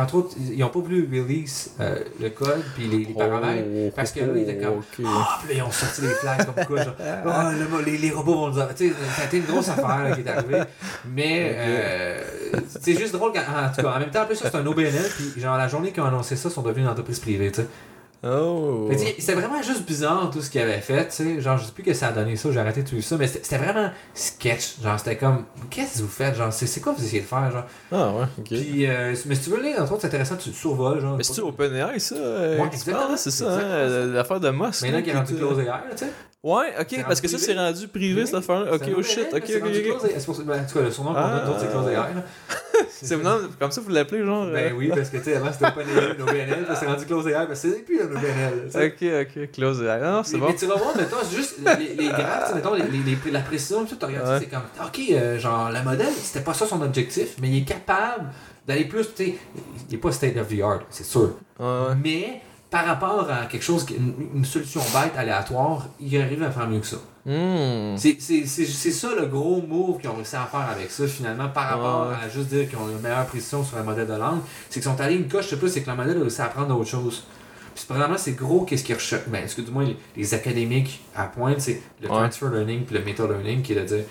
entre 0.00 0.14
autres, 0.14 0.36
ils 0.38 0.62
ont 0.64 0.68
pas 0.70 0.78
voulu 0.80 1.06
release 1.12 1.72
euh, 1.80 1.98
le 2.18 2.30
code 2.30 2.62
puis 2.74 2.86
les, 2.88 3.04
les 3.04 3.12
paramètres. 3.12 3.68
Oh, 3.70 3.90
parce 3.94 4.10
que 4.10 4.20
là, 4.20 4.26
il 4.34 4.42
était 4.42 4.56
comme. 4.56 4.80
Ah, 5.06 5.38
puis 5.44 5.54
là, 5.54 5.60
ils 5.60 5.62
ont 5.62 5.70
sorti 5.70 6.00
les 6.02 6.08
flags 6.08 6.46
comme 6.46 6.64
quoi, 6.64 6.82
genre, 6.84 6.94
Ah, 7.26 7.52
le 7.58 7.68
mo- 7.68 7.82
les, 7.84 7.98
les 7.98 8.10
robots 8.10 8.34
vont 8.36 8.48
nous 8.48 8.58
avoir. 8.58 8.74
Tu 8.74 8.88
sais, 8.88 9.24
été 9.26 9.36
une 9.38 9.44
grosse 9.44 9.68
affaire 9.68 10.04
là, 10.04 10.14
qui 10.14 10.22
est 10.22 10.28
arrivée. 10.30 10.62
Mais 11.14 11.52
euh, 11.54 12.22
c'est 12.80 12.96
juste 12.98 13.12
drôle, 13.12 13.32
qu'en- 13.32 13.40
en 13.40 13.68
tout 13.74 13.82
cas, 13.82 13.92
en 13.96 13.98
même 13.98 14.10
temps, 14.10 14.22
en 14.22 14.26
plus, 14.26 14.36
ça, 14.36 14.48
c'est 14.50 14.56
un 14.56 14.64
OBNL, 14.66 15.10
puis 15.16 15.40
genre, 15.42 15.58
la 15.58 15.68
journée 15.68 15.92
qu'ils 15.92 16.02
ont 16.02 16.06
annoncé 16.06 16.34
ça, 16.36 16.48
ils 16.48 16.52
sont 16.52 16.62
devenus 16.62 16.84
une 16.84 16.90
entreprise 16.90 17.20
privée, 17.20 17.50
tu 17.52 17.60
sais. 17.62 17.68
Oh. 18.24 18.88
C'était 19.18 19.34
vraiment 19.34 19.60
juste 19.62 19.84
bizarre 19.84 20.30
tout 20.32 20.40
ce 20.40 20.48
qu'ils 20.50 20.60
avaient 20.60 20.80
fait, 20.80 21.08
tu 21.08 21.14
sais. 21.16 21.40
Genre, 21.40 21.58
je 21.58 21.64
sais 21.64 21.72
plus 21.72 21.82
que 21.82 21.92
ça 21.92 22.08
a 22.08 22.12
donné 22.12 22.36
ça, 22.36 22.50
j'ai 22.52 22.60
arrêté 22.60 22.84
tout 22.84 23.00
ça, 23.02 23.16
mais 23.16 23.26
c'était 23.26 23.58
vraiment 23.58 23.90
sketch. 24.14 24.80
Genre, 24.82 24.96
c'était 24.98 25.16
comme, 25.16 25.44
qu'est-ce 25.70 25.98
que 25.98 26.02
vous 26.02 26.08
faites? 26.08 26.36
Genre, 26.36 26.52
c'est 26.52 26.80
quoi 26.80 26.92
vous 26.96 27.04
essayez 27.04 27.22
de 27.22 27.26
faire? 27.26 27.50
Genre, 27.50 27.64
Ah 27.90 28.10
ouais, 28.12 28.24
ok. 28.38 28.44
puis, 28.44 28.86
euh, 28.86 29.14
mais 29.26 29.34
si 29.34 29.40
tu 29.42 29.50
veux 29.50 29.60
lire, 29.60 29.80
entre 29.82 29.92
autres, 29.92 30.02
c'est 30.02 30.06
intéressant, 30.06 30.36
tu 30.36 30.52
survoles, 30.52 31.00
genre. 31.00 31.16
Mais 31.16 31.24
c'est-tu 31.24 31.40
OpenAI, 31.40 31.98
ça? 31.98 32.14
euh, 32.14 32.58
Ouais, 32.60 32.66
exactement, 32.68 32.98
parles, 32.98 33.18
c'est 33.18 33.30
ça, 33.32 33.46
hein? 33.52 33.86
L'affaire 34.12 34.38
de 34.40 34.50
Musk. 34.50 34.82
Maintenant 34.82 34.96
là, 34.98 35.02
qu'il 35.02 35.12
est 35.12 35.16
rendu 35.16 35.34
close 35.34 35.58
AI, 35.58 35.64
tu 35.90 35.96
sais. 35.98 36.10
Ouais, 36.44 36.74
ok, 36.80 37.04
parce 37.06 37.20
que 37.20 37.28
ça, 37.28 37.38
c'est 37.38 37.54
rendu 37.54 37.86
privé, 37.88 38.26
cette 38.26 38.34
affaire-là. 38.36 38.74
Ok, 38.74 38.82
oh 38.96 39.02
shit, 39.02 39.26
ok, 39.32 39.42
ok. 39.42 39.50
C'est 40.16 40.24
pour 40.26 40.36
ça- 40.36 40.42
ben, 40.44 40.60
en 40.60 40.64
tout 40.66 40.74
cas, 40.74 40.80
le 40.84 40.90
surnom 40.90 41.12
qu'on 41.12 41.18
Ah. 41.20 41.38
donne, 41.38 41.46
d'autres, 41.46 41.60
c'est 41.60 41.70
Close 41.70 41.86
AI. 41.88 41.94
là. 41.94 42.24
C'est 43.02 43.20
comme 43.58 43.70
ça 43.70 43.80
vous 43.80 43.90
l'appelez, 43.90 44.24
genre. 44.24 44.46
Ben 44.46 44.72
euh? 44.72 44.76
oui, 44.76 44.88
parce 44.88 45.10
que 45.10 45.16
tu 45.18 45.24
sais, 45.24 45.34
avant 45.36 45.52
c'était 45.52 45.66
OpenAI, 45.66 46.20
OBNL, 46.20 46.64
puis 46.66 46.76
c'est 46.78 46.86
rendu 46.86 47.04
Close 47.04 47.26
AI, 47.28 47.46
mais 47.48 47.54
c'est 47.54 47.84
plus 47.84 48.00
un 48.00 48.06
OBNL. 48.06 48.70
Ok, 48.74 49.42
ok, 49.42 49.50
close. 49.52 49.84
Ah, 49.88 49.98
non, 49.98 50.22
c'est 50.22 50.38
bon. 50.38 50.48
mais 50.48 50.54
tu 50.54 50.66
vas 50.66 50.76
voir, 50.76 50.96
mettons, 50.96 51.16
juste 51.34 51.56
les, 51.78 51.94
les 51.94 52.08
graphes, 52.08 52.54
mettons, 52.54 52.74
les, 52.74 52.84
les, 52.84 53.30
la 53.30 53.40
précision, 53.40 53.84
tu 53.84 53.94
regardes 54.04 54.40
c'est 54.40 54.48
comme, 54.48 54.62
ok, 54.84 55.00
euh, 55.10 55.38
genre, 55.38 55.70
le 55.70 55.82
modèle, 55.82 56.12
c'était 56.14 56.44
pas 56.44 56.54
ça 56.54 56.66
son 56.66 56.80
objectif, 56.82 57.36
mais 57.40 57.48
il 57.48 57.58
est 57.58 57.64
capable 57.64 58.26
d'aller 58.66 58.84
plus, 58.84 59.12
tu 59.14 59.24
sais, 59.24 59.34
il 59.88 59.94
est 59.94 59.98
pas 59.98 60.12
state 60.12 60.36
of 60.36 60.48
the 60.48 60.60
art, 60.60 60.80
c'est 60.90 61.06
sûr. 61.06 61.36
Mais 62.02 62.40
par 62.72 62.86
rapport 62.86 63.30
à 63.30 63.46
quelque 63.46 63.62
chose, 63.62 63.84
qui- 63.84 63.94
une, 63.94 64.14
une 64.34 64.44
solution 64.44 64.80
bête, 64.80 65.12
aléatoire, 65.16 65.86
il 66.00 66.20
arrive 66.20 66.42
à 66.42 66.50
faire 66.50 66.66
mieux 66.68 66.80
que 66.80 66.86
ça. 66.86 66.96
Hmm. 67.24 67.96
C'est 67.96 68.18
ça 68.90 69.08
le 69.16 69.26
gros 69.26 69.62
move 69.62 70.00
qu'ils 70.00 70.10
ont 70.10 70.14
réussi 70.14 70.34
à 70.34 70.46
faire 70.50 70.68
avec 70.74 70.90
ça, 70.90 71.06
finalement, 71.06 71.48
par 71.50 71.68
rapport 71.68 72.08
Ouais. 72.08 72.14
à 72.24 72.28
juste 72.28 72.48
dire 72.48 72.68
qu'ils 72.68 72.78
ont 72.78 72.88
une 72.88 72.98
meilleure 73.00 73.26
précision 73.26 73.62
sur 73.62 73.76
un 73.78 73.82
modèle 73.84 74.08
de 74.08 74.14
langue. 74.14 74.40
C'est 74.68 74.80
qu'ils 74.80 74.90
sont 74.90 75.00
allés 75.00 75.14
une 75.16 75.28
coche 75.28 75.50
de 75.50 75.56
plus, 75.56 75.68
c'est 75.68 75.82
que 75.82 75.90
le 75.90 75.96
modèle 75.96 76.16
a 76.16 76.20
réussi 76.20 76.40
à 76.40 76.46
apprendre 76.46 76.68
d'autres 76.68 76.88
choses. 76.90 77.22
Puis 77.74 77.84
vraiment, 77.88 78.16
c'est 78.18 78.32
gros 78.32 78.62
qu'est-ce 78.64 78.84
qu'ils 78.84 78.94
recherchent. 78.96 79.28
Ben, 79.28 79.46
ce 79.46 79.54
que 79.56 79.60
du 79.62 79.70
moins 79.70 79.84
les, 79.84 79.96
les 80.16 80.34
académiques 80.34 81.00
à 81.14 81.24
pointe, 81.24 81.60
c'est 81.60 81.80
le 82.00 82.08
Ouais. 82.08 82.14
transfer 82.16 82.48
learning 82.50 82.84
puis 82.84 82.96
le 82.96 83.04
meta-learning 83.04 83.62
qui 83.62 83.72
est 83.74 83.76
de 83.80 83.84
dire. 83.84 84.04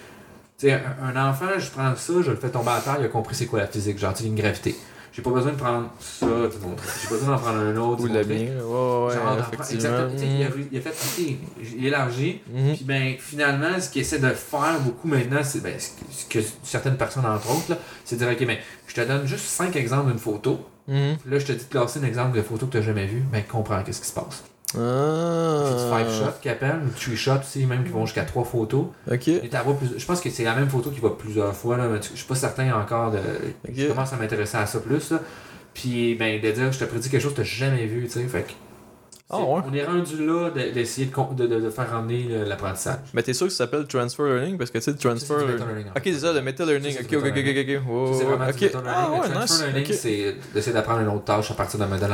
Tu 0.57 0.67
sais, 0.67 0.81
un, 1.03 1.29
enfant, 1.29 1.45
je 1.57 1.69
prends 1.71 1.95
ça, 1.95 2.13
je 2.21 2.29
le 2.31 2.37
fais 2.37 2.49
tomber 2.49 2.69
à 2.71 2.79
terre, 2.81 2.97
il 2.99 3.05
a 3.05 3.09
compris 3.09 3.33
c'est 3.35 3.47
quoi 3.47 3.59
la 3.59 3.67
physique, 3.67 3.97
genre, 3.97 4.13
une 4.23 4.35
gravité. 4.35 4.75
J'ai 5.13 5.21
pas 5.21 5.29
besoin 5.31 5.51
de 5.51 5.57
prendre 5.57 5.89
ça. 5.99 6.25
J'ai 6.25 7.07
pas 7.09 7.15
besoin 7.15 7.35
d'en 7.35 7.41
prendre 7.41 7.59
un 7.59 7.75
autre. 7.75 8.01
Ou 8.03 8.07
de 8.07 8.13
le 8.13 8.19
montrer. 8.19 8.45
mien, 8.45 8.53
là. 8.55 8.63
ouais, 8.65 9.07
ouais, 9.07 9.13
Genre, 9.13 9.37
exactement. 9.71 10.09
Tu 10.11 10.17
sais, 10.19 10.25
il, 10.27 10.43
a, 10.43 10.47
Hmm. 10.49 10.67
il 10.71 10.77
a 10.77 10.81
fait, 10.81 10.89
ok, 10.89 11.37
il 11.77 11.85
élargit. 11.85 12.41
Mhm. 12.49 12.75
Puis 12.75 12.85
ben, 12.85 13.15
finalement, 13.19 13.79
ce 13.79 13.89
qu'il 13.89 14.01
essaie 14.01 14.19
de 14.19 14.29
faire 14.29 14.79
beaucoup 14.79 15.07
maintenant, 15.09 15.41
c'est 15.43 15.61
ben, 15.61 15.73
ce 15.77 15.89
que, 15.89 16.05
ce 16.11 16.25
que 16.25 16.39
certaines 16.63 16.95
personnes, 16.97 17.25
entre 17.25 17.49
autres, 17.51 17.71
là, 17.71 17.77
c'est 18.05 18.15
de 18.15 18.25
dire, 18.25 18.33
ok, 18.33 18.47
ben, 18.47 18.57
je 18.87 18.93
te 18.95 19.01
donne 19.01 19.27
juste 19.27 19.45
5 19.45 19.75
exemples 19.75 20.09
d'une 20.11 20.19
photo. 20.19 20.59
Mhm. 20.87 21.17
Puis 21.21 21.31
là, 21.31 21.39
je 21.39 21.45
te 21.45 21.51
dis 21.51 21.65
de 21.65 21.69
classer 21.69 21.99
un 21.99 22.03
exemple 22.03 22.37
de 22.37 22.41
photo 22.41 22.65
que 22.67 22.71
tu 22.71 22.77
n'as 22.77 22.83
jamais 22.83 23.05
vu. 23.05 23.21
Ben, 23.31 23.43
comprends 23.43 23.83
qu'est-ce 23.83 24.01
qui 24.01 24.07
se 24.07 24.13
passe. 24.13 24.43
Ah. 24.77 25.69
Du 25.71 26.05
5 26.07 26.09
shot 26.09 26.31
qui 26.41 26.49
appelle, 26.49 26.79
ou 26.85 26.89
3 26.99 27.15
shot 27.15 27.39
aussi, 27.41 27.65
même 27.65 27.83
qui 27.83 27.89
vont 27.89 28.05
jusqu'à 28.05 28.23
3 28.23 28.43
photos. 28.45 28.85
Ok. 29.11 29.27
Et 29.27 29.49
plus- 29.73 29.97
je 29.97 30.05
pense 30.05 30.21
que 30.21 30.29
c'est 30.29 30.43
la 30.43 30.55
même 30.55 30.69
photo 30.69 30.89
qui 30.89 30.99
va 30.99 31.09
plusieurs 31.09 31.53
fois, 31.55 31.77
là, 31.77 31.87
mais 31.87 31.99
je 32.01 32.17
suis 32.17 32.27
pas 32.27 32.35
certain 32.35 32.71
encore 32.73 33.11
de. 33.11 33.17
Ok. 33.17 33.73
Je 33.75 33.87
commence 33.87 34.13
à 34.13 34.17
m'intéresser 34.17 34.57
à 34.57 34.65
ça 34.65 34.79
plus, 34.79 35.11
là. 35.11 35.19
Puis, 35.73 36.15
ben, 36.15 36.41
de 36.41 36.51
dire, 36.51 36.71
je 36.71 36.79
te 36.79 36.85
prédis 36.85 37.09
quelque 37.09 37.21
chose 37.21 37.31
que 37.31 37.41
tu 37.41 37.41
n'as 37.41 37.69
jamais 37.69 37.85
vu, 37.85 38.03
tu 38.05 38.11
sais. 38.11 38.23
Fait 38.27 38.43
que. 38.43 38.51
Ah, 39.33 39.37
c'est- 39.37 39.43
ouais. 39.49 39.61
On 39.65 39.73
est 39.73 39.85
rendu 39.85 40.25
là 40.27 40.49
de- 40.49 40.71
d'essayer 40.73 41.07
de, 41.07 41.69
faire 41.69 41.89
ramener 41.89 42.23
le- 42.23 42.43
l'apprentissage. 42.43 42.97
Mais 43.13 43.23
t'es 43.23 43.31
sûr 43.31 43.47
que 43.47 43.53
ça 43.53 43.59
s'appelle 43.59 43.87
transfer 43.87 44.25
learning? 44.25 44.57
Parce 44.57 44.69
que 44.71 44.77
tu 44.79 44.83
sais, 44.83 44.93
transfer. 44.93 45.27
Ça, 45.27 45.45
c'est 45.57 45.63
en 45.63 45.67
Ok, 45.95 46.01
c'est 46.03 46.13
ça, 46.19 46.33
le 46.33 46.41
meta 46.41 46.65
learning. 46.65 46.91
Ça, 46.91 46.99
Ok, 46.99 47.05
c'est 47.09 47.15
ok, 47.15 47.23
ok, 47.27 47.37
ok, 47.37 47.37
ok. 47.37 48.13
Ça, 48.13 48.19
c'est 48.19 48.25
vraiment 48.25 48.45
ouais, 48.45 48.51
du 48.51 48.65
meta-learning. 48.65 48.93
Ah, 48.93 49.07
le 49.07 49.21
ouais, 49.21 49.29
transfer 49.29 49.39
nice. 49.67 49.73
learning, 49.73 49.93
c'est 49.93 50.35
d'essayer 50.53 50.73
d'apprendre 50.73 50.99
une 50.99 51.07
autre 51.07 51.23
tâche 51.23 51.49
à 51.49 51.53
partir 51.53 51.79
d'un 51.79 51.87
modèle 51.87 52.11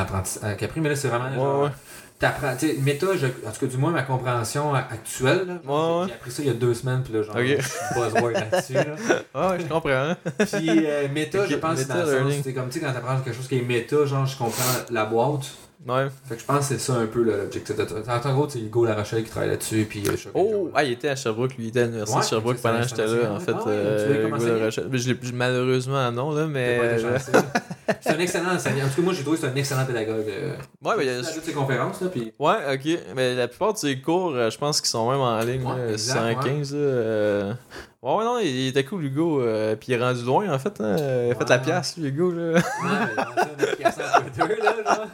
pris. 0.67 0.79
Mais 0.79 0.89
là, 0.89 0.95
c'est 0.95 1.07
vraiment 1.07 1.33
genre. 1.33 1.59
Ouais, 1.61 1.65
ouais. 1.65 1.71
T'apprends. 2.19 2.55
Tu 2.57 2.67
sais, 2.67 2.77
méta, 2.81 3.07
je- 3.15 3.27
en 3.27 3.51
tout 3.51 3.59
cas, 3.59 3.65
du 3.67 3.77
moins, 3.77 3.91
ma 3.91 4.01
compréhension 4.01 4.73
actuelle. 4.73 5.45
là, 5.47 5.53
Ouais, 5.63 5.99
ouais. 6.01 6.05
J'ai 6.07 6.13
appris 6.15 6.31
ça 6.31 6.41
il 6.41 6.47
y 6.47 6.49
a 6.49 6.53
deux 6.53 6.73
semaines, 6.73 7.03
puis 7.03 7.13
là, 7.13 7.21
genre, 7.21 7.35
je 7.37 7.45
suis 7.61 7.79
buzzword 7.93 8.31
là-dessus. 8.31 8.73
là. 8.73 8.85
Ouais, 9.49 9.59
je 9.59 9.65
comprends. 9.67 9.89
hein. 9.91 10.17
Puis 10.39 10.67
euh, 10.87 11.07
méta, 11.13 11.45
je 11.45 11.55
pense, 11.57 11.77
c'est 11.77 11.87
dans 11.87 11.93
le 11.95 12.01
meta-learning. 12.05 12.35
sens, 12.37 12.43
c'est 12.43 12.53
comme, 12.53 12.69
tu 12.69 12.79
sais, 12.79 12.85
quand 12.85 12.91
t'apprends 12.93 13.19
quelque 13.19 13.35
chose 13.35 13.47
qui 13.47 13.59
est 13.59 13.61
méta, 13.61 14.03
genre, 14.07 14.25
je 14.25 14.35
comprends 14.37 14.63
la 14.89 15.05
boîte. 15.05 15.45
Ouais. 15.85 16.07
Fait 16.25 16.35
que 16.35 16.41
je 16.41 16.45
pense 16.45 16.59
que 16.59 16.65
c'est 16.75 16.79
ça 16.79 16.93
un 16.95 17.05
peu 17.05 17.21
l'objectif 17.23 17.75
de. 17.75 17.83
En 18.09 18.33
gros, 18.33 18.49
c'est 18.49 18.59
Hugo 18.59 18.83
Larochelle 18.85 19.23
qui 19.23 19.29
travaille 19.29 19.49
là-dessus, 19.51 19.85
puis 19.89 20.03
euh, 20.07 20.13
Oh, 20.33 20.69
ah, 20.73 20.83
il 20.83 20.93
était 20.93 21.09
à 21.09 21.15
Sherbrooke, 21.15 21.55
lui, 21.55 21.65
il 21.65 21.67
était 21.69 21.81
à 21.81 21.85
l'université 21.85 22.19
de 22.19 22.25
Sherbrooke 22.25 22.57
pendant 22.61 22.81
que 22.81 22.87
j'étais 22.87 23.05
là, 23.05 23.31
en 23.31 23.39
fait. 23.39 23.53
Ah 23.55 23.63
euh? 23.67 24.27
Hugo 24.27 24.45
Larochelle. 24.45 24.87
Mais 24.91 24.97
je 24.97 25.09
l'ai- 25.13 25.31
malheureusement, 25.33 26.11
non, 26.11 26.31
là, 26.31 26.47
mais. 26.47 26.99
chanceux. 26.99 27.31
C'est 28.01 28.09
un 28.13 28.19
excellent 28.19 28.53
enseignant. 28.55 28.85
En 28.85 28.89
tout 28.89 28.95
cas, 28.97 29.01
moi, 29.01 29.13
j'ai 29.13 29.21
trouvé 29.21 29.37
que 29.37 29.45
c'est 29.45 29.51
un 29.51 29.55
excellent 29.55 29.85
pédagogue. 29.85 30.25
euh, 30.27 30.55
Ouais, 30.83 30.93
mais 30.97 31.05
il 31.05 31.21
toutes 31.33 31.43
ses 31.45 31.53
conférences, 31.53 32.01
là, 32.01 32.09
puis. 32.09 32.33
Ouais, 32.37 32.55
ok. 32.73 32.99
Mais 33.15 33.33
la 33.35 33.47
plupart 33.47 33.73
de 33.73 33.77
ses 33.77 34.01
cours, 34.01 34.33
euh, 34.35 34.49
je 34.49 34.57
pense 34.57 34.81
qu'ils 34.81 34.89
sont 34.89 35.09
même 35.09 35.21
en 35.21 35.39
ligne, 35.39 35.63
Ouais, 35.65 35.77
là, 35.77 35.91
exact, 35.91 36.43
115. 36.43 36.73
là, 36.73 36.79
euh. 36.79 37.53
Ouais, 38.01 38.15
ouais, 38.15 38.23
non, 38.25 38.39
il, 38.39 38.67
était 38.67 38.83
cool, 38.83 39.05
Hugo. 39.05 39.41
euh, 39.41 39.75
puis 39.77 39.93
il 39.93 39.95
est 39.95 40.03
rendu 40.03 40.23
loin, 40.23 40.51
en 40.53 40.59
fait. 40.59 40.73
hein, 40.81 40.95
Il 40.97 41.31
a 41.31 41.35
fait 41.35 41.49
la 41.49 41.59
pièce, 41.59 41.95
Hugo. 41.97 42.31
Là. 42.31 42.53
Ouais, 42.53 42.59
une 42.59 43.63
application 43.63 44.03
Twitter, 44.37 44.63
là. 44.85 45.05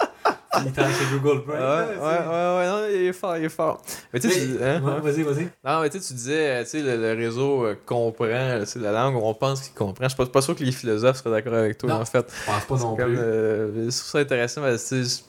Il 0.57 0.73
chez 0.73 1.05
Google 1.11 1.43
Ouais, 1.49 1.55
ouais, 1.55 1.97
ouais, 1.97 1.97
ouais, 1.97 2.67
non, 2.67 2.81
il 2.89 3.07
est 3.07 3.13
fort, 3.13 3.37
il 3.37 3.45
est 3.45 3.49
fort. 3.49 3.81
Mais 4.13 4.19
tu 4.19 4.29
sais, 4.29 4.39
Mais- 4.39 4.57
tu- 4.57 4.63
hein, 4.63 4.81
Ouais. 4.83 5.01
Vas-y, 5.11 5.23
vas-y. 5.23 5.47
Non, 5.65 5.81
mais 5.81 5.89
tu 5.89 5.99
sais, 5.99 6.07
tu 6.07 6.13
disais, 6.13 6.49
euh, 6.49 6.63
tu 6.63 6.69
sais, 6.69 6.81
le, 6.81 6.95
le 6.97 7.13
réseau 7.13 7.65
euh, 7.65 7.75
comprend, 7.85 8.59
tu 8.59 8.65
sais, 8.65 8.79
la 8.79 8.91
langue, 8.91 9.15
on 9.15 9.33
pense 9.33 9.61
qu'il 9.61 9.73
comprend. 9.73 10.03
Je 10.05 10.09
suis 10.09 10.17
pas, 10.17 10.25
pas 10.27 10.41
sûr 10.41 10.55
que 10.55 10.63
les 10.63 10.71
philosophes 10.71 11.17
seraient 11.17 11.31
d'accord 11.31 11.55
avec 11.55 11.77
toi, 11.77 11.89
Non. 11.89 12.01
en 12.01 12.05
fait. 12.05 12.25
Je 12.31 12.45
pense 12.45 12.65
pas 12.65 12.77
non 12.87 12.95
Comme, 12.95 13.05
plus. 13.13 13.17
euh, 13.19 13.71
je 13.89 13.97
trouve 13.97 14.09
ça 14.11 14.19
intéressant, 14.19 14.61
parce 14.61 14.89
que 14.89 15.03
c'est. 15.03 15.23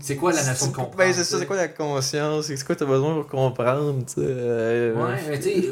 C'est 0.00 0.16
quoi 0.16 0.30
la 0.32 0.44
notion 0.44 0.66
de 0.66 0.72
comprendre? 0.72 0.96
Ben, 0.98 1.10
c'est 1.14 1.24
ça, 1.24 1.36
tu 1.36 1.40
c'est 1.40 1.46
quoi 1.46 1.56
la 1.56 1.68
conscience? 1.68 2.46
C'est 2.48 2.64
quoi 2.66 2.76
t'as 2.76 2.84
besoin 2.84 3.14
pour 3.14 3.26
comprendre, 3.28 3.94
tu 4.06 4.12
sais? 4.14 4.20
euh, 4.20 4.94
Ouais, 4.94 5.14
mais 5.30 5.38
tu 5.38 5.44
sais, 5.44 5.62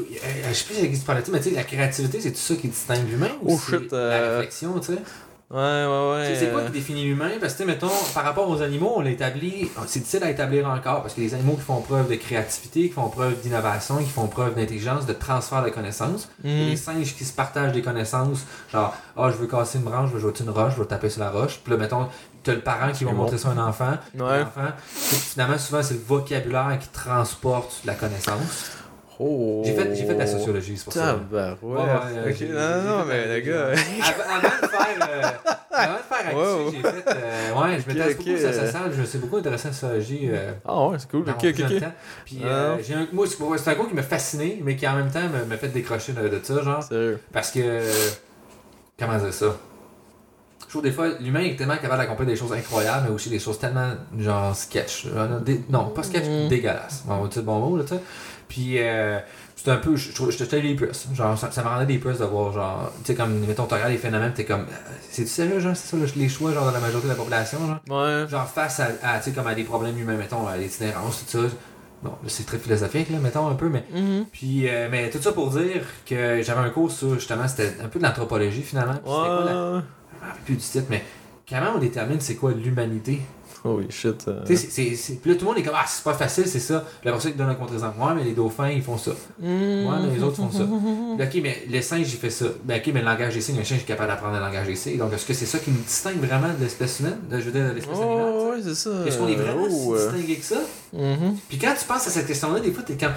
je 0.48 0.54
sais 0.54 0.64
plus 0.64 0.78
avec 0.78 0.92
qui 0.92 0.98
tu 0.98 1.04
parlais, 1.04 1.22
mais 1.30 1.40
tu 1.40 1.50
sais, 1.50 1.54
la 1.56 1.64
créativité, 1.64 2.20
c'est 2.20 2.30
tout 2.30 2.38
ça 2.38 2.54
qui 2.54 2.68
distingue 2.68 3.06
l'humain 3.10 3.28
ou 3.42 3.52
Oh, 3.54 3.58
shit, 3.58 3.92
la 3.92 3.98
euh, 3.98 4.36
réflexion, 4.38 4.78
tu 4.80 4.94
sais? 4.94 4.98
Ouais, 5.48 5.58
ouais, 5.58 6.10
ouais. 6.12 6.28
Tu 6.28 6.34
sais, 6.34 6.46
C'est 6.46 6.52
quoi 6.52 6.62
qui 6.62 6.72
définit 6.72 7.04
l'humain? 7.04 7.30
Parce 7.40 7.52
que, 7.52 7.58
tu 7.58 7.64
sais, 7.64 7.72
mettons, 7.72 7.90
par 8.14 8.24
rapport 8.24 8.50
aux 8.50 8.62
animaux, 8.62 8.94
on 8.96 9.00
l'établit, 9.00 9.70
c'est 9.86 10.00
difficile 10.00 10.24
à 10.24 10.30
établir 10.30 10.66
encore, 10.68 11.02
parce 11.02 11.14
que 11.14 11.20
les 11.20 11.34
animaux 11.34 11.54
qui 11.54 11.62
font 11.62 11.80
preuve 11.80 12.10
de 12.10 12.16
créativité, 12.16 12.88
qui 12.88 12.94
font 12.94 13.08
preuve 13.08 13.40
d'innovation, 13.40 13.98
qui 13.98 14.10
font 14.10 14.26
preuve 14.26 14.56
d'intelligence, 14.56 15.06
de 15.06 15.12
transfert 15.12 15.62
de 15.62 15.70
connaissances, 15.70 16.28
et 16.44 16.66
les 16.70 16.76
singes 16.76 17.14
qui 17.14 17.24
se 17.24 17.32
partagent 17.32 17.72
des 17.72 17.82
connaissances, 17.82 18.40
genre, 18.72 18.92
ah, 19.16 19.30
je 19.30 19.36
veux 19.36 19.46
casser 19.46 19.78
une 19.78 19.84
branche, 19.84 20.10
je 20.10 20.16
veux 20.16 20.20
jeter 20.28 20.42
une 20.42 20.50
roche, 20.50 20.72
je 20.74 20.80
veux 20.80 20.86
taper 20.86 21.10
sur 21.10 21.20
la 21.20 21.30
roche, 21.30 21.60
puis 21.62 21.70
là, 21.72 21.78
mettons, 21.78 22.08
t'as 22.42 22.52
le 22.54 22.60
parent 22.60 22.90
qui 22.90 23.04
va 23.04 23.12
bon. 23.12 23.18
montrer 23.18 23.38
ça 23.38 23.50
à 23.50 23.52
un 23.52 23.58
enfant, 23.68 23.92
Ouais. 24.18 24.44
finalement, 24.98 25.58
souvent, 25.58 25.82
c'est 25.82 25.94
le 25.94 26.00
vocabulaire 26.06 26.76
qui 26.80 26.88
transporte 26.88 27.82
la 27.84 27.94
connaissance. 27.94 28.72
Oh. 29.18 29.62
J'ai 29.64 29.72
fait, 29.72 29.94
j'ai 29.94 30.04
fait 30.04 30.14
de 30.14 30.18
la 30.18 30.26
sociologie, 30.26 30.76
c'est 30.76 30.84
pour 30.84 30.92
ça. 30.92 31.18
Tabarouette. 31.30 31.62
Ouais, 31.62 31.76
ouais, 31.78 32.48
non, 32.52 32.98
non, 32.98 33.04
mais 33.06 33.26
la- 33.26 33.34
le 33.36 33.40
gars. 33.40 33.66
Avant, 33.68 34.34
avant 34.34 34.48
de 34.62 34.66
faire, 34.68 35.08
euh, 35.08 35.22
avant 35.70 35.94
de 35.94 35.98
faire 36.02 36.26
actu, 36.26 36.36
Wow. 36.36 36.70
j'ai 36.70 36.82
fait. 36.82 37.04
euh, 37.08 37.54
ouais, 37.54 37.80
je 37.80 37.88
m'intéresse 37.88 38.12
Ok, 38.12 38.18
beaucoup 38.26 38.46
à 38.46 38.52
ça, 38.52 38.72
ça, 38.72 38.78
Je 38.94 39.00
me 39.00 39.06
suis 39.06 39.18
beaucoup 39.18 39.36
intéressé 39.38 39.68
à 39.68 39.70
la 39.70 39.74
sociologie. 39.74 40.28
euh, 40.30 40.52
Ah, 40.66 40.86
ouais, 40.88 40.98
c'est 40.98 41.10
cool. 41.10 41.22
Ok, 41.22 41.44
ok. 41.44 41.82
Puis 42.26 42.40
Ah. 42.44 42.46
euh, 42.46 42.76
j'ai 42.86 42.92
un, 42.94 43.08
moi, 43.12 43.26
c'est 43.26 43.70
un 43.70 43.74
cours 43.74 43.88
qui 43.88 43.94
m'a 43.94 44.02
fasciné, 44.02 44.60
mais 44.62 44.76
qui 44.76 44.86
en 44.86 44.96
même 44.96 45.10
temps 45.10 45.20
me, 45.22 45.46
me 45.50 45.56
fait 45.56 45.68
décrocher 45.68 46.12
de, 46.12 46.28
de 46.28 46.40
ça, 46.42 46.62
genre. 46.62 46.82
Sérieux. 46.82 47.18
Parce 47.32 47.50
que. 47.50 47.80
Comment 48.98 49.18
dire 49.18 49.32
ça? 49.32 49.46
Je 50.62 50.70
trouve 50.70 50.82
des 50.82 50.90
fois, 50.92 51.08
l'humain 51.20 51.40
est 51.44 51.56
tellement 51.56 51.76
capable 51.76 52.00
d'accomplir 52.02 52.26
des 52.26 52.34
choses 52.36 52.52
incroyables, 52.52 53.06
mais 53.08 53.14
aussi 53.14 53.30
des 53.30 53.38
choses 53.38 53.58
tellement, 53.58 53.92
genre, 54.18 54.54
sketch. 54.54 55.06
Genre, 55.06 55.40
dé- 55.40 55.64
non, 55.70 55.86
pas 55.90 56.02
sketch, 56.02 56.24
Mhm. 56.26 56.48
dégueulasse. 56.48 57.04
On 57.08 57.18
va 57.22 57.28
dire 57.28 57.42
le 57.42 57.46
bon 57.46 57.58
mot, 57.60 57.76
là, 57.76 57.84
tu 57.84 57.94
sais. 57.94 58.00
Puis, 58.48 58.76
euh, 58.78 59.18
c'est 59.56 59.70
un 59.70 59.76
peu, 59.76 59.96
je 59.96 60.12
trouve, 60.12 60.30
je 60.30 60.44
te 60.44 60.56
les 60.56 60.74
plus. 60.74 60.88
Genre, 61.14 61.36
ça, 61.36 61.50
ça 61.50 61.62
me 61.64 61.68
rendait 61.68 61.86
des 61.86 61.98
plus 61.98 62.18
de 62.18 62.24
voir, 62.24 62.52
genre, 62.52 62.92
tu 62.98 63.06
sais, 63.06 63.14
comme, 63.14 63.38
mettons, 63.40 63.66
tu 63.66 63.74
regardes 63.74 63.90
les 63.90 63.98
phénomènes, 63.98 64.32
t'es 64.32 64.44
comme, 64.44 64.60
euh, 64.62 64.92
c'est-tu 65.10 65.28
sérieux, 65.28 65.58
genre, 65.58 65.74
c'est 65.74 65.88
ça, 65.88 65.96
le- 65.96 66.06
les 66.20 66.28
choix, 66.28 66.52
genre, 66.52 66.66
de 66.68 66.72
la 66.72 66.78
majorité 66.80 67.08
de 67.08 67.12
la 67.12 67.18
population, 67.18 67.58
genre? 67.66 67.80
Ouais. 68.04 68.28
Genre, 68.28 68.46
face 68.48 68.78
à, 68.80 68.88
à, 69.02 69.18
tu 69.18 69.24
sais, 69.24 69.32
comme 69.32 69.46
à 69.48 69.54
des 69.54 69.64
problèmes 69.64 69.98
humains, 69.98 70.16
mettons, 70.16 70.46
à 70.46 70.56
l'itinérance, 70.56 71.24
tout 71.26 71.38
ça. 71.42 71.48
Bon, 72.02 72.10
là, 72.10 72.28
c'est 72.28 72.44
très 72.46 72.58
philosophique, 72.58 73.10
là, 73.10 73.18
mettons, 73.18 73.48
un 73.48 73.54
peu, 73.54 73.68
mais 73.68 73.84
Mhm. 73.92 74.26
puis, 74.30 74.68
euh, 74.68 74.86
mais 74.90 75.10
tout 75.10 75.20
ça 75.20 75.32
pour 75.32 75.50
dire 75.50 75.82
que 76.08 76.40
j'avais 76.42 76.60
un 76.60 76.70
cours 76.70 76.92
sur, 76.92 77.14
justement, 77.14 77.48
c'était 77.48 77.72
un 77.82 77.88
peu 77.88 77.98
de 77.98 78.04
l'anthropologie, 78.04 78.62
finalement. 78.62 78.92
Puis 78.94 79.02
C'était 79.12 79.34
quoi 79.34 79.44
la... 79.44 79.52
Je 79.52 79.56
Ouais. 79.56 80.28
rappelle 80.28 80.42
plus 80.44 80.54
du 80.54 80.60
titre, 80.60 80.86
mais 80.90 81.02
comment 81.48 81.72
on 81.74 81.78
détermine 81.78 82.20
c'est 82.20 82.36
quoi 82.36 82.52
l'humanité? 82.52 83.22
Holy 83.66 83.90
shit. 83.90 84.24
euh. 84.28 84.42
Tu 84.46 84.56
sais, 84.56 84.62
c'est- 84.66 84.70
c'est- 84.70 84.94
c'est- 84.96 85.14
Puis 85.20 85.30
là, 85.30 85.36
tout 85.36 85.44
le 85.44 85.50
monde 85.50 85.58
est 85.58 85.62
comme, 85.62 85.74
ah, 85.76 85.84
c'est 85.86 86.04
pas 86.04 86.14
facile, 86.14 86.46
c'est 86.46 86.60
ça. 86.60 86.84
Puis 87.00 87.08
après 87.10 87.20
ça, 87.20 87.28
il 87.28 87.36
donne 87.36 87.48
un 87.48 87.54
contre-exemple. 87.54 87.98
Ouais, 88.00 88.14
mais 88.14 88.24
les 88.24 88.32
dauphins, 88.32 88.68
ils 88.70 88.82
font 88.82 88.96
ça. 88.98 89.10
Ouais, 89.10 89.16
mais 89.48 90.14
les 90.16 90.22
autres 90.22 90.36
font 90.36 90.50
ça. 90.50 90.62
Ok, 91.26 91.40
mais 91.42 91.64
les 91.68 91.82
singes, 91.82 92.12
il 92.12 92.18
fait 92.18 92.30
ça. 92.30 92.46
Ben, 92.64 92.78
ok, 92.80 92.90
mais 92.94 93.00
le 93.00 93.06
langage 93.06 93.34
des 93.34 93.40
signes, 93.40 93.58
un 93.58 93.64
singe 93.64 93.80
est 93.80 93.84
capable 93.84 94.08
d'apprendre 94.10 94.34
le 94.34 94.40
langage 94.40 94.66
des 94.66 94.76
signes. 94.76 94.98
Donc, 94.98 95.12
est-ce 95.14 95.24
que 95.26 95.32
c'est 95.34 95.46
ça 95.46 95.58
qui 95.58 95.70
nous 95.70 95.78
distingue 95.80 96.18
vraiment 96.18 96.48
de 96.56 96.62
l'espèce 96.62 97.00
humaine? 97.00 97.18
De, 97.30 97.38
je 97.40 97.44
veux 97.46 97.52
dire, 97.52 97.68
de 97.68 97.74
l'espèce 97.74 97.96
animale? 97.98 98.32
Oh, 98.34 98.50
ouais, 98.52 98.60
c'est 98.62 98.74
ça. 98.74 98.90
Est-ce 99.06 99.18
qu'on 99.18 99.28
est 99.28 99.34
vraiment 99.34 99.66
Oh, 99.68 99.96
si 99.96 100.02
euh, 100.02 100.10
distingué 100.12 100.36
que 100.36 100.44
ça? 100.44 100.56
mhm. 100.92 101.36
Puis 101.48 101.58
quand 101.58 101.74
tu 101.78 101.84
penses 101.86 102.06
à 102.06 102.10
cette 102.10 102.26
question-là, 102.26 102.60
des 102.60 102.70
fois, 102.72 102.82
t'es 102.84 102.94
comme. 102.96 103.12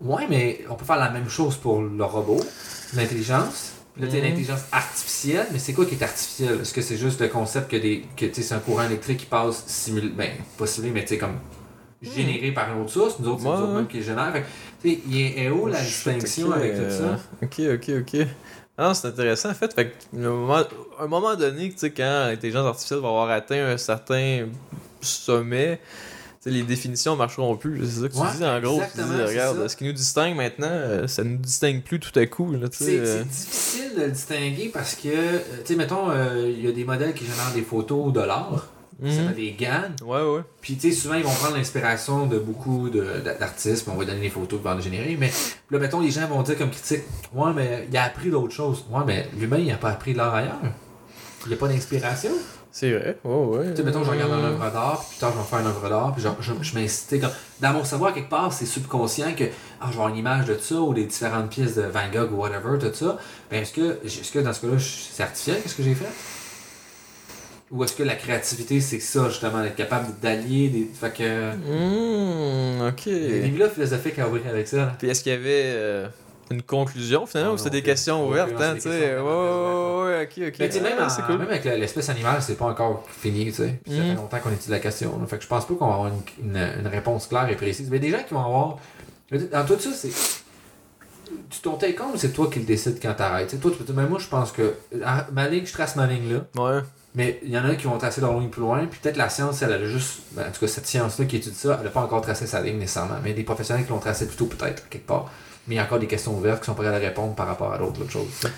Ouais, 0.00 0.26
mais 0.30 0.64
on 0.70 0.74
peut 0.74 0.84
faire 0.84 0.96
la 0.98 1.10
même 1.10 1.28
chose 1.28 1.56
pour 1.56 1.82
le 1.82 2.04
robot, 2.04 2.38
l'intelligence. 2.94 3.72
Là, 4.00 4.06
tu 4.06 4.16
Mhm. 4.16 4.22
l'intelligence 4.22 4.60
artificielle, 4.70 5.46
mais 5.52 5.58
c'est 5.58 5.72
quoi 5.72 5.84
qui 5.84 5.94
est 5.96 6.02
artificiel? 6.02 6.60
Est-ce 6.60 6.72
que 6.72 6.82
c'est 6.82 6.96
juste 6.96 7.20
le 7.20 7.28
concept 7.28 7.70
que 7.70 7.76
des 7.76 8.04
que 8.16 8.26
c'est 8.32 8.52
un 8.54 8.60
courant 8.60 8.84
électrique 8.84 9.18
qui 9.18 9.26
passe 9.26 9.64
simulé, 9.66 10.08
ben, 10.10 10.30
pas 10.56 10.66
simulé, 10.66 10.92
mais 10.92 11.02
tu 11.02 11.08
sais, 11.08 11.18
comme 11.18 11.38
généré 12.00 12.52
par 12.52 12.72
une 12.72 12.82
autre 12.82 12.92
source, 12.92 13.18
nous 13.18 13.28
autres, 13.28 13.40
c'est 13.42 13.48
Ouais, 13.48 13.56
nous 13.56 13.62
autres 13.64 13.74
même 13.74 13.86
qui 13.88 13.96
le 13.98 14.02
génèrent. 14.04 14.44
Tu 14.80 14.90
sais, 14.90 14.98
il 15.08 15.38
est 15.38 15.50
où 15.50 15.66
la 15.66 15.78
Oh, 15.78 15.82
shit, 15.82 15.86
distinction 15.86 16.52
avec 16.52 16.76
tout 16.76 16.90
ça? 16.90 17.18
Ok, 17.42 17.58
ok, 17.58 17.90
ok. 18.02 18.26
Ah, 18.80 18.94
c'est 18.94 19.08
intéressant 19.08 19.50
en 19.50 19.54
fait. 19.54 19.74
Fait 19.74 19.88
que, 19.88 20.16
à 20.16 20.20
un 20.20 20.30
moment, 20.30 20.54
à 20.54 21.02
un 21.02 21.06
moment 21.08 21.34
donné, 21.34 21.70
tu 21.70 21.78
sais, 21.78 21.90
quand 21.90 22.26
l'intelligence 22.28 22.66
artificielle 22.66 23.00
va 23.00 23.08
avoir 23.08 23.30
atteint 23.30 23.66
un 23.66 23.76
certain 23.76 24.46
sommet, 25.00 25.80
les 26.48 26.62
définitions 26.62 27.16
marcheront 27.16 27.56
plus. 27.56 27.84
C'est 27.86 28.00
ça 28.02 28.08
que 28.08 28.12
tu 28.14 28.18
Ouais, 28.20 28.26
dis 28.36 28.44
en 28.44 28.60
gros. 28.60 28.80
Tu 28.94 29.02
dis, 29.02 29.22
regarde, 29.22 29.58
ça. 29.62 29.68
ce 29.68 29.76
qui 29.76 29.84
nous 29.84 29.92
distingue 29.92 30.36
maintenant, 30.36 30.68
euh, 30.70 31.06
ça 31.06 31.24
nous 31.24 31.36
distingue 31.38 31.82
plus 31.82 32.00
tout 32.00 32.16
à 32.18 32.26
coup. 32.26 32.54
C'est 32.72 32.98
euh. 32.98 33.18
c'est 33.22 33.24
difficile 33.28 33.94
de 33.96 34.02
le 34.04 34.10
distinguer 34.10 34.70
parce 34.72 34.94
que, 34.94 35.08
euh, 35.08 35.38
tu 35.64 35.66
sais, 35.72 35.76
mettons, 35.76 36.10
euh, 36.10 36.52
il 36.56 36.64
y 36.64 36.68
a 36.68 36.72
des 36.72 36.84
modèles 36.84 37.14
qui 37.14 37.24
génèrent 37.24 37.52
des 37.54 37.62
photos 37.62 38.06
au 38.06 38.10
dollar. 38.10 38.66
Ça 39.00 39.06
Mhm. 39.06 39.12
s'appelle 39.16 39.34
des 39.36 39.52
GAN. 39.52 39.90
Ouais, 40.04 40.22
ouais. 40.22 40.40
Puis, 40.60 40.74
tu 40.76 40.90
sais, 40.90 40.96
souvent, 41.00 41.14
ils 41.14 41.22
vont 41.22 41.30
prendre 41.30 41.56
l'inspiration 41.56 42.26
de 42.26 42.36
beaucoup 42.36 42.88
de- 42.90 42.98
de- 43.00 43.38
d'artistes, 43.38 43.86
on 43.88 43.94
va 43.94 44.04
donner 44.04 44.22
les 44.22 44.28
photos 44.28 44.60
pour 44.60 44.68
en 44.72 44.80
générer. 44.80 45.16
Mais 45.16 45.30
là, 45.70 45.78
mettons, 45.78 46.00
les 46.00 46.10
gens 46.10 46.26
vont 46.26 46.42
dire 46.42 46.58
comme 46.58 46.70
critique 46.70 47.02
Ouais, 47.32 47.52
mais 47.54 47.86
il 47.88 47.96
a 47.96 48.02
appris 48.02 48.28
d'autres 48.28 48.52
choses. 48.52 48.84
Ouais, 48.90 49.02
mais 49.06 49.28
l'humain, 49.38 49.58
il 49.58 49.68
n'a 49.68 49.76
pas 49.76 49.90
appris 49.90 50.14
de 50.14 50.18
l'art 50.18 50.34
ailleurs. 50.34 50.58
Il 51.44 51.48
n'y 51.50 51.54
a 51.54 51.56
pas 51.56 51.68
d'inspiration. 51.68 52.30
C'est 52.78 52.92
vrai. 52.92 53.16
Ouais, 53.24 53.44
ouais. 53.58 53.70
Tu 53.70 53.78
sais, 53.78 53.82
mettons, 53.82 54.04
je 54.04 54.10
regarde 54.10 54.30
un 54.30 54.44
œuvre 54.44 54.70
d'art, 54.70 55.00
puis 55.00 55.08
plus 55.10 55.18
tard, 55.18 55.32
je 55.32 55.38
vais 55.38 55.44
faire 55.44 55.58
une 55.58 55.66
œuvre 55.66 55.88
d'art, 55.88 56.12
puis 56.14 56.22
genre, 56.22 56.36
je, 56.38 56.52
je 56.62 57.18
comme. 57.18 57.30
Dans 57.60 57.72
mon 57.72 57.82
savoir, 57.82 58.14
quelque 58.14 58.30
part, 58.30 58.52
c'est 58.52 58.66
subconscient 58.66 59.34
que, 59.34 59.42
ah, 59.80 59.86
je 59.86 59.88
vais 59.88 59.94
avoir 59.94 60.08
une 60.10 60.16
image 60.16 60.46
de 60.46 60.56
ça, 60.56 60.76
ou 60.76 60.94
des 60.94 61.02
différentes 61.06 61.50
pièces 61.50 61.74
de 61.74 61.82
Van 61.82 62.08
Gogh, 62.12 62.30
ou 62.32 62.36
whatever, 62.36 62.78
tout 62.78 62.94
ça. 62.94 63.18
Ben, 63.50 63.62
est-ce 63.62 63.72
que, 63.72 63.98
est-ce 64.06 64.30
que 64.30 64.38
dans 64.38 64.52
ce 64.52 64.60
cas-là, 64.60 64.78
je- 64.78 64.84
c'est 65.12 65.24
artificiel, 65.24 65.60
qu'est-ce 65.60 65.74
que 65.74 65.82
j'ai 65.82 65.96
fait? 65.96 66.06
Ou 67.72 67.82
est-ce 67.82 67.94
que 67.94 68.04
la 68.04 68.14
créativité, 68.14 68.80
c'est 68.80 69.00
ça, 69.00 69.28
justement, 69.28 69.60
d'être 69.60 69.74
capable 69.74 70.06
d'allier 70.22 70.68
des. 70.68 70.88
Fait 70.94 71.12
que. 71.12 71.56
Mmh, 71.56 72.88
ok. 72.90 73.06
Il 73.06 73.12
y 73.12 73.26
a 73.26 73.40
des 73.40 73.48
livres 73.48 73.68
philosophiques 73.70 74.20
à 74.20 74.28
ouvrir 74.28 74.44
avec 74.48 74.68
ça, 74.68 74.76
là. 74.76 74.92
Puis 74.96 75.08
est-ce 75.10 75.24
qu'il 75.24 75.32
y 75.32 75.34
avait 75.34 75.64
euh, 75.74 76.06
une 76.54 76.62
conclusion 76.62 77.26
finalement 77.26 77.50
Ah, 77.52 77.54
ou 77.54 77.58
c'était 77.58 77.70
non, 77.70 77.74
des 77.76 77.82
questions 77.82 78.26
ouvertes, 78.28 78.50
hein, 78.58 78.74
c'est 78.76 78.82
tu 78.82 78.88
des 78.88 78.94
sais? 78.94 79.00
questions 79.00 79.24
Ouais, 79.26 79.32
ouvertes, 79.32 80.06
ouais, 80.06 80.16
ouais, 80.16 80.22
ok, 80.46 80.48
ok. 80.52 80.56
Mais 80.60 80.68
tu 80.68 80.74
sais, 80.74 80.80
même, 80.80 80.96
Ah, 81.00 81.06
en- 81.06 81.08
c'est 81.08 81.22
cool. 81.22 81.38
même 81.38 81.48
avec 81.48 81.64
l'espèce 81.64 82.08
animale, 82.08 82.42
c'est 82.42 82.54
pas 82.56 82.66
encore 82.66 83.04
fini, 83.08 83.46
tu 83.46 83.52
sais. 83.52 83.80
Puis 83.84 83.94
Ça 83.96 84.02
Mm. 84.02 84.08
fait 84.08 84.14
longtemps 84.14 84.38
qu'on 84.40 84.50
étudie 84.52 84.70
la 84.70 84.78
question. 84.80 85.18
là. 85.20 85.26
Fait 85.26 85.36
que 85.38 85.42
je 85.44 85.48
pense 85.48 85.66
pas 85.66 85.74
qu'on 85.74 85.86
va 85.86 85.94
avoir 85.94 86.08
une, 86.08 86.20
une- 86.50 86.56
une 86.80 86.86
réponse 86.86 87.26
claire 87.26 87.48
et 87.48 87.56
précise. 87.56 87.90
Mais 87.90 87.98
des 87.98 88.10
gens 88.10 88.22
qui 88.26 88.34
vont 88.34 88.44
avoir. 88.44 88.78
Dans 89.30 89.64
tout 89.66 89.78
ça, 89.78 89.90
c'est. 89.92 90.10
Tu 91.50 91.60
ton 91.60 91.74
take 91.74 92.00
home, 92.00 92.12
c'est 92.16 92.32
toi 92.32 92.48
qui 92.50 92.58
le 92.60 92.64
décides 92.64 92.98
quand 93.02 93.12
t'arrêtes. 93.14 93.48
Tu 93.50 93.56
sais, 93.56 93.60
Toi, 93.62 93.70
tu 93.70 93.76
peux 93.78 93.84
dire, 93.84 93.94
mais 93.94 94.08
moi, 94.08 94.18
je 94.18 94.28
pense 94.28 94.50
que. 94.52 94.74
ah, 95.04 95.26
Ma 95.32 95.48
ligne, 95.48 95.66
je 95.66 95.72
trace 95.72 95.94
ma 95.96 96.06
ligne 96.06 96.32
là. 96.32 96.40
Ouais. 96.62 96.80
Mais 97.14 97.40
il 97.42 97.50
y 97.50 97.58
en 97.58 97.64
a 97.64 97.74
qui 97.74 97.86
vont 97.86 97.98
tracer 97.98 98.20
leur 98.20 98.38
ligne 98.38 98.50
plus 98.50 98.60
loin. 98.60 98.86
Puis 98.86 99.00
peut-être 99.02 99.16
la 99.16 99.28
science, 99.28 99.62
elle, 99.62 99.72
a 99.72 99.84
juste. 99.84 100.20
ben, 100.32 100.46
en 100.48 100.52
tout 100.52 100.60
cas, 100.60 100.68
cette 100.68 100.86
science-là 100.86 101.24
qui 101.24 101.36
étudie 101.36 101.54
ça, 101.54 101.76
elle 101.78 101.84
n'a 101.84 101.90
pas 101.90 102.02
encore 102.02 102.20
tracé 102.20 102.46
sa 102.46 102.60
ligne 102.60 102.78
nécessairement. 102.78 103.16
Mais 103.22 103.32
des 103.32 103.44
professionnels 103.44 103.84
qui 103.84 103.90
l'ont 103.90 103.98
tracé 103.98 104.26
plutôt, 104.26 104.46
peut-être, 104.46 104.88
quelque 104.88 105.06
part. 105.06 105.30
Mais 105.66 105.74
il 105.74 105.78
y 105.78 105.80
a 105.80 105.84
encore 105.84 105.98
des 105.98 106.06
questions 106.06 106.36
ouvertes 106.36 106.60
qui 106.60 106.66
sont 106.66 106.74
prêts 106.74 106.86
à 106.86 106.92
répondre 106.92 107.34
par 107.34 107.46
rapport 107.46 107.72
à 107.72 107.78
d'autres 107.78 108.00
autres 108.00 108.10
choses. 108.10 108.50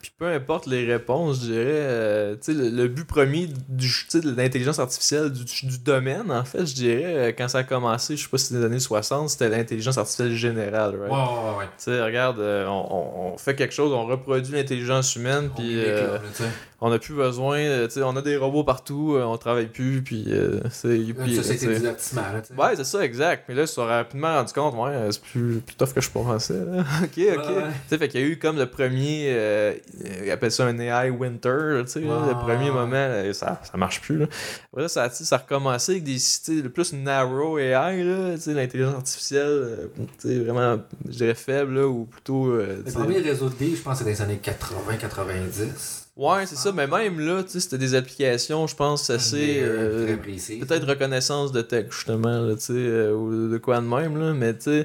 Puis 0.00 0.12
peu 0.16 0.26
importe 0.26 0.66
les 0.66 0.84
réponses, 0.84 1.36
je 1.40 1.46
dirais, 1.46 1.64
euh, 1.66 2.34
tu 2.36 2.52
sais, 2.52 2.54
le, 2.54 2.68
le 2.70 2.88
but 2.88 3.04
premier 3.06 3.48
du, 3.68 3.90
de 4.14 4.34
l'intelligence 4.36 4.78
artificielle, 4.78 5.32
du, 5.32 5.44
du 5.44 5.78
domaine, 5.78 6.30
en 6.30 6.44
fait, 6.44 6.66
je 6.66 6.74
dirais, 6.74 7.02
euh, 7.04 7.32
quand 7.36 7.48
ça 7.48 7.58
a 7.58 7.62
commencé, 7.64 8.16
je 8.16 8.22
sais 8.22 8.28
pas 8.28 8.38
si 8.38 8.46
c'était 8.46 8.60
les 8.60 8.64
années 8.66 8.80
60, 8.80 9.28
c'était 9.30 9.48
l'intelligence 9.48 9.98
artificielle 9.98 10.34
générale, 10.34 10.96
right? 11.00 11.12
Ouais, 11.12 11.18
ouais, 11.18 11.58
ouais. 11.58 11.64
Tu 11.76 11.84
sais, 11.84 12.02
regarde, 12.02 12.38
euh, 12.40 12.66
on, 12.66 13.32
on- 13.34 13.38
fait 13.38 13.54
quelque 13.54 13.74
chose, 13.74 13.92
on 13.92 14.06
reproduit 14.06 14.52
l'intelligence 14.54 15.14
humaine, 15.16 15.50
puis 15.54 15.78
euh, 15.78 16.18
on 16.80 16.90
n'a 16.90 16.98
plus 16.98 17.14
besoin, 17.14 17.58
tu 17.86 17.90
sais, 17.90 18.02
on 18.02 18.16
a 18.16 18.22
des 18.22 18.36
robots 18.36 18.64
partout, 18.64 19.16
on 19.20 19.36
travaille 19.36 19.66
plus, 19.68 20.02
puis 20.02 20.26
c'est 20.70 21.54
du 21.66 21.66
divertissement. 21.78 22.22
Ouais, 22.58 22.76
c'est 22.76 22.84
ça, 22.84 23.04
exact. 23.04 23.44
Mais 23.48 23.54
là, 23.54 23.62
ils 23.62 23.68
se 23.68 23.74
sont 23.74 23.84
rapidement 23.84 24.34
rendu 24.34 24.52
compte, 24.52 24.74
ouais, 24.74 25.08
c'est 25.12 25.22
plus, 25.22 25.60
plus 25.60 25.76
tough 25.76 25.92
que 25.92 26.00
je 26.00 26.10
pensais. 26.10 26.54
là. 26.54 26.80
ok, 27.02 27.06
ok. 27.06 27.16
Ouais, 27.16 27.36
ouais. 27.36 27.62
Tu 27.62 27.88
sais, 27.88 27.98
fait 27.98 28.08
qu'il 28.08 28.20
y 28.20 28.24
a 28.24 28.26
eu 28.26 28.38
comme 28.38 28.56
le 28.58 28.66
premier, 28.66 29.26
ils 30.24 30.30
appellent 30.30 30.52
ça 30.52 30.66
un 30.66 30.78
AI 30.78 31.10
winter, 31.10 31.82
tu 31.84 31.92
sais, 31.92 32.00
là, 32.00 32.26
le 32.28 32.34
premier 32.38 32.70
ouais. 32.70 32.76
moment, 32.76 32.92
là, 32.92 33.32
ça, 33.34 33.60
ça 33.62 33.76
marche 33.76 34.00
plus. 34.00 34.18
Là. 34.18 34.26
Après, 34.72 34.88
ça, 34.88 35.04
a- 35.04 35.08
tu 35.08 35.16
sais, 35.16 35.24
ça 35.24 35.36
a 35.36 35.38
recommencé 35.38 35.92
avec 35.92 36.04
des 36.04 36.18
le 36.62 36.68
plus 36.68 36.92
narrow 36.92 37.58
AI, 37.58 38.02
là, 38.04 38.34
tu 38.34 38.40
sais, 38.42 38.54
l'intelligence 38.54 38.94
artificielle, 38.94 39.46
euh, 39.46 39.86
tu 40.20 40.28
sais, 40.28 40.38
vraiment, 40.40 40.82
je 41.06 41.16
dirais 41.16 41.34
faible, 41.34 41.74
là, 41.74 41.86
ou 41.88 42.04
plutôt. 42.04 42.46
euh, 42.48 42.82
Le 42.84 42.92
premier 42.92 43.18
réseau 43.18 43.48
de 43.48 43.54
je 43.58 43.82
pense, 43.82 43.98
c'est 43.98 44.04
dans 44.04 44.10
les 44.10 44.22
années 44.22 44.40
80-90. 44.42 46.07
Ouais, 46.18 46.46
c'est 46.46 46.56
ça, 46.56 46.72
mais 46.72 46.88
même 46.88 47.20
là, 47.20 47.44
tu 47.44 47.50
sais, 47.50 47.60
c'était 47.60 47.78
des 47.78 47.94
applications, 47.94 48.66
je 48.66 48.74
pense, 48.74 49.08
assez. 49.08 49.60
euh, 49.62 50.16
précis. 50.16 50.56
Peut-être 50.58 50.84
reconnaissance 50.88 51.52
de 51.52 51.62
texte, 51.62 51.92
justement, 51.92 52.40
là, 52.40 52.56
tu 52.56 52.60
sais, 52.62 52.72
euh, 52.74 53.12
ou 53.14 53.48
de 53.48 53.56
quoi 53.58 53.76
de 53.80 53.86
même, 53.86 54.18
là, 54.18 54.34
mais 54.34 54.52
tu 54.54 54.62
sais, 54.64 54.84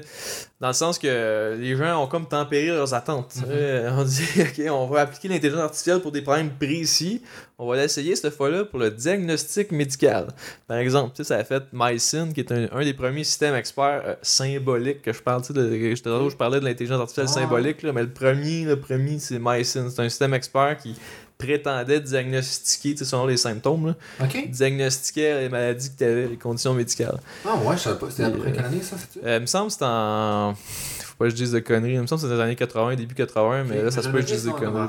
dans 0.60 0.68
le 0.68 0.74
sens 0.74 0.96
que 0.96 1.56
les 1.58 1.74
gens 1.76 2.04
ont 2.04 2.06
comme 2.06 2.28
tempéré 2.28 2.68
leurs 2.68 2.94
attentes. 2.94 3.34
Mhm. 3.38 3.92
On 3.98 4.04
dit, 4.04 4.22
OK, 4.40 4.70
on 4.70 4.86
va 4.86 5.00
appliquer 5.00 5.26
l'intelligence 5.26 5.60
artificielle 5.62 5.98
pour 6.00 6.12
des 6.12 6.22
problèmes 6.22 6.50
précis, 6.50 7.20
on 7.58 7.68
va 7.68 7.76
l'essayer 7.76 8.14
cette 8.14 8.32
fois-là 8.34 8.64
pour 8.64 8.78
le 8.78 8.90
diagnostic 8.92 9.72
médical. 9.72 10.28
Par 10.68 10.76
exemple, 10.78 11.14
tu 11.16 11.24
sais, 11.24 11.28
ça 11.28 11.36
a 11.38 11.42
fait 11.44 11.64
MySyn, 11.72 12.32
qui 12.32 12.40
est 12.40 12.52
un, 12.52 12.68
un 12.72 12.84
des 12.84 12.94
premiers 12.94 13.24
systèmes 13.24 13.56
experts 13.56 14.02
euh, 14.06 14.14
symboliques 14.22 15.02
que 15.02 15.12
je 15.12 15.20
parle, 15.20 15.42
tu 15.42 15.48
sais, 15.48 15.52
de- 15.54 15.68
je, 15.68 15.96
je 16.30 16.36
parlais 16.36 16.60
de 16.60 16.64
l'intelligence 16.64 17.00
artificielle 17.00 17.26
Ah. 17.28 17.40
symbolique, 17.40 17.82
là, 17.82 17.92
mais 17.92 18.02
le 18.02 18.10
premier, 18.10 18.64
le 18.64 18.78
premier, 18.78 19.18
c'est 19.18 19.40
MySyn. 19.40 19.90
C'est 19.90 20.00
un 20.00 20.08
système 20.08 20.32
expert 20.34 20.76
qui 20.78 20.94
prétendait 21.38 22.00
diagnostiquer, 22.00 22.96
selon 23.04 23.26
les 23.26 23.36
symptômes, 23.36 23.86
là, 23.88 23.94
Ok. 24.24 24.48
diagnostiquait 24.50 25.40
les 25.42 25.48
maladies 25.48 25.90
que 25.90 25.98
tu 25.98 26.04
avais, 26.04 26.26
les 26.28 26.36
conditions 26.36 26.74
médicales. 26.74 27.18
Ah 27.44 27.56
ouais, 27.56 27.76
je 27.76 27.82
savais 27.82 27.98
pas. 27.98 28.10
C'était 28.10 28.24
à 28.24 28.30
peu 28.30 28.38
près 28.38 28.50
Puis, 28.50 28.56
quelle 28.56 28.66
année 28.66 28.82
ça, 28.82 28.96
c'est-tu? 28.98 29.26
Euh, 29.26 29.36
il 29.38 29.40
me 29.42 29.46
semble 29.46 29.66
que 29.66 29.72
c'était 29.72 29.84
en. 29.86 30.54
Faut 30.54 31.14
pas 31.18 31.24
que 31.26 31.30
je 31.30 31.36
dise 31.36 31.52
de 31.52 31.60
conneries. 31.60 31.92
Il 31.94 32.00
me 32.00 32.06
semble 32.06 32.20
que 32.22 32.26
c'était 32.26 32.36
dans 32.36 32.42
les 32.44 32.48
années 32.48 32.56
80, 32.56 32.96
début 32.96 33.14
80, 33.14 33.64
mais 33.64 33.82
là, 33.82 33.90
ça 33.90 34.02
se 34.02 34.08
peut 34.08 34.20
que 34.20 34.26
je 34.26 34.34
dise 34.34 34.44
de 34.44 34.50
conneries. 34.50 34.88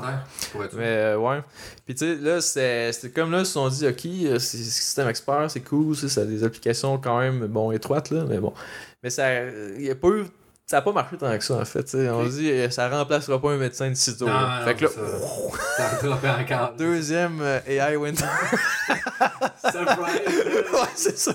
Mais 0.74 0.84
euh, 0.84 1.18
ouais. 1.18 1.40
Puis 1.84 1.94
tu 1.94 2.04
sais, 2.04 2.20
là, 2.20 2.40
c'était 2.40 3.10
comme 3.14 3.30
là, 3.30 3.40
ils 3.40 3.46
se 3.46 3.52
sont 3.52 3.68
dit, 3.68 3.86
ok, 3.86 4.06
euh, 4.06 4.38
c'est 4.38 4.56
système 4.58 5.08
expert, 5.08 5.50
c'est 5.50 5.60
cool, 5.60 5.94
ça 5.96 6.22
a 6.22 6.24
des 6.24 6.42
applications 6.42 6.98
quand 6.98 7.20
même, 7.20 7.46
bon, 7.46 7.70
étroites, 7.72 8.10
là, 8.10 8.24
mais 8.28 8.38
bon. 8.38 8.52
Mais 9.02 9.10
ça. 9.10 9.28
Il 9.78 9.82
y 9.84 9.90
a 9.90 9.94
pas 9.94 10.08
eu. 10.08 10.24
Ça 10.68 10.78
a 10.78 10.82
pas 10.82 10.90
marché 10.90 11.16
tant 11.16 11.38
que 11.38 11.44
ça, 11.44 11.54
en 11.54 11.64
fait. 11.64 11.94
On 11.94 12.24
Ok. 12.24 12.30
dit, 12.30 12.50
euh, 12.50 12.68
ça 12.70 12.88
remplacera 12.88 13.40
pas 13.40 13.52
un 13.52 13.56
médecin 13.56 13.88
de 13.88 13.94
sitôt. 13.94 14.26
Non, 14.26 14.32
là. 14.32 14.58
non, 14.60 14.66
fait 14.66 14.74
que 14.74 14.84
là, 14.86 14.90
ça- 14.90 15.76
Ça 15.76 15.84
a 15.84 15.88
rattrapé 15.90 16.28
encore. 16.54 16.72
deuxième 16.76 17.38
euh, 17.40 17.60
AI 17.68 17.94
winter. 17.94 18.24
Surprise! 19.70 20.72
ouais, 20.72 20.88
c'est 20.96 21.16
ça. 21.18 21.32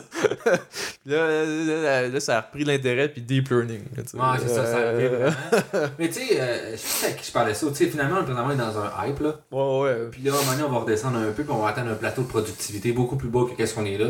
Là, 1.06 2.08
là, 2.10 2.20
ça 2.20 2.38
a 2.38 2.42
repris 2.42 2.64
l'intérêt, 2.66 3.08
puis 3.10 3.22
deep 3.22 3.50
learning. 3.50 3.84
là. 3.96 4.04
Ouais, 4.34 4.40
c'est 4.42 4.54
ça, 4.54 4.66
ça 4.66 4.78
arrive 4.90 5.14
Euh, 5.14 5.30
vraiment. 5.70 5.88
Mais 6.00 6.10
tu 6.10 6.14
sais, 6.16 6.42
euh, 6.42 6.72
je 6.74 6.78
sais 6.78 7.08
à 7.08 7.12
qui 7.12 7.26
je 7.26 7.32
parlais 7.32 7.54
ça. 7.54 7.68
Tu 7.68 7.76
sais, 7.76 7.86
finalement, 7.88 8.18
on 8.18 8.22
est 8.22 8.26
présentement 8.26 8.56
dans 8.56 8.80
un 8.80 8.92
hype, 9.08 9.20
là. 9.22 9.36
Ouais, 9.52 9.82
ouais. 9.84 10.08
Puis 10.12 10.24
là, 10.24 10.34
à 10.34 10.36
un 10.36 10.40
moment 10.40 10.52
donné, 10.52 10.64
on 10.64 10.72
va 10.72 10.80
redescendre 10.80 11.18
un 11.20 11.32
peu, 11.32 11.44
puis 11.44 11.52
on 11.54 11.62
va 11.62 11.70
atteindre 11.70 11.92
un 11.92 11.96
plateau 11.96 12.24
de 12.24 12.28
productivité 12.28 12.92
beaucoup 12.92 13.16
plus 13.16 13.30
bas 13.30 13.42
que 13.50 13.56
qu'est-ce 13.56 13.76
qu'on 13.76 13.86
est 13.86 13.98
là. 13.98 14.08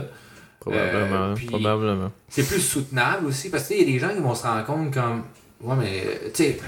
Probablement. 0.61 1.15
Euh, 1.31 1.33
puis- 1.35 1.47
Probablement. 1.47 2.11
C'est 2.29 2.47
plus 2.47 2.61
soutenable 2.61 3.25
aussi, 3.27 3.49
parce 3.49 3.67
que 3.67 3.73
il 3.73 3.79
y 3.79 3.83
a 3.83 3.85
des 3.93 3.99
gens 3.99 4.13
qui 4.15 4.21
vont 4.21 4.35
se 4.35 4.43
rendre 4.43 4.65
compte 4.65 4.93
comme. 4.93 5.23
Ouais, 5.61 5.75
mais, 5.77 6.31
tu 6.33 6.43
sais. 6.43 6.59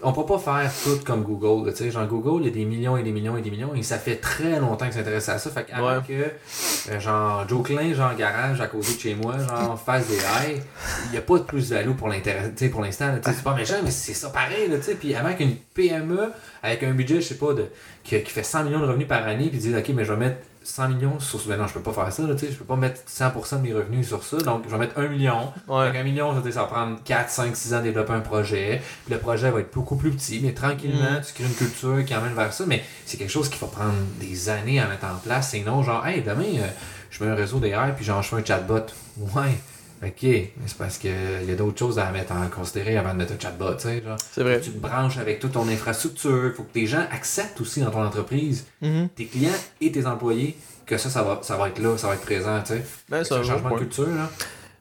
On 0.00 0.12
peut 0.12 0.24
pas 0.24 0.38
faire 0.38 0.70
tout 0.84 1.00
comme 1.04 1.24
Google, 1.24 1.72
tu 1.72 1.78
sais. 1.78 1.90
Genre, 1.90 2.06
Google, 2.06 2.42
il 2.42 2.46
y 2.46 2.50
a 2.50 2.54
des 2.54 2.64
millions 2.64 2.96
et 2.96 3.02
des 3.02 3.10
millions 3.10 3.36
et 3.36 3.42
des 3.42 3.50
millions, 3.50 3.74
et 3.74 3.82
ça 3.82 3.98
fait 3.98 4.14
très 4.14 4.60
longtemps 4.60 4.84
qu'ils 4.84 4.94
s'intéressent 4.94 5.34
à 5.34 5.38
ça. 5.40 5.50
Fait 5.50 5.64
qu'avant 5.64 5.96
Ouais. 5.96 6.02
que, 6.06 6.92
euh, 6.92 7.00
genre, 7.00 7.48
Joe 7.48 7.64
Klein, 7.64 7.92
genre, 7.94 8.14
garage 8.14 8.60
à 8.60 8.68
côté 8.68 8.94
de 8.94 9.00
chez 9.00 9.14
moi, 9.16 9.34
genre, 9.38 9.76
fasse 9.80 10.06
des 10.06 10.14
haies, 10.18 10.60
il 11.06 11.10
n'y 11.10 11.18
a 11.18 11.20
pas 11.20 11.38
de 11.38 11.42
plus-value 11.42 11.90
pour 11.96 12.12
sais, 12.54 12.68
pour 12.68 12.82
l'instant, 12.82 13.08
là, 13.08 13.18
tu 13.18 13.28
sais. 13.28 13.36
C'est 13.38 13.42
pas 13.42 13.54
méchant, 13.56 13.74
mais 13.82 13.90
c'est 13.90 14.14
ça 14.14 14.28
pareil, 14.28 14.68
là, 14.68 14.76
tu 14.76 14.84
sais. 14.84 14.94
Puis 14.94 15.16
avant 15.16 15.34
qu'une 15.34 15.56
PME, 15.74 16.30
avec 16.62 16.84
un 16.84 16.92
budget, 16.92 17.16
je 17.16 17.26
sais 17.26 17.34
pas, 17.38 17.52
de, 17.54 17.64
qui, 18.04 18.22
qui 18.22 18.30
fait 18.30 18.44
100 18.44 18.62
millions 18.64 18.78
de 18.80 18.86
revenus 18.86 19.08
par 19.08 19.26
année, 19.26 19.48
puis 19.48 19.58
dit, 19.58 19.74
OK, 19.76 19.88
mais 19.96 20.04
je 20.04 20.12
vais 20.12 20.18
mettre 20.18 20.36
100 20.62 20.88
millions 20.90 21.18
sur 21.20 21.40
ce. 21.40 21.48
Ben 21.48 21.56
non, 21.56 21.66
je 21.66 21.72
peux 21.74 21.80
pas 21.80 21.92
faire 21.92 22.12
ça, 22.12 22.22
là, 22.24 22.34
tu 22.34 22.46
sais. 22.46 22.52
Je 22.52 22.56
peux 22.58 22.64
pas 22.64 22.76
mettre 22.76 23.00
100% 23.08 23.56
de 23.56 23.62
mes 23.62 23.72
revenus 23.72 24.06
sur 24.06 24.22
ça. 24.22 24.36
Donc, 24.38 24.62
je 24.66 24.70
vais 24.70 24.78
mettre 24.78 24.98
1 24.98 25.08
million. 25.08 25.52
Ouais. 25.66 25.82
Avec 25.86 25.96
un 26.00 26.02
million, 26.04 26.34
ça 26.50 26.60
va 26.60 26.66
prendre 26.66 26.98
4, 27.04 27.30
5, 27.30 27.56
6 27.56 27.74
ans 27.74 27.78
de 27.78 27.84
développer 27.84 28.12
un 28.12 28.20
projet. 28.20 28.82
Puis 29.04 29.14
le 29.14 29.20
projet 29.20 29.50
va 29.50 29.60
être 29.60 29.72
beaucoup 29.74 29.96
plus 29.96 30.10
petit, 30.10 30.40
mais 30.42 30.52
tranquillement, 30.52 31.12
Mm. 31.18 31.22
tu 31.26 31.32
crées 31.34 31.44
une 31.44 31.54
culture 31.54 32.04
qui 32.04 32.14
emmène 32.14 32.34
vers 32.34 32.52
ça. 32.52 32.64
Mais 32.66 32.82
c'est 33.06 33.16
quelque 33.16 33.30
chose 33.32 33.48
qui 33.48 33.58
va 33.58 33.66
prendre 33.68 33.94
des 34.20 34.48
années 34.48 34.80
à 34.80 34.86
mettre 34.88 35.06
en 35.06 35.16
place. 35.16 35.50
C'est 35.52 35.60
non, 35.60 35.82
genre, 35.82 36.06
hey, 36.06 36.22
demain, 36.22 36.42
euh, 36.58 36.66
je 37.10 37.24
mets 37.24 37.30
un 37.30 37.34
réseau 37.34 37.58
DR, 37.58 37.94
puis 37.96 38.04
genre, 38.04 38.22
je 38.22 38.28
fais 38.28 38.36
un 38.36 38.44
chatbot. 38.44 38.80
Ouais. 39.18 39.58
Ok, 40.02 40.22
mais 40.22 40.50
c'est 40.66 40.78
parce 40.78 40.96
qu'il 40.98 41.10
y 41.46 41.50
a 41.50 41.54
d'autres 41.56 41.78
choses 41.78 41.98
à 41.98 42.10
mettre 42.12 42.32
en 42.32 42.46
considérer 42.48 42.96
avant 42.96 43.12
de 43.14 43.18
mettre 43.18 43.32
un 43.32 43.38
chatbot, 43.40 43.74
tu 43.74 43.82
sais, 43.88 44.02
genre. 44.02 44.16
C'est 44.32 44.42
vrai. 44.42 44.60
Tu 44.60 44.70
te 44.70 44.78
branches 44.78 45.18
avec 45.18 45.40
toute 45.40 45.52
ton 45.52 45.68
infrastructure. 45.68 46.46
Il 46.46 46.52
faut 46.52 46.62
que 46.62 46.72
tes 46.72 46.86
gens 46.86 47.04
acceptent 47.10 47.60
aussi 47.60 47.80
dans 47.80 47.90
ton 47.90 48.04
entreprise, 48.04 48.64
Mhm. 48.80 49.08
tes 49.16 49.26
clients 49.26 49.50
et 49.80 49.90
tes 49.90 50.06
employés, 50.06 50.56
que 50.86 50.96
ça, 50.96 51.10
ça 51.10 51.22
va, 51.22 51.40
ça 51.42 51.56
va 51.56 51.68
être 51.68 51.80
là, 51.80 51.98
ça 51.98 52.06
va 52.08 52.14
être 52.14 52.22
présent, 52.24 52.60
tu 52.64 52.74
sais. 52.74 52.84
Ben, 53.08 53.24
C'est 53.24 53.34
un 53.34 53.42
changement 53.42 53.70
de 53.70 53.78
culture, 53.78 54.06
là. 54.08 54.30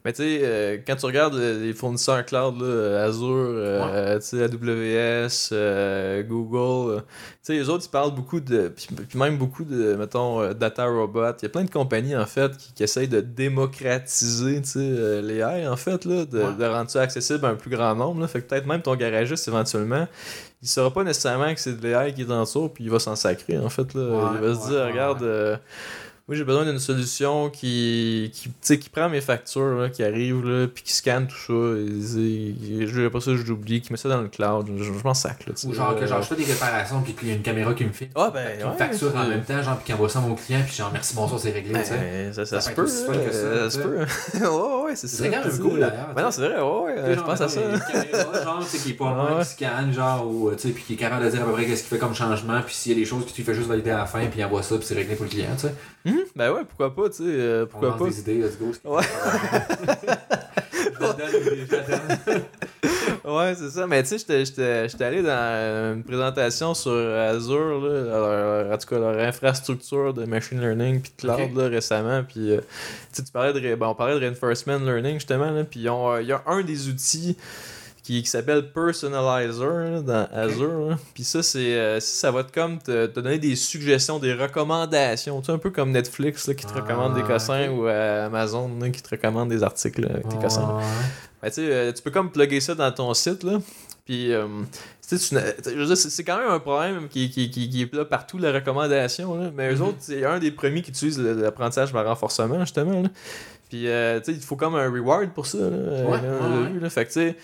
Mais 0.08 0.14
tu 0.14 0.24
sais, 0.24 0.40
euh, 0.42 0.78
quand 0.88 0.96
tu 0.96 1.06
regardes 1.06 1.34
le- 1.34 1.60
les 1.66 1.74
fournisseurs 1.74 2.26
cloud, 2.26 2.62
là, 2.62 3.04
Azure, 3.04 3.26
euh, 3.30 4.18
tu 4.20 4.26
sais, 4.26 4.42
AWS, 4.44 5.50
euh, 5.52 6.24
Google, 6.24 6.92
euh, 6.92 7.00
tu 7.00 7.04
sais, 7.44 7.54
les 7.56 7.68
autres, 7.68 7.84
ils 7.86 7.92
parlent 7.92 8.16
beaucoup 8.16 8.40
de. 8.40 8.70
Puis, 8.70 8.88
puis 9.10 9.20
même 9.20 9.38
beaucoup 9.38 9.66
de, 9.66 9.96
mettons, 9.96 10.40
euh, 10.42 10.54
data 10.54 10.86
robot. 10.86 11.34
Il 11.42 11.44
y 11.44 11.46
a 11.48 11.50
plein 11.50 11.66
de 11.66 11.70
compagnies, 11.70 12.16
en 12.16 12.26
fait, 12.26 12.56
qui, 12.56 12.72
qui 12.74 12.84
essayent 12.84 13.10
de 13.10 13.20
démocratiser, 13.20 14.62
tu 14.62 14.70
sais, 14.70 14.80
euh, 14.80 15.22
les 15.22 15.40
AI, 15.42 15.68
en 15.68 15.76
fait, 15.76 16.06
là, 16.06 16.24
de, 16.24 16.40
Ouais. 16.40 16.54
de 16.58 16.66
rendre 16.66 16.90
ça 16.90 17.02
accessible 17.02 17.46
à 17.46 17.50
un 17.50 17.56
plus 17.56 17.70
grand 17.70 17.94
nombre. 17.94 18.22
Là. 18.22 18.28
Fait 18.30 18.40
que 18.42 18.48
peut-être 18.48 18.66
même 18.66 18.82
ton 18.82 18.96
garagiste, 18.96 19.46
éventuellement, 19.50 20.08
il 20.62 20.70
saura 20.70 20.90
pas 20.94 21.04
nécessairement 21.04 21.54
que 21.54 21.60
c'est 21.60 21.74
de 21.78 21.86
l'AI 21.86 22.14
qui 22.14 22.22
est 22.22 22.32
en 22.32 22.44
dessous, 22.44 22.70
puis 22.70 22.86
il 22.86 22.90
va 22.90 23.00
s'en 23.00 23.18
sacrer, 23.18 23.58
en 23.60 23.68
fait. 23.68 23.94
Là. 23.94 24.02
Ouais, 24.04 24.30
il 24.42 24.48
va 24.48 24.56
se 24.56 24.70
dire, 24.70 24.86
regarde. 24.86 25.60
Moi, 26.28 26.36
j'ai 26.36 26.44
besoin 26.44 26.66
d'une 26.66 26.78
solution 26.78 27.50
qui, 27.50 28.34
qui, 28.34 28.80
qui 28.80 28.90
prend 28.90 29.08
mes 29.08 29.22
factures, 29.22 29.78
là, 29.78 29.90
qui 29.90 30.04
arrive, 30.04 30.46
là, 30.46 30.68
puis 30.68 30.84
qui 30.84 30.92
scanne 30.92 31.26
tout 31.26 31.38
ça. 31.38 31.54
Et, 31.54 32.82
et, 32.82 32.86
je 32.86 33.08
pas 33.08 33.22
ça, 33.22 33.34
je 33.34 33.44
l'oublie, 33.44 33.80
qui 33.80 33.94
met 33.94 33.98
ça 33.98 34.10
dans 34.10 34.20
le 34.20 34.28
cloud. 34.28 34.68
Je, 34.78 34.84
je 34.84 34.92
m'en 35.06 35.14
sac, 35.14 35.48
là. 35.48 35.54
Ou 35.66 35.74
genre 35.74 35.98
que 35.98 36.06
genre, 36.06 36.22
je 36.22 36.28
fais 36.28 36.36
des 36.36 36.44
réparations, 36.44 37.02
puis 37.02 37.14
qu'il 37.14 37.30
y 37.30 37.32
a 37.32 37.36
une 37.36 37.42
caméra 37.42 37.74
qui 37.74 37.86
me 37.86 37.94
filme. 37.94 38.10
Ah, 38.14 38.30
ben, 38.34 38.58
qui 38.58 38.66
me 38.66 38.70
ouais, 38.72 38.78
facture 38.78 39.16
en 39.16 39.26
même 39.26 39.46
temps, 39.46 39.64
genre, 39.64 39.78
puis 39.78 39.86
qui 39.86 39.94
envoie 39.94 40.10
ça 40.10 40.20
à 40.20 40.24
mon 40.24 40.36
client, 40.36 40.60
puis 40.68 40.76
genre, 40.76 40.90
merci, 40.92 41.16
bonsoir, 41.16 41.40
c'est 41.40 41.52
réglé. 41.52 41.72
Ben, 41.72 42.34
ça, 42.34 42.46
ça, 42.46 42.60
Ça 42.60 42.72
se 42.72 42.76
peut 42.76 42.84
que 42.84 43.32
ça, 43.32 43.70
se 43.70 43.80
peut. 43.80 43.98
ouais, 44.34 44.84
ouais, 44.84 44.96
c'est 44.98 45.08
ça. 45.08 45.24
C'est 45.24 45.32
quand 45.32 45.46
même 45.46 45.60
cool, 45.60 45.80
d'ailleurs, 45.80 46.14
Ben 46.14 46.24
non, 46.24 46.32
c'est 46.32 46.42
vrai, 46.42 46.60
ouais, 46.60 47.04
ouais, 47.04 47.16
je 47.16 47.22
pense 47.22 47.40
à 47.40 47.48
ça. 47.48 47.62
genre, 48.44 48.60
tu 48.64 48.78
sais, 48.78 48.84
qui 48.84 48.90
est 48.90 48.94
pas 48.96 49.14
loin, 49.16 49.40
qui 49.40 49.50
scanne, 49.50 49.94
genre, 49.94 50.28
ou, 50.28 50.52
tu 50.52 50.60
sais, 50.60 50.70
puis 50.72 50.84
qui 50.84 50.94
est 50.96 50.98
capable 50.98 51.24
de 51.24 51.30
dire 51.30 51.42
à 51.42 51.46
peu 51.46 51.54
près 51.54 51.66
qu'est-ce 51.66 51.84
qu'il 51.84 51.98
fait 51.98 52.00
comme 52.00 52.14
changement, 52.14 52.62
puis 52.64 52.76
s'il 52.76 52.92
y 52.92 52.96
a 52.96 52.98
des 52.98 53.06
choses 53.06 53.26
que 53.26 53.32
tu 53.32 53.44
fais 53.44 53.54
juste 53.54 53.70
valider 53.70 53.92
à 53.92 54.00
la 54.00 54.06
fin, 54.06 54.20
puis 54.26 54.42
il 54.42 54.44
envoie 54.44 54.62
ça, 54.62 54.76
puis 54.76 54.86
c'est 54.86 54.96
réglé 54.96 55.16
pour 55.16 55.24
le 55.24 55.32
client, 55.32 55.56
tu 55.56 55.68
sais. 55.68 55.74
Hum, 56.18 56.24
Ben 56.36 56.52
ouais, 56.52 56.62
pourquoi 56.68 56.94
pas, 56.96 57.10
tu 57.10 57.18
sais, 57.18 57.24
euh, 57.26 57.66
pourquoi 57.66 57.98
pas. 57.98 58.06
des 58.06 58.20
idées, 58.20 58.36
let's 58.42 58.58
go. 58.58 58.72
Ouais. 58.86 59.04
Ouais, 63.26 63.54
c'est 63.58 63.70
ça. 63.70 63.88
Mais 63.88 64.02
tu 64.04 64.10
sais, 64.10 64.18
j'étais- 64.20 64.46
j'étais 64.46 64.90
j'étais 64.90 65.04
allé 65.04 65.22
dans 65.22 65.94
une 65.96 66.04
présentation 66.04 66.74
sur 66.74 66.92
Azure, 66.92 67.82
là, 67.82 68.02
leur- 68.04 68.74
en 68.74 68.78
tout 68.78 68.88
cas 68.88 69.00
leur 69.00 69.20
infrastructure 69.28 70.14
de 70.14 70.26
machine 70.26 70.60
learning 70.62 71.02
puis 71.02 71.12
de 71.18 71.22
cloud 71.22 71.56
là, 71.58 71.68
récemment. 71.68 72.24
Puis 72.24 72.52
euh, 72.52 72.58
tu 72.60 72.64
sais, 73.14 73.24
tu 73.24 73.32
parlais 73.32 73.54
de, 73.54 73.76
ben, 73.76 73.88
on 73.88 73.96
parlait 73.96 74.16
de 74.16 74.20
reinforcement 74.26 74.78
learning 74.78 75.16
justement. 75.16 75.52
Là, 75.52 75.64
puis 75.66 75.82
ils 75.82 75.90
ont, 75.90 76.12
euh, 76.14 76.22
il 76.22 76.28
y 76.28 76.32
a 76.32 76.42
un 76.48 76.62
des 76.62 76.88
outils 76.88 77.36
qui, 78.08 78.24
qui 78.24 78.30
s'appelle 78.30 78.72
Personalizer 78.72 79.92
là, 79.92 80.02
dans 80.02 80.28
Azure. 80.34 80.90
là. 80.92 80.98
Puis 81.14 81.24
ça, 81.26 81.44
c'est 81.44 81.76
euh, 81.78 82.00
ça 82.00 82.32
va 82.32 82.44
te 82.46 82.54
comme 82.54 82.80
te, 82.80 83.06
te 83.08 83.20
donner 83.20 83.38
des 83.38 83.56
suggestions, 83.58 84.18
des 84.18 84.34
recommandations. 84.34 85.40
Tu 85.42 85.48
sais, 85.48 85.52
un 85.52 85.58
peu 85.58 85.72
comme 85.72 85.92
Netflix 85.92 86.48
là, 86.48 86.54
qui 86.54 86.66
te 86.66 86.72
Ah, 86.74 86.80
recommande 86.82 87.16
des 87.16 87.24
cossins 87.24 87.70
ou 87.70 87.86
euh, 87.88 88.28
Amazon 88.28 88.72
là, 88.80 88.90
qui 88.90 89.02
te 89.02 89.10
recommande 89.10 89.50
des 89.50 89.62
articles 89.62 90.06
avec 90.10 90.28
tes 90.30 90.38
cossins. 90.38 90.78
Ouais. 90.78 90.84
Ben, 91.42 91.50
tu 91.50 91.56
sais, 91.56 91.62
euh, 91.72 91.92
tu 91.92 92.02
peux 92.02 92.12
comme 92.12 92.32
plugger 92.32 92.62
ça 92.62 92.76
dans 92.76 92.92
ton 92.92 93.14
site, 93.14 93.44
là. 93.44 93.60
Puis, 94.06 94.34
euh, 94.34 94.48
c'est 95.02 96.24
quand 96.24 96.38
même 96.38 96.50
un 96.50 96.60
problème 96.60 97.10
qui, 97.10 97.30
qui, 97.30 97.50
qui, 97.52 97.70
qui 97.70 97.82
est 97.82 97.94
là 97.94 98.06
partout, 98.06 98.38
la 98.38 98.54
recommandation, 98.54 99.36
là. 99.38 99.52
Mais 99.54 99.70
eux 99.72 99.76
Mhm. 99.76 99.82
autres, 99.82 99.98
c'est 100.00 100.24
un 100.26 100.40
des 100.40 100.52
premiers 100.52 100.82
qui 100.82 100.92
utilisent 100.92 101.20
l'apprentissage 101.20 101.92
par 101.92 102.06
renforcement, 102.06 102.60
justement, 102.62 103.02
là. 103.02 103.10
Puis, 103.70 103.90
euh, 103.90 104.20
tu 104.22 104.28
sais, 104.28 104.32
il 104.32 104.42
faut 104.42 104.56
comme 104.56 104.76
un 104.76 104.90
reward 104.90 105.30
pour 105.34 105.46
ça, 105.46 105.58
là. 105.58 105.68
Ouais, 105.68 106.20
là. 106.82 106.90
Fait 106.90 107.04
que, 107.04 107.10
tu 107.12 107.20
sais, 107.20 107.36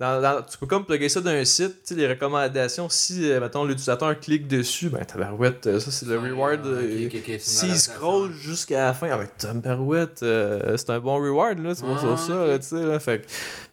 dans, 0.00 0.20
dans- 0.20 0.42
tu 0.42 0.58
peux 0.58 0.66
comme 0.66 0.84
plugger 0.84 1.08
ça 1.08 1.20
dans 1.20 1.30
un 1.30 1.44
site, 1.44 1.90
les 1.90 2.08
recommandations, 2.08 2.88
si, 2.88 3.30
euh, 3.30 3.38
mettons, 3.38 3.64
l'utilisateur 3.64 4.18
clique 4.18 4.48
dessus, 4.48 4.88
ben, 4.88 5.04
tabarouette, 5.04 5.66
euh, 5.68 5.78
ça, 5.78 5.90
c'est 5.90 6.06
le 6.06 6.18
reward. 6.18 6.66
euh, 6.66 7.06
Ok, 7.06 7.14
ok, 7.14 7.20
ok, 7.20 7.24
c'est 7.26 7.32
une 7.32 7.38
S'il 7.38 7.78
scroll 7.78 8.32
jusqu'à 8.32 8.86
la 8.86 8.94
fin, 8.94 9.08
ah 9.12 9.18
ben 9.18 9.28
tabarouette, 9.38 10.22
euh, 10.22 10.76
c'est 10.76 10.90
un 10.90 11.00
bon 11.00 11.16
reward 11.22 11.58
là, 11.60 11.74
vois, 11.84 11.94
Ah, 11.96 11.98
sur 11.98 12.18
ça, 12.18 12.32
ok. 12.42 12.48
là, 12.48 12.58
tu 12.58 12.66
sais, 12.66 12.82
là, 12.82 12.98
fait 12.98 13.26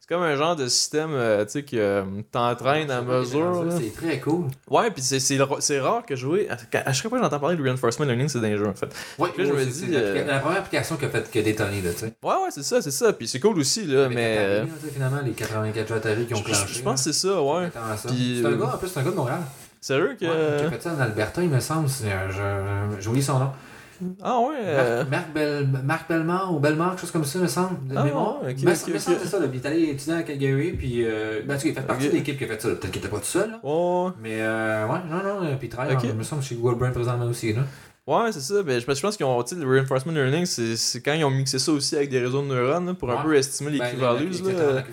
c'est 0.07 0.15
comme 0.15 0.23
un 0.23 0.37
genre 0.37 0.55
de 0.55 0.67
système, 0.67 1.09
euh, 1.11 1.43
tu 1.43 1.51
sais, 1.51 1.63
qui 1.63 1.77
euh, 1.77 2.03
t'entraîne 2.31 2.89
à 2.89 3.01
mesure. 3.01 3.65
C'est 3.77 3.93
très 3.93 4.19
cool. 4.19 4.45
Ouais, 4.69 4.89
puis 4.89 5.01
c'est- 5.01 5.79
rare 5.79 6.05
que 6.05 6.15
jouer, 6.15 6.47
à, 6.49 6.55
à 6.89 6.93
chaque 6.93 7.09
fois 7.09 7.17
que 7.17 7.23
j'entends 7.25 7.39
parler 7.39 7.57
de 7.57 7.63
reinforcement 7.63 8.05
learning, 8.05 8.29
c'est 8.29 8.39
dans 8.39 8.47
les 8.47 8.57
jeux, 8.57 8.67
en 8.67 8.73
fait. 8.73 8.87
Ouais, 9.17 9.29
Là, 9.37 9.43
je 9.43 9.51
me 9.51 9.65
dis, 9.65 9.85
euh, 9.91 10.25
la 10.25 10.39
première 10.39 10.59
application 10.59 10.95
qui 10.95 11.05
a 11.05 11.09
fait 11.09 11.29
que 11.29 11.39
détonné, 11.39 11.81
là, 11.81 11.91
tu 11.91 11.99
sais. 11.99 12.13
Ouais, 12.23 12.33
ouais, 12.35 12.49
c'est 12.51 12.63
ça, 12.63 12.81
c'est 12.81 12.91
ça, 12.91 13.11
puis 13.11 13.27
c'est 13.27 13.41
cool 13.41 13.59
aussi, 13.59 13.85
là, 13.85 14.05
Avec 14.05 14.15
mais... 14.15 14.37
Atari, 14.37 14.49
euh, 14.49 14.61
là, 14.61 14.89
finalement, 14.93 15.21
les 15.25 15.31
84 15.31 15.87
jeux 15.87 15.95
Atari 15.95 16.25
qui 16.25 16.33
ont 16.33 16.41
clenché. 16.41 16.65
je, 16.67 16.81
pense 16.81 17.03
que 17.03 17.11
c'est 17.11 17.27
ça, 17.27 17.41
ouais. 17.41 17.69
Puis, 18.07 18.39
C'est 18.41 18.47
un 18.47 18.51
euh, 18.51 18.57
gars, 18.57 18.71
en 18.73 18.77
plus, 18.77 18.87
c'est 18.87 18.99
un 18.99 19.03
gars 19.03 19.11
de 19.11 19.15
Montréal. 19.15 19.41
Sérieux 19.81 20.15
que... 20.19 20.25
Ouais, 20.25 20.59
qui 20.59 20.65
a 20.67 20.71
fait 20.71 20.83
ça 20.83 20.93
en 20.93 20.99
Alberta, 21.01 21.43
il 21.43 21.49
me 21.49 21.59
semble. 21.59 21.89
J'ai 22.99 23.07
oublié 23.09 23.23
son 23.23 23.39
nom. 23.39 23.51
Ah 24.23 24.39
ouais, 24.41 24.55
euh, 24.59 24.97
Marc, 25.05 25.09
Marc, 25.11 25.33
Bel- 25.33 25.67
Marc 25.83 26.09
Bellemare 26.09 26.53
ou 26.53 26.59
Bellemare, 26.59 26.91
quelque 26.91 27.01
chose 27.01 27.11
comme 27.11 27.23
ça, 27.25 27.39
me 27.39 27.47
semble. 27.47 27.87
De 27.87 27.95
Ah, 27.97 28.03
mémoire. 28.03 28.41
ouais, 28.43 28.53
ok, 28.53 28.63
me, 28.63 28.71
ok, 28.71 28.87
me 28.87 28.93
ok. 28.93 28.99
semble 28.99 29.17
que 29.17 29.23
c'est 29.23 29.27
ça. 29.29 29.39
Là. 29.39 29.45
Il 29.51 29.59
est 29.59 29.65
allé 29.65 29.83
étudier 29.89 30.13
à 30.13 30.23
Calgary, 30.23 30.71
puis. 30.73 31.05
Euh, 31.05 31.41
ben, 31.45 31.57
il 31.63 31.73
fait 31.73 31.81
partie 31.81 32.07
de 32.09 32.13
l'équipe 32.13 32.37
qui 32.37 32.43
a 32.43 32.47
fait 32.47 32.61
ça. 32.61 32.69
Peut-être 32.69 32.91
qu'il 32.91 32.97
était 33.01 33.07
pas 33.09 33.19
tout 33.19 33.25
seul, 33.25 33.49
là. 33.51 33.59
Mais, 34.21 34.41
euh, 34.41 34.85
ouais, 34.87 34.99
non, 35.09 35.17
non, 35.17 35.43
euh, 35.45 35.55
puis 35.57 35.67
il 35.67 35.69
travaille, 35.69 35.95
me 36.13 36.23
semble, 36.23 36.43
chez 36.43 36.55
Google 36.55 36.77
Brain 36.77 36.91
présentement 36.91 37.25
aussi, 37.25 37.53
là. 37.53 37.61
Ouais, 38.07 38.31
c'est 38.31 38.39
ça. 38.39 38.63
Ben, 38.63 38.79
je, 38.79 38.93
je 38.93 39.01
pense 39.01 39.17
qu'ils 39.17 39.25
ont, 39.25 39.43
tu 39.43 39.55
le 39.55 39.67
reinforcement 39.69 40.13
learning, 40.13 40.45
c'est 40.45 41.01
quand 41.01 41.11
ils 41.11 41.25
ont 41.25 41.29
mixé 41.29 41.59
ça 41.59 41.73
aussi 41.73 41.93
avec 41.97 42.09
des 42.09 42.19
réseaux 42.19 42.41
de 42.41 42.47
neurones 42.47 42.85
là, 42.87 42.93
pour 42.93 43.11
un 43.11 43.21
peu 43.21 43.35
estimer 43.35 43.77
Ben, 43.77 43.83
l'équivalence. 43.85 44.21
la- 44.45 44.53
la- 44.53 44.73
là. 44.73 44.83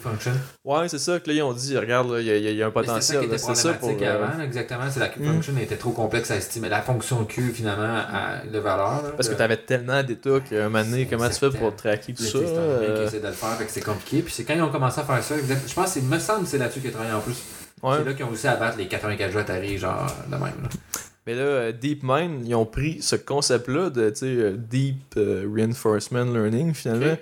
Ouais, 0.64 0.88
c'est 0.88 0.98
ça 0.98 1.20
que 1.20 1.28
là, 1.30 1.36
ils 1.36 1.42
ont 1.42 1.52
dit, 1.52 1.78
regarde, 1.78 2.08
il 2.18 2.26
y, 2.26 2.30
a- 2.32 2.36
il 2.36 2.42
y 2.42 2.48
a- 2.48 2.50
il 2.50 2.56
y 2.56 2.62
a 2.62 2.66
un 2.66 2.72
Mais 2.74 2.82
C'est 2.82 3.00
ça 3.12 3.20
potentiel. 3.20 3.54
ça 3.56 3.74
pour. 3.74 3.88
euh, 3.90 4.24
avant, 4.24 4.42
exactement. 4.42 4.84
C'est 4.90 4.98
la 4.98 5.08
Q 5.08 5.20
Mm. 5.20 5.26
function 5.32 5.56
était 5.58 5.76
trop 5.76 5.92
complexe 5.92 6.30
à 6.32 6.36
estimer. 6.36 6.68
La 6.68 6.82
fonction 6.82 7.24
Q, 7.24 7.52
finalement, 7.54 7.84
à, 7.84 8.44
de 8.52 8.58
valeur. 8.58 9.02
là, 9.04 9.10
parce 9.16 9.28
que 9.28 9.34
de- 9.34 9.38
t'avais 9.38 9.58
tellement 9.58 10.02
d'états 10.02 10.40
qu'à 10.40 10.64
un 10.66 10.68
moment 10.68 10.84
donné, 10.84 11.06
comment 11.06 11.28
tu 11.28 11.36
fais 11.38 11.50
pour 11.50 11.76
tracker 11.76 12.14
tout 12.14 12.22
ça? 12.24 12.30
tu 12.40 12.44
C'est 12.46 12.52
euh, 12.52 13.10
de 13.10 13.26
le 13.28 13.32
faire, 13.32 13.50
fait 13.50 13.64
que 13.66 13.70
c'est 13.70 13.80
compliqué. 13.84 14.22
Puis 14.22 14.34
c'est 14.34 14.42
quand 14.44 14.54
ils 14.54 14.62
ont 14.62 14.70
commencé 14.72 15.00
à 15.00 15.04
faire 15.04 15.22
ça, 15.22 15.36
exact- 15.38 15.68
je 15.68 15.72
pense 15.74 15.84
que 15.86 15.90
c'est- 16.00 16.02
me 16.02 16.18
semble 16.18 16.42
que 16.42 16.48
c'est 16.48 16.58
là-dessus 16.58 16.80
qu'ils 16.80 16.90
ont 16.90 16.94
travaillé 16.94 17.14
en 17.14 17.20
plus. 17.20 17.36
Ouais. 17.80 17.96
C'est 17.98 18.04
là 18.04 18.12
qu'ils 18.14 18.24
ont 18.24 18.28
réussi 18.30 18.48
à 18.48 18.56
battre 18.56 18.76
les 18.76 18.88
84 18.88 19.30
jeux 19.30 19.38
Atari, 19.38 19.78
genre 19.78 20.04
de 20.26 20.32
même. 20.34 20.42
Là. 20.42 20.68
Mais 21.26 21.34
là, 21.34 21.40
euh, 21.42 21.72
DeepMind, 21.72 22.46
ils 22.46 22.54
ont 22.54 22.66
pris 22.66 23.00
ce 23.00 23.16
concept-là 23.16 23.90
de 23.90 24.12
euh, 24.22 24.56
Deep 24.58 25.14
euh, 25.16 25.48
Reinforcement 25.54 26.24
Learning, 26.24 26.74
finalement. 26.74 27.16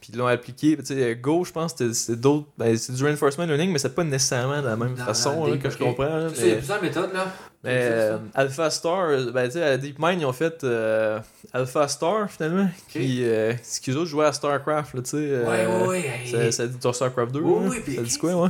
Puis 0.00 0.10
ils 0.14 0.18
l'ont 0.18 0.26
appliqué. 0.26 0.76
Go, 1.20 1.44
je 1.44 1.52
pense, 1.52 1.76
c'était 1.76 2.16
d'autres. 2.20 2.46
Ben, 2.58 2.76
c'est 2.76 2.92
du 2.92 3.04
Reinforcement 3.04 3.44
Learning, 3.44 3.70
mais 3.70 3.78
c'est 3.78 3.94
pas 3.94 4.02
nécessairement 4.02 4.60
de 4.60 4.66
la 4.66 4.76
même 4.76 4.96
façon 4.96 5.46
là, 5.46 5.56
que 5.58 5.70
je 5.70 5.78
comprends. 5.78 6.04
là, 6.06 6.28
Tu 6.30 6.36
sais, 6.36 6.42
Il 6.42 6.46
y 6.48 6.50
a 6.50 6.54
mais- 6.54 6.58
plusieurs 6.58 6.82
méthodes, 6.82 7.12
là. 7.12 7.26
Mais 7.62 7.80
C'est 7.80 7.92
euh, 7.92 8.18
Alpha 8.34 8.70
Star, 8.70 9.08
ben 9.32 9.48
à 9.56 9.76
DeepMind, 9.76 10.20
ils 10.20 10.26
ont 10.26 10.32
fait 10.32 10.64
euh, 10.64 11.20
Alpha 11.54 11.86
Star 11.86 12.30
finalement, 12.30 12.68
qui, 12.88 13.22
euh, 13.24 13.52
ce 13.62 13.78
qu'ils 13.80 13.94
autres 13.98 14.06
jouaient 14.08 14.24
à 14.26 14.32
StarCraft, 14.32 14.94
tu 14.94 15.10
sais. 15.10 15.16
euh, 15.18 15.44
Ouais, 15.44 15.86
ouais, 15.86 15.88
ouais. 15.88 16.30
Ça, 16.30 16.52
ça 16.52 16.66
dit 16.66 16.78
ton 16.78 16.92
StarCraft 16.94 17.32
2, 17.32 17.40
Oui, 17.40 17.64
là? 17.64 17.70
oui, 17.70 17.80
puis 17.84 17.96
ça 17.96 18.02
dit 18.02 18.18
quoi, 18.18 18.34
ouais? 18.34 18.48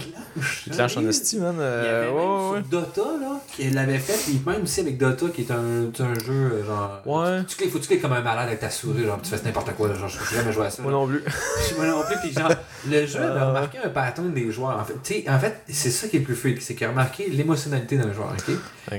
Il 0.69 0.73
clenche 0.73 0.97
en 0.97 1.09
esti, 1.09 1.39
man. 1.41 1.55
Il 1.57 1.61
y 1.61 1.63
euh, 1.63 2.01
avait 2.03 2.07
même 2.07 2.17
ouais, 2.17 2.51
ouais. 2.53 2.61
sur 2.61 2.69
Dota, 2.81 3.11
là, 3.21 3.41
qu'il 3.57 3.75
l'avait 3.75 3.99
fait, 3.99 4.13
puis 4.25 4.41
même 4.47 4.63
aussi 4.63 4.81
avec 4.81 4.99
Dota, 4.99 5.27
qui 5.35 5.41
est 5.43 5.51
un, 5.51 5.91
un 5.99 6.15
jeu, 6.15 6.33
euh, 6.33 6.65
genre... 6.65 7.03
Ouais. 7.07 7.43
Tu 7.49 7.57
cliques, 7.57 7.71
faut 7.73 7.79
que 7.79 7.83
tu 7.83 7.89
cliques 7.89 8.03
comme 8.03 8.13
un 8.13 8.21
malade 8.23 8.47
avec 8.47 8.61
ta 8.61 8.71
souris, 8.71 9.05
genre, 9.05 9.21
tu 9.21 9.31
fais 9.31 9.43
n'importe 9.45 9.73
quoi, 9.75 9.89
là, 9.89 9.95
genre, 9.97 10.09
je 10.09 10.19
peux 10.19 10.37
jamais 10.37 10.53
jouer 10.53 10.67
à 10.67 10.71
ça. 10.71 10.83
Moi 10.83 10.93
non 10.93 11.07
plus. 11.09 11.23
Moi 11.77 11.87
non 11.89 12.03
plus, 12.07 12.17
puis 12.23 12.33
genre, 12.33 12.53
le 12.89 13.05
jeu 13.07 13.19
avait 13.19 13.41
Euh. 13.41 13.49
remarqué 13.49 13.79
un 13.85 13.89
pattern 13.89 14.33
des 14.33 14.51
joueurs. 14.53 14.79
En 14.79 14.85
fait, 14.85 14.95
tu 15.03 15.15
sais, 15.25 15.31
en 15.31 15.39
fait 15.41 15.63
c'est 15.69 15.91
ça 15.91 16.07
qui 16.07 16.17
est 16.17 16.21
le 16.21 16.25
plus 16.25 16.37
freak, 16.37 16.63
c'est 16.63 16.75
qu'il 16.77 16.87
a 16.87 16.91
remarqué 16.91 17.29
l'émotionnalité 17.31 17.97
d'un 17.97 18.13
joueur, 18.13 18.33
ok? 18.33 18.55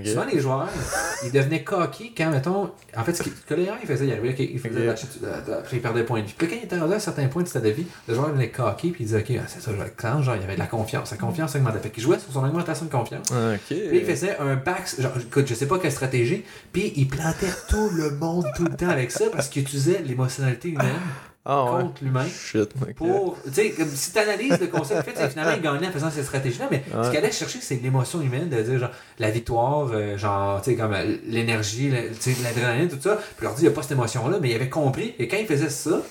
Souvent, 0.06 0.26
les 0.26 0.40
joueurs, 0.40 0.68
ils 1.24 1.32
devenaient 1.32 1.64
coqués 1.64 2.14
quand, 2.18 2.30
mettons, 2.32 2.72
en 2.98 3.04
fait, 3.04 3.14
ce 3.14 3.24
que 3.24 3.54
les 3.54 3.66
gens 3.66 3.76
ils 3.82 3.88
il 4.02 4.12
arrivait, 4.12 4.36
il 4.40 4.60
faisait 4.60 4.74
de 4.74 4.80
de- 4.86 5.48
de- 5.52 5.54
après, 5.54 5.78
il 5.78 5.82
perdait 5.82 6.04
point 6.04 6.22
de 6.22 6.26
vie. 6.28 6.34
Puis 6.38 6.48
quand 6.48 6.56
il 6.56 6.64
était 6.66 6.78
rendu 6.78 6.94
à 6.94 6.96
un 6.96 7.00
certain 7.00 7.28
point 7.28 7.44
de 7.44 7.48
sa 7.48 7.60
vie, 7.60 7.86
le 8.08 8.14
joueur 8.14 8.28
devenait 8.30 8.50
coqué, 8.50 8.90
puis 8.90 9.04
il 9.04 9.06
disait, 9.06 9.20
ok, 9.20 9.40
ah, 9.40 9.44
c'est 9.48 9.62
ça, 9.62 9.72
je 9.78 9.84
clenche, 9.96 10.26
genre, 10.26 10.36
il 10.36 10.44
avait 10.44 10.54
de 10.56 10.60
la 10.60 10.66
confiance. 10.68 11.10
Sa 11.10 11.18
confiance 11.18 11.56
augmentait. 11.56 11.80
Fait 11.80 11.90
qu'il 11.90 12.04
jouait 12.04 12.20
sur 12.20 12.32
son 12.32 12.44
augmentation 12.44 12.86
de 12.86 12.92
confiance. 12.92 13.28
Ok. 13.32 13.60
Puis 13.68 13.90
il 13.94 14.06
faisait 14.06 14.38
un 14.38 14.56
back, 14.56 14.84
genre, 15.00 15.12
écoute, 15.20 15.46
je 15.48 15.54
sais 15.54 15.68
pas 15.68 15.80
quelle 15.80 15.92
stratégie, 15.92 16.44
puis 16.72 16.94
il 16.96 17.08
plantait 17.08 17.52
tout 17.70 17.90
le 17.94 18.12
monde 18.12 18.46
tout 18.56 18.64
le 18.66 18.76
temps 18.76 18.90
avec 18.90 19.12
ça 19.12 19.26
parce 19.32 19.48
qu'il 19.50 19.62
utilisait 19.64 20.02
l'émotionnalité 20.06 20.70
humaine 20.70 20.88
Ah 21.46 21.66
ouais. 21.66 21.82
contre 21.84 22.04
l'humain 22.06 22.26
Shit. 22.26 22.70
pour. 22.96 23.38
Tu 23.46 23.52
sais, 23.54 23.72
comme 23.72 23.90
si 23.90 24.14
tu 24.14 24.18
analyses 24.20 24.58
le 24.62 24.68
concept, 24.68 25.02
en 25.02 25.04
fait, 25.04 25.12
c'est 25.16 25.30
finalement, 25.30 25.52
il 25.58 25.62
gagnait 25.62 25.88
en 25.88 25.92
faisant 25.92 26.10
cette 26.10 26.24
stratégie-là, 26.24 26.68
mais 26.72 26.84
Ouais. 26.96 27.04
ce 27.04 27.10
qu'il 27.10 27.18
allait 27.18 27.32
chercher, 27.34 27.60
c'est 27.62 27.76
l'émotion 27.84 28.22
humaine, 28.22 28.48
de 28.48 28.62
dire, 28.62 28.80
genre, 28.80 28.92
la 29.20 29.30
victoire, 29.30 29.90
euh, 29.94 30.18
genre, 30.18 30.62
tu 30.62 30.72
sais, 30.72 30.78
comme 30.78 30.94
euh, 30.94 31.18
l'énergie, 31.28 31.90
le- 31.90 32.12
tu 32.14 32.34
sais, 32.34 32.44
l'adrénaline, 32.44 32.88
tout 32.88 32.98
ça. 33.02 33.18
Puis 33.36 33.44
leur 33.46 33.56
dit, 33.56 33.64
il 33.64 33.68
n'y 33.68 33.74
a 33.74 33.76
pas 33.76 33.82
cette 33.82 33.92
émotion-là, 33.92 34.38
mais 34.42 34.52
il 34.52 34.56
avait 34.56 34.70
compris, 34.70 35.16
et 35.20 35.28
quand 35.28 35.36
il 35.38 35.46
faisait 35.46 35.70
ça, 35.70 36.02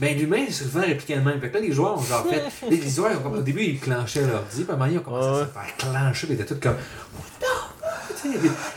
ben, 0.00 0.18
l'humain, 0.18 0.44
souvent 0.50 0.80
répliqué 0.82 1.14
le 1.14 1.22
même. 1.22 1.40
Fait 1.40 1.48
que 1.48 1.54
là, 1.54 1.60
les 1.60 1.72
joueurs 1.72 1.96
ont 1.98 2.02
genre 2.02 2.26
fait. 2.26 2.42
Les, 2.68 2.76
les 2.76 2.90
joueurs, 2.90 3.12
ont 3.26 3.30
au 3.38 3.40
début, 3.40 3.62
ils 3.62 3.80
clenchaient 3.80 4.26
leur 4.26 4.42
dit, 4.52 4.64
puis 4.64 4.70
à 4.70 4.74
un 4.74 4.76
moment 4.76 4.90
ils 4.92 4.98
ont 4.98 5.02
commencé 5.02 5.28
Ouais. 5.28 5.42
à 5.42 5.46
se 5.46 5.50
faire 5.52 5.76
clencher, 5.78 6.26
puis 6.26 6.36
ils 6.36 6.40
étaient 6.42 6.54
tous 6.54 6.60
comme. 6.60 6.76
Tu 7.40 7.46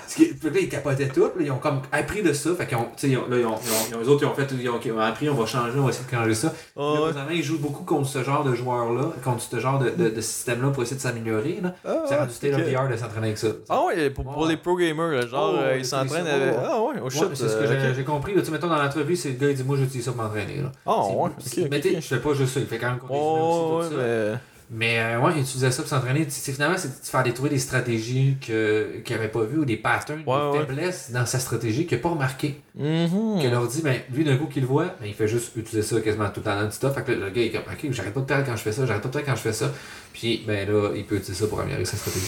Puis 0.08 0.34
là, 0.44 0.60
ils 0.62 0.70
capotaient 0.70 1.08
tout, 1.08 1.22
là, 1.24 1.30
ils 1.40 1.52
ont 1.52 1.58
comme 1.58 1.82
appris 1.92 2.22
de 2.24 2.34
ça. 2.34 2.52
Fait 2.56 2.66
qu'ils 2.68 2.78
ont, 2.78 2.88
ils 3.04 3.12
là, 3.14 3.20
ils 3.32 3.46
ont, 3.46 3.56
ils 3.90 3.96
ont- 3.96 4.00
les 4.02 4.08
autres, 4.08 4.24
ils 4.24 4.28
ont 4.28 4.34
fait, 4.34 4.48
ils 4.60 4.70
ont, 4.70 4.80
ils 4.84 4.92
ont 4.92 5.00
appris, 5.00 5.30
on 5.30 5.34
va 5.36 5.46
changer, 5.46 5.78
on 5.80 5.84
va 5.84 5.90
essayer 5.90 6.06
de 6.06 6.16
changer 6.16 6.34
ça. 6.36 6.54
Là, 6.76 7.02
ouais. 7.04 7.12
ils 7.36 7.44
jouent 7.44 7.60
beaucoup 7.60 7.84
contre 7.84 8.08
ce 8.08 8.24
genre 8.24 8.44
de 8.44 8.54
joueurs-là, 8.56 9.12
contre 9.24 9.42
ce 9.42 9.60
genre 9.60 9.80
de, 9.80 9.90
de, 9.90 10.10
de 10.10 10.22
système-là 10.22 10.70
pour 10.72 10.84
essayer 10.84 10.98
de 10.98 11.02
s'améliorer. 11.02 11.60
là. 11.62 11.74
Ah, 11.86 12.04
C'est 12.08 12.16
rendu 12.18 12.32
state 12.34 12.54
of 12.54 12.62
ok. 12.62 12.72
the 12.72 12.76
art 12.76 12.90
de 12.90 12.98
s'entraîner 12.98 13.28
avec 13.28 13.38
ça. 13.38 13.48
Ah 13.70 13.84
ouais, 13.86 14.10
pour, 14.10 14.24
pour 14.26 14.38
Ouais. 14.44 14.50
les 14.50 14.58
pro 14.58 14.76
gamers, 14.76 15.08
là, 15.12 15.26
genre, 15.28 15.54
Oh, 15.56 15.60
euh, 15.60 15.76
ils 15.78 15.86
s'entraînent 15.86 16.28
avec. 16.28 16.54
Ah 16.58 16.82
ouais, 16.82 16.96
oh 17.00 17.04
Ouais, 17.04 17.10
shit. 17.10 17.24
c'est 17.34 17.48
ce 17.48 17.56
que 17.56 17.64
euh, 17.64 17.94
j'ai 17.96 18.04
compris. 18.04 18.34
Là, 18.36 18.42
tu 18.42 18.52
mettons 18.52 18.68
dans 18.68 18.82
l'entrevue, 18.82 19.16
c'est 19.16 19.30
le 19.30 19.36
gars, 19.36 19.50
il 19.50 19.56
dit 19.56 19.64
Moi, 19.64 19.78
j'utilise 19.78 20.06
ça 20.06 20.12
pour 20.12 20.24
m'entraîner. 20.24 20.62
Ah 20.86 21.02
C'est- 21.08 21.14
ouais, 21.16 21.66
ok, 21.66 21.70
Mais 21.72 21.80
tu 21.82 21.90
sais, 21.90 21.96
ok. 21.98 22.02
je 22.02 22.08
fais 22.08 22.20
pas 22.20 22.34
juste 22.34 22.54
ça. 22.54 22.60
Il 22.60 22.66
fait 22.68 22.78
quand 22.78 22.88
même 22.90 23.00
Oh, 23.10 23.80
ouais, 23.82 23.86
ça. 23.86 23.96
mais. 23.98 24.34
Mais 24.70 25.00
euh, 25.00 25.20
ouais, 25.22 25.32
il 25.38 25.42
utilisait 25.44 25.72
ça 25.72 25.82
pour 25.82 25.90
s'entraîner. 25.90 26.26
Finalement, 26.30 26.76
c'est 26.78 26.90
de 26.90 27.06
faire 27.06 27.24
détruire 27.24 27.50
des 27.52 27.58
stratégies 27.60 28.36
que- 28.46 28.98
qu'il 29.06 29.16
n'avait 29.16 29.30
pas 29.30 29.44
vues 29.44 29.60
ou 29.60 29.66
des 29.66 29.78
patterns, 29.78 30.24
Ouais, 30.28 30.52
des 30.52 30.58
ouais. 30.60 30.66
faiblesses 30.66 31.12
dans 31.12 31.26
sa 31.26 31.40
stratégie 31.40 31.86
qu'il 31.86 31.98
n'a 31.98 32.02
pas 32.04 32.10
remarqué. 32.10 32.60
Mhm. 32.76 33.40
Qu'il 33.40 33.50
leur 33.50 33.66
dit, 33.68 33.82
ben, 33.82 33.98
lui, 34.14 34.26
d'un 34.26 34.36
coup 34.36 34.48
qu'il 34.48 34.64
le 34.64 34.68
voit, 34.68 34.88
ben, 35.00 35.06
il 35.08 35.14
fait 35.14 35.28
juste 35.30 35.56
utiliser 35.56 35.84
ça 35.84 36.02
quasiment 36.02 36.28
tout 36.32 36.42
le 36.42 36.44
temps 36.44 36.60
non-stop. 36.62 36.94
Fait 36.94 37.04
que 37.04 37.12
le, 37.14 37.20
le 37.22 37.30
gars, 37.30 37.42
il 37.42 37.48
est 37.48 37.52
comme, 37.52 37.62
ok, 37.62 37.92
j'arrête 37.92 38.14
pas 38.14 38.20
de 38.20 38.26
perdre 38.26 38.46
quand 38.46 38.58
je 38.58 38.62
fais 38.64 38.72
ça, 38.74 38.86
j'arrête 38.86 39.02
pas 39.04 39.08
de 39.08 39.14
perdre 39.14 39.28
quand 39.30 39.36
je 39.38 39.42
fais 39.42 39.54
ça. 39.54 39.72
Puis, 40.12 40.44
ben 40.46 40.68
là, 40.70 40.92
il 40.96 41.06
peut 41.06 41.16
utiliser 41.16 41.44
ça 41.46 41.48
pour 41.48 41.62
améliorer 41.62 41.86
sa 41.86 41.96
stratégie. 41.96 42.26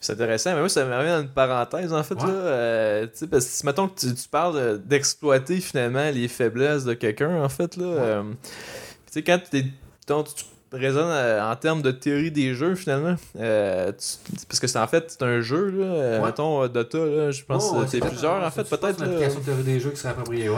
C'est 0.00 0.12
intéressant, 0.12 0.52
mais 0.54 0.60
moi, 0.60 0.68
ça 0.70 0.84
me 0.84 0.90
ramène 0.92 1.08
à 1.12 1.18
une 1.20 1.28
parenthèse, 1.28 1.92
en 1.92 2.02
fait, 2.04 2.14
Ouais. 2.14 2.26
là. 2.26 2.32
euh, 2.32 3.06
parce 3.30 3.60
que, 3.60 3.66
mettons 3.66 3.88
que 3.88 4.00
tu, 4.00 4.14
tu 4.14 4.28
parles 4.28 4.78
d'exploiter, 4.84 5.60
finalement, 5.60 6.08
les 6.10 6.28
faiblesses 6.28 6.84
de 6.84 6.94
quelqu'un, 6.94 7.42
en 7.42 7.48
fait, 7.50 7.76
là. 7.76 7.84
euh, 7.84 8.22
tu 8.22 9.12
sais, 9.12 9.22
quand 9.22 9.38
t'es- 9.50 9.64
mettons, 10.08 10.22
tu, 10.22 10.44
tu 10.74 10.80
raisonnes 10.80 11.10
euh, 11.10 11.42
en 11.50 11.56
termes 11.56 11.82
de 11.82 11.90
théorie 11.90 12.30
des 12.30 12.54
jeux, 12.54 12.74
finalement, 12.74 13.16
euh, 13.38 13.92
tu- 13.92 14.44
parce 14.48 14.60
que 14.60 14.66
c'est 14.66 14.78
en 14.78 14.86
fait, 14.86 15.04
c'est 15.08 15.22
un 15.22 15.40
jeu, 15.40 15.70
là. 15.70 15.84
euh, 15.84 16.20
Ouais. 16.20 16.26
mettons, 16.26 16.62
euh, 16.62 16.68
Dota, 16.68 16.98
là, 16.98 17.30
je 17.30 17.42
pense 17.44 17.70
Oh, 17.72 17.78
ouais, 17.78 17.84
que 17.84 17.90
c'est 17.90 18.00
plusieurs, 18.00 18.42
en 18.42 18.50
fait, 18.50 18.64
peut-être, 18.64 18.98
Une 19.00 19.06
là. 19.06 19.10
application 19.12 19.40
de 19.40 19.44
théorie 19.44 19.62
des 19.62 19.80
jeux 19.80 19.90
qui 19.90 19.96
serait 19.96 20.10
appropriée, 20.10 20.48
ouais. 20.48 20.56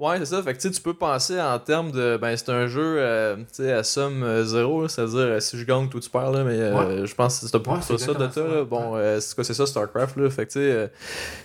Ouais, 0.00 0.18
c'est 0.18 0.24
ça. 0.26 0.42
Fait 0.42 0.54
que 0.54 0.68
tu 0.68 0.80
peux 0.80 0.94
penser 0.94 1.40
en 1.40 1.56
termes 1.60 1.92
de. 1.92 2.16
Ben, 2.20 2.36
c'est 2.36 2.48
un 2.48 2.66
jeu 2.66 2.96
euh, 2.98 3.36
à 3.60 3.84
somme 3.84 4.24
euh, 4.24 4.44
zéro, 4.44 4.88
c'est-à-dire 4.88 5.18
euh, 5.20 5.40
si 5.40 5.56
je 5.56 5.64
gagne, 5.64 5.88
toi 5.88 6.00
tu 6.00 6.10
perds, 6.10 6.32
là, 6.32 6.42
mais 6.42 6.58
euh, 6.58 7.06
je 7.06 7.14
pense 7.14 7.38
que 7.38 7.46
c'est 7.46 7.58
pas 7.60 7.74
Ouais, 7.76 7.80
ça, 7.80 7.94
Dota. 8.12 8.30
ça, 8.32 8.40
Là. 8.40 8.64
Bon, 8.64 8.96
euh, 8.96 9.20
c'est 9.20 9.36
quoi, 9.36 9.44
c'est 9.44 9.54
ça, 9.54 9.64
StarCraft, 9.66 10.16
là. 10.16 10.28
Fait 10.30 10.46
que 10.46 10.90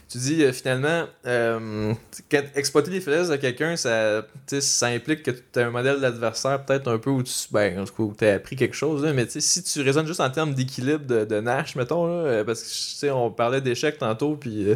tu 0.09 0.17
dis 0.17 0.51
finalement, 0.51 1.05
quand- 1.23 2.43
exploiter 2.55 2.89
les 2.89 3.01
faiblesses 3.01 3.29
de 3.29 3.35
quelqu'un, 3.35 3.75
ça, 3.75 4.23
ça 4.47 4.87
implique 4.87 5.21
que 5.21 5.29
tu 5.29 5.59
as 5.59 5.67
un 5.67 5.69
modèle 5.69 5.99
d'adversaire 5.99 6.65
peut-être 6.65 6.87
un 6.87 6.97
peu 6.97 7.11
où 7.11 7.21
tu. 7.21 7.31
Ben, 7.51 7.79
en 7.79 7.85
tout 7.85 7.93
cas, 7.93 8.03
où 8.03 8.15
tu 8.17 8.25
as 8.25 8.33
appris 8.33 8.55
quelque 8.55 8.75
chose, 8.75 9.03
là, 9.03 9.13
mais 9.13 9.27
si 9.29 9.61
tu 9.61 9.81
raisonnes 9.83 10.07
juste 10.07 10.21
en 10.21 10.29
termes 10.31 10.55
d'équilibre 10.55 11.05
de, 11.05 11.23
de 11.23 11.39
Nash, 11.39 11.75
mettons, 11.75 12.07
là, 12.23 12.43
parce 12.43 12.63
que 12.99 13.11
on 13.11 13.29
parlait 13.29 13.61
d'échecs 13.61 13.99
tantôt, 13.99 14.35
puis. 14.35 14.75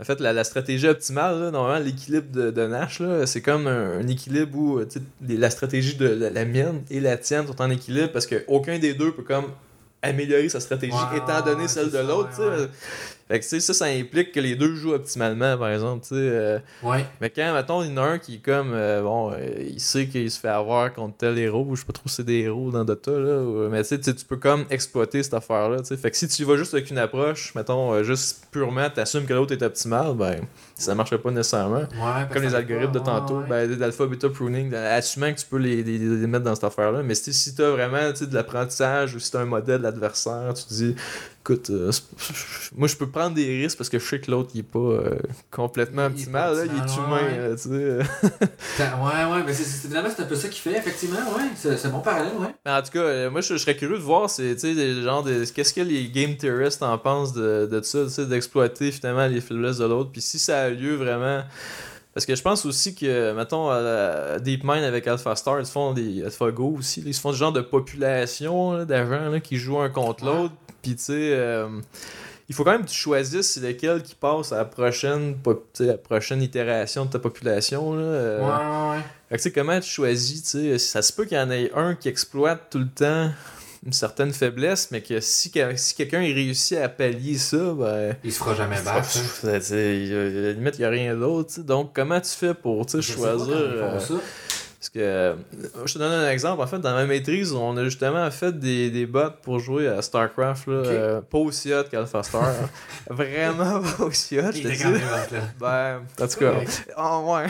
En 0.00 0.04
fait, 0.04 0.20
la, 0.20 0.32
la 0.32 0.44
stratégie 0.44 0.88
optimale, 0.88 1.38
là, 1.40 1.50
normalement, 1.50 1.84
l'équilibre 1.84 2.30
de, 2.32 2.50
de 2.50 2.66
Nash, 2.66 3.00
c'est 3.26 3.40
comme 3.42 3.66
un, 3.66 4.00
un 4.00 4.06
équilibre 4.08 4.58
où 4.58 4.78
euh, 4.78 4.88
les- 5.26 5.36
la 5.36 5.50
stratégie 5.50 5.94
de 5.96 6.08
la, 6.08 6.30
la 6.30 6.44
mienne 6.44 6.82
et 6.90 7.00
la 7.00 7.16
tienne 7.16 7.46
sont 7.46 7.60
en 7.62 7.70
équilibre 7.70 8.10
parce 8.12 8.26
qu'aucun 8.26 8.78
des 8.78 8.94
deux 8.94 9.12
peut 9.12 9.22
comme 9.22 9.46
améliorer 10.02 10.48
sa 10.48 10.60
stratégie 10.60 10.92
étant 11.16 11.40
donné 11.42 11.66
celle 11.68 11.90
de 11.90 11.98
l'autre. 11.98 12.30
ouais. 12.38 12.68
Fait 13.34 13.40
que 13.40 13.60
ça, 13.60 13.74
ça 13.74 13.86
implique 13.86 14.30
que 14.30 14.38
les 14.38 14.54
deux 14.54 14.76
jouent 14.76 14.92
optimalement, 14.94 15.58
par 15.58 15.70
exemple. 15.70 16.04
euh, 16.12 16.58
Ouais. 16.84 17.04
mais 17.20 17.30
quand, 17.30 17.52
mettons, 17.52 17.82
il 17.82 17.90
y 17.90 17.92
en 17.92 17.96
a 17.96 18.02
un 18.06 18.18
qui 18.18 18.36
est 18.36 18.38
comme, 18.38 18.70
euh, 18.72 19.02
bon, 19.02 19.32
euh, 19.32 19.36
il 19.68 19.80
sait 19.80 20.06
qu'il 20.06 20.30
se 20.30 20.38
fait 20.38 20.46
avoir 20.48 20.92
contre 20.92 21.16
tel 21.16 21.36
héros, 21.38 21.66
ou 21.68 21.74
je 21.74 21.80
sais 21.80 21.86
pas 21.86 21.92
trop 21.92 22.08
si 22.08 22.14
c'est 22.16 22.22
des 22.24 22.40
héros 22.42 22.70
dans 22.70 22.84
Dota, 22.84 23.10
là, 23.10 23.38
ou- 23.40 23.68
mais 23.70 23.82
tu 23.82 23.98
tu 23.98 24.24
peux 24.24 24.36
comme 24.36 24.64
exploiter 24.70 25.22
cette 25.24 25.34
affaire-là. 25.34 25.78
Fait 25.82 26.10
que 26.12 26.16
si 26.16 26.28
tu 26.28 26.44
vas 26.44 26.56
juste 26.56 26.74
avec 26.74 26.90
une 26.90 26.98
approche, 26.98 27.52
mettons, 27.56 27.92
euh, 27.92 28.04
juste 28.04 28.46
purement, 28.52 28.88
t'assumes 28.88 29.24
que 29.26 29.34
l'autre 29.34 29.52
est 29.52 29.62
optimal, 29.62 30.14
ben, 30.14 30.42
ça 30.76 30.94
marcherait 30.94 31.20
pas 31.20 31.32
nécessairement. 31.32 31.78
Ouais, 31.78 31.86
parce 31.98 32.34
Comme 32.34 32.42
les 32.44 32.54
algorithmes 32.54 32.92
de 32.92 32.98
tantôt, 33.00 33.38
ouais. 33.40 33.66
ben, 33.66 33.74
d'alpha, 33.76 34.06
beta 34.06 34.28
pruning, 34.28 34.72
assumant 34.74 35.32
que 35.32 35.40
tu 35.40 35.46
peux 35.46 35.58
les, 35.58 35.82
les, 35.82 35.98
les 35.98 36.26
mettre 36.28 36.44
dans 36.44 36.54
cette 36.54 36.64
affaire-là. 36.64 37.02
Mais 37.02 37.14
si, 37.16 37.54
t'as 37.54 37.70
vraiment 37.70 38.10
de 38.12 38.34
l'apprentissage 38.34 39.14
ou 39.16 39.18
si 39.18 39.32
t'as 39.32 39.40
un 39.40 39.44
modèle 39.46 39.80
d'adversaire, 39.82 40.52
tu 40.54 40.64
te 40.64 40.72
dis, 40.74 40.94
écoute, 41.44 41.68
euh, 41.70 41.92
moi 42.76 42.88
je 42.88 42.96
peux 42.96 43.06
prendre 43.06 43.34
des 43.34 43.44
risques 43.62 43.76
parce 43.76 43.90
que 43.90 43.98
je 43.98 44.04
sais 44.04 44.18
que 44.18 44.30
l'autre 44.30 44.50
il 44.54 44.60
est 44.60 44.62
pas 44.62 44.78
euh, 44.78 45.18
complètement 45.50 46.04
Il 46.06 46.12
est 46.12 46.20
optimal, 46.20 46.54
pas 46.54 46.54
là, 46.54 46.64
il 46.64 46.70
est 46.70 46.96
humain, 46.96 47.16
ouais. 47.16 47.38
euh, 47.38 47.54
tu 47.56 47.62
sais. 47.62 48.84
Ouais, 49.04 49.32
ouais, 49.32 49.42
mais 49.46 49.52
c'est- 49.52 49.64
c'est 49.88 49.96
un 49.96 50.24
peu 50.26 50.34
ça 50.34 50.48
qu'il 50.48 50.60
fait, 50.60 50.78
effectivement, 50.78 51.18
ouais. 51.36 51.50
C'est 51.54 51.90
bon 51.90 52.00
parallèle, 52.00 52.32
ouais. 52.38 52.54
Mais 52.64 52.72
en 52.72 52.82
tout 52.82 52.90
cas, 52.92 53.28
moi 53.30 53.40
je, 53.42 53.54
je 53.54 53.58
serais 53.58 53.76
curieux 53.76 53.98
de 53.98 54.02
voir, 54.02 54.30
c'est, 54.30 54.54
tu 54.54 54.60
sais, 54.60 54.74
des 54.74 55.02
genres 55.02 55.22
de, 55.22 55.44
qu'est-ce 55.44 55.74
que 55.74 55.80
les 55.82 56.08
game 56.08 56.36
theorists 56.36 56.82
en 56.82 56.96
pensent 56.98 57.32
de, 57.34 57.66
de 57.70 57.82
ça, 57.82 58.04
tu 58.04 58.10
sais, 58.10 58.26
d'exploiter 58.26 58.90
finalement 58.90 59.26
les 59.26 59.40
faiblesses 59.40 59.78
de 59.78 59.84
l'autre, 59.84 60.10
puis 60.12 60.22
si 60.22 60.38
ça 60.38 60.62
a 60.62 60.70
lieu 60.70 60.94
vraiment. 60.96 61.42
Parce 62.14 62.26
que 62.26 62.36
je 62.36 62.42
pense 62.42 62.64
aussi 62.64 62.94
que, 62.94 63.32
mettons, 63.32 63.68
à 63.70 64.38
DeepMind 64.38 64.84
avec 64.84 65.06
AlphaStar, 65.08 65.58
ils 65.58 65.66
se 65.66 65.72
font 65.72 65.92
des 65.92 66.22
AlphaGo 66.22 66.76
aussi, 66.78 67.02
ils 67.04 67.12
se 67.12 67.20
font 67.20 67.32
ce 67.32 67.36
genre 67.38 67.52
de 67.52 67.60
population 67.60 68.84
d'agents 68.84 69.40
qui 69.40 69.56
jouent 69.56 69.80
un 69.80 69.88
contre 69.90 70.24
l'autre, 70.24 70.54
puis 70.84 70.96
tu 70.96 71.02
sais. 71.04 71.12
euh, 71.32 71.66
il 72.48 72.54
faut 72.54 72.62
quand 72.62 72.72
même 72.72 72.84
que 72.84 72.90
tu 72.90 72.94
choisisses 72.96 73.56
lesquels 73.56 74.02
qui 74.02 74.14
passent 74.14 74.52
à 74.52 74.58
la 74.58 74.64
prochaine, 74.66 75.34
la 75.80 75.96
prochaine 75.96 76.42
itération 76.42 77.06
de 77.06 77.10
ta 77.10 77.18
population. 77.18 77.96
Là, 77.96 78.02
euh. 78.02 78.38
Ouais, 78.40 78.46
ouais, 78.46 78.96
ouais. 78.98 79.02
Fait 79.30 79.36
que, 79.36 79.42
tu 79.42 79.42
sais, 79.44 79.52
comment 79.52 79.80
tu 79.80 79.88
choisis, 79.88 80.42
tu 80.42 80.48
sais, 80.50 80.78
ça 80.78 81.00
se 81.00 81.10
peut 81.12 81.24
qu'il 81.24 81.38
y 81.38 81.40
en 81.40 81.50
ait 81.50 81.70
un 81.74 81.94
qui 81.94 82.08
exploite 82.10 82.68
tout 82.70 82.78
le 82.80 82.88
temps 82.88 83.30
une 83.86 83.92
certaine 83.92 84.32
faiblesse, 84.32 84.88
mais 84.90 85.02
que 85.02 85.20
si, 85.20 85.50
que- 85.50 85.76
si 85.76 85.94
quelqu'un 85.94 86.20
réussit 86.20 86.78
à 86.78 86.88
pallier 86.88 87.36
ça, 87.36 87.72
ben. 87.74 88.16
Il 88.24 88.32
se 88.32 88.38
fera 88.38 88.54
jamais 88.54 88.80
battre. 88.82 89.08
hein. 89.18 89.48
à 89.48 89.52
la 89.52 90.52
limite, 90.52 90.74
il 90.76 90.80
n'y 90.80 90.84
a 90.84 90.90
rien 90.90 91.14
d'autre. 91.16 91.60
Donc, 91.60 91.92
comment 91.94 92.20
tu 92.20 92.30
fais 92.30 92.54
pour 92.54 92.88
sais, 94.06 94.14
Parce 94.84 94.90
que, 94.90 94.98
euh, 95.00 95.34
je 95.86 95.94
te 95.94 95.98
donne 95.98 96.12
un 96.12 96.30
exemple. 96.30 96.60
En 96.60 96.66
fait, 96.66 96.78
dans 96.78 96.92
ma 96.92 97.06
maîtrise, 97.06 97.54
on 97.54 97.74
a 97.78 97.84
justement 97.84 98.30
fait 98.30 98.52
des, 98.58 98.90
des 98.90 99.06
bots 99.06 99.30
pour 99.42 99.58
jouer 99.58 99.88
à 99.88 100.02
StarCraft. 100.02 100.66
Là, 100.66 100.72
euh, 100.74 101.20
pas 101.22 101.38
aussi 101.38 101.72
hot 101.72 101.84
qu'Alpha 101.90 102.22
Star. 102.22 102.42
hein. 102.44 102.68
Vraiment 103.08 103.80
pas 103.80 104.04
aussi 104.04 104.38
hot, 104.38 104.52
je 104.52 104.58
Il 104.58 104.62
te 104.64 104.68
était 104.68 104.76
dis. 104.76 104.82
quand 104.82 104.90
même 104.90 105.00
hot, 105.00 105.34
là. 105.34 105.40
Ben, 106.18 106.24
en 106.24 106.28
tout 106.28 106.38
cas, 106.38 106.52
Ouais. 106.52 106.66
ah, 106.96 107.18
ouais. 107.20 107.46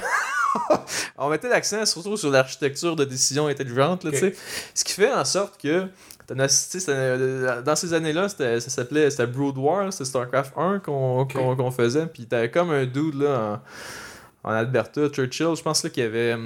on 1.18 1.28
mettait 1.28 1.48
l'accent 1.48 1.84
surtout 1.86 2.16
sur 2.16 2.30
l'architecture 2.30 2.94
de 2.94 3.04
décision 3.04 3.48
intelligente, 3.48 4.04
là, 4.04 4.10
Ok. 4.10 4.16
tu 4.16 4.20
sais. 4.20 4.34
Ce 4.72 4.84
qui 4.84 4.92
fait 4.92 5.12
en 5.12 5.24
sorte 5.24 5.60
que 5.60 5.88
euh, 6.30 7.62
dans 7.62 7.74
ces 7.76 7.92
années-là, 7.94 8.28
c'était- 8.28 8.60
ça 8.60 8.70
s'appelait 8.70 9.08
Brood 9.26 9.58
War, 9.58 9.92
c'était 9.92 10.04
StarCraft 10.04 10.52
1 10.56 10.78
qu'on, 10.78 11.22
Ok. 11.22 11.32
qu'on, 11.32 11.56
qu'on 11.56 11.70
faisait. 11.72 12.06
Puis 12.06 12.26
t'avais 12.26 12.50
comme 12.52 12.70
un 12.70 12.86
dude 12.86 13.20
là, 13.20 13.60
en, 14.44 14.50
en 14.50 14.52
Alberta, 14.52 15.08
Churchill, 15.08 15.54
je 15.56 15.62
pense 15.62 15.82
là, 15.82 15.90
qu'il 15.90 16.04
avait 16.04 16.36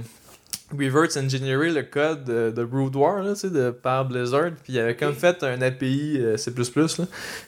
reverse 0.73 1.17
engineeré 1.17 1.71
le 1.71 1.83
code 1.83 2.25
de, 2.25 2.51
de 2.51 2.65
Brood 2.65 2.95
War 2.97 3.23
là, 3.23 3.33
tu 3.35 3.41
sais, 3.41 3.51
de, 3.51 3.71
par 3.71 4.05
Blizzard. 4.07 4.51
Puis 4.63 4.75
il 4.75 4.79
avait 4.79 4.97
comme 4.97 5.15
fait 5.15 5.43
un 5.43 5.63
API 5.63 6.19
euh, 6.21 6.37
C++, 6.37 6.51
là, 6.57 6.87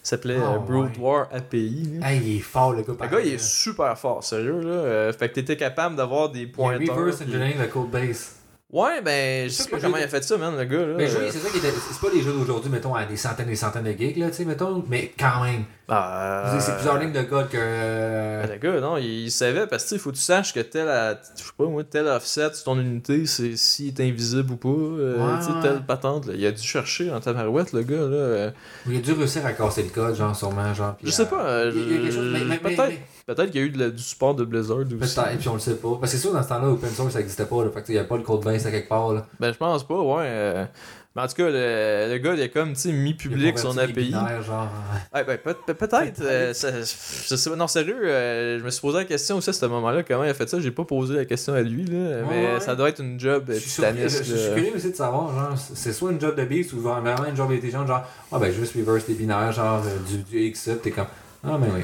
s'appelait 0.02 0.38
Ah, 0.42 0.54
euh, 0.54 0.58
Brood 0.58 0.96
ouais. 0.96 1.02
War 1.02 1.28
API. 1.32 1.98
là. 2.00 2.10
Hey, 2.12 2.20
il 2.24 2.36
est 2.38 2.40
fort, 2.40 2.72
le 2.72 2.82
gars. 2.82 2.94
Le 3.00 3.08
gars, 3.08 3.20
il 3.20 3.34
est 3.34 3.42
super 3.42 3.98
fort, 3.98 4.24
sérieux, 4.24 4.60
là. 4.62 4.70
Euh, 4.70 5.12
fait 5.12 5.28
que 5.28 5.34
t'étais 5.34 5.56
capable 5.56 5.96
d'avoir 5.96 6.30
des 6.30 6.40
Il 6.40 6.52
pointeurs. 6.52 6.96
reverse 6.96 7.16
puis- 7.18 7.26
engineering 7.26 7.58
le 7.60 7.66
code 7.66 7.90
base. 7.90 8.36
Ouais, 8.72 9.00
ben, 9.02 9.48
je 9.48 9.52
sais 9.52 9.68
pas 9.68 9.78
que 9.78 9.82
comment 9.82 9.96
j'ai- 9.96 10.02
il 10.02 10.04
a 10.04 10.08
fait 10.08 10.22
ça, 10.22 10.36
man, 10.38 10.56
le 10.56 10.64
gars, 10.64 10.78
là. 10.86 10.94
Mais 10.96 11.10
Euh, 11.10 11.18
oui, 11.22 11.26
c'est 11.32 11.38
ça 11.40 11.50
qui 11.50 11.58
était. 11.58 11.72
C'est 11.72 12.00
pas 12.00 12.14
des 12.14 12.22
jeux 12.22 12.32
d'aujourd'hui, 12.32 12.70
mettons, 12.70 12.94
à 12.94 13.04
des 13.04 13.16
centaines 13.16 13.48
et 13.48 13.50
des 13.50 13.56
centaines 13.56 13.82
de 13.82 13.90
gigs, 13.90 14.16
là, 14.16 14.28
tu 14.30 14.36
sais, 14.36 14.44
mettons, 14.44 14.84
mais 14.88 15.12
quand 15.18 15.42
même. 15.42 15.64
bah, 15.88 16.52
Je 16.54 16.60
C'est 16.60 16.74
plusieurs 16.74 16.98
lignes 16.98 17.12
de 17.12 17.22
code 17.22 17.48
que. 17.48 17.56
ben, 17.56 17.62
euh, 17.64 18.46
le 18.46 18.56
gars, 18.58 18.80
non, 18.80 18.96
il, 18.96 19.24
il 19.24 19.30
savait 19.32 19.66
parce 19.66 19.86
que, 19.90 19.96
il 19.96 19.98
faut 20.00 20.10
que 20.12 20.16
tu 20.16 20.22
saches 20.22 20.54
que 20.54 20.60
tel, 20.60 20.88
à- 20.88 21.18
je 21.36 21.42
sais 21.42 21.50
pas, 21.58 21.64
moi, 21.64 21.82
tel 21.82 22.06
offset 22.06 22.52
sur 22.54 22.62
ton 22.62 22.78
unité, 22.78 23.26
c'est 23.26 23.56
s'il 23.56 23.88
est 23.88 24.00
invisible 24.08 24.52
ou 24.52 24.56
pas. 24.56 24.68
euh, 24.68 25.16
Ouais, 25.18 25.38
tu 25.40 25.46
sais, 25.46 25.50
ouais. 25.52 25.62
telle 25.62 25.80
patente, 25.84 26.26
là. 26.28 26.34
Il 26.36 26.46
a 26.46 26.52
dû 26.52 26.62
chercher 26.62 27.10
en 27.10 27.18
tabarouette, 27.18 27.72
le 27.72 27.82
gars, 27.82 27.96
là. 27.96 28.02
euh, 28.04 28.50
Il 28.86 28.96
a 28.98 29.00
dû 29.00 29.12
réussir 29.14 29.44
à 29.44 29.52
casser 29.52 29.82
le 29.82 29.88
code, 29.88 30.14
genre, 30.14 30.36
sûrement, 30.36 30.72
genre. 30.74 30.94
je 31.02 31.10
sais 31.10 31.22
à- 31.22 31.26
pas, 31.26 31.42
euh, 31.44 31.72
Il 31.74 31.80
y 31.80 31.94
a 31.98 32.02
quelque 32.02 32.14
chose, 32.14 32.30
mais- 32.32 32.38
mais- 32.38 32.44
mais- 32.44 32.58
peut-être, 32.76 32.88
mais- 32.88 33.02
peut-être 33.26 33.50
qu'il 33.50 33.60
y 33.60 33.64
a 33.64 33.66
eu 33.66 33.70
de 33.70 33.78
la- 33.78 33.90
du 33.90 34.02
support 34.02 34.34
de 34.34 34.44
Blizzard 34.44 34.78
aussi. 34.78 34.94
Peut-être, 34.96 35.38
puis 35.38 35.48
on 35.48 35.54
le 35.54 35.60
sait 35.60 35.74
pas. 35.76 35.96
Parce 36.00 36.12
que 36.12 36.18
c'est 36.18 36.22
sûr, 36.22 36.32
dans 36.32 36.42
ce 36.42 36.48
temps-là, 36.48 36.68
open 36.68 36.90
source, 36.90 37.12
ça 37.12 37.18
n'existait 37.18 37.46
pas, 37.46 37.64
là. 37.64 37.70
Fait 37.70 37.80
que, 37.80 37.86
tu 37.86 37.86
sais, 37.86 37.92
il 37.92 37.96
n'y 37.96 38.00
a 38.00 38.04
pas 38.04 38.16
le 38.16 38.22
code 38.22 38.44
base 38.44 38.66
à 38.66 38.70
quelque 38.70 38.88
part, 38.88 39.12
là. 39.12 39.26
Ben, 39.38 39.52
je 39.52 39.58
pense 39.58 39.86
pas, 39.86 40.00
ouais. 40.00 40.24
euh, 40.26 40.64
Mais 41.16 41.22
en 41.22 41.26
tout 41.26 41.34
cas, 41.34 41.50
le, 41.50 42.06
le 42.12 42.18
gars, 42.18 42.34
il 42.34 42.42
a 42.42 42.46
comme, 42.46 42.72
tu 42.74 42.82
sais, 42.82 42.92
mis 42.92 43.10
Il 43.10 43.14
a 43.14 43.16
public 43.16 43.58
son 43.58 43.70
converti 43.70 43.92
les 43.94 44.02
API. 44.02 44.12
binaires, 44.12 44.42
genre. 44.44 44.68
euh, 45.12 45.18
Ouais, 45.18 45.24
ben, 45.24 45.38
peut- 45.38 45.56
peut- 45.66 45.74
peut-être. 45.74 46.20
euh, 46.22 46.54
ça- 46.54 46.70
je 46.82 47.34
sais 47.36 47.50
pas. 47.50 47.56
Non, 47.56 47.66
sérieux, 47.66 47.98
euh, 48.04 48.60
je 48.60 48.64
me 48.64 48.70
suis 48.70 48.80
posé 48.80 48.98
la 48.98 49.04
question 49.04 49.38
aussi 49.38 49.50
à 49.50 49.52
ce 49.52 49.66
moment-là. 49.66 50.04
Comment 50.04 50.22
il 50.22 50.30
a 50.30 50.34
fait 50.34 50.48
ça 50.48 50.60
J'ai 50.60 50.70
pas 50.70 50.84
posé 50.84 51.14
la 51.16 51.24
question 51.24 51.52
à 51.54 51.62
lui, 51.62 51.84
là, 51.84 52.22
mais 52.30 52.54
ouais. 52.54 52.60
ça 52.60 52.76
doit 52.76 52.90
être 52.90 53.00
une 53.02 53.18
job 53.18 53.42
Je 53.48 53.54
suis 53.54 53.70
surpris- 53.70 53.92
je- 54.02 54.06
titanesque. 54.06 54.24
je 54.24 54.36
suis 54.36 54.48
là. 54.50 54.54
curieux 54.54 54.76
aussi 54.76 54.90
de 54.92 54.96
savoir, 54.96 55.34
genre, 55.34 55.58
c'est 55.74 55.92
soit 55.92 56.12
une 56.12 56.20
job 56.20 56.36
de 56.36 56.44
beast 56.44 56.72
ou 56.74 56.80
genre, 56.82 57.00
vraiment 57.00 57.24
une 57.28 57.36
job 57.36 57.50
intelligente, 57.50 57.88
genre, 57.88 58.04
ah 58.30 58.38
ben 58.38 58.52
juste 58.52 58.76
reverse 58.76 59.08
les 59.08 59.14
binaires, 59.14 59.50
genre, 59.50 59.82
euh, 59.84 59.96
du, 60.08 60.18
du 60.18 60.38
X 60.46 60.68
up, 60.68 60.80
t'es 60.80 60.92
comme, 60.92 61.06
ah 61.44 61.58
ben 61.58 61.70
oui. 61.74 61.82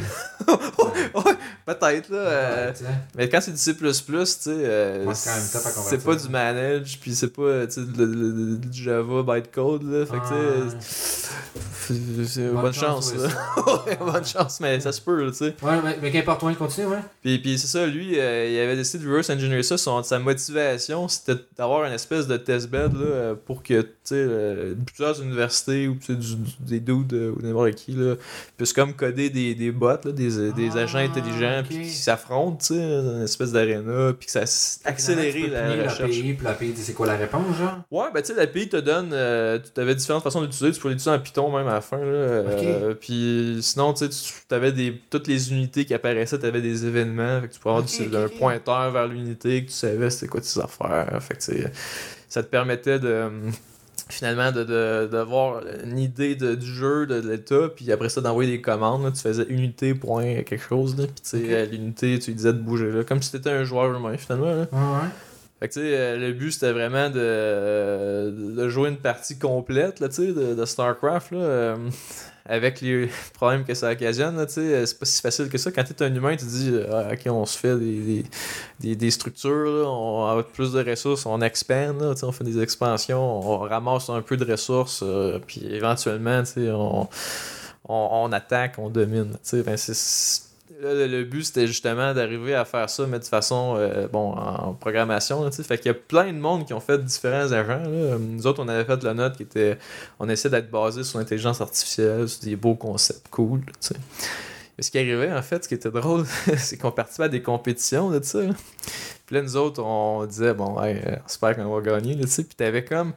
Ouais, 1.14 1.32
peut-être, 1.66 2.08
là. 2.10 2.16
euh, 2.18 2.68
Ouais, 2.68 2.74
sais. 2.74 2.84
mais 3.16 3.28
quand 3.28 3.40
c'est 3.42 3.50
du 3.50 3.56
C, 3.58 3.74
tu 3.74 3.84
sais, 3.92 4.50
euh, 4.50 5.12
c'est 5.14 6.02
pas 6.04 6.14
du 6.14 6.28
manage, 6.28 6.98
puis 7.00 7.14
c'est 7.14 7.32
pas 7.32 7.66
du 7.66 8.82
Java 8.84 9.22
bytecode, 9.22 9.82
là. 9.82 10.06
Fait 10.06 10.18
que, 10.18 10.68
tu 10.68 10.80
sais, 10.80 11.26
c'est 12.24 12.48
Bonne 12.50 12.62
bonne, 12.62 12.72
chance, 12.72 13.14
là. 13.14 13.28
bonne 14.00 14.24
chance, 14.24 14.60
mais 14.60 14.80
ça 14.80 14.92
se 14.92 15.00
peut, 15.00 15.24
là, 15.24 15.30
tu 15.30 15.38
sais. 15.38 15.54
Ouais, 15.62 15.80
mais, 15.82 15.98
mais 16.02 16.10
qu'importe, 16.10 16.42
ouais, 16.42 16.54
continue, 16.54 16.86
ouais. 16.86 16.98
Puis, 17.22 17.38
puis 17.38 17.58
c'est 17.58 17.66
ça, 17.68 17.86
lui, 17.86 18.18
euh, 18.18 18.48
il 18.50 18.58
avait 18.58 18.76
décidé 18.76 19.04
de 19.04 19.08
reverse 19.10 19.30
engineer 19.30 19.62
ça. 19.62 19.76
Son, 19.78 20.02
sa 20.02 20.18
motivation, 20.18 21.08
c'était 21.08 21.40
d'avoir 21.56 21.84
une 21.84 21.92
espèce 21.92 22.26
de 22.26 22.36
testbed 22.36 22.92
là, 22.94 23.34
pour 23.46 23.62
que 23.62 23.82
tu 23.82 23.88
sais, 24.04 24.26
plusieurs 24.86 25.20
universités 25.22 25.88
ou 25.88 25.94
du- 25.94 26.36
des 26.60 26.80
dudes 26.80 27.12
ou 27.12 27.38
n'importe 27.42 27.74
qui 27.74 27.92
là, 27.92 28.14
puissent 28.56 28.72
comme 28.72 28.92
coder 28.94 29.30
des, 29.30 29.54
des 29.54 29.70
bots, 29.72 29.88
là, 30.04 30.12
des, 30.12 30.52
des 30.52 30.70
Ah, 30.74 30.78
agents 30.80 30.98
intelligents, 30.98 31.55
puis 31.62 31.76
qui 31.82 31.90
s'affrontent 31.90 32.56
tu 32.56 32.74
sais, 32.74 32.78
dans 33.02 33.16
une 33.16 33.22
espèce 33.22 33.52
d'aréna, 33.52 34.12
puis 34.18 34.26
que 34.26 34.32
ça 34.32 34.46
peux 35.48 35.76
la 35.76 35.84
recherche. 35.84 36.00
l'API, 36.16 36.32
puis 36.34 36.44
l'API 36.44 36.72
dit 36.72 36.82
c'est 36.82 36.92
quoi 36.92 37.06
la 37.06 37.16
réponse, 37.16 37.56
genre? 37.56 37.80
Ouais, 37.90 38.06
ben 38.12 38.20
tu 38.22 38.28
sais, 38.28 38.34
l'API 38.34 38.68
te 38.68 38.76
donne. 38.76 39.10
euh, 39.12 39.58
tu 39.74 39.80
avais 39.80 39.94
différentes 39.94 40.22
façons 40.22 40.40
d'utiliser. 40.42 40.72
Tu 40.74 40.80
pouvais 40.80 40.94
l'utiliser 40.94 41.16
en 41.16 41.20
Python 41.20 41.56
même 41.56 41.66
à 41.68 41.74
la 41.74 41.80
fin. 41.80 41.98
Là, 41.98 42.04
euh, 42.04 42.94
Puis 42.94 43.58
sinon, 43.62 43.92
tu 43.92 44.06
sais, 44.06 44.32
tu 44.48 44.54
avais 44.54 44.72
des, 44.72 45.00
toutes 45.10 45.26
les 45.28 45.52
unités 45.52 45.84
qui 45.84 45.94
apparaissaient, 45.94 46.38
tu 46.38 46.46
avais 46.46 46.62
des 46.62 46.86
événements. 46.86 47.40
Fait 47.40 47.48
que 47.48 47.52
tu 47.54 47.60
pouvais 47.60 47.74
avoir 47.74 47.84
du- 47.84 48.16
un 48.16 48.28
pointeur 48.38 48.90
vers 48.90 49.06
l'unité, 49.06 49.62
que 49.64 49.68
tu 49.70 49.74
savais 49.76 50.10
c'était 50.10 50.28
quoi 50.28 50.40
tes 50.40 50.60
affaires. 50.60 51.18
Fait 51.22 51.34
que 51.36 51.70
ça 52.28 52.42
te 52.42 52.48
permettait 52.48 52.98
de. 52.98 53.28
Finalement 54.08 54.52
de, 54.52 54.62
de, 54.64 55.08
d'avoir 55.10 55.62
une 55.84 55.98
idée 55.98 56.36
de, 56.36 56.54
du 56.54 56.66
jeu, 56.66 57.06
de, 57.06 57.20
de 57.20 57.28
l'état, 57.28 57.68
puis 57.74 57.90
après 57.90 58.08
ça 58.08 58.20
d'envoyer 58.20 58.50
des 58.50 58.60
commandes. 58.62 59.04
là. 59.04 59.10
tu 59.10 59.20
faisais 59.20 59.46
unité, 59.48 59.94
point, 59.94 60.42
quelque 60.42 60.58
chose, 60.68 60.96
là, 60.96 61.04
puis 61.06 61.22
tu 61.22 61.46
sais, 61.48 61.66
l'unité, 61.66 62.18
tu 62.18 62.30
lui 62.30 62.36
disais 62.36 62.52
de 62.52 62.58
bouger 62.58 62.90
là, 62.92 63.04
comme 63.04 63.20
si 63.20 63.32
t'étais 63.32 63.50
un 63.50 63.64
joueur 63.64 63.94
humain 63.94 64.16
finalement. 64.16 64.46
Là. 64.54 64.66
Ouais, 64.72 64.78
ouais. 64.78 65.08
Fait 65.58 65.68
que 65.68 65.72
tu 65.72 65.80
sais, 65.80 65.86
euh, 65.96 66.18
le 66.18 66.32
but 66.34 66.52
c'était 66.52 66.72
vraiment 66.72 67.08
de, 67.08 68.54
de 68.54 68.68
jouer 68.68 68.90
une 68.90 68.98
partie 68.98 69.38
complète 69.38 70.00
là, 70.00 70.08
tu 70.08 70.16
sais, 70.16 70.26
de, 70.32 70.54
de 70.54 70.64
StarCraft 70.66 71.32
là, 71.32 71.38
euh, 71.38 71.76
avec 72.48 72.80
les 72.80 73.08
problèmes 73.34 73.64
que 73.64 73.74
ça 73.74 73.90
occasionne. 73.92 74.44
Tu 74.46 74.60
euh, 74.60 74.86
c'est 74.86 74.98
pas 74.98 75.06
si 75.06 75.20
facile 75.22 75.48
que 75.48 75.58
ça. 75.58 75.70
Quand 75.72 75.84
t'es 75.84 76.02
un 76.04 76.14
humain, 76.14 76.36
tu 76.36 76.44
dis 76.46 76.70
euh, 76.72 76.86
Ah, 77.08 77.12
ok, 77.12 77.20
on 77.32 77.46
se 77.46 77.58
fait 77.58 77.76
des, 77.76 78.24
des, 78.80 78.96
des, 78.96 79.10
structures, 79.10 79.64
là, 79.64 79.88
on 79.88 80.38
a 80.38 80.42
plus 80.42 80.72
de 80.72 80.82
ressources, 80.88 81.26
on 81.26 81.40
expand, 81.40 82.00
là, 82.00 82.14
tu 82.14 82.20
sais, 82.20 82.26
on 82.26 82.32
fait 82.32 82.44
des 82.44 82.60
expansions, 82.60 83.20
on 83.20 83.58
ramasse 83.58 84.08
un 84.10 84.22
peu 84.22 84.36
de 84.36 84.50
ressources, 84.50 85.02
euh, 85.02 85.38
puis 85.46 85.64
éventuellement, 85.66 86.42
tu 86.42 86.70
on, 86.70 87.08
on, 87.88 88.08
on 88.12 88.32
attaque, 88.32 88.74
on 88.78 88.88
domine. 88.90 89.36
tu. 89.48 89.62
Ben, 89.62 89.76
c'est- 89.76 90.45
le, 90.80 91.06
le 91.06 91.24
but, 91.24 91.44
c'était 91.44 91.66
justement 91.66 92.12
d'arriver 92.12 92.54
à 92.54 92.64
faire 92.64 92.88
ça, 92.90 93.06
mais 93.06 93.18
de 93.18 93.24
façon 93.24 93.74
euh, 93.76 94.08
bon, 94.08 94.32
en 94.32 94.74
programmation. 94.74 95.44
Là, 95.44 95.50
fait 95.50 95.78
qu'il 95.78 95.86
y 95.86 95.90
a 95.90 95.94
plein 95.94 96.32
de 96.32 96.38
monde 96.38 96.66
qui 96.66 96.74
ont 96.74 96.80
fait 96.80 97.02
différents 97.02 97.52
agents. 97.52 97.82
Là. 97.82 98.18
Nous 98.18 98.46
autres, 98.46 98.62
on 98.62 98.68
avait 98.68 98.84
fait 98.84 99.02
la 99.02 99.14
note 99.14 99.36
qui 99.36 99.42
était. 99.42 99.78
On 100.18 100.28
essaie 100.28 100.50
d'être 100.50 100.70
basé 100.70 101.04
sur 101.04 101.18
l'intelligence 101.18 101.60
artificielle, 101.60 102.28
sur 102.28 102.42
des 102.44 102.56
beaux 102.56 102.74
concepts 102.74 103.28
cool. 103.30 103.60
tu 103.60 103.72
sais. 103.80 103.96
Mais 104.76 104.82
ce 104.82 104.90
qui 104.90 104.98
arrivait, 104.98 105.32
en 105.32 105.40
fait, 105.40 105.64
ce 105.64 105.68
qui 105.68 105.74
était 105.74 105.90
drôle, 105.90 106.26
c'est 106.58 106.76
qu'on 106.76 106.90
participait 106.90 107.24
à 107.24 107.28
des 107.28 107.42
compétitions 107.42 108.10
de 108.10 108.22
ça. 108.22 108.40
Puis 109.24 109.34
là, 109.34 109.42
nous 109.42 109.56
autres, 109.56 109.82
on 109.82 110.24
disait, 110.26 110.54
bon, 110.54 110.78
ouais, 110.78 111.02
euh, 111.04 111.16
j'espère 111.26 111.56
qu'on 111.56 111.74
va 111.74 111.80
gagner, 111.80 112.14
là, 112.14 112.24
tu 112.24 112.30
sais. 112.30 112.44
Puis 112.44 112.54
t'avais 112.54 112.84
comme 112.84 113.12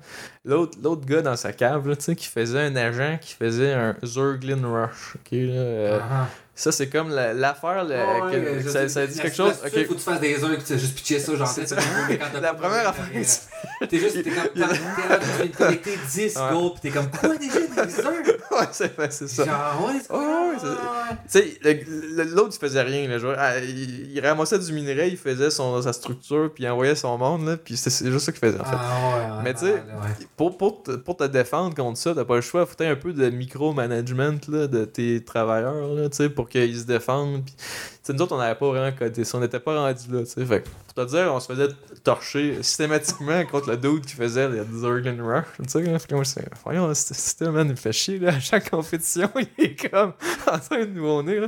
l'autre 0.45 1.05
gars 1.05 1.21
dans 1.21 1.35
sa 1.35 1.51
cave, 1.51 1.95
tu 1.97 2.03
sais, 2.03 2.15
qui 2.15 2.27
faisait 2.27 2.61
un 2.61 2.75
agent 2.75 3.17
qui 3.21 3.33
faisait 3.33 3.73
un 3.73 3.95
Zerglin 4.03 4.65
Rush, 4.65 5.15
ok, 5.15 5.33
euh, 5.33 5.99
Ah, 6.01 6.27
ça, 6.59 6.71
c'est 6.73 6.89
comme 6.89 7.09
la- 7.09 7.33
l'affaire, 7.33 7.83
la- 7.85 8.25
ouais, 8.25 8.61
je 8.63 8.87
ça, 8.87 9.07
dit 9.07 9.17
quelque 9.19 9.35
chose, 9.35 9.53
ok. 9.65 9.71
Faut 9.87 9.93
que 9.93 9.99
tu 9.99 10.03
fasses 10.03 10.19
des 10.19 10.43
heures 10.43 10.51
et 10.53 10.57
que 10.57 10.63
tu 10.63 10.73
as 10.73 10.77
juste 10.77 10.95
pitché 10.95 11.19
ça, 11.19 11.35
genre. 11.35 11.47
Ça. 11.47 11.61
quand 11.75 12.39
La 12.41 12.53
première 12.53 12.89
affaire, 12.89 13.05
T'es 13.89 13.97
juste, 13.97 14.21
t'es 14.23 14.29
comme, 14.29 14.49
t'es 14.53 15.47
de 15.47 15.55
collecter 15.55 15.97
10 16.11 16.35
Ouais. 16.35 16.41
gold, 16.51 16.73
pis 16.75 16.81
t'es 16.81 16.89
comme, 16.89 17.09
quoi 17.09 17.37
déjà, 17.37 17.59
des 17.59 17.99
heures? 17.99 18.11
ouais, 18.51 19.07
c'est 19.09 19.27
ça. 19.29 19.45
Genre, 19.45 19.85
ouais, 19.87 19.99
c'est 20.01 20.13
c'est- 21.29 21.43
Tu 21.43 21.49
sais, 21.49 21.59
le- 21.63 22.23
le- 22.23 22.35
l'autre, 22.35 22.55
il 22.55 22.59
faisait 22.59 22.81
rien. 22.81 23.17
Genre, 23.17 23.35
ah, 23.37 23.57
il, 23.59 24.11
il 24.11 24.19
ramassait 24.25 24.59
du 24.59 24.73
minerai, 24.73 25.07
il 25.07 25.17
faisait 25.17 25.49
son, 25.49 25.81
sa 25.81 25.93
structure, 25.93 26.51
puis 26.53 26.65
il 26.65 26.67
envoyait 26.69 26.95
son 26.95 27.17
monde, 27.17 27.45
là, 27.47 27.55
puis 27.57 27.77
c'est 27.77 27.89
juste 28.11 28.25
ça 28.25 28.31
qu'il 28.33 28.41
faisait, 28.41 28.59
en 28.59 28.65
fait. 28.65 28.75
Ah, 28.77 29.37
ouais. 29.37 29.43
Mais 29.45 29.53
tu 29.53 29.61
sais. 29.61 29.81
Pour, 30.35 30.57
pour, 30.57 30.83
te, 30.83 30.91
pour 30.91 31.15
te 31.15 31.23
défendre 31.23 31.73
contre 31.73 31.97
ça, 31.97 32.13
t'as 32.13 32.25
pas 32.25 32.35
le 32.35 32.41
choix. 32.41 32.65
Faut 32.65 32.75
un 32.83 32.95
peu 32.95 33.13
de 33.13 33.29
micromanagement 33.29 34.37
là, 34.49 34.67
de 34.67 34.83
tes 34.85 35.23
travailleurs, 35.23 35.87
là, 35.95 36.09
tu 36.09 36.17
sais, 36.17 36.29
pour 36.29 36.48
qu'ils 36.49 36.79
se 36.79 36.85
défendent. 36.85 37.43
Puis, 37.45 37.55
nous 38.13 38.21
autres, 38.23 38.33
on 38.33 38.39
n'avait 38.39 38.57
pas 38.57 38.67
vraiment 38.67 38.91
codé 38.97 39.23
ça. 39.23 39.37
On 39.37 39.41
n'était 39.41 39.59
pas 39.59 39.75
rendu 39.75 40.11
là. 40.11 40.23
Fait 40.25 40.63
pour 40.87 41.05
te 41.05 41.09
dire, 41.11 41.31
on 41.31 41.39
se 41.39 41.45
faisait 41.45 41.67
torcher 42.03 42.55
systématiquement 42.63 43.45
contre 43.45 43.69
le 43.69 43.77
dude 43.77 44.03
qui 44.05 44.15
faisait 44.15 44.49
les 44.49 44.63
Zerglin 44.73 45.15
Rush, 45.23 45.45
tu 45.61 45.69
sais. 45.69 45.81
moi, 45.83 45.97
je 45.99 46.23
disais, 46.23 46.45
voyons, 46.63 46.91
système, 46.95 47.51
man, 47.51 47.67
il 47.67 47.71
me 47.71 47.75
fait 47.75 47.91
chier, 47.91 48.17
là. 48.17 48.29
À 48.29 48.39
chaque 48.39 48.71
compétition, 48.71 49.29
il 49.57 49.63
est 49.63 49.89
comme 49.91 50.13
en 50.51 50.57
train 50.57 50.79
de 50.79 50.85
nous 50.85 51.05
honner. 51.07 51.39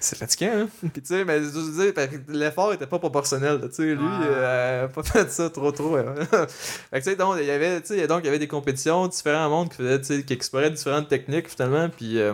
C'est 0.00 0.16
fatigant, 0.16 0.52
hein. 0.62 0.68
Puis, 0.80 1.02
tu 1.02 1.08
sais, 1.08 1.24
mais 1.26 1.38
que 1.40 2.32
l'effort 2.32 2.72
était 2.72 2.86
pas 2.86 2.98
proportionnel, 2.98 3.60
là, 3.60 3.68
tu 3.68 3.74
sais. 3.74 3.82
Lui, 3.94 3.96
Ouais. 3.98 4.26
euh, 4.28 4.88
pas 4.88 5.02
fait 5.02 5.30
ça 5.30 5.50
trop, 5.50 5.70
trop. 5.72 5.96
hein. 5.96 6.14
Fait 6.48 6.90
que, 6.92 6.96
tu 6.98 7.02
sais, 7.02 7.16
donc, 7.16 7.36
il 7.38 7.46
y 7.46 7.50
avait, 7.50 7.80
donc, 8.06 8.20
il 8.22 8.26
y 8.26 8.28
avait 8.28 8.38
des 8.38 8.48
compétitions, 8.48 9.06
différents 9.08 9.50
mondes 9.50 9.68
qui 9.68 9.76
faisaient, 9.76 10.22
qui 10.22 10.32
exploraient 10.32 10.70
différentes 10.70 11.08
techniques, 11.08 11.48
finalement, 11.50 11.88
puis 11.90 12.18
euh, 12.20 12.32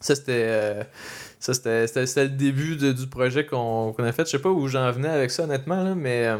ça, 0.00 0.14
c'était... 0.14 0.46
euh, 0.48 0.82
ça, 1.38 1.54
c'était, 1.54 1.86
c'était, 1.86 2.06
c'était 2.06 2.24
le 2.24 2.30
début 2.30 2.76
de- 2.76 2.92
du 2.92 3.06
projet 3.06 3.44
qu'on, 3.46 3.92
qu'on 3.92 4.04
a 4.04 4.12
fait. 4.12 4.24
Je 4.26 4.32
sais 4.32 4.38
pas 4.38 4.50
où 4.50 4.68
j'en 4.68 4.90
venais 4.92 5.08
avec 5.08 5.30
ça, 5.30 5.44
honnêtement, 5.44 5.82
là, 5.82 5.94
mais... 5.94 6.26
euh, 6.26 6.36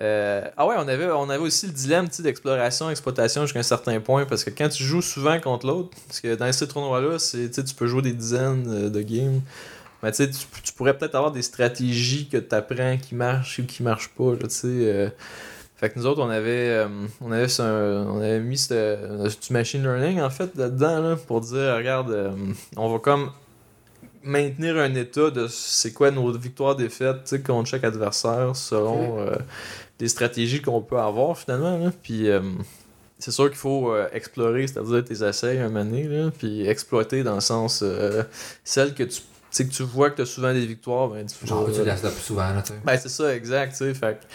euh, 0.00 0.48
ah 0.56 0.66
ouais, 0.66 0.76
on 0.78 0.86
avait, 0.86 1.10
on 1.10 1.28
avait 1.28 1.42
aussi 1.42 1.66
le 1.66 1.72
dilemme 1.72 2.06
d'exploration, 2.20 2.88
exploitation 2.88 3.42
jusqu'à 3.42 3.58
un 3.58 3.64
certain 3.64 3.98
point, 3.98 4.26
parce 4.26 4.44
que 4.44 4.50
quand 4.50 4.68
tu 4.68 4.84
joues 4.84 5.02
souvent 5.02 5.40
contre 5.40 5.66
l'autre, 5.66 5.90
parce 6.06 6.20
que 6.20 6.36
dans 6.36 6.52
ces 6.52 6.68
tournois-là, 6.68 7.18
c'est, 7.18 7.50
tu 7.50 7.74
peux 7.74 7.88
jouer 7.88 8.02
des 8.02 8.12
dizaines 8.12 8.90
de 8.90 9.02
games, 9.02 9.40
mais 10.02 10.12
tu 10.12 10.30
tu, 10.30 10.72
pourrais 10.74 10.96
peut-être 10.96 11.16
avoir 11.16 11.32
des 11.32 11.42
stratégies 11.42 12.28
que 12.28 12.36
tu 12.36 12.54
apprends 12.54 12.96
qui 12.96 13.16
marchent 13.16 13.58
ou 13.58 13.66
qui 13.66 13.82
marchent 13.82 14.10
pas, 14.10 14.36
tu 14.48 15.10
fait 15.78 15.90
que 15.90 15.98
nous 15.98 16.04
autres, 16.06 16.20
on 16.22 16.28
avait, 16.28 16.68
euh, 16.70 16.88
on 17.22 17.32
avait, 17.32 17.48
ce- 17.48 17.62
on 18.06 18.18
avait 18.18 18.40
mis 18.40 18.58
ce- 18.58 19.28
du 19.28 19.52
machine 19.52 19.82
learning 19.82 20.20
en 20.20 20.28
fait 20.30 20.54
là-dedans 20.56 21.00
là, 21.00 21.16
pour 21.16 21.40
dire 21.40 21.74
regarde, 21.76 22.10
euh, 22.10 22.30
on 22.76 22.92
va 22.92 22.98
comme 22.98 23.30
maintenir 24.22 24.76
un 24.78 24.94
état 24.94 25.30
de 25.30 25.46
c'est 25.48 25.92
quoi 25.92 26.10
nos 26.10 26.30
victoires 26.32 26.76
défaites 26.76 27.24
tu 27.24 27.36
sais, 27.36 27.40
contre 27.40 27.68
chaque 27.70 27.84
adversaire 27.84 28.54
selon 28.56 29.20
euh, 29.20 29.36
des 29.98 30.08
stratégies 30.08 30.60
qu'on 30.60 30.80
peut 30.80 30.98
avoir 30.98 31.38
finalement. 31.38 31.78
Là. 31.78 31.92
Puis 32.02 32.28
euh, 32.28 32.40
c'est 33.18 33.30
sûr 33.30 33.48
qu'il 33.48 33.58
faut 33.58 33.92
euh, 33.92 34.08
explorer, 34.12 34.66
c'est-à-dire 34.66 35.04
tes 35.04 35.24
essais 35.24 35.58
un 35.60 35.68
moment 35.68 35.84
donné, 35.84 36.04
là, 36.04 36.30
puis 36.36 36.66
exploiter 36.66 37.22
dans 37.22 37.36
le 37.36 37.40
sens 37.40 37.80
euh, 37.82 38.22
celles 38.64 38.94
que 38.94 39.04
tu, 39.04 39.20
que 39.56 39.62
tu 39.62 39.82
vois 39.84 40.10
que 40.10 40.16
tu 40.16 40.22
as 40.22 40.26
souvent 40.26 40.52
des 40.52 40.66
victoires, 40.66 41.08
ben, 41.08 41.24
tu 41.26 41.46
Genre, 41.46 41.64
tu 41.66 41.80
plus 41.80 42.10
souvent, 42.20 42.52
là, 42.52 42.62
tu 42.62 42.72
sais. 42.72 42.78
ben, 42.84 42.96
c'est 43.00 43.08
ça, 43.08 43.34
exact, 43.34 43.70
tu 43.72 43.76
sais. 43.78 43.94
Fait 43.94 44.20
que 44.20 44.26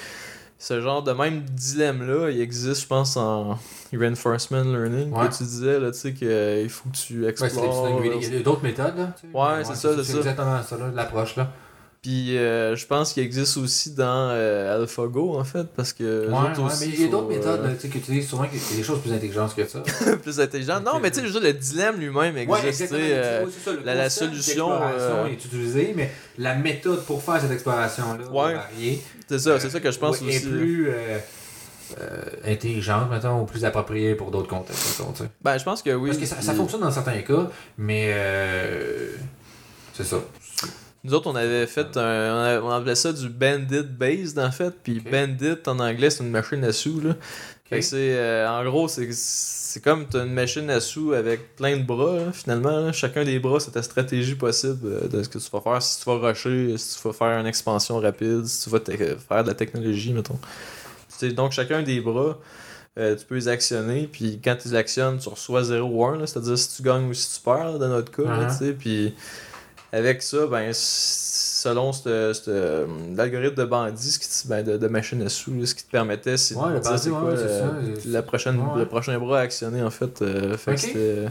ce 0.66 0.80
genre 0.80 1.04
de 1.04 1.12
même 1.12 1.42
dilemme-là, 1.42 2.30
il 2.30 2.40
existe, 2.40 2.84
je 2.84 2.88
pense, 2.88 3.18
en 3.18 3.60
reinforcement 3.94 4.64
learning, 4.64 5.12
Ouais. 5.12 5.28
que 5.28 5.34
tu 5.36 5.44
disais, 5.44 5.78
là, 5.78 5.92
tu 5.92 6.00
sais, 6.00 6.14
qu'il 6.14 6.70
faut 6.70 6.90
que 6.90 6.96
tu 6.96 7.28
explores. 7.28 8.00
il 8.24 8.34
y 8.34 8.38
a 8.38 8.40
d'autres 8.42 8.64
méthodes, 8.64 8.98
là. 8.98 9.14
tu 9.20 9.28
sais. 9.28 9.38
Ouais, 9.38 9.64
c'est 9.66 9.76
ça, 9.76 9.90
c'est 9.98 10.04
ça. 10.12 10.18
exactement 10.20 10.64
ça, 10.64 10.78
là, 10.78 10.86
l'approche, 10.96 11.36
là. 11.36 11.50
Puis 12.02 12.38
euh, 12.38 12.76
je 12.76 12.86
pense 12.86 13.14
qu'il 13.14 13.24
existe 13.24 13.56
aussi 13.56 13.92
dans 13.94 14.28
euh, 14.32 14.78
AlphaGo, 14.82 15.38
en 15.40 15.44
fait, 15.46 15.66
parce 15.74 15.94
que. 15.94 16.28
Ouais, 16.28 16.34
ouais, 16.34 16.72
mais 16.82 16.88
il 16.88 17.02
y 17.02 17.06
a 17.06 17.08
d'autres 17.08 17.30
méthodes, 17.30 17.62
euh, 17.64 17.74
tu 17.76 17.80
sais, 17.80 17.88
que 17.88 17.94
tu 17.94 18.00
utilises 18.00 18.28
souvent, 18.28 18.44
qu'il 18.46 18.58
y 18.60 18.74
a 18.74 18.76
des 18.76 18.84
choses 18.84 19.00
plus 19.00 19.14
intelligentes 19.14 19.56
que 19.56 19.66
ça. 19.66 19.80
plus 20.22 20.38
intelligentes. 20.42 20.84
Non, 20.84 21.00
mais 21.02 21.12
tu 21.12 21.22
sais, 21.22 21.40
le 21.40 21.54
dilemme 21.54 21.98
lui-même 22.02 22.36
existe, 22.36 22.92
Ouais, 22.92 22.98
euh, 23.02 23.46
ça, 23.64 23.72
la- 23.86 24.10
solution, 24.10 24.70
euh, 24.82 25.28
est 25.28 25.46
utilisé, 25.46 25.94
mais 25.96 26.12
la 26.38 26.56
méthode 26.56 27.06
pour 27.06 27.24
faire 27.24 27.40
cette 27.40 27.52
exploration-là 27.52 28.30
Ouais. 28.30 28.54
va 28.54 28.60
varier. 28.64 29.02
C'est 29.28 29.40
ça, 29.40 29.60
c'est 29.60 29.70
ça 29.70 29.80
que 29.80 29.92
je 29.92 30.00
pense 30.00 30.22
Ouais, 30.22 30.28
aussi. 30.28 30.38
Est 30.38 30.50
plus 30.50 30.90
euh, 30.90 31.20
euh, 32.00 32.22
intelligente, 32.46 33.10
mettons, 33.10 33.42
ou 33.42 33.46
plus 33.46 33.66
appropriée 33.66 34.16
pour 34.16 34.32
d'autres 34.32 34.48
contextes, 34.48 35.00
mettons. 35.00 35.14
Ben, 35.42 35.58
je 35.58 35.64
pense 35.64 35.82
que 35.82 35.92
oui. 35.92 36.10
Parce 36.10 36.20
que 36.20 36.26
ça, 36.26 36.54
fonctionne 36.54 36.82
dans 36.82 36.92
certains 36.92 37.22
cas, 37.22 37.50
mais 37.78 38.12
euh, 38.14 39.16
c'est 39.94 40.06
ça. 40.06 40.18
Nous 41.04 41.14
autres, 41.14 41.30
on 41.30 41.36
avait 41.36 41.68
fait 41.68 41.98
un. 41.98 42.62
On, 42.64 42.70
appelait 42.70 42.96
ça 42.96 43.12
du 43.12 43.28
Bandit 43.30 43.84
Based, 43.84 44.40
en 44.40 44.52
fait. 44.52 44.74
Puis. 44.82 45.02
Bandit, 45.02 45.58
en 45.68 45.80
anglais, 45.80 46.10
c'est 46.10 46.24
une 46.24 46.32
machine 46.32 46.64
à 46.64 46.72
sous, 46.72 47.02
là. 47.02 47.16
C'est. 47.82 48.16
euh, 48.16 48.48
en 48.50 48.64
gros, 48.66 48.88
c'est 48.88 49.10
c'est 49.12 49.82
comme 49.82 50.06
t'as 50.08 50.24
une 50.26 50.34
machine 50.34 50.70
à 50.70 50.80
sous 50.80 51.14
avec 51.14 51.56
plein 51.56 51.78
de 51.78 51.84
bras, 51.84 52.18
là, 52.18 52.32
finalement. 52.32 52.80
là. 52.80 52.92
Chacun 52.92 53.24
des 53.24 53.40
bras, 53.40 53.60
c'est 53.60 53.72
ta 53.72 53.82
stratégie 53.82 54.36
possible 54.36 54.80
euh, 54.86 55.08
de 55.08 55.24
ce 55.24 55.30
que 55.30 55.40
tu 55.40 55.50
vas 55.52 55.62
faire. 55.62 55.82
Si 55.82 56.00
tu 56.04 56.06
vas 56.06 56.18
rusher, 56.30 56.78
si 56.78 56.98
tu 57.00 57.08
vas 57.08 57.14
faire 57.14 57.40
une 57.40 57.48
expansion 57.48 58.00
rapide, 58.00 58.46
si 58.46 58.64
tu 58.66 58.70
vas 58.70 58.80
te- 58.80 58.92
faire 58.96 59.44
de 59.44 59.48
la 59.50 59.56
technologie, 59.56 60.14
mettons. 60.14 60.38
Donc, 61.36 61.52
chacun 61.54 61.82
des 61.84 62.02
bras. 62.02 62.38
euh, 63.00 63.16
tu 63.16 63.26
peux 63.26 63.36
les 63.36 63.48
actionner, 63.48 64.08
puis 64.12 64.40
quand 64.44 64.56
tu 64.62 64.68
les 64.68 64.76
actionnes, 64.76 65.18
tu 65.18 65.28
reçois 65.30 65.64
0 65.64 65.88
ou 65.90 66.06
1, 66.06 66.18
là, 66.20 66.28
c'est-à-dire 66.28 66.58
si 66.58 66.76
tu 66.76 66.84
gagnes 66.84 67.06
ou 67.06 67.14
si 67.16 67.38
tu 67.40 67.44
perds, 67.44 67.72
là, 67.74 67.78
dans 67.80 67.88
notre 67.88 68.12
cas, 68.12 68.46
tu 68.46 68.54
sais, 68.56 68.74
puis 68.74 69.16
avec 69.92 70.22
ça, 70.22 70.46
ben, 70.48 70.72
selon 71.64 71.92
euh, 72.08 72.86
l'algorithme 73.16 73.56
de 73.56 73.64
bandit, 73.66 74.12
ce 74.12 74.20
qui 74.20 74.28
te- 74.28 74.48
ben, 74.50 74.64
de, 74.64 74.78
de 74.78 74.88
machine 74.88 75.22
à 75.22 75.30
sous, 75.30 75.66
ce 75.66 75.74
qui 75.76 75.84
te 75.86 75.92
permettait, 75.92 76.38
c'est 76.38 76.56
Ouais, 76.56 76.70
de 76.70 76.74
le 76.76 76.80
dire 76.82 77.00
c'est 77.00 77.10
ouais, 77.10 77.20
quoi 77.20 77.30
euh, 77.30 77.96
ça. 77.96 78.02
la 78.10 78.22
prochaine, 78.22 78.58
Ouais. 78.60 78.80
le 78.80 78.86
prochain 78.86 79.18
bras 79.20 79.40
à 79.40 79.42
actionner, 79.44 79.82
en 79.82 79.90
fait. 79.90 80.22
euh, 80.22 80.58
fait 80.58 80.78
c'était 80.78 81.26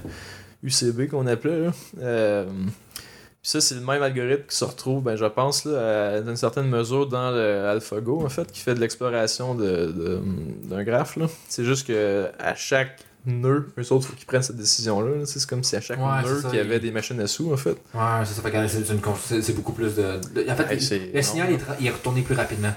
UCB 0.63 1.09
qu'on 1.11 1.27
appelait. 1.27 1.61
Là. 1.67 1.71
Euh, 2.01 2.47
puis 2.47 3.51
ça, 3.51 3.61
c'est 3.61 3.75
le 3.75 3.81
même 3.81 4.03
algorithme 4.03 4.45
qui 4.49 4.57
se 4.57 4.65
retrouve, 4.65 5.03
ben, 5.03 5.17
je 5.17 5.25
pense, 5.27 5.65
là, 5.65 6.15
à- 6.17 6.21
dans 6.21 6.31
une 6.31 6.37
certaine 6.37 6.69
mesure 6.69 7.07
dans 7.09 7.31
le 7.33 7.67
AlphaGo, 7.67 8.25
en 8.25 8.29
fait, 8.29 8.51
qui 8.53 8.61
fait 8.61 8.75
de 8.75 8.81
l'exploration 8.81 9.55
de, 9.55 9.65
de- 9.93 10.21
d'un 10.69 10.85
graphe. 10.85 11.19
C'est 11.49 11.65
juste 11.65 11.87
que 11.89 12.29
à 12.39 12.55
chaque 12.55 12.99
nœud, 13.27 13.69
eux 13.79 13.93
autres, 13.93 14.07
faut 14.09 14.15
qu'ils 14.17 14.27
prennent 14.27 14.43
cette 14.43 14.57
décision-là. 14.57 15.17
là. 15.19 15.27
C'est 15.27 15.45
comme 15.47 15.63
si 15.63 15.77
à 15.77 15.81
chaque 15.81 15.99
Ouais, 15.99 16.23
nœud, 16.29 16.41
qu'il 16.43 16.57
y 16.57 16.61
avait 16.61 16.77
il- 16.77 16.83
des 16.83 16.91
machines 16.91 17.21
à 17.21 17.27
sous, 17.27 17.53
en 17.53 17.57
fait. 17.57 17.77
Ouais, 17.95 18.25
c'est 18.25 18.35
ça. 18.41 18.43
C'est, 19.43 19.53
beaucoup 19.55 19.73
plus 19.73 19.95
de. 19.95 20.03
en 20.51 20.57
fait, 20.57 20.75
le- 20.75 21.23
signal 21.23 21.51
est, 21.53 21.57
tra- 21.57 21.77
il 21.81 21.87
est 21.87 21.91
retourné 21.91 22.23
plus 22.23 22.35
rapidement. 22.35 22.73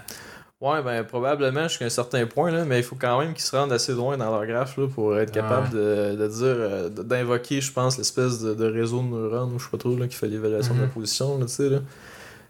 Ouais, 0.62 0.82
ben 0.82 1.04
probablement 1.04 1.68
jusqu'à 1.68 1.86
un 1.86 1.90
certain 1.90 2.26
point, 2.26 2.50
là, 2.50 2.64
mais 2.64 2.80
il 2.80 2.84
faut 2.84 2.96
quand 2.96 3.20
même 3.20 3.34
qu'ils 3.34 3.44
se 3.44 3.56
rendent 3.56 3.74
assez 3.74 3.92
loin 3.92 4.18
dans 4.18 4.32
leur 4.32 4.46
graphe 4.48 4.78
là, 4.78 4.88
pour 4.88 5.18
être 5.20 5.32
capable 5.32 5.70
de, 5.72 6.16
de 6.16 6.28
dire, 6.28 6.44
euh, 6.46 6.90
d'invoquer, 6.90 7.60
je 7.60 7.72
pense, 7.74 7.98
l'espèce 7.98 8.40
de, 8.40 8.54
de 8.54 8.66
réseau 8.66 9.00
de 9.02 9.08
neurones, 9.08 9.54
ou 9.54 9.60
je 9.60 9.66
sais 9.66 9.70
pas 9.70 9.78
trop, 9.78 9.96
là, 9.98 10.08
qui 10.08 10.16
fait 10.16 10.28
l'évaluation 10.28 10.74
de 10.74 10.80
la 10.80 10.86
Mhm. 10.86 10.92
position, 10.94 11.38
là, 11.38 11.46
tu 11.46 11.52
sais, 11.52 11.70
là. 11.70 11.80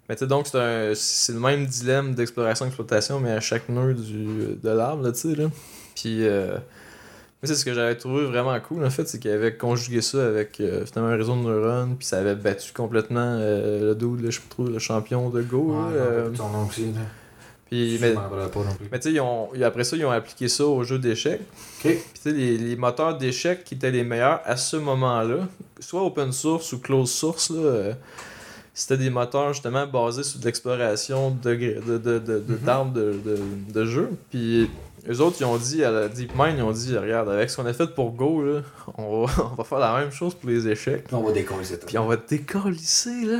Mais 0.07 0.15
tu 0.15 0.19
sais, 0.19 0.27
donc 0.27 0.45
c'est 0.45 0.59
un 0.59 0.91
c'est 0.93 1.33
le 1.33 1.39
même 1.39 1.65
dilemme 1.65 2.13
d'exploration-exploitation, 2.13 3.19
mais 3.19 3.31
à 3.31 3.39
chaque 3.39 3.67
nœud 3.69 3.95
du, 3.95 4.55
de 4.61 4.69
l'arbre, 4.69 5.01
là, 5.03 5.11
tu 5.11 5.21
sais, 5.21 5.35
là. 5.35 5.45
Puis, 5.95 6.27
euh, 6.27 6.57
c'est 7.45 7.55
ce 7.55 7.65
que 7.65 7.73
j'avais 7.73 7.95
trouvé 7.95 8.25
vraiment 8.25 8.57
cool, 8.59 8.83
en 8.85 8.89
fait, 8.89 9.07
c'est 9.07 9.19
qu'il 9.19 9.31
avait 9.31 9.55
conjugué 9.55 10.01
ça 10.01 10.25
avec 10.25 10.59
euh, 10.59 10.85
finalement 10.85 11.11
un 11.13 11.17
réseau 11.17 11.35
de 11.35 11.41
neurones, 11.41 11.95
puis 11.97 12.07
ça 12.07 12.19
avait 12.19 12.35
battu 12.35 12.71
complètement 12.73 13.37
euh, 13.39 13.89
le 13.89 13.95
dude, 13.95 14.29
je 14.29 14.39
trouve, 14.49 14.71
le 14.71 14.79
champion 14.79 15.29
de 15.29 15.41
Go. 15.41 15.73
Ouais, 15.73 15.95
là, 15.95 16.11
non, 16.37 16.45
euh, 16.45 16.51
nom 16.53 16.67
aussi, 16.67 16.85
là. 16.85 17.01
puis, 17.69 17.97
mais 18.01 18.13
non 18.13 18.21
plus. 18.49 18.87
mais 18.91 18.99
tu 18.99 19.13
sais, 19.15 19.63
après 19.63 19.83
ça, 19.83 19.95
ils 19.97 20.05
ont 20.05 20.11
appliqué 20.11 20.47
ça 20.47 20.65
au 20.65 20.83
jeu 20.83 20.99
d'échecs. 20.99 21.41
Ok. 21.83 21.91
Puis 21.91 21.99
tu 22.13 22.21
sais, 22.21 22.31
les, 22.31 22.57
les 22.57 22.75
moteurs 22.75 23.17
d'échecs 23.17 23.63
qui 23.63 23.75
étaient 23.75 23.91
les 23.91 24.03
meilleurs 24.03 24.41
à 24.45 24.55
ce 24.57 24.77
moment-là, 24.77 25.47
soit 25.79 26.03
open 26.03 26.31
source 26.31 26.71
ou 26.73 26.79
closed 26.79 27.07
source, 27.13 27.49
là, 27.49 27.93
c'était 28.77 28.97
des 28.97 29.09
moteurs 29.09 29.53
justement 29.53 29.87
basés 29.87 30.23
sur 30.23 30.37
de 30.39 30.45
l'exploration 30.45 31.31
de, 31.31 31.55
de, 31.55 31.97
de, 31.97 32.43
Mhm. 32.47 32.57
d'armes 32.65 32.91
de, 32.93 33.15
de, 33.25 33.37
de 33.73 33.85
jeu. 33.85 34.09
Puis 34.29 34.69
eux 35.09 35.21
autres, 35.21 35.37
ils 35.39 35.45
ont 35.45 35.57
dit 35.57 35.83
à 35.83 35.91
la 35.91 36.07
DeepMind, 36.07 36.57
ils 36.57 36.63
ont 36.63 36.71
dit, 36.71 36.97
regarde, 36.97 37.29
avec 37.29 37.49
ce 37.49 37.57
qu'on 37.57 37.65
a 37.65 37.73
fait 37.73 37.87
pour 37.87 38.11
Go, 38.11 38.43
là, 38.43 38.61
on, 38.97 39.25
va, 39.25 39.33
on 39.51 39.55
va 39.55 39.63
faire 39.63 39.79
la 39.79 39.99
même 39.99 40.11
chose 40.11 40.33
pour 40.33 40.49
les 40.49 40.67
échecs. 40.67 41.05
On 41.11 41.21
va 41.21 41.31
décoller 41.31 41.65
ça. 41.65 41.75
Puis 41.85 41.97
on 41.97 42.07
va 42.07 42.17
décalisser, 42.17 43.25
là. 43.25 43.39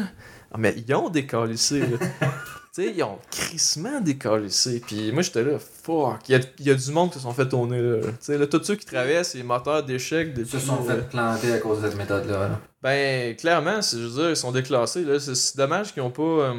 Ah, 0.52 0.58
mais 0.58 0.74
ils 0.78 0.94
ont 0.94 1.10
décalissé, 1.10 1.80
là. 1.80 1.98
tu 2.22 2.28
sais, 2.72 2.94
ils 2.96 3.04
ont 3.04 3.18
crissement 3.32 4.00
décalissé. 4.00 4.82
Puis 4.86 5.12
moi, 5.12 5.22
j'étais 5.22 5.44
là, 5.44 5.58
fuck. 5.60 6.30
Il 6.30 6.34
y 6.34 6.36
a, 6.36 6.42
il 6.60 6.66
y 6.68 6.72
a 6.72 6.76
du 6.76 6.92
monde 6.92 7.10
qui 7.10 7.16
se 7.16 7.24
sont 7.24 7.34
fait 7.34 7.48
tourner, 7.50 7.82
là. 7.82 7.98
Tu 8.02 8.14
sais, 8.20 8.38
là, 8.38 8.48
tous 8.48 8.64
ceux 8.64 8.76
qui 8.76 8.86
traversent 8.86 9.34
les 9.34 9.44
moteurs 9.44 9.84
d'échecs 9.84 10.34
Ils 10.38 10.46
se 10.46 10.60
sont 10.60 10.86
euh, 10.88 10.96
fait 10.96 11.10
planter 11.10 11.52
à 11.54 11.58
cause 11.58 11.82
de 11.82 11.90
cette 11.90 11.98
méthode-là. 11.98 12.48
là. 12.48 12.60
Ben, 12.82 13.36
clairement, 13.36 13.82
c'est, 13.82 13.98
je 13.98 14.04
veux 14.04 14.22
dire, 14.22 14.30
ils 14.30 14.38
sont 14.38 14.52
déclassés, 14.52 15.04
là. 15.04 15.20
C'est, 15.20 15.58
dommage 15.58 15.94
qu'ils 15.94 16.04
ont 16.04 16.12
pas... 16.12 16.22
euh, 16.22 16.54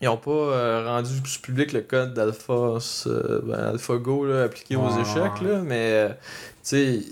ils 0.00 0.08
ont 0.08 0.16
pas 0.16 0.30
euh, 0.30 0.84
rendu 0.86 1.10
public 1.42 1.72
le 1.72 1.82
code 1.82 2.14
d'Alpha, 2.14 2.78
euh, 3.06 3.40
ben, 3.42 3.54
AlphaGo 3.54 4.24
là, 4.24 4.44
appliqué 4.44 4.74
aux 4.74 4.88
échecs, 4.88 5.42
là, 5.42 5.60
mais 5.62 5.92
euh, 5.92 6.08
les, 6.72 7.04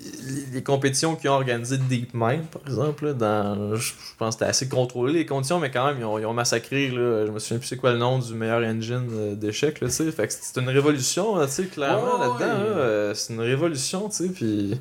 les 0.54 0.62
compétitions 0.62 1.14
qu'ils 1.14 1.28
ont 1.28 1.34
organisées 1.34 1.76
de 1.76 1.82
DeepMind, 1.82 2.46
par 2.46 2.62
exemple, 2.66 3.06
là, 3.06 3.12
dans, 3.12 3.76
je, 3.76 3.88
je 3.88 3.92
pense 4.16 4.36
que 4.36 4.38
c'était 4.38 4.50
assez 4.50 4.68
contrôlé 4.68 5.12
les 5.12 5.26
conditions, 5.26 5.58
mais 5.58 5.70
quand 5.70 5.86
même, 5.86 5.98
ils 5.98 6.04
ont, 6.06 6.18
ils 6.18 6.24
ont 6.24 6.32
massacré, 6.32 6.88
là, 6.88 7.26
je 7.26 7.30
me 7.30 7.38
souviens 7.38 7.58
plus 7.58 7.66
c'est 7.66 7.76
quoi 7.76 7.92
le 7.92 7.98
nom 7.98 8.20
du 8.20 8.32
meilleur 8.32 8.62
engine 8.62 9.36
d'échecs, 9.36 9.84
c'est 9.88 10.56
une 10.56 10.70
révolution, 10.70 11.34
clairement, 11.70 12.18
là-dedans, 12.18 12.76
là, 12.76 13.14
c'est 13.14 13.34
une 13.34 13.40
révolution, 13.40 14.08
tu 14.08 14.16
sais, 14.16 14.28
puis 14.30 14.80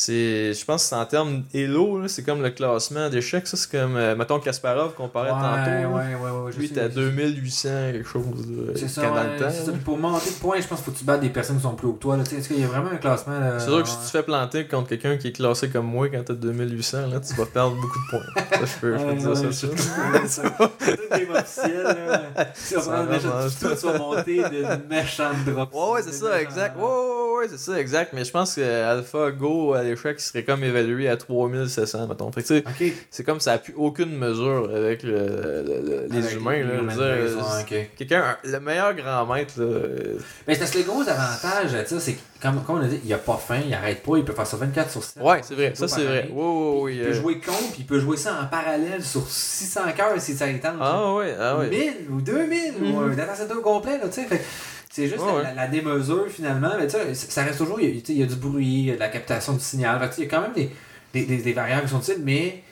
c'est 0.00 0.54
je 0.54 0.64
pense 0.64 0.84
que 0.84 0.88
c'est 0.90 0.94
en 0.94 1.06
termes 1.06 1.42
Elo 1.52 2.06
c'est 2.06 2.22
comme 2.22 2.40
le 2.40 2.50
classement 2.50 3.08
d'échecs 3.08 3.48
ça 3.48 3.56
c'est 3.56 3.68
comme 3.68 3.96
euh, 3.96 4.14
mettons 4.14 4.38
Kasparov 4.38 4.94
qu'on 4.94 5.08
parlait 5.08 5.30
tantôt 5.30 5.70
ouais, 5.70 5.82
là. 5.82 5.88
ouais, 5.88 6.14
ouais, 6.14 6.40
ouais, 6.44 6.52
je 6.52 6.58
lui 6.60 6.70
t'es 6.70 6.82
à 6.82 6.88
2800 6.88 7.68
quelque 7.90 8.08
chose 8.08 8.22
C'est 8.76 8.86
ça, 8.86 9.02
dans 9.02 9.24
le 9.24 9.36
temps, 9.40 9.50
c'est 9.50 9.64
ça. 9.64 9.72
Puis 9.72 9.80
pour 9.80 9.98
monter 9.98 10.30
de 10.30 10.36
points, 10.36 10.60
je 10.60 10.68
pense 10.68 10.78
qu'il 10.78 10.84
faut 10.84 10.90
que 10.92 10.98
tu 10.98 11.04
battes 11.04 11.20
des 11.20 11.30
personnes 11.30 11.56
qui 11.56 11.62
sont 11.64 11.74
plus 11.74 11.88
haut 11.88 11.94
que 11.94 11.98
toi. 11.98 12.16
Est-ce 12.16 12.46
qu'il 12.46 12.60
y 12.60 12.62
a 12.62 12.68
vraiment 12.68 12.90
un 12.92 12.96
classement 12.98 13.40
c'est 13.58 13.64
sûr 13.64 13.82
que 13.82 13.88
si 13.88 13.96
tu 13.96 14.04
te 14.04 14.10
fais 14.10 14.22
planter 14.22 14.68
contre 14.68 14.88
quelqu'un 14.88 15.16
qui 15.16 15.28
est 15.28 15.32
classé 15.32 15.68
comme 15.68 15.86
moi 15.86 16.08
quand 16.08 16.22
t'as 16.24 16.34
2800 16.34 17.08
là 17.08 17.18
tu 17.18 17.34
vas 17.34 17.46
perdre 17.46 17.74
beaucoup 17.74 17.98
de 17.98 18.10
points 18.10 18.44
ça 18.52 18.66
je 18.66 18.80
peux, 18.80 18.98
je 18.98 19.04
peux 19.04 19.14
dire 19.14 19.36
ça, 19.36 19.52
ça. 19.52 20.42
C'est 20.78 20.96
tout 20.96 21.02
game 21.10 21.30
officiel. 21.34 21.82
là. 21.82 22.22
Avance. 22.98 23.58
tout, 23.58 23.68
tu 23.68 23.86
vas 23.86 23.98
monter 23.98 24.42
de 24.42 24.88
méchantes 24.88 25.44
drops. 25.44 25.74
Ouais, 25.74 25.90
ouais, 25.94 26.02
c'est 26.02 26.12
ça, 26.12 26.40
exact. 26.40 26.76
Ouais, 26.76 26.84
ouais, 26.84 27.38
ouais, 27.38 27.48
c'est 27.48 27.58
ça, 27.58 27.80
exact. 27.80 28.12
Mais 28.12 28.24
je 28.24 28.30
pense 28.30 28.54
que 28.54 28.60
Alpha 28.60 29.30
Go 29.32 29.74
l'échec 29.90 30.16
il 30.18 30.22
serait 30.22 30.44
comme 30.44 30.62
évalué 30.64 31.08
à 31.08 31.16
3700, 31.16 32.06
mettons. 32.08 32.30
Fait 32.32 32.42
que 32.42 32.62
c'est 33.10 33.24
comme 33.24 33.40
ça 33.40 33.52
a 33.54 33.58
plus 33.58 33.74
aucune 33.76 34.16
mesure 34.16 34.70
avec 34.74 35.02
le- 35.02 35.12
le- 35.12 35.82
le- 35.86 36.06
les 36.10 36.18
Avec 36.26 36.36
humains. 36.36 36.58
Là, 36.64 36.94
dire, 36.94 37.36
ouais. 37.70 37.90
Quelqu'un, 37.96 38.36
le 38.44 38.60
meilleur 38.60 38.94
grand 38.94 39.26
maître, 39.26 39.54
là, 39.58 39.64
euh, 39.66 40.18
Mais 40.46 40.54
c'est 40.54 40.74
le 40.78 40.84
gros 40.84 41.02
avantage, 41.02 41.70
tu 41.88 41.94
sais, 41.94 42.00
c'est 42.00 42.12
que, 42.14 42.18
comme, 42.42 42.62
comme 42.64 42.78
on 42.78 42.82
a 42.82 42.86
dit, 42.86 43.00
il 43.04 43.12
a 43.12 43.18
pas 43.18 43.36
faim, 43.36 43.60
il 43.66 43.72
arrête 43.74 44.02
pas, 44.02 44.16
il 44.16 44.24
peut 44.24 44.32
faire 44.32 44.46
ça 44.46 44.56
24 44.56 44.90
sur 44.90 45.02
7. 45.02 45.22
Ouais, 45.22 45.40
c'est 45.42 45.54
vrai, 45.54 45.72
ça 45.74 45.88
c'est 45.88 46.04
vrai. 46.04 46.24
Il 46.28 46.34
peut 46.34 46.40
euh, 46.40 47.12
jouer 47.12 47.34
contre, 47.40 47.72
puis 47.72 47.80
il 47.80 47.86
peut 47.86 48.00
jouer 48.00 48.16
ça 48.16 48.38
en 48.42 48.46
parallèle 48.46 49.02
sur 49.02 49.28
600 49.28 49.80
cœurs 49.96 50.20
si 50.20 50.34
ça 50.34 50.48
y 50.48 50.58
tente. 50.60 50.74
Ah 50.80 51.14
ouais, 51.14 51.34
ah 51.38 51.58
ouais. 51.58 51.68
1000 51.68 51.92
ou 52.10 52.20
2000 52.20 52.74
ou 52.80 52.84
Mhm. 53.00 53.12
un 53.12 53.14
data 53.14 53.34
center 53.34 53.54
complet, 53.62 53.98
là, 53.98 54.08
tu 54.08 54.22
sais. 54.22 54.28
C'est 54.90 55.06
juste 55.06 55.20
Ouais, 55.20 55.42
la, 55.42 55.54
la 55.54 55.66
démesure 55.68 56.26
finalement, 56.28 56.70
mais 56.78 56.86
tu 56.86 56.92
sais, 56.96 57.14
ça 57.14 57.44
reste 57.44 57.58
toujours, 57.58 57.80
il 57.80 57.88
y, 57.94 58.20
a, 58.20 58.24
y 58.24 58.26
du 58.26 58.34
bruit, 58.36 58.66
il 58.66 58.84
y 58.86 58.90
a 58.90 58.94
de 58.94 59.00
la 59.00 59.08
captation 59.08 59.52
du 59.52 59.60
signal, 59.60 60.00
il 60.16 60.24
y 60.24 60.26
a 60.26 60.30
quand 60.30 60.40
même 60.40 60.52
des, 60.54 60.70
des, 61.12 61.24
des, 61.26 61.36
des 61.42 61.52
variables 61.52 61.84
qui 61.84 61.90
sont 61.90 62.00
utiles, 62.00 62.22
mais 62.24 62.62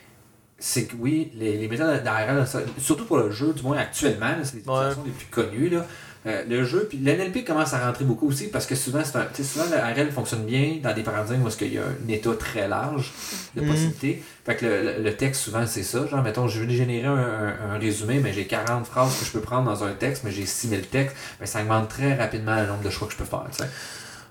c'est 0.57 0.85
que 0.85 0.95
oui, 0.97 1.31
les, 1.35 1.57
les 1.57 1.67
méthodes 1.67 2.03
d'ARL, 2.03 2.47
ça- 2.47 2.61
surtout 2.79 3.05
pour 3.05 3.17
le 3.17 3.29
jeu, 3.29 3.53
du 3.53 3.61
moins 3.61 3.77
actuellement, 3.77 4.33
c'est 4.43 4.55
les 4.57 4.67
Ouais. 4.67 4.75
utilisations 4.75 5.03
les 5.05 5.11
plus 5.11 5.27
connues, 5.27 5.69
là, 5.69 5.85
euh, 6.25 6.43
le 6.49 6.63
jeu, 6.65 6.87
puis 6.89 6.97
l'NLP 6.97 7.45
commence 7.45 7.73
à 7.73 7.85
rentrer 7.85 8.03
beaucoup 8.05 8.27
aussi 8.27 8.47
parce 8.47 8.65
que 8.65 8.75
souvent, 8.75 9.01
c'est 9.05 9.17
un, 9.17 9.25
tu 9.33 9.43
sais, 9.43 9.43
souvent 9.43 9.65
l'ARL 9.69 10.11
fonctionne 10.11 10.45
bien 10.45 10.77
dans 10.81 10.93
des 10.93 11.03
paradigmes 11.03 11.43
où 11.45 11.49
il 11.61 11.73
y 11.73 11.77
a 11.77 11.83
un 11.83 12.09
état 12.09 12.31
très 12.37 12.67
large 12.67 13.13
de 13.55 13.61
Mhm. 13.61 13.67
possibilités. 13.67 14.23
Fait 14.45 14.55
que 14.55 14.65
le, 14.65 14.81
le- 14.97 15.03
le 15.03 15.13
texte, 15.15 15.41
souvent, 15.41 15.65
c'est 15.67 15.83
ça. 15.83 16.05
Genre, 16.07 16.21
mettons, 16.23 16.47
je 16.47 16.59
veux 16.59 16.69
générer 16.69 17.05
un, 17.07 17.13
un- 17.15 17.75
un 17.75 17.77
résumé, 17.79 18.19
mais 18.21 18.33
j'ai 18.33 18.45
40 18.47 18.85
phrases 18.87 19.17
que 19.19 19.25
je 19.25 19.31
peux 19.31 19.41
prendre 19.41 19.65
dans 19.71 19.83
un 19.83 19.93
texte, 19.93 20.23
mais 20.25 20.31
j'ai 20.31 20.45
6000 20.45 20.81
textes. 20.87 21.15
Ben, 21.39 21.45
ça 21.45 21.61
augmente 21.61 21.89
très 21.89 22.15
rapidement 22.15 22.55
le 22.55 22.67
nombre 22.67 22.83
de 22.83 22.89
choix 22.89 23.07
que 23.07 23.13
je 23.13 23.17
peux 23.19 23.25
faire. 23.25 23.45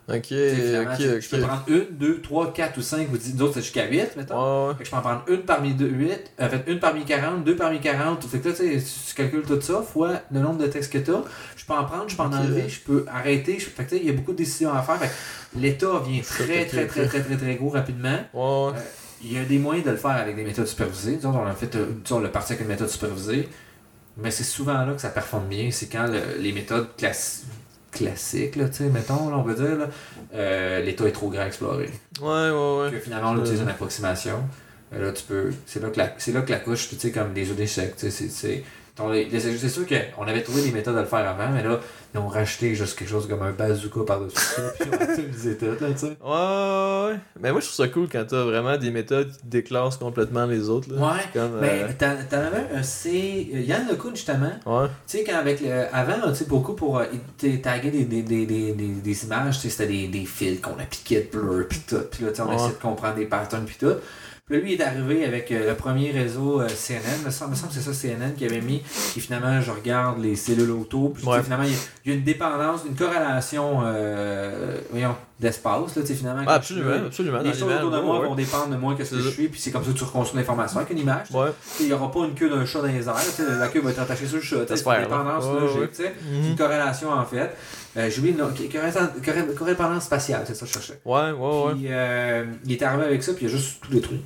Ok, 0.09 0.23
Tu 0.29 0.37
ok, 0.37 0.97
tu- 0.97 1.21
Je 1.21 1.29
peux 1.31 1.37
ok. 1.43 1.49
prendre 1.49 1.65
une, 1.67 1.87
deux, 1.91 2.21
trois, 2.21 2.53
quatre 2.53 2.79
ou 2.79 2.81
cinq 2.81 3.09
ou 3.13 3.19
dix. 3.19 3.35
D'autres, 3.35 3.55
c'est 3.55 3.63
jusqu'à 3.63 3.87
8, 3.89 4.17
mettons. 4.17 4.37
Ouais, 4.37 4.69
ouais. 4.69 4.75
Fait 4.75 4.79
que 4.85 4.87
je 4.87 4.91
peux 4.93 4.97
en 4.99 5.01
prendre 5.01 5.25
une 5.27 5.43
parmi 5.43 5.75
deux, 5.75 5.89
8, 5.89 6.31
en 6.41 6.49
fait, 6.49 6.63
une 6.69 6.79
parmi 6.79 7.05
40, 7.05 7.43
deux 7.45 7.57
parmi 7.57 7.81
40. 7.81 8.25
Fait 8.25 8.39
que 8.39 8.49
là, 8.49 8.55
tu 8.55 8.79
sais, 8.81 8.85
tu 9.09 9.15
calcules 9.17 9.43
tout 9.43 9.61
ça, 9.61 9.83
fois 9.83 10.13
le 10.31 10.39
nombre 10.39 10.59
de 10.59 10.69
textes 10.69 10.93
que 10.93 10.99
tu 10.99 11.11
as, 11.11 11.25
je 11.57 11.65
peux 11.65 11.73
en 11.73 11.85
prendre, 11.85 12.09
je 12.09 12.15
peux 12.17 12.23
en 12.23 12.27
Ok. 12.27 12.35
enlever, 12.35 12.69
je 12.69 12.79
peux 12.81 13.05
arrêter. 13.09 13.59
Je... 13.59 13.65
Fait 13.65 13.83
que 13.83 13.89
tu 13.91 13.97
sais, 13.97 14.01
il 14.03 14.07
y 14.07 14.11
a 14.11 14.13
beaucoup 14.13 14.31
de 14.31 14.37
décisions 14.37 14.73
à 14.73 14.81
faire. 14.83 14.97
Fait 14.99 15.09
que 15.09 15.61
l'état 15.61 16.01
vient 16.07 16.21
très, 16.23 16.45
Ok, 16.63 16.69
très, 16.69 16.85
ok. 16.85 16.89
très, 16.91 17.07
très, 17.09 17.21
très, 17.23 17.37
très 17.37 17.55
gros 17.57 17.71
rapidement. 17.71 18.19
Ouais. 18.33 18.73
Euh, 18.77 18.81
Il 19.25 19.33
y 19.33 19.39
a 19.39 19.45
des 19.45 19.59
moyens 19.59 19.85
de 19.87 19.91
le 19.91 19.97
faire 19.97 20.11
avec 20.13 20.37
des 20.37 20.45
méthodes 20.45 20.67
supervisées. 20.69 21.17
Disons, 21.17 21.31
on 21.37 21.47
a 21.47 21.53
fait, 21.55 21.75
euh, 21.75 21.87
disons, 22.05 22.21
le 22.21 22.31
parti 22.31 22.53
avec 22.53 22.63
une 22.63 22.69
méthode 22.69 22.91
supervisée. 22.91 23.49
Mais 24.19 24.31
c'est 24.31 24.45
souvent 24.45 24.85
là 24.85 24.93
que 24.95 25.01
ça 25.01 25.09
performe 25.09 25.47
bien. 25.49 25.71
C'est 25.73 25.87
quand 25.91 26.07
le- 26.07 26.41
les 26.41 26.53
méthodes 26.53 26.89
classi- 26.97 27.43
classiques, 27.97 28.57
là, 28.57 28.69
tu 28.69 28.77
sais, 28.77 28.85
mettons, 28.85 29.29
là, 29.31 29.37
on 29.39 29.43
va 29.43 29.55
dire, 29.55 29.77
là, 29.77 29.89
euh, 30.35 30.81
l'état 30.83 31.07
est 31.07 31.13
trop 31.13 31.29
grand 31.31 31.43
à 31.43 31.47
explorer. 31.47 31.91
Ouais, 32.21 32.51
ouais, 32.51 32.79
ouais. 32.83 32.91
Que 32.93 32.99
finalement, 33.01 33.31
on 33.31 33.41
utilise 33.41 33.61
une 33.61 33.69
approximation. 33.69 34.39
Euh, 34.95 35.07
Là, 35.07 35.13
tu 35.13 35.25
peux. 35.25 35.51
C'est 35.67 35.83
là 35.83 35.91
que 35.91 35.99
la, 35.99 36.15
c'est 36.19 36.33
là 36.33 36.43
que 36.43 36.51
la 36.53 36.59
couche, 36.61 36.89
tu 36.89 36.97
sais, 36.97 37.11
comme 37.11 37.33
des 37.33 37.45
jeux 37.45 37.55
d'échecs. 37.55 37.97
tu 37.97 38.11
sais, 38.11 38.29
C'est, 38.29 38.63
c'est, 38.97 39.69
sûr 39.69 39.85
qu'on 39.87 40.23
avait 40.27 40.43
trouvé 40.43 40.63
des 40.63 40.73
méthodes 40.73 40.97
à 40.97 41.01
le 41.03 41.07
faire 41.07 41.29
avant, 41.29 41.51
mais 41.53 41.63
là, 41.63 41.79
ils 42.15 42.19
ont 42.19 42.29
racheté 42.29 42.75
juste 42.75 42.99
quelque 42.99 43.09
chose 43.11 43.29
comme 43.29 43.43
un 43.43 43.53
bazooka 43.53 44.01
par-dessus 44.07 44.37
ça, 44.39 44.63
puis 44.81 44.89
ont 44.91 44.95
optimisé 45.03 45.57
tout, 45.59 45.67
là, 45.67 45.91
tu 45.93 45.99
sais. 45.99 46.07
Ouais, 46.07 46.31
ouais, 46.31 47.13
ouais. 47.13 47.19
Mais 47.41 47.53
moi, 47.53 47.61
je 47.61 47.67
trouve 47.67 47.77
ça 47.77 47.89
cool 47.89 48.09
quand 48.11 48.25
t'as 48.27 48.43
vraiment 48.45 48.77
des 48.79 48.91
méthodes 48.91 49.31
qui 49.33 49.47
déclassent 49.47 49.99
complètement 49.99 50.47
les 50.47 50.69
autres. 50.71 50.89
Là. 50.95 51.01
Ouais, 51.01 51.21
Comme, 51.35 51.59
Mais 51.61 51.83
euh, 51.85 51.89
t'en 51.99 52.15
t'en 52.31 52.43
avais 52.47 52.67
un, 52.75 52.83
c'est 52.83 53.49
euh, 53.55 53.61
Yann 53.61 53.87
LeCun 53.91 54.15
justement. 54.15 54.53
ouais. 54.65 54.87
Tu 55.07 55.19
sais, 55.19 55.25
quand 55.25 55.37
avec 55.37 55.61
le. 55.61 55.95
Avant, 55.95 56.29
tu 56.31 56.35
sais, 56.37 56.45
beaucoup 56.47 56.73
pour 56.73 56.99
euh, 56.99 57.05
taguer 57.63 57.91
des, 57.91 58.05
des, 58.05 58.23
des, 58.23 58.47
des, 58.47 58.73
des, 58.73 59.25
images, 59.25 59.57
tu 59.57 59.63
sais, 59.63 59.71
c'était 59.71 59.93
des, 59.93 60.09
des 60.09 60.25
fils 60.25 60.61
qu'on 60.61 60.79
appliquait 60.79 61.29
de 61.33 61.39
blur 61.39 61.69
pis 61.69 61.81
tout. 61.81 61.97
Puis 62.11 62.25
là, 62.25 62.31
tu 62.31 62.37
sais, 62.37 62.43
on 62.43 62.49
Ouais. 62.49 62.55
essayait 62.57 62.73
de 62.73 62.81
comprendre 62.81 63.17
des 63.17 63.27
patterns 63.27 63.65
pis 63.67 63.77
tout. 63.79 63.93
Puis 64.47 64.57
là, 64.59 64.63
lui, 64.63 64.75
il 64.75 64.81
est 64.81 64.85
arrivé 64.85 65.25
avec 65.25 65.51
euh, 65.51 65.71
le 65.71 65.75
premier 65.75 66.13
réseau 66.13 66.61
euh, 66.61 66.69
CNN. 66.69 67.25
Me 67.25 67.31
semble, 67.33 67.51
me 67.51 67.57
semble 67.57 67.73
que 67.73 67.81
c'est 67.81 67.93
ça 67.93 67.93
CNN 67.93 68.33
qui 68.37 68.45
avait 68.45 68.61
mis. 68.61 68.79
Puis 69.13 69.21
finalement, 69.21 69.61
je 69.61 69.73
regarde 69.73 70.21
les 70.23 70.37
cellules 70.37 70.71
autour. 70.71 71.15
Puis 71.15 71.27
Ouais. 71.27 71.43
finalement, 71.43 71.65
il 71.65 71.73
y, 71.73 71.75
a, 71.75 71.79
il 72.05 72.11
y 72.13 72.15
a 72.15 72.19
une 72.19 72.25
dépendance, 72.25 72.83
une 72.89 72.95
corrélation 72.95 73.81
euh, 73.85 74.79
voyons, 74.91 75.17
d'espace. 75.39 75.95
Là, 75.97 76.03
tu 76.03 76.09
sais, 76.09 76.15
finalement, 76.15 76.43
Ah, 76.47 76.55
absolument, 76.55 76.95
absolument. 77.07 77.39
Les 77.41 77.53
choses 77.53 77.71
autour 77.73 77.91
de 77.91 78.01
moi 78.01 78.21
ouais, 78.21 78.27
vont 78.29 78.35
dépendre 78.35 78.69
de 78.71 78.77
moi 78.77 78.95
que 78.95 79.05
ce 79.05 79.17
que 79.17 79.21
je 79.21 79.29
suis, 79.29 79.49
puis 79.49 79.61
c'est 79.61 79.71
comme 79.71 79.85
ça 79.85 79.93
que 79.93 79.97
tu 79.99 80.05
reconstruis 80.05 80.39
l'information 80.41 80.79
avec 80.79 80.91
une 80.91 80.99
image. 80.99 81.27
Ouais. 81.33 81.49
Il 81.81 81.87
n'y 81.87 81.93
aura 81.93 82.11
pas 82.11 82.21
une 82.21 82.35
queue 82.35 82.49
d'un 82.49 82.65
chat 82.65 82.81
dans 82.81 82.87
les 82.87 83.07
airs. 83.07 83.15
La 83.59 83.69
queue 83.69 83.81
va 83.81 83.91
être 83.91 84.01
attachée 84.01 84.27
sur 84.27 84.37
le 84.37 84.43
chat. 84.43 84.57
C'est 84.69 84.87
une 84.87 85.03
dépendance 85.03 85.45
Ouais, 85.45 85.61
logique. 85.61 85.93
tu 85.93 86.03
sais. 86.05 86.15
Une 86.33 86.57
corrélation 86.57 87.11
en 87.11 87.25
fait. 87.25 87.51
Euh, 87.99 88.11
J'ai 88.11 88.19
oublié 88.19 88.35
le 88.37 88.43
nom. 88.45 88.51
Corré- 88.51 89.23
corré- 89.25 89.55
Correspondance 89.55 90.05
spatiale, 90.05 90.43
c'est 90.47 90.55
ça 90.55 90.61
que 90.67 90.69
je 90.69 90.73
cherchais. 90.75 91.01
Ouais, 91.05 91.31
ouais, 91.33 91.65
ouais. 91.65 91.73
Puis 91.75 91.87
euh, 91.91 92.45
il 92.67 92.73
est 92.73 92.83
arrivé 92.83 93.05
avec 93.05 93.23
ça, 93.23 93.33
puis 93.33 93.47
il 93.47 93.49
a 93.49 93.53
juste 93.57 93.79
tout 93.83 93.91
détruit. 93.91 94.21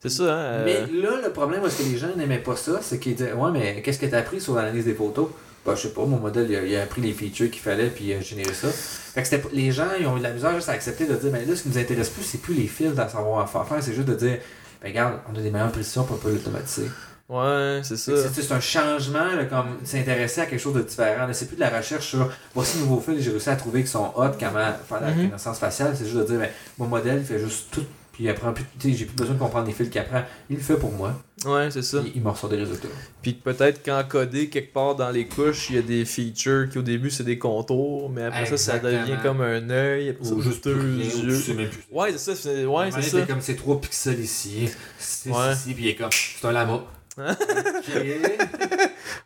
C'est 0.00 0.08
ça, 0.08 0.24
hein. 0.24 0.36
euh, 0.36 0.64
Mais 0.64 1.00
là, 1.00 1.10
le 1.22 1.30
problème, 1.30 1.60
parce 1.60 1.76
que 1.76 1.82
les 1.82 1.96
gens 1.96 2.08
n'aimaient 2.16 2.38
pas 2.38 2.56
ça, 2.56 2.78
c'est 2.82 2.98
qu'ils 2.98 3.14
disaient 3.14 3.32
Ouais, 3.34 3.50
mais 3.52 3.82
qu'est-ce 3.82 3.98
que 3.98 4.06
tu 4.06 4.14
as 4.14 4.18
appris 4.18 4.40
sur 4.40 4.54
l'analyse 4.54 4.84
des 4.86 4.94
photos 4.94 5.28
bah, 5.64 5.74
je 5.76 5.82
sais 5.82 5.88
pas, 5.90 6.04
mon 6.04 6.18
modèle, 6.18 6.46
il 6.50 6.56
a, 6.56 6.62
il 6.64 6.76
a 6.76 6.82
appris 6.82 7.00
les 7.00 7.12
features 7.12 7.50
qu'il 7.50 7.60
fallait, 7.62 7.88
puis 7.88 8.06
il 8.06 8.12
a 8.14 8.20
généré 8.20 8.52
ça. 8.54 8.68
Fait 8.70 9.22
que 9.22 9.36
les 9.54 9.70
gens, 9.72 9.88
ils 9.98 10.06
ont 10.06 10.16
eu 10.16 10.18
de 10.18 10.24
la 10.24 10.30
misère 10.32 10.54
juste 10.54 10.68
à 10.68 10.72
accepter 10.72 11.06
de 11.06 11.14
dire, 11.14 11.30
ben 11.30 11.46
là, 11.48 11.56
ce 11.56 11.62
qui 11.62 11.68
nous 11.68 11.78
intéresse 11.78 12.10
plus, 12.10 12.22
c'est 12.24 12.38
plus 12.38 12.54
les 12.54 12.66
fils 12.66 12.92
dans 12.94 13.08
savoir 13.08 13.48
faire 13.48 13.66
faire, 13.66 13.82
c'est 13.82 13.92
juste 13.94 14.08
de 14.08 14.14
dire, 14.14 14.38
ben 14.82 14.88
regarde, 14.88 15.14
on 15.32 15.38
a 15.38 15.40
des 15.42 15.50
meilleures 15.50 15.70
précisions 15.72 16.04
pour 16.04 16.18
pas 16.18 16.28
l'automatiser. 16.30 16.88
Ouais, 17.28 17.80
c'est 17.82 17.96
ça. 17.96 18.12
C'est 18.34 18.52
un 18.52 18.60
changement, 18.60 19.24
là, 19.34 19.44
comme 19.46 19.78
s'intéresser 19.84 20.42
à 20.42 20.46
quelque 20.46 20.60
chose 20.60 20.74
de 20.74 20.82
différent. 20.82 21.26
C'est 21.32 21.46
plus 21.46 21.56
de 21.56 21.60
la 21.60 21.70
recherche 21.70 22.08
sur 22.08 22.30
voici 22.54 22.78
nouveaux 22.78 23.00
fils, 23.00 23.22
j'ai 23.22 23.30
réussi 23.30 23.48
à 23.48 23.56
trouver 23.56 23.80
qu'ils 23.80 23.88
sont 23.88 24.12
hot, 24.16 24.30
comment 24.38 24.58
faire 24.88 25.00
la 25.00 25.10
Mhm. 25.12 25.18
reconnaissance 25.22 25.58
faciale. 25.58 25.94
C'est 25.96 26.04
juste 26.04 26.16
de 26.18 26.24
dire, 26.24 26.38
ben, 26.40 26.50
mon 26.78 26.86
modèle 26.88 27.18
il 27.20 27.24
fait 27.24 27.38
juste 27.38 27.68
tout 27.70 27.84
Puis 28.12 28.24
il 28.24 28.28
apprend 28.28 28.52
plus, 28.52 28.64
tu 28.78 28.90
sais, 28.90 28.96
j'ai 28.98 29.04
plus 29.06 29.16
besoin 29.16 29.34
de 29.34 29.40
comprendre 29.40 29.66
les 29.66 29.72
fils 29.72 29.88
qu'il 29.88 29.98
apprend. 30.00 30.22
Il 30.50 30.56
le 30.56 30.62
fait 30.62 30.76
pour 30.76 30.92
moi. 30.92 31.14
Ouais, 31.46 31.70
c'est 31.70 31.80
ça. 31.80 31.98
Il, 32.04 32.12
il 32.16 32.22
me 32.22 32.28
ressort 32.28 32.50
des 32.50 32.58
résultats. 32.58 32.88
Puis 33.22 33.32
peut-être 33.32 33.82
qu'en 33.82 34.02
codé, 34.04 34.50
quelque 34.50 34.72
part 34.72 34.94
dans 34.96 35.08
les 35.10 35.26
couches, 35.26 35.70
il 35.70 35.76
y 35.76 35.78
a 35.78 35.82
des 35.82 36.04
features 36.04 36.68
qui 36.70 36.76
au 36.78 36.82
début 36.82 37.10
c'est 37.10 37.24
des 37.24 37.38
contours, 37.38 38.10
mais 38.10 38.24
après 38.24 38.44
ça, 38.46 38.56
ça 38.58 38.78
devient 38.78 39.16
comme 39.22 39.40
un 39.40 39.70
œil, 39.70 40.14
Ou 40.20 40.42
juste 40.42 40.64
deux 40.68 40.78
tu 41.10 41.20
yeux. 41.26 41.34
sais 41.36 41.54
même 41.54 41.70
plus. 41.70 41.84
Ouais, 41.90 42.12
c'est 42.12 42.18
ça. 42.18 42.34
c'est- 42.36 42.64
Ouais, 42.66 42.90
c'est 42.90 43.00
ça. 43.02 43.22
comme 43.22 43.40
c'est 43.40 43.56
3 43.56 43.80
pixels 43.80 44.20
ici, 44.20 44.68
6 44.98 45.30
Ouais. 45.30 45.52
ici, 45.54 45.72
puis 45.72 45.84
il 45.84 45.88
est 45.88 45.94
comme, 45.96 46.10
c'est 46.12 46.46
un 46.46 46.52
lama. 46.52 46.84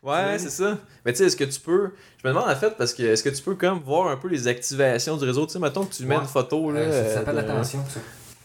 Ouais, 0.02 0.36
c'est 0.38 0.50
ça. 0.50 0.78
Mais 1.04 1.12
tu 1.12 1.18
sais, 1.18 1.24
est-ce 1.26 1.36
que 1.36 1.44
tu 1.44 1.58
peux. 1.60 1.90
Je 2.22 2.28
me 2.28 2.32
demande 2.32 2.48
en 2.48 2.54
fait, 2.54 2.70
parce 2.76 2.94
que 2.94 3.02
est-ce 3.02 3.22
que 3.24 3.28
tu 3.28 3.42
peux 3.42 3.54
comme 3.56 3.80
voir 3.80 4.08
un 4.08 4.16
peu 4.16 4.28
les 4.28 4.46
activations 4.46 5.16
du 5.16 5.24
réseau? 5.24 5.46
Tu 5.46 5.54
sais, 5.54 5.58
mettons 5.58 5.84
que 5.84 5.92
tu 5.94 6.04
mets 6.04 6.14
Ouais. 6.16 6.22
une 6.22 6.28
photo 6.28 6.70
là. 6.70 6.80
Euh, 6.80 7.08
ça 7.08 7.14
s'appelle 7.14 7.34
de- 7.34 7.40
l'attention, 7.40 7.80
ça. 7.88 8.00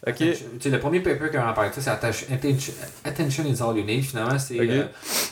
Ok. 0.07 0.15
Tu 0.15 0.35
sais, 0.59 0.69
le 0.69 0.79
premier 0.79 0.99
paper 0.99 1.29
qu'on 1.29 1.43
de 1.69 1.73
ça, 1.75 1.81
c'est 1.81 1.89
attention, 1.89 3.43
is 3.45 3.61
all 3.61 3.77
you 3.77 3.83
need. 3.85 4.03
Finalement, 4.03 4.39
c'est. 4.39 4.59
Euh, 4.59 4.85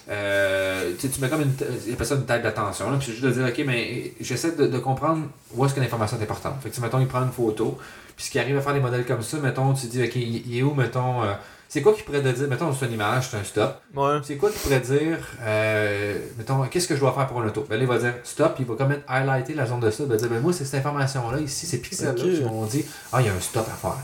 euh, 0.10 0.92
tu 1.00 1.10
mets 1.20 1.30
comme 1.30 1.42
une. 1.42 1.54
Il 1.88 2.06
ça 2.06 2.16
une 2.16 2.26
d'attention. 2.44 2.86
Puis 2.98 3.08
c'est 3.08 3.12
juste 3.14 3.24
de 3.26 3.32
dire, 3.32 3.48
OK, 3.48 3.64
mais 3.66 4.14
j'essaie 4.20 4.52
de, 4.52 4.68
de 4.68 4.78
comprendre 4.80 5.24
où 5.56 5.66
est-ce 5.66 5.74
que 5.74 5.80
l'information 5.80 6.20
est 6.20 6.24
importante. 6.24 6.62
Fait 6.62 6.70
que, 6.70 6.82
mettons, 6.82 7.00
il 7.00 7.08
prend 7.08 7.24
une 7.24 7.32
photo. 7.32 7.80
Puis 8.16 8.26
ce 8.26 8.32
qui 8.32 8.38
arrive 8.38 8.58
à 8.58 8.62
faire 8.62 8.74
des 8.74 8.80
modèles 8.80 9.06
comme 9.06 9.24
ça, 9.24 9.38
mettons, 9.38 9.74
tu 9.74 9.88
dis, 9.88 10.04
OK, 10.04 10.16
il 10.16 10.58
est 10.58 10.62
où, 10.62 10.74
mettons. 10.76 11.24
euh, 11.24 11.34
c'est 11.68 11.82
quoi 11.84 11.94
qui 11.94 12.02
pourrait 12.02 12.22
te 12.22 12.28
dire, 12.30 12.48
mettons, 12.48 12.74
c'est 12.74 12.88
une 12.88 12.94
image, 12.94 13.30
c'est 13.30 13.38
un 13.38 13.44
stop. 13.44 13.80
Ouais. 13.96 14.18
C'est 14.24 14.38
quoi 14.38 14.50
qui 14.50 14.58
pourrait 14.60 14.80
dire, 14.80 15.18
euh, 15.44 16.18
mettons, 16.38 16.64
qu'est-ce 16.64 16.88
que 16.88 16.96
je 16.96 17.00
dois 17.00 17.14
faire 17.14 17.28
pour 17.28 17.42
un 17.42 17.48
auto? 17.48 17.66
Ben 17.70 17.76
là, 17.78 17.84
il 17.84 17.88
va 17.88 17.98
dire 18.00 18.14
stop, 18.24 18.56
il 18.60 18.66
va 18.66 18.76
comme 18.76 18.88
mettre 18.90 19.04
highlighter 19.08 19.54
la 19.54 19.66
zone 19.68 19.80
de 19.80 19.90
stop. 19.92 20.08
Il 20.08 20.12
va 20.14 20.18
dire, 20.18 20.30
ben 20.30 20.42
moi, 20.42 20.52
c'est 20.52 20.66
cette 20.66 20.80
information-là, 20.80 21.40
ici, 21.40 21.66
ces 21.68 21.78
pixels-là 21.80 22.12
Ok. 22.14 22.18
qui 22.30 22.42
vont 22.42 22.66
dire, 22.66 22.84
ah, 23.14 23.22
il 23.22 23.28
y 23.28 23.30
a 23.30 23.34
un 23.34 23.40
stop 23.40 23.68
à 23.68 23.76
faire. 23.76 23.98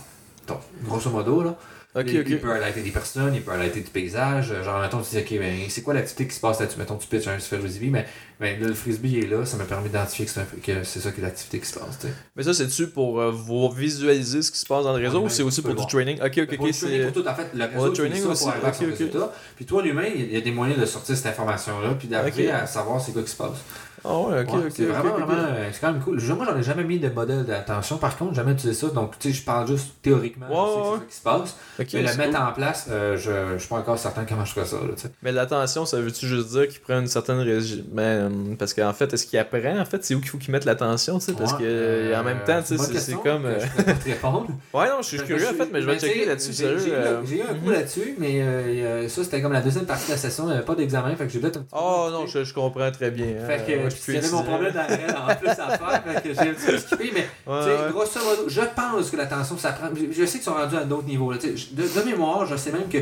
Grosso 0.84 1.10
modo, 1.10 1.44
là. 1.44 1.56
Il, 1.98 2.40
peut 2.42 2.52
highlighter 2.52 2.82
des 2.82 2.92
personnes, 2.92 3.34
il 3.36 3.42
peut 3.42 3.52
highlighter 3.54 3.80
du 3.80 3.90
paysage. 3.90 4.52
euh, 4.52 4.62
Genre, 4.62 4.82
mettons, 4.82 5.00
tu 5.02 5.12
dis, 5.16 5.18
ok, 5.20 5.40
ben, 5.40 5.56
c'est 5.70 5.82
quoi 5.82 5.94
l'activité 5.94 6.28
qui 6.28 6.36
se 6.36 6.42
passe 6.42 6.60
là-dessus? 6.60 6.78
Mettons, 6.78 6.98
tu 6.98 7.08
pitches 7.08 7.28
un 7.30 7.40
frisbee, 7.40 7.90
mais 7.90 8.06
ben, 8.38 8.60
là, 8.60 8.68
le 8.68 8.74
frisbee 8.74 9.20
est 9.20 9.28
là, 9.28 9.46
ça 9.46 9.56
m'a 9.56 9.64
permis 9.64 9.88
d'identifier 9.88 10.26
que 10.26 10.84
c'est 10.84 11.00
ça 11.00 11.12
qui 11.14 11.22
est 11.22 11.24
l'activité 11.24 11.58
qui 11.60 11.66
se 11.68 11.80
passe. 11.80 12.00
Mais 12.36 12.44
ça, 12.44 12.54
c'est-tu 12.54 12.88
pour 12.88 13.22
euh, 13.22 13.32
vous 13.32 13.70
visualiser 13.70 14.42
ce 14.42 14.52
qui 14.52 14.58
se 14.58 14.66
passe 14.66 14.84
dans 14.84 14.92
le 14.98 15.02
réseau 15.06 15.20
Ouais, 15.20 15.26
ou 15.28 15.30
c'est 15.30 15.44
aussi 15.44 15.62
pour 15.62 15.74
du 15.74 15.88
training? 15.88 16.18
Ok, 16.22 16.38
ok, 16.38 16.56
Pour 16.58 16.66
ok. 16.66 16.74
training, 16.74 16.74
C'est. 16.74 17.04
pour 17.14 17.24
tout, 17.24 17.30
en 17.30 17.34
fait, 17.34 17.48
le 17.54 17.64
réseau 17.64 17.90
training 17.92 18.18
utilise 18.18 18.40
ça 18.40 18.50
aussi, 18.50 19.14
pour. 19.16 19.32
Puis 19.56 19.66
toi, 19.66 19.82
l'humain, 19.82 20.10
il 20.14 20.34
y 20.34 20.36
a 20.36 20.42
des 20.42 20.52
moyens 20.52 20.78
de 20.78 20.86
sortir 20.86 21.16
cette 21.16 21.28
information-là, 21.28 21.96
puis 21.98 22.10
d'arriver 22.10 22.52
à 22.52 22.68
savoir 22.68 23.00
c'est 23.00 23.14
quoi 23.14 23.22
qui 23.24 23.32
se 23.32 23.38
passe. 23.38 23.60
Ah 24.08 24.20
ouais, 24.20 24.42
ok, 24.42 24.54
Ouais, 24.54 24.60
ok. 24.66 24.72
c'est 24.76 24.86
vraiment, 24.86 25.14
vraiment, 25.14 25.34
euh, 25.34 25.70
c'est 25.72 25.80
quand 25.82 25.92
même 25.92 26.02
cool. 26.02 26.20
Je- 26.20 26.32
Moi, 26.34 26.46
j'en 26.48 26.58
ai 26.58 26.64
jamais 26.64 26.84
mis 26.84 27.00
de 27.00 27.10
modèle 27.10 27.44
d'attention. 27.44 27.98
Par 27.98 28.16
contre, 28.18 28.36
jamais 28.36 28.52
utilisé 28.52 28.80
ça. 28.88 28.94
Donc, 28.94 29.18
tu 29.18 29.30
sais, 29.32 29.40
je 29.40 29.44
parle 29.44 29.68
juste 29.68 29.94
théoriquement. 30.02 30.46
Ouais. 30.48 30.72
c'est 30.76 31.00
ça 31.00 31.06
qui 31.10 31.16
se 31.16 31.22
passe. 31.24 31.56
Mais 31.94 32.02
le 32.12 32.18
mettre 32.18 32.38
cool. 32.38 32.48
en 32.50 32.52
place, 32.54 32.88
euh, 32.92 33.18
je, 33.18 33.54
je 33.54 33.60
suis 33.60 33.68
pas 33.70 33.78
encore 33.78 33.98
certain 33.98 34.26
comment 34.26 34.46
je 34.46 34.54
ferais 34.54 34.66
ça. 34.66 34.76
Là. 34.78 35.10
Mais 35.24 35.32
l'attention, 35.32 35.86
ça 35.86 36.00
veut-tu 36.00 36.28
juste 36.28 36.50
dire 36.50 36.68
qu'il 36.68 36.82
prend 36.82 37.00
une 37.00 37.08
certaine 37.08 37.40
région 37.40 37.84
ben, 37.92 38.56
Parce 38.60 38.74
qu'en 38.74 38.94
fait, 38.94 39.12
est-ce 39.14 39.26
qu'il 39.26 39.40
apprend? 39.40 39.80
En 39.80 39.86
fait, 39.86 40.04
c'est 40.04 40.14
où 40.14 40.20
qu'il 40.20 40.30
faut 40.30 40.38
qu'il 40.38 40.52
mette 40.52 40.66
l'attention, 40.66 41.18
tu 41.20 41.26
sais? 41.26 41.34
Parce 41.34 41.54
Ouais, 41.54 41.60
que 41.60 41.64
euh, 41.66 42.20
en 42.20 42.24
même 42.24 42.40
temps, 42.46 42.62
tu 42.62 42.78
sais, 42.78 43.00
c'est 43.00 43.14
comme. 43.16 43.46
euh, 43.46 43.60
Je 43.60 43.82
te 43.94 44.10
répondre. 44.10 44.48
Ouais, 44.74 44.90
non, 44.90 44.98
je 45.02 45.08
suis 45.08 45.18
curieux 45.20 45.48
en 45.48 45.54
fait, 45.54 45.70
mais 45.72 45.82
je 45.82 45.86
vais 45.88 45.98
sais, 46.00 46.08
checker 46.08 46.26
là-dessus, 46.26 46.52
j'ai- 46.52 46.64
sérieux. 46.64 46.80
J'ai 46.80 47.38
eu- 47.38 47.42
euh, 47.42 47.52
un 47.52 47.54
coup 47.56 47.66
mhm. 47.68 47.72
là-dessus, 47.72 48.16
mais 48.20 48.42
euh, 48.42 49.08
ça, 49.08 49.24
c'était 49.24 49.42
comme 49.42 49.54
la 49.54 49.62
deuxième 49.62 49.86
partie 49.86 50.08
de 50.08 50.12
la 50.12 50.18
session. 50.18 50.44
Il 50.46 50.48
n'y 50.48 50.54
avait 50.54 50.66
pas 50.66 50.76
d'examen, 50.76 51.16
fait 51.16 51.26
que 51.26 51.32
j'ai 51.32 51.40
peut-être 51.40 51.58
un 51.60 51.66
Oh 51.72 52.10
non, 52.12 52.28
je, 52.28 52.54
comprends 52.54 52.92
très 52.92 53.10
bien. 53.12 53.28
Fait 53.48 53.66
que 53.66 53.95
Moi, 53.96 53.98
je 53.98 54.02
puis 54.02 54.02
suis 54.04 54.12
il 54.14 54.16
y 54.16 54.18
avait 54.20 54.30
mon 54.32 54.44
problème 54.44 54.74
d'arrêt 54.74 55.06
en 55.16 55.36
plus 55.36 55.50
à 55.50 55.78
faire, 55.78 56.04
fait 56.04 56.22
que 56.30 56.34
j'ai 56.34 56.40
un 56.50 56.54
petit 56.54 56.66
peu 56.66 56.78
skippé, 56.78 57.12
mais 57.14 57.28
Ouais, 57.52 57.60
ouais. 57.66 57.92
grosso 57.92 58.20
modo, 58.24 58.50
je 58.50 58.62
pense 58.76 59.10
que 59.10 59.18
l'attention, 59.18 59.58
ça 59.58 59.72
prend. 59.74 59.88
Je, 59.96 60.12
je 60.12 60.26
sais 60.26 60.38
qu'ils 60.40 60.44
sont 60.44 60.54
rendus 60.54 60.76
à 60.78 60.84
d'autres 60.84 61.08
niveaux. 61.08 61.32
là. 61.32 61.38
De, 61.38 61.48
de 62.02 62.06
mémoire, 62.06 62.46
je 62.46 62.56
sais 62.56 62.72
même 62.72 62.88
que 62.90 63.00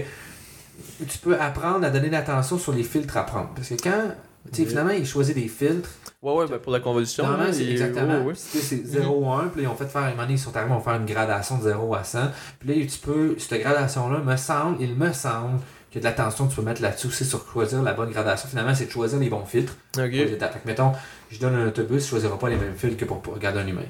tu 1.08 1.18
peux 1.20 1.40
apprendre 1.40 1.86
à 1.86 1.90
donner 1.90 2.10
l'attention 2.10 2.58
sur 2.58 2.74
les 2.74 2.84
filtres 2.84 3.18
à 3.18 3.24
prendre. 3.26 3.50
Parce 3.56 3.70
que 3.70 3.76
quand. 3.76 4.12
Finalement, 4.52 4.92
ils 4.92 5.06
choisissent 5.06 5.36
des 5.36 5.48
filtres. 5.48 5.90
Ouais, 6.22 6.34
ouais, 6.34 6.48
ben 6.48 6.58
pour 6.60 6.74
la 6.74 6.82
convolution. 6.82 7.24
Normalement, 7.26 7.54
c'est 7.54 7.66
exactement. 7.66 8.20
ouais, 8.20 8.26
ouais. 8.26 8.34
C'est 8.36 8.86
0 8.86 9.32
1, 9.32 9.48
puis 9.48 9.62
là, 9.62 9.70
ils 9.70 9.72
ont 9.72 9.76
fait 9.78 9.86
faire, 9.88 10.02
un 10.02 10.10
moment 10.10 10.24
donné, 10.24 10.34
ils 10.34 10.38
sont 10.40 10.54
arrivés, 10.58 10.74
on 10.74 10.80
va 10.80 10.84
faire 10.92 11.00
une 11.00 11.06
gradation 11.06 11.58
de 11.60 11.64
0 11.64 11.96
à 11.96 12.04
100. 12.04 12.20
Puis 12.60 12.68
là, 12.68 12.86
tu 12.86 12.98
peux, 13.00 13.36
cette 13.40 13.62
gradation-là, 13.62 14.20
me 14.20 14.36
semble, 14.36 14.82
il 14.82 14.96
me 14.96 15.14
semble 15.14 15.60
que 15.94 16.00
de 16.00 16.04
l'attention 16.04 16.46
que 16.46 16.50
tu 16.52 16.56
peux 16.58 16.62
mettre 16.64 16.82
là-dessus, 16.82 17.12
c'est 17.12 17.24
sur 17.26 17.46
choisir 17.52 17.82
la 17.84 17.94
bonne 17.94 18.12
gradation. 18.12 18.50
Finalement, 18.50 18.74
c'est 18.74 18.86
de 18.88 18.92
choisir 18.92 19.20
les 19.20 19.30
bons 19.30 19.46
filtres. 19.46 19.76
pour 19.92 20.02
les 20.04 20.24
Ok. 20.26 20.32
étapes. 20.32 20.54
Fait 20.54 20.60
que, 20.60 20.68
mettons, 20.68 20.92
je 21.30 21.40
donne 21.40 21.56
un 21.56 21.68
autobus, 21.68 22.00
je 22.02 22.06
ne 22.06 22.10
choisirai 22.22 22.38
pas 22.40 22.50
les 22.50 22.56
mêmes 22.58 22.76
filtres 22.76 22.98
que 22.98 23.06
pour, 23.06 23.22
pour 23.22 23.34
regarder 23.36 23.60
un 23.60 23.68
humain. 23.68 23.82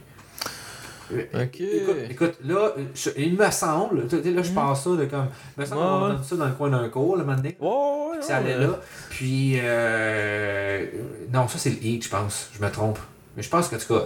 Ok. 1.12 1.60
Écoute, 1.62 1.96
écoute, 2.10 2.34
là, 2.46 2.72
je- 2.96 3.10
il 3.18 3.36
me 3.38 3.52
semble, 3.52 4.08
tu 4.08 4.16
là, 4.22 4.42
je 4.42 4.50
Mhm. 4.50 4.56
pense 4.56 4.84
ça 4.84 4.90
de 4.92 5.06
comme. 5.06 5.28
Il 5.58 5.62
me 5.62 5.66
semble 5.66 5.82
Ouais, 5.82 5.88
qu'on 5.88 6.02
ouais. 6.08 6.14
donne 6.16 6.24
ça 6.24 6.36
dans 6.38 6.46
le 6.48 6.52
coin 6.54 6.70
d'un 6.70 6.90
cours, 6.90 7.18
le 7.18 7.24
moment 7.24 7.36
donné. 7.38 7.56
Ouais, 7.60 8.22
ça 8.22 8.38
allait 8.38 8.58
là. 8.58 8.80
Puis, 9.10 9.60
euh, 9.62 10.86
non, 11.32 11.48
ça, 11.48 11.58
c'est 11.58 11.70
le 11.70 11.84
heat, 11.86 12.04
je 12.06 12.10
pense. 12.10 12.50
Je 12.58 12.64
me 12.66 12.72
trompe. 12.72 13.00
Mais 13.38 13.44
je 13.44 13.50
pense 13.50 13.68
que, 13.68 13.76
en 13.76 13.80
tout 13.80 13.94
cas, 13.94 14.06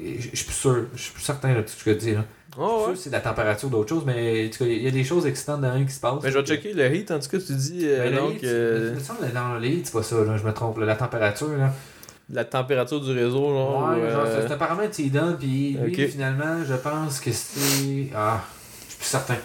je 0.00 0.20
je 0.30 0.36
suis 0.36 0.44
plus 0.46 0.54
sûr. 0.54 0.84
Je 0.94 1.02
suis 1.02 1.12
plus 1.12 1.22
certain 1.22 1.54
de 1.54 1.60
tout 1.62 1.68
ce 1.76 1.84
que 1.84 1.92
je 1.92 1.98
dis, 1.98 2.12
là. 2.12 2.24
Suis 2.56 2.64
Ouais, 2.64 2.68
sûr 2.78 2.86
ouais. 2.88 2.92
que 2.94 2.98
c'est 2.98 3.10
la 3.10 3.20
température 3.20 3.68
d'autre 3.68 3.88
chose, 3.90 4.02
mais 4.06 4.50
il 4.60 4.82
y 4.82 4.88
a 4.88 4.90
des 4.90 5.04
choses 5.04 5.26
excitantes 5.26 5.60
dans 5.60 5.68
un 5.68 5.84
qui 5.84 5.92
se 5.92 6.00
passent. 6.00 6.22
Mais 6.22 6.30
je 6.30 6.38
vais 6.38 6.44
checker 6.46 6.72
le 6.72 6.94
heat, 6.94 7.10
en 7.10 7.18
tout 7.18 7.28
cas, 7.28 7.38
tu 7.38 7.52
dis. 7.52 7.80
euh, 7.84 8.04
Mais 8.04 8.10
le 8.10 8.16
donc, 8.16 8.34
heat, 8.36 8.44
euh, 8.44 8.94
il 9.22 9.32
dans 9.34 9.58
le 9.58 9.66
heat, 9.66 9.86
c'est 9.86 9.92
pas 9.92 10.02
ça, 10.02 10.16
là, 10.24 10.36
je 10.36 10.44
me 10.44 10.52
trompe. 10.52 10.78
là, 10.78 10.86
la 10.86 10.96
température, 10.96 11.48
là. 11.56 11.72
la 12.30 12.44
température 12.44 13.00
du 13.00 13.12
réseau, 13.12 13.48
genre. 13.50 13.90
Ouais, 13.90 13.96
ou, 14.06 14.10
genre, 14.10 14.24
euh, 14.26 14.44
c'est 14.46 14.52
apparemment 14.54 14.88
Tidon, 14.90 15.36
puis 15.38 15.76
lui, 15.82 16.04
Ok. 16.04 16.10
finalement, 16.10 16.64
je 16.66 16.74
pense 16.74 17.20
que 17.20 17.30
c'est. 17.32 18.08
Ah, 18.14 18.40
je 18.86 18.90
suis 18.92 18.98
plus 18.98 19.06
certain. 19.06 19.36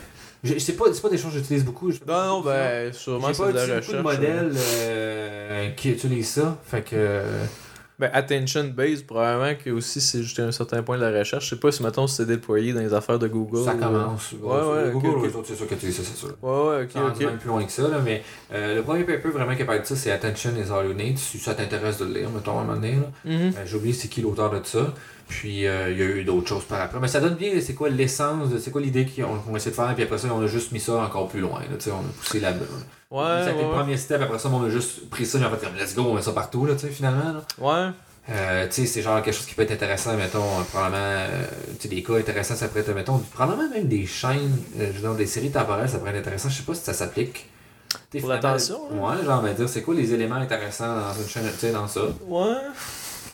C'est 0.57 0.75
pas, 0.75 0.85
pas 0.85 1.09
des 1.09 1.17
choses 1.19 1.33
que 1.33 1.37
j'utilise 1.37 1.63
beaucoup. 1.63 1.89
Non, 1.91 1.97
non, 2.07 2.37
beaucoup 2.37 2.49
ça. 2.49 2.55
ben, 2.55 2.93
sûrement, 2.93 3.27
c'est 3.33 3.43
pas 3.43 3.51
de 3.51 3.57
la 3.57 3.61
recherche. 3.61 3.85
beaucoup 3.87 3.91
de 3.91 3.97
euh. 3.97 4.01
modèles 4.43 4.51
euh, 4.55 5.69
qui 5.75 5.91
utilisent 5.91 6.29
ça. 6.29 6.57
Fait 6.65 6.81
que. 6.81 7.21
Euh, 8.01 8.07
Ben, 8.07 8.09
attention 8.13 8.63
base, 8.75 9.03
probablement 9.03 9.55
que 9.63 9.69
aussi 9.69 10.01
c'est 10.01 10.23
juste 10.23 10.39
un 10.39 10.51
certain 10.51 10.81
point 10.83 10.97
de 10.97 11.03
la 11.03 11.17
recherche. 11.19 11.45
Je 11.45 11.49
sais 11.51 11.59
pas 11.59 11.71
si, 11.71 11.83
mettons, 11.83 12.07
c'est 12.07 12.25
déployé 12.25 12.73
dans 12.73 12.81
les 12.81 12.93
affaires 12.93 13.19
de 13.19 13.27
Google. 13.27 13.63
ça 13.63 13.75
ou- 13.75 13.77
commence. 13.79 14.31
Ouais, 14.41 14.49
ouais, 14.49 14.91
Google, 14.91 15.27
autres, 15.35 15.45
c'est 15.47 15.55
sûr 15.55 15.67
que 15.67 15.75
tu 15.75 15.91
ça, 15.91 16.01
c'est 16.03 16.17
sûr. 16.17 16.35
Ouais, 16.41 16.49
ouais, 16.69 16.83
ok, 16.83 16.91
Ça 16.93 17.25
même 17.25 17.37
plus 17.37 17.47
loin 17.47 17.63
que 17.63 17.71
ça, 17.71 17.83
là, 17.83 17.99
mais 18.03 18.23
euh, 18.53 18.75
le 18.75 18.81
premier 18.83 19.03
paper 19.03 19.29
vraiment 19.29 19.55
qui 19.55 19.63
parle 19.63 19.81
de 19.81 19.85
ça, 19.85 19.95
c'est 19.95 20.11
Attention 20.11 20.51
is 20.57 20.71
all 20.71 20.85
you 20.87 20.93
need. 20.93 21.17
Si 21.17 21.37
ça 21.37 21.53
t'intéresse 21.53 21.97
de 21.99 22.05
le 22.05 22.13
lire, 22.13 22.29
mettons, 22.29 22.57
à 22.57 22.61
un 22.61 22.65
moment 22.65 22.75
donné. 22.75 22.93
Là. 22.95 23.11
Mhm. 23.25 23.33
Euh, 23.33 23.51
J'ai 23.65 23.75
oublié 23.77 23.93
c'est 23.93 24.07
qui 24.07 24.21
l'auteur 24.21 24.49
de 24.51 24.59
ça. 24.65 24.93
Puis 25.27 25.65
euh, 25.65 25.89
il 25.91 25.97
y 25.97 26.01
a 26.01 26.05
eu 26.05 26.23
d'autres 26.25 26.47
choses 26.49 26.65
par 26.65 26.81
après. 26.81 26.99
Mais 26.99 27.07
ça 27.07 27.21
donne 27.21 27.35
bien 27.35 27.51
c'est 27.61 27.73
quoi 27.73 27.87
l'essence, 27.89 28.49
de- 28.49 28.57
c'est 28.57 28.69
quoi 28.71 28.81
l'idée 28.81 29.05
qu'on 29.05 29.35
qu'on 29.37 29.55
essaie 29.55 29.69
de 29.69 29.75
faire. 29.75 29.93
Puis 29.95 30.03
après 30.03 30.17
ça, 30.17 30.27
on 30.33 30.41
a 30.41 30.47
juste 30.47 30.73
mis 30.73 30.79
ça 30.81 30.95
encore 30.95 31.29
plus 31.29 31.39
loin. 31.39 31.59
Là, 31.61 31.77
on 31.87 31.99
a 31.99 32.11
poussé 32.19 32.39
la. 32.41 32.51
Ouais, 33.11 33.21
ouais, 33.21 33.45
le 33.45 33.69
premier 33.69 33.97
step. 33.97 34.21
Après 34.21 34.39
ça, 34.39 34.49
on 34.49 34.63
a 34.63 34.69
juste 34.69 35.09
pris 35.09 35.25
ça. 35.25 35.37
On 35.37 35.43
a 35.43 35.49
fait 35.49 35.65
comme 35.65 35.75
let's 35.75 35.93
go, 35.93 36.03
on 36.03 36.13
met 36.13 36.21
ça 36.21 36.31
partout, 36.31 36.65
là, 36.65 36.75
tu 36.75 36.81
sais, 36.81 36.87
finalement. 36.87 37.33
Là. 37.33 37.43
Ouais. 37.59 37.91
Euh, 38.29 38.67
tu 38.67 38.73
sais, 38.73 38.85
c'est 38.85 39.01
genre 39.01 39.21
quelque 39.21 39.33
chose 39.33 39.47
qui 39.47 39.55
peut 39.55 39.63
être 39.63 39.71
intéressant, 39.71 40.15
mettons, 40.15 40.39
euh, 40.39 40.63
probablement, 40.71 40.97
euh, 41.01 41.45
tu 41.79 41.89
sais, 41.89 41.95
des 41.95 42.03
cas 42.03 42.15
intéressants, 42.15 42.55
ça 42.55 42.67
pourrait 42.67 42.81
être, 42.81 42.93
mettons, 42.93 43.17
probablement 43.17 43.69
même 43.69 43.87
des 43.87 44.05
chaînes, 44.05 44.57
dire, 44.75 45.15
des 45.15 45.25
séries 45.25 45.51
temporelles, 45.51 45.89
ça 45.89 45.97
pourrait 45.97 46.11
être 46.11 46.19
intéressant. 46.19 46.47
Je 46.49 46.57
sais 46.57 46.63
pas 46.63 46.75
si 46.75 46.83
ça 46.83 46.93
s'applique. 46.93 47.49
Pour 48.19 48.29
l'attention, 48.29 48.79
hein? 48.93 49.17
Ouais, 49.17 49.25
genre, 49.25 49.41
ben, 49.41 49.53
dire, 49.53 49.67
c'est 49.67 49.81
quoi 49.81 49.95
les 49.95 50.13
éléments 50.13 50.35
intéressants 50.35 50.95
dans 50.95 51.13
une 51.13 51.27
chaîne, 51.27 51.43
tu 51.51 51.57
sais, 51.59 51.71
dans 51.71 51.87
ça? 51.87 52.01
Ouais. 52.25 52.55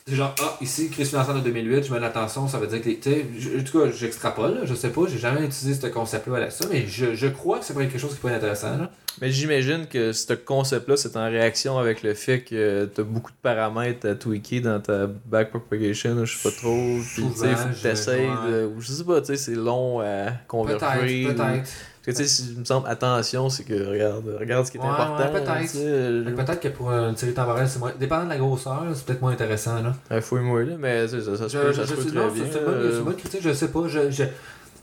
C'est 0.07 0.15
genre, 0.15 0.33
ah, 0.41 0.57
ici, 0.61 0.89
crise 0.89 1.09
financière 1.09 1.35
de 1.35 1.41
2008, 1.41 1.83
je 1.83 1.93
mets 1.93 1.99
l'attention, 1.99 2.47
ça 2.47 2.57
veut 2.59 2.67
dire 2.67 2.81
que, 2.81 2.87
les- 2.87 2.97
tu 2.97 3.11
sais, 3.11 3.25
je- 3.37 3.59
en 3.59 3.63
tout 3.63 3.79
cas, 3.79 3.91
j'extrapole, 3.91 4.53
là, 4.55 4.61
je 4.63 4.73
sais 4.73 4.89
pas, 4.89 5.01
j'ai 5.07 5.17
jamais 5.17 5.43
utilisé 5.43 5.73
ce 5.81 5.87
concept-là 5.87 6.45
à 6.45 6.49
ça, 6.49 6.65
mais 6.71 6.85
je, 6.87 7.13
je 7.13 7.27
crois 7.27 7.59
que 7.59 7.65
ça 7.65 7.73
pourrait 7.73 7.85
être 7.85 7.91
quelque 7.91 7.99
chose 8.01 8.13
qui 8.13 8.19
pourrait 8.21 8.33
être 8.33 8.37
intéressant, 8.43 8.77
là. 8.77 8.89
Mais 9.19 9.31
j'imagine 9.31 9.87
que 9.87 10.13
ce 10.13 10.31
concept-là, 10.33 10.95
c'est 10.95 11.17
en 11.17 11.25
réaction 11.25 11.77
avec 11.79 12.03
le 12.03 12.13
fait 12.13 12.41
que 12.41 12.85
t'as 12.85 13.01
beaucoup 13.03 13.31
de 13.31 13.37
paramètres 13.41 14.07
à 14.07 14.13
tweaker 14.15 14.61
dans 14.61 14.79
ta 14.79 15.07
backpropagation, 15.07 16.23
je 16.23 16.37
sais 16.37 16.49
pas 16.49 16.55
trop. 16.55 16.97
Puis 17.15 17.23
tu 17.33 17.39
sais, 17.39 17.55
faut 17.55 17.69
que 17.69 17.81
t'essayes 17.81 18.29
je- 18.45 18.51
de. 18.51 18.65
ou 18.67 18.79
Je 18.79 18.87
sais 18.91 19.03
pas, 19.03 19.19
tu 19.21 19.27
sais, 19.27 19.35
c'est 19.37 19.55
long 19.55 19.99
à 20.01 20.31
convertir. 20.47 20.87
Peut-être, 21.33 21.69
que 22.07 22.11
tu 22.11 22.23
sais, 22.23 22.27
si- 22.27 22.51
il 22.53 22.59
me 22.59 22.65
semble, 22.65 22.87
attention, 22.87 23.49
c'est 23.49 23.63
que 23.63 23.73
regarde, 23.89 24.23
regarde 24.39 24.65
ce 24.65 24.71
qui 24.71 24.77
est 24.77 24.81
Ouais, 24.81 24.87
important. 24.87 25.17
ouais, 25.25 25.31
peut-être. 25.41 25.75
euh, 25.75 26.23
que 26.25 26.29
Peut-être 26.31 26.59
que 26.61 26.67
pour 26.69 26.89
une 26.91 27.15
série 27.17 27.33
temporelle, 27.33 27.67
c'est 27.69 27.79
moins. 27.79 27.91
Dépendant 27.99 28.23
de 28.25 28.29
la 28.29 28.37
grosseur, 28.37 28.83
c'est 28.95 29.05
peut-être 29.05 29.21
moins 29.21 29.31
intéressant, 29.33 29.75
là. 30.09 30.21
Fouille-moi 30.21 30.63
là, 30.63 30.73
mais 30.79 31.07
ça, 31.07 31.19
ça 31.21 31.35
se 31.35 31.43
Je, 31.49 31.67
je, 31.67 31.73
ça 31.73 31.83
se 31.83 31.89
je 31.91 31.95
peut 31.95 32.01
sais- 32.03 32.07
très 32.09 32.19
non, 32.19 32.31
bien. 32.31 32.43
c'est 32.51 32.57
euh, 32.59 32.97
une 32.99 33.03
bonne 33.05 33.15
critique, 33.15 33.41
je 33.43 33.53
sais 33.53 33.67
pas. 33.67 33.83
Je, 33.87 34.09
je, 34.09 34.23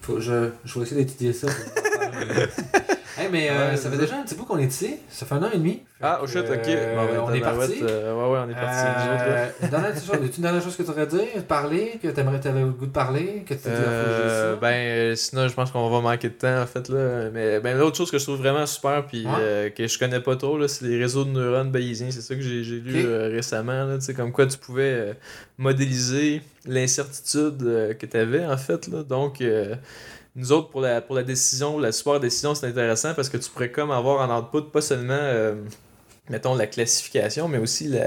faut- 0.03 0.21
je, 0.21 0.51
je 0.65 0.79
vais 0.79 0.85
essayer 0.85 1.05
d'étudier 1.05 1.33
ça. 1.33 1.47
hey, 3.25 3.31
mais 3.33 3.49
euh, 3.51 3.71
Ouais, 3.71 3.77
ça 3.77 3.91
fait 3.91 3.99
déjà 3.99 4.17
un 4.17 4.23
petit 4.23 4.35
bout 4.35 4.45
qu'on 4.45 4.59
est 4.59 4.65
ici. 4.67 4.97
Ça 5.09 5.27
fait 5.27 5.35
un 5.35 5.43
an 5.43 5.51
et 5.53 5.59
demi. 5.59 5.83
Ah, 6.01 6.21
oh 6.23 6.27
que, 6.27 6.39
ok. 6.39 6.69
euh, 6.69 6.95
Bon, 6.97 7.07
ben, 7.07 7.21
on 7.27 7.35
est 7.35 7.41
parti. 7.41 7.79
euh, 7.83 8.15
ouais, 8.15 8.33
ouais, 8.33 8.45
on 8.47 8.51
est 8.51 8.55
parti. 8.55 8.85
Euh, 8.87 9.69
dernière 9.71 9.95
chose, 9.95 10.37
une 10.37 10.43
dernière 10.43 10.63
chose 10.63 10.77
que 10.77 10.83
tu 10.83 10.91
aurais 10.91 11.03
à 11.03 11.07
dire 11.07 11.27
Parler 11.49 11.99
Que 12.03 12.09
t'aimerais, 12.09 12.41
t'avais 12.41 12.61
le 12.61 12.71
goût 12.71 12.87
de 12.87 12.91
parler 12.93 13.45
Que 13.49 13.55
tu 13.55 13.61
Euh, 13.67 14.57
ben 14.57 14.69
euh, 14.69 15.15
sinon 15.15 15.49
je 15.49 15.55
pense 15.55 15.71
qu'on 15.71 15.89
va 15.89 16.01
manquer 16.01 16.29
de 16.29 16.35
temps 16.35 16.61
en 16.61 16.67
fait 16.67 16.89
là 16.89 17.31
mais 17.33 17.61
ben 17.61 17.79
l'autre 17.79 17.97
chose 17.97 18.11
que 18.11 18.19
je 18.19 18.25
trouve 18.25 18.39
vraiment 18.39 18.67
super 18.67 19.07
puis 19.07 19.25
Ouais. 19.25 19.33
euh, 19.39 19.71
que 19.71 19.87
je 19.87 19.99
connais 19.99 20.21
pas 20.21 20.37
trop 20.37 20.59
là 20.59 20.69
c'est 20.69 20.85
les 20.85 20.99
réseaux 20.99 21.25
de 21.25 21.31
neurones 21.31 21.71
bayésiens 21.71 22.11
c'est 22.11 22.21
ça 22.21 22.35
que 22.35 22.41
j'ai 22.43 22.63
lu 22.63 23.05
euh, 23.07 23.29
récemment 23.31 23.85
là 23.85 23.99
tu 23.99 24.13
comme 24.15 24.33
quoi 24.33 24.47
tu 24.47 24.59
pouvais 24.59 24.83
euh, 24.93 25.13
modéliser 25.59 26.43
l'incertitude 26.67 27.63
euh, 27.63 27.95
que 27.95 28.07
tu 28.07 28.17
avais 28.17 28.45
en 28.45 28.57
fait 28.57 28.89
là 28.89 29.03
donc 29.03 29.41
euh, 29.41 29.75
nous 30.37 30.53
autres, 30.53 30.69
pour 30.69 30.81
la, 30.81 31.01
pour 31.01 31.15
la 31.15 31.23
décision, 31.23 31.79
la 31.79 31.93
support 31.93 32.19
décision, 32.21 32.55
c'est 32.55 32.67
intéressant 32.67 33.15
parce 33.15 33.29
que 33.29 33.37
tu 33.37 33.49
pourrais 33.51 33.71
comme 33.71 33.91
avoir 33.91 34.29
en 34.29 34.39
output 34.41 34.71
pas 34.71 34.81
seulement, 34.81 35.15
euh, 35.15 35.55
mettons, 36.29 36.55
la 36.57 36.67
classification, 36.67 37.47
mais 37.47 37.59
aussi 37.59 37.87
la, 37.89 38.07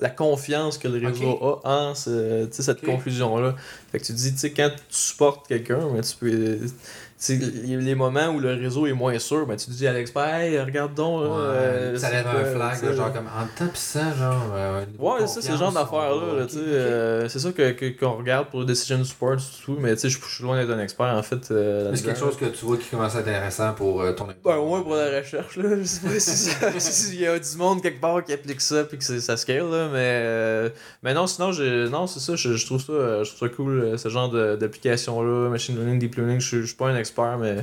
la, 0.00 0.10
confiance 0.10 0.78
que 0.78 0.88
le 0.88 1.06
réseau 1.06 1.60
a 1.64 1.90
en 1.90 1.94
ce- 1.94 2.48
cette 2.50 2.78
Ok. 2.82 2.86
conclusion-là. 2.86 3.54
Fait 3.92 3.98
que 3.98 4.04
tu 4.04 4.12
dis, 4.12 4.32
tu 4.32 4.38
sais, 4.38 4.52
quand 4.52 4.70
tu 4.70 4.96
supportes 4.96 5.46
quelqu'un, 5.46 5.80
ben, 5.92 6.00
tu 6.00 6.16
peux. 6.16 6.58
Les 7.28 7.94
moments 7.94 8.28
où 8.28 8.40
le 8.40 8.52
réseau 8.54 8.86
est 8.86 8.92
moins 8.92 9.18
sûr, 9.18 9.46
ben, 9.46 9.56
tu 9.56 9.70
dis 9.70 9.86
à 9.86 9.92
l'expert, 9.92 10.26
hey, 10.36 10.58
regarde 10.60 10.94
donc. 10.94 11.22
Ouais, 11.22 11.28
euh, 11.30 11.98
ça 11.98 12.10
lève 12.10 12.26
un 12.26 12.44
flag, 12.44 12.82
là, 12.84 12.92
genre 12.92 13.12
comme 13.12 13.26
en 13.26 13.46
pis 13.68 13.78
ça, 13.80 14.12
genre. 14.14 14.52
euh, 14.54 14.84
Ouais, 14.98 15.26
ça, 15.26 15.40
c'est 15.40 15.52
le 15.52 15.56
genre 15.56 15.68
confiance, 15.72 15.90
d'affaires-là. 15.90 16.16
on 16.22 16.32
va- 16.32 16.38
là, 16.38 16.42
ok, 16.44 16.48
tu 16.50 16.54
sais, 16.56 16.60
ok. 16.60 16.66
euh, 16.68 17.28
c'est 17.28 17.38
ça 17.38 17.52
que, 17.52 17.70
que- 17.72 17.98
qu'on 17.98 18.16
regarde 18.16 18.48
pour 18.50 18.64
Decision 18.64 19.02
Support, 19.04 19.36
tout, 19.64 19.76
mais 19.80 19.94
tu 19.94 20.00
sais, 20.00 20.08
je 20.10 20.18
suis 20.18 20.42
loin 20.44 20.56
d'être 20.60 20.70
un 20.76 20.80
expert 20.80 21.06
en 21.06 21.22
fait. 21.22 21.50
euh, 21.50 21.92
c'est 21.94 22.02
quelque 22.02 22.06
là-dedans. 22.08 22.26
chose 22.26 22.36
que 22.36 22.44
tu 22.46 22.64
vois 22.66 22.76
qui 22.76 22.88
commence 22.88 23.16
à 23.16 23.20
être 23.20 23.28
intéressant 23.28 23.72
pour 23.72 24.02
euh, 24.02 24.12
ton 24.12 24.26
Ben, 24.44 24.56
au 24.56 24.66
moins 24.66 24.82
pour 24.82 24.94
la 24.94 25.18
recherche, 25.20 25.56
là. 25.56 25.70
Je 25.78 25.84
sais 25.84 26.06
pas 26.06 26.18
si 26.80 26.92
s'il 26.92 27.20
y 27.20 27.26
a 27.26 27.38
du 27.38 27.56
monde 27.56 27.80
quelque 27.82 28.00
part 28.00 28.22
qui 28.24 28.32
applique 28.32 28.60
ça 28.60 28.84
puis 28.84 28.98
que 28.98 29.04
ça 29.04 29.36
scale, 29.36 29.70
là. 29.70 29.88
Mais, 29.92 29.98
euh, 30.24 30.68
mais 31.02 31.14
non, 31.14 31.26
sinon, 31.26 31.50
non, 31.90 32.06
c'est 32.06 32.20
ça. 32.20 32.36
Je, 32.36 32.54
je 32.54 32.66
trouve 32.66 32.82
ça, 32.82 32.92
euh, 32.92 33.24
je 33.24 33.34
trouve 33.34 33.48
ça 33.48 33.54
cool, 33.54 33.80
euh, 33.80 33.96
ce 33.96 34.08
genre 34.08 34.28
d'application-là. 34.30 35.48
Machine 35.48 35.76
learning, 35.76 35.98
deep 35.98 36.16
learning. 36.16 36.40
Je 36.40 36.62
suis 36.64 36.74
pas 36.74 36.88
un 36.88 36.96
expert, 36.96 37.03
mais 37.40 37.56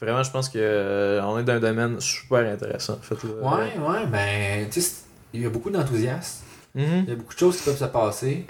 vraiment, 0.00 0.22
je 0.22 0.30
pense 0.30 0.48
que 0.48 0.58
euh, 0.58 1.22
on 1.24 1.38
est 1.38 1.44
dans 1.44 1.54
un 1.54 1.60
domaine 1.60 2.00
super 2.00 2.50
intéressant, 2.52 2.94
en 2.94 3.02
fait. 3.02 3.16
là. 3.24 3.30
Ouais, 3.56 3.72
ouais, 3.78 4.06
ben, 4.06 4.68
tu 4.70 4.80
sais, 4.80 4.92
il 5.34 5.42
y 5.42 5.46
a 5.46 5.50
beaucoup 5.50 5.70
d'enthousiasme. 5.70 6.44
Mhm. 6.74 7.04
Il 7.04 7.08
y 7.08 7.12
a 7.12 7.16
beaucoup 7.16 7.34
de 7.34 7.38
choses 7.38 7.56
qui 7.58 7.64
peuvent 7.64 7.78
se 7.78 7.84
passer. 7.84 8.44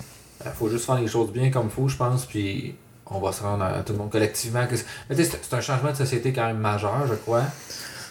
Il 0.45 0.51
faut 0.53 0.69
juste 0.69 0.85
faire 0.87 0.97
les 1.01 1.09
choses 1.09 1.31
bien 1.33 1.51
comme 1.51 1.67
il 1.67 1.71
faut, 1.71 1.89
je 1.89 1.97
pense, 1.97 2.27
puis 2.27 2.75
on 3.07 3.21
va 3.21 3.33
se 3.33 3.43
rendre 3.43 3.65
à 3.65 3.83
tout 3.83 3.93
le 3.93 3.99
monde 4.01 4.11
collectivement. 4.11 4.67
C'est- 4.71 4.85
mais 5.09 5.17
tu 5.17 5.25
sais, 5.25 5.31
c'est 5.31 5.39
c'est 5.49 5.55
un 5.57 5.61
changement 5.61 5.91
de 5.93 5.97
société 5.97 6.33
quand 6.33 6.47
même 6.47 6.59
majeur, 6.59 7.07
je 7.09 7.15
crois. 7.15 7.45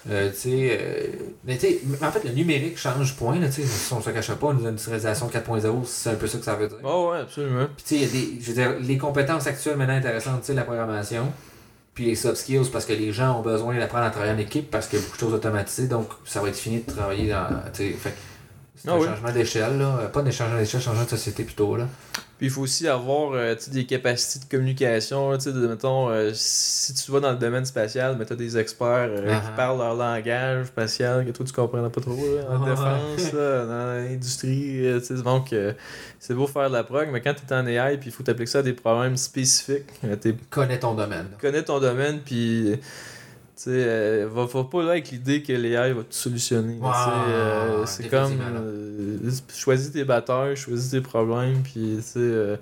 Euh, 0.10 0.30
tu 0.32 0.38
sais, 0.38 0.78
euh, 0.80 1.08
mais 1.46 1.58
tu 1.58 1.68
sais, 1.68 1.82
en 2.02 2.12
fait, 2.12 2.24
le 2.24 2.32
numérique 2.32 2.78
change 2.78 3.16
point, 3.16 3.40
là, 3.40 3.48
tu 3.48 3.54
sais, 3.54 3.64
si 3.66 3.92
on 3.94 4.02
se 4.02 4.10
cachera 4.12 4.36
pas, 4.38 4.52
une 4.52 4.66
industrialisation 4.66 5.28
4.0, 5.28 5.84
c'est 5.86 6.12
un 6.12 6.16
peu 6.16 6.28
ça 6.28 6.38
que 6.38 6.44
ça 6.46 6.56
veut 6.56 6.68
dire. 6.68 6.78
Oh, 6.84 7.10
ouais, 7.12 7.20
absolument. 7.22 7.66
Puis 7.76 7.84
tu 7.86 7.96
sais, 7.96 7.96
il 7.96 8.02
y 8.02 8.06
a 8.06 8.08
des, 8.12 8.42
je 8.42 8.48
veux 8.50 8.54
dire, 8.54 8.76
les 8.80 8.98
compétences 9.00 9.48
actuelles 9.48 9.78
maintenant 9.78 9.96
intéressantes, 9.96 10.42
tu 10.42 10.48
sais, 10.48 10.54
la 10.54 10.64
programmation, 10.64 11.32
puis 11.96 12.06
les 12.06 12.16
soft 12.16 12.36
skills, 12.36 12.70
parce 12.72 12.86
que 12.86 12.94
les 12.94 13.12
gens 13.12 13.40
ont 13.40 13.42
besoin 13.42 13.76
d'apprendre 13.80 14.04
à 14.06 14.10
travailler 14.12 14.34
en 14.34 14.38
équipe, 14.38 14.70
parce 14.70 14.88
qu'il 14.88 15.00
y 15.00 15.02
a 15.02 15.06
beaucoup 15.06 15.16
de 15.18 15.22
choses 15.22 15.34
automatisées, 15.34 15.88
donc 15.88 16.10
ça 16.26 16.42
va 16.42 16.50
être 16.50 16.58
fini 16.58 16.84
de 16.86 16.92
travailler 16.92 17.30
dans, 17.32 17.48
fait 17.74 18.14
c'est 18.76 18.90
Ah 18.90 18.94
un 18.94 19.00
oui. 19.00 19.08
changement 19.08 19.32
d'échelle, 19.32 19.80
là, 19.80 20.10
pas 20.14 20.22
un 20.22 20.30
changement 20.30 20.58
d'échelle, 20.58 20.82
changement 20.82 21.06
de 21.06 21.10
société 21.10 21.44
plutôt, 21.46 21.76
là. 21.78 21.88
Puis 22.38 22.48
il 22.48 22.50
faut 22.50 22.62
aussi 22.64 22.86
avoir 22.86 23.32
euh, 23.32 23.56
des 23.72 23.86
capacités 23.86 24.46
de 24.46 24.50
communication. 24.52 25.30
là, 25.32 25.38
tu 25.38 25.46
sais, 25.46 25.54
de, 25.54 25.68
mettons, 25.68 26.10
euh, 26.10 26.32
si 26.34 26.94
tu 26.94 27.10
vas 27.12 27.22
dans 27.22 27.32
le 27.32 27.38
domaine 27.38 27.64
spatial, 27.66 28.18
mais 28.20 28.26
tu 28.26 28.34
as 28.34 28.36
des 28.36 28.58
experts 28.58 29.08
euh, 29.10 29.26
Ah 29.30 29.40
qui 29.40 29.48
ah. 29.48 29.56
parlent 29.56 29.78
leur 29.78 29.96
langage 29.96 30.66
spatial 30.66 31.26
que 31.26 31.32
toi 31.32 31.46
tu 31.46 31.54
comprends 31.54 31.90
pas 31.90 32.02
trop 32.02 32.12
là, 32.12 32.44
en 32.50 32.66
défense, 32.66 33.32
là, 33.32 33.66
dans 33.66 33.94
l'industrie. 34.04 34.82
tu 35.00 35.06
sais, 35.06 35.24
donc 35.24 35.54
euh, 35.54 35.72
c'est 36.20 36.34
beau 36.34 36.46
faire 36.48 36.68
de 36.70 36.76
la 36.76 36.84
prog, 36.84 37.08
mais 37.10 37.22
quand 37.22 37.34
tu 37.36 37.54
es 37.54 37.56
en 37.56 37.66
AI 37.68 37.98
puis 37.98 38.10
il 38.10 38.12
faut 38.12 38.24
t'appliquer 38.24 38.52
ça 38.52 38.60
à 38.60 38.64
des 38.64 38.74
problèmes 38.74 39.16
spécifiques, 39.16 39.86
Connais 40.50 40.80
ton 40.80 40.94
domaine. 40.94 41.28
connais 41.40 41.64
ton 41.64 41.80
domaine 41.80 42.20
puis. 42.20 42.78
Tu 43.56 43.64
sais, 43.64 43.70
euh, 43.72 44.28
va, 44.30 44.46
va 44.46 44.64
pas 44.66 44.84
là 44.84 44.92
avec 44.92 45.12
l'idée 45.12 45.42
que 45.42 45.54
l'AI 45.54 45.94
va 45.94 46.02
tout 46.02 46.08
solutionner. 46.10 46.74
sais, 46.78 46.84
euh, 47.30 47.80
ouais, 47.80 47.86
c'est 47.88 48.10
comme. 48.10 48.34
euh, 48.42 49.32
choisis 49.56 49.92
tes 49.94 50.04
batailles, 50.04 50.58
choisis 50.58 50.92
tes 50.92 51.00
problèmes, 51.00 51.62
puis 51.64 51.96
tu 51.98 52.02
sais, 52.02 52.20
euh, 52.20 52.58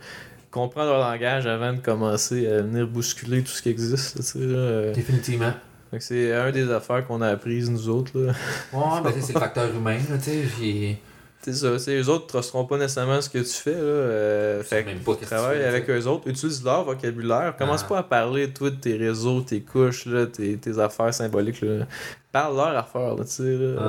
comprends 0.51 0.83
leur 0.85 0.99
langage 0.99 1.47
avant 1.47 1.73
de 1.73 1.79
commencer 1.79 2.47
à 2.47 2.61
venir 2.61 2.85
bousculer 2.87 3.41
tout 3.41 3.51
ce 3.51 3.63
qui 3.63 3.69
existe. 3.69 4.17
tu 4.17 4.23
sais, 4.23 4.39
là, 4.39 4.57
euh. 4.57 4.93
Définitivement. 4.93 5.53
C'est 5.99 6.33
un 6.33 6.51
des 6.51 6.71
affaires 6.71 7.05
qu'on 7.05 7.21
a 7.21 7.27
apprises, 7.27 7.69
nous 7.69 7.89
autres. 7.89 8.11
Là. 8.19 8.33
Ouais, 8.73 9.01
ben 9.03 9.13
c'est 9.19 9.33
le 9.33 9.39
facteur 9.39 9.69
humain, 9.75 9.97
là, 10.09 10.17
tu 10.17 10.23
sais, 10.25 10.43
puis... 10.57 10.97
C'est 11.43 11.53
ça, 11.53 11.77
c'est 11.77 11.95
eux 11.99 12.07
autres 12.09 12.23
ne 12.25 12.29
trusteront 12.29 12.65
pas 12.65 12.77
nécessairement 12.77 13.19
ce 13.21 13.29
que 13.29 13.39
tu 13.39 13.45
fais. 13.53 13.73
Là, 13.73 13.77
euh, 13.79 14.63
fait 14.63 14.83
même 14.85 14.99
pas 14.99 15.15
que 15.15 15.25
travaille 15.25 15.57
tu 15.57 15.61
fais, 15.63 15.67
avec 15.67 15.89
eux 15.89 16.05
autres, 16.07 16.27
utilise 16.29 16.63
leur 16.63 16.85
vocabulaire. 16.85 17.55
Commence 17.57 17.81
Ah. 17.83 17.89
pas 17.89 17.97
à 17.99 18.03
parler, 18.03 18.51
toi, 18.53 18.69
de 18.69 18.75
tes 18.75 18.95
réseaux, 18.95 19.41
tes 19.41 19.61
couches, 19.61 20.05
là, 20.05 20.25
tes, 20.25 20.55
tes 20.57 20.79
affaires 20.79 21.13
symboliques. 21.13 21.61
Là. 21.61 21.85
Parle 22.31 22.55
leur 22.55 22.77
affaire, 22.77 23.15
là, 23.15 23.23
tu 23.25 23.29
sais. 23.31 23.43
Là. 23.43 23.75
Ah, 23.79 23.83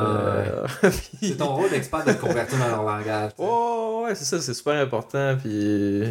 Euh, 0.84 0.90
C'est 1.22 1.36
ton 1.36 1.54
rôle 1.54 1.70
d'expert 1.70 2.04
de 2.04 2.12
te 2.12 2.20
convertir 2.20 2.58
dans 2.58 2.68
leur 2.68 2.82
langage. 2.82 3.30
Oh, 3.38 4.02
ouais, 4.04 4.14
c'est 4.14 4.24
ça, 4.24 4.40
c'est 4.40 4.54
super 4.54 4.74
important. 4.82 5.36
Puis. 5.42 6.04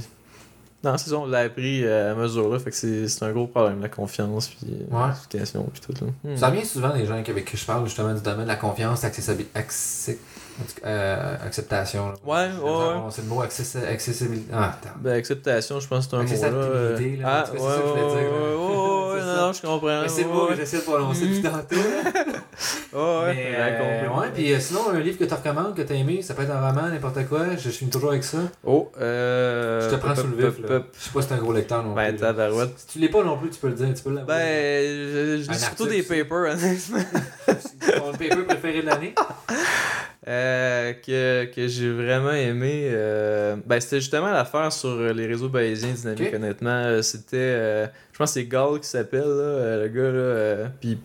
Non, 0.84 0.98
c'est 0.98 1.11
ça, 1.11 1.15
on 1.18 1.26
l'a 1.28 1.40
appris 1.40 1.86
euh, 1.86 2.11
à 2.11 2.15
mesure 2.15 2.49
là. 2.49 2.60
Fait 2.60 2.70
que 2.70 2.76
c'est 2.76 3.24
un 3.24 3.32
gros 3.32 3.48
problème, 3.48 3.82
la 3.82 3.88
confiance, 3.88 4.49
puis 4.49 4.68
Ouais. 4.91 5.07
l'explication, 5.07 5.65
puis 5.72 5.82
tout. 5.82 5.94
Là. 6.06 6.11
Hmm. 6.32 6.36
Ça 6.36 6.49
revient 6.49 6.65
souvent 6.65 6.94
des 6.94 7.06
gens 7.06 7.14
avec 7.14 7.45
qui 7.45 7.56
je 7.56 7.65
parle 7.65 7.86
justement 7.86 8.14
du 8.14 8.22
domaine 8.22 8.44
de 8.44 8.49
la 8.49 8.57
confiance, 8.57 9.02
accessibilité, 9.06 9.57
acceptation. 11.46 12.08
là. 12.10 12.14
Ouais, 12.26 12.52
ouais, 12.62 12.70
ouais. 12.72 13.02
C'est 13.12 13.22
le 13.24 13.28
mot 13.28 13.42
accessi- 13.44 13.86
accessibilité. 13.86 14.52
Ah, 14.54 14.76
attends. 14.82 14.96
Ben, 15.00 15.14
acceptation, 15.18 15.80
je 15.80 15.88
pense 15.88 16.08
que 16.08 16.12
c'est 16.28 16.44
un 16.46 16.52
mot 16.52 16.58
là. 16.60 16.66
euh. 16.66 16.98
Là, 17.18 17.26
Ah, 17.26 17.44
ouais, 17.44 17.46
c'est 17.52 17.60
ça 17.60 17.66
que 17.66 17.72
je 17.74 17.84
ouais, 17.84 17.90
voulais 17.90 18.22
dire, 18.22 18.32
ouais, 18.32 18.56
ouais, 18.56 19.14
ouais, 19.14 19.36
non, 19.38 19.54
je 19.54 19.62
comprends. 19.62 20.02
Mais 20.02 20.08
c'est 20.08 20.24
le 20.24 20.28
ouais, 20.30 20.34
mot 20.34 20.46
que 20.46 20.50
ouais. 20.52 20.56
j'essaie 20.58 20.78
de 20.78 20.82
prononcer 20.84 21.28
depuis 21.28 21.42
tantôt. 21.42 21.76
là. 21.76 22.24
Ouais, 22.94 23.00
ouais, 23.00 23.34
Mais, 23.34 23.56
euh, 23.58 24.08
ouais, 24.20 24.28
puis 24.36 24.54
euh, 24.54 24.60
sinon, 24.60 24.82
un 24.94 25.00
livre 25.00 25.18
que 25.18 25.24
tu 25.24 25.34
recommandes, 25.34 25.76
que 25.76 25.82
tu 25.82 25.92
as 25.92 25.96
aimé, 25.96 26.22
ça 26.22 26.36
peut 26.36 26.44
être 26.44 26.52
un 26.52 26.60
roman, 26.68 26.90
n'importe 26.90 27.26
quoi. 27.28 27.56
Je, 27.58 27.70
finis 27.70 27.90
toujours 27.90 28.12
avec 28.12 28.24
ça. 28.24 28.38
Oh, 28.64 28.92
euh. 29.02 29.82
Je 29.90 29.96
te 29.96 30.00
prends 30.00 30.16
sous 30.16 30.28
le 30.28 30.36
vif. 30.36 30.60
là. 30.70 30.82
Je 30.96 31.04
sais 31.04 31.10
pas 31.12 31.22
si 31.24 31.28
t'es 31.28 31.34
un 31.34 31.38
gros 31.40 31.54
lecteur 31.54 31.82
non 31.84 31.94
Ben, 31.96 32.14
plus. 32.14 32.22
là. 32.22 32.28
tabarouette. 32.28 32.74
Si 32.78 32.86
tu 32.88 33.00
l'es 33.00 33.10
pas 33.10 33.24
non 33.24 33.38
plus, 33.40 33.50
tu 33.50 33.60
peux 33.60 33.70
le 33.70 33.74
dire. 33.74 33.88
Tu 33.96 34.04
peux 34.04 34.12
l'avouer. 34.12 34.28
Ben, 34.28 35.42
je, 35.44 35.50
lis 35.52 35.60
surtout 35.60 35.88
des 35.88 36.04
papers, 36.04 36.54
honnêtement. 36.54 37.00
Ton 37.98 38.12
paper 38.12 38.44
préféré 38.48 38.82
de 38.84 38.86
l'année? 38.86 39.16
Euh, 40.26 40.94
que, 41.06 41.45
que 41.54 41.68
j'ai 41.68 41.91
vraiment 41.91 42.32
aimé. 42.32 42.88
euh, 42.91 43.58
ben, 43.66 43.80
c'était 43.82 44.00
justement 44.00 44.32
l'affaire 44.32 44.72
sur 44.72 44.95
les 45.14 45.28
réseaux 45.28 45.50
bayésiens 45.50 45.91
dynamiques, 45.91 46.30
Ok. 46.30 46.36
honnêtement. 46.36 46.70
Euh, 46.86 47.02
C'était. 47.02 47.36
euh, 47.38 47.88
je 48.14 48.18
pense 48.18 48.30
que 48.30 48.40
c'est 48.40 48.45
Gall 48.45 48.80
qui 48.80 48.88
s'appelle, 48.88 49.24
le 49.26 49.88
gars. 49.94 50.12
Là, 50.12 50.70
Puis 50.80 50.98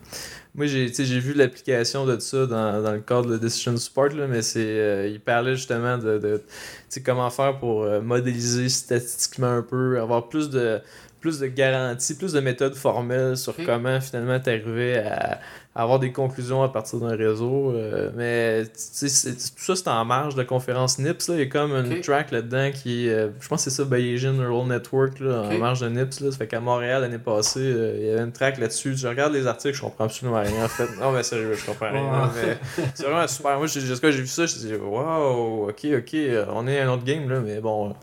moi, 0.54 0.66
j'ai 0.66 0.86
vu 1.18 1.32
l'application 1.34 2.06
de 2.06 2.16
ça 2.20 2.46
dans, 2.46 2.80
dans 2.82 2.92
le 2.92 3.00
cadre 3.00 3.28
de 3.30 3.38
Decision 3.38 3.76
Support, 3.76 4.10
là, 4.10 4.26
mais 4.28 4.42
c'est 4.42 5.10
il 5.12 5.18
parlait 5.20 5.56
justement 5.56 5.98
de, 5.98 6.18
de 6.18 6.36
tu 6.38 6.44
sais, 6.88 7.02
comment 7.02 7.30
faire 7.30 7.58
pour 7.58 7.86
modéliser 8.02 8.68
statistiquement 8.68 9.48
un 9.50 9.62
peu, 9.62 10.00
avoir 10.00 10.28
plus 10.28 10.48
de 10.50 10.80
plus 11.20 11.40
de 11.40 11.48
garanties, 11.48 12.14
plus 12.14 12.32
de 12.32 12.38
méthodes 12.38 12.76
formelles 12.76 13.36
sur 13.36 13.52
comment 13.66 14.00
finalement 14.00 14.38
t'arriver 14.38 14.98
à, 14.98 15.32
à 15.32 15.38
avoir 15.78 15.98
des 16.00 16.10
conclusions 16.12 16.62
à 16.62 16.68
partir 16.68 16.98
d'un 16.98 17.14
réseau. 17.16 17.70
euh, 17.72 18.10
mais 18.16 18.64
tout 18.66 19.06
ça, 19.08 19.76
c'est 19.76 19.88
en 19.88 20.04
marge 20.04 20.34
de 20.34 20.40
la 20.40 20.44
conférence 20.44 20.98
NIPS. 20.98 21.28
Là. 21.28 21.34
Il 21.34 21.38
y 21.38 21.42
a 21.42 21.46
comme 21.46 21.72
une 21.72 22.00
track 22.00 22.30
là-dedans 22.32 22.70
qui 22.74 23.08
euh, 23.08 23.28
je 23.40 23.48
pense 23.48 23.64
que 23.64 23.70
c'est 23.70 23.76
ça, 23.76 23.84
Bayesian 23.84 24.32
Neural 24.32 24.66
Network, 24.66 25.20
là, 25.20 25.42
en 25.50 25.58
marge 25.58 25.80
de 25.80 25.88
NIPS. 25.88 26.20
Là. 26.20 26.30
Ça 26.32 26.38
fait 26.38 26.46
qu'à 26.48 26.60
Montréal, 26.60 27.02
l'année 27.02 27.18
passée, 27.18 27.60
euh, 27.60 27.96
il 27.98 28.06
y 28.06 28.10
avait 28.10 28.22
une 28.22 28.32
track 28.32 28.58
là-dessus. 28.58 28.96
Je 28.96 29.06
regarde 29.08 29.32
les 29.32 29.46
articles, 29.46 29.76
je 29.76 29.80
comprends 29.82 30.04
absolument 30.04 30.40
rien 30.40 30.64
en 30.64 30.68
fait. 30.68 30.88
Non, 31.00 31.12
mais 31.12 31.22
sérieux, 31.22 31.54
je 31.54 31.64
comprends 31.64 31.90
rien. 31.90 32.30
Mais 32.34 32.58
c'est 32.94 33.04
vraiment 33.04 33.28
super. 33.28 33.56
Moi, 33.58 33.66
j'ai 33.68 33.80
j'ai- 33.80 33.94
j'ai 33.94 34.10
vu 34.20 34.26
ça, 34.26 34.46
je 34.46 34.54
me 34.54 34.58
suis 34.58 34.68
dit, 34.68 34.74
wow, 34.74 35.68
ok, 35.68 35.86
ok, 35.98 36.16
on 36.54 36.66
est 36.66 36.80
à 36.80 36.88
un 36.88 36.92
autre 36.92 37.04
game, 37.04 37.28
là, 37.30 37.40
mais 37.40 37.60
bon, 37.60 37.94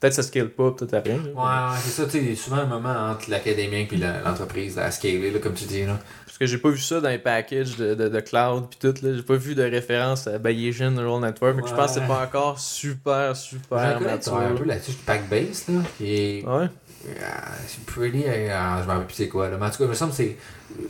peut-être 0.00 0.12
ça 0.14 0.22
scale 0.22 0.50
pas, 0.50 0.70
peut-être 0.72 1.06
rien. 1.06 1.16
Ouais, 1.16 1.76
c'est 1.82 1.90
ça, 2.02 2.04
tu 2.04 2.18
sais, 2.22 2.34
souvent 2.34 2.56
un 2.58 2.66
moment 2.66 2.94
entre 3.10 3.30
l'académien 3.30 3.86
et 3.90 3.96
l'entreprise 4.24 4.78
à 4.78 4.90
scaler, 4.90 5.30
là, 5.30 5.38
comme 5.38 5.54
tu 5.54 5.64
dis. 5.64 5.84
Là. 5.86 5.98
Que 6.42 6.48
j'ai 6.48 6.58
pas 6.58 6.70
vu 6.70 6.78
ça 6.80 7.00
dans 7.00 7.08
les 7.08 7.18
packages 7.18 7.76
de, 7.76 7.94
de, 7.94 8.08
de 8.08 8.18
cloud 8.20 8.64
pis 8.68 8.76
tout, 8.78 8.94
là. 9.00 9.14
J'ai 9.14 9.22
pas 9.22 9.36
vu 9.36 9.54
de 9.54 9.62
référence 9.62 10.26
à 10.26 10.38
Bayesian 10.38 10.90
Neural 10.90 11.20
Network, 11.20 11.54
mais 11.54 11.62
je 11.64 11.72
pense 11.72 11.86
que 11.86 11.92
c'est 11.94 12.00
Ouais. 12.00 12.06
pas 12.08 12.24
encore 12.24 12.58
super, 12.58 13.36
super 13.36 13.68
travaille 13.68 13.94
un 13.94 14.48
peu 14.48 14.54
mature. 14.54 14.66
là-dessus, 14.66 14.92
Packbase, 15.06 15.66
là, 15.68 15.80
qui 15.96 16.12
est. 16.14 16.44
Ouais. 16.44 16.66
Ah, 17.24 17.48
c'est 17.68 17.84
pretty. 17.86 18.24
euh, 18.26 18.48
je 18.82 18.86
m'en 18.88 18.92
rappelle 18.94 19.06
plus 19.06 19.14
c'est 19.14 19.28
quoi, 19.28 19.48
là. 19.50 19.56
Mais 19.56 19.66
en 19.66 19.70
tout 19.70 19.78
cas, 19.78 19.84
il 19.84 19.90
me 19.90 19.94
semble 19.94 20.10
que 20.10 20.16
c'est. 20.16 20.36
euh, 20.80 20.84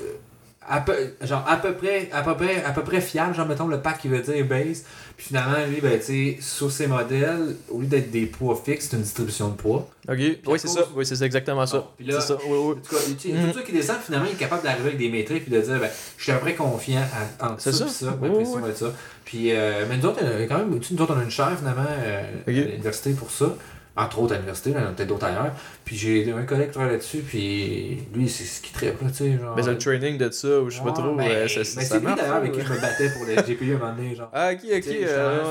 à 0.67 0.81
peu, 0.81 0.95
genre 1.21 1.45
à 1.47 1.57
peu 1.59 1.75
près 1.75 2.09
à 2.13 2.23
peu 2.23 2.35
près 2.35 2.65
à 2.65 2.71
peu 2.71 2.83
près 2.83 3.01
fiable 3.01 3.35
genre 3.35 3.47
mettons 3.49 3.67
le 3.67 3.81
pack 3.81 3.99
qui 3.99 4.09
veut 4.09 4.21
dire 4.21 4.47
base 4.47 4.85
puis 5.23 5.29
finalement 5.29 5.65
lui 5.69 5.81
ben 5.81 6.01
tu 6.01 6.05
sais 6.05 6.37
sur 6.41 6.73
ses 6.73 6.89
modèles 6.89 7.55
au 7.71 7.81
lieu 7.81 7.87
d'être 7.87 8.11
des 8.11 8.27
poids 8.27 8.61
fixes 8.65 8.89
c'est 8.91 8.97
une 8.97 9.05
distribution 9.05 9.51
de 9.51 9.55
poids 9.55 9.89
Ok, 10.09 10.17
oui, 10.19 10.37
c'est 10.57 10.67
cause- 10.67 10.75
ça. 10.75 10.89
Oui, 10.97 11.07
c'est 11.07 11.23
exactement 11.25 11.65
ça. 11.65 11.79
Bon, 11.79 11.85
puis 11.97 12.07
là- 12.07 12.21
ça, 12.21 12.35
oui, 12.45 12.51
oui. 12.51 12.57
En 12.73 12.75
tout 12.75 12.81
cas, 12.97 12.97
Mhm. 13.07 13.53
tout 13.53 13.59
ça 13.61 13.65
qui 13.65 13.71
descend, 13.73 13.97
finalement, 14.05 14.27
il 14.29 14.33
est 14.35 14.37
capable 14.37 14.65
d'arriver 14.65 14.87
avec 14.89 14.99
des 14.99 15.09
métriques 15.09 15.45
et 15.47 15.51
de 15.51 15.61
dire, 15.61 15.79
ben, 15.79 15.89
je 16.17 16.23
suis 16.25 16.33
à 16.33 16.35
peu 16.35 16.41
près 16.41 16.55
confiant 16.57 17.05
à, 17.41 17.53
entre 17.53 17.61
ça, 17.61 17.73
ça. 17.73 17.87
ça, 17.87 18.07
Oui, 18.21 18.29
ben, 18.29 18.37
puis 18.39 18.47
oui, 18.53 18.71
ça. 18.75 18.87
Puis, 19.25 19.53
euh, 19.53 19.87
mais 19.89 19.99
nous 19.99 20.07
autres, 20.07 20.19
quand 20.49 20.59
même, 20.59 20.71
nous 20.71 21.03
autres, 21.03 21.15
on 21.17 21.21
a 21.21 21.23
une 21.23 21.31
chaire, 21.31 21.57
finalement, 21.57 21.87
euh, 21.89 22.25
à 22.45 22.51
l'université 22.51 23.13
pour 23.13 23.31
ça. 23.31 23.55
Entre 23.95 24.19
autres 24.21 24.33
à 24.33 24.37
l'université, 24.37 24.71
là, 24.71 24.81
il 24.81 24.83
y 24.85 24.87
en 24.87 24.89
a 24.89 24.93
peut-être 24.93 25.09
d'autres 25.09 25.27
ailleurs. 25.27 25.53
Puis 25.85 25.97
j'ai 25.97 26.33
un 26.33 26.45
collègue 26.45 26.69
qui 26.69 26.73
travaille 26.73 26.93
là-dessus, 26.93 27.19
puis 27.19 27.99
lui, 28.15 28.27
c'est 28.29 28.45
ce 28.45 28.63
qui 28.63 28.73
là, 28.85 28.91
tu 29.09 29.15
sais, 29.15 29.39
genre. 29.39 29.55
Mais 29.55 29.63
c'est 29.63 29.71
le 29.71 29.79
training 29.79 30.17
de 30.17 30.31
ça, 30.31 30.61
ou 30.61 30.71
je 30.71 30.77
sais 30.79 30.83
pas 30.83 30.93
trop. 30.93 31.15
ben, 31.15 31.29
euh, 31.29 31.49
ça, 31.49 31.63
ça, 31.63 31.81
c'est 31.83 31.99
lui 31.99 32.07
d'ailleurs 32.07 32.37
avec 32.37 32.53
qui 32.53 32.61
je 32.63 32.73
me 32.73 32.81
battais 32.81 33.11
pour 33.11 33.27
les 33.27 33.37
GPU 33.47 33.73
à 33.73 33.77
un 33.77 33.79
moment 33.79 33.93
donné, 33.93 34.15
genre. 34.15 34.31
Ah, 34.33 34.53
ok, 34.53 34.61
ok. 34.65 34.87
Euh, 34.89 35.45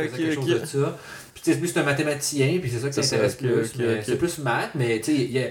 un 0.00 0.04
qui 0.04 0.08
faisait 0.08 0.22
quelque 0.22 0.38
ok, 0.40 0.44
chose 0.48 0.60
de 0.60 0.66
ça. 0.66 0.98
Puis 1.34 1.42
tu 1.44 1.52
sais, 1.52 1.60
lui, 1.60 1.68
c'est 1.68 1.78
un 1.78 1.84
mathématicien, 1.84 2.58
puis 2.60 2.68
c'est 2.68 2.80
ça 2.80 2.88
qui 2.88 2.98
ok, 2.98 3.38
plus. 3.38 3.66
ok, 3.66 3.70
mais 3.78 3.94
ok. 3.98 4.02
C'est 4.04 4.16
plus 4.18 4.38
maths, 4.38 4.70
mais 4.74 4.98
tu 5.00 5.12
sais, 5.12 5.14
il 5.24 5.30
y 5.30 5.38
a- 5.38 5.48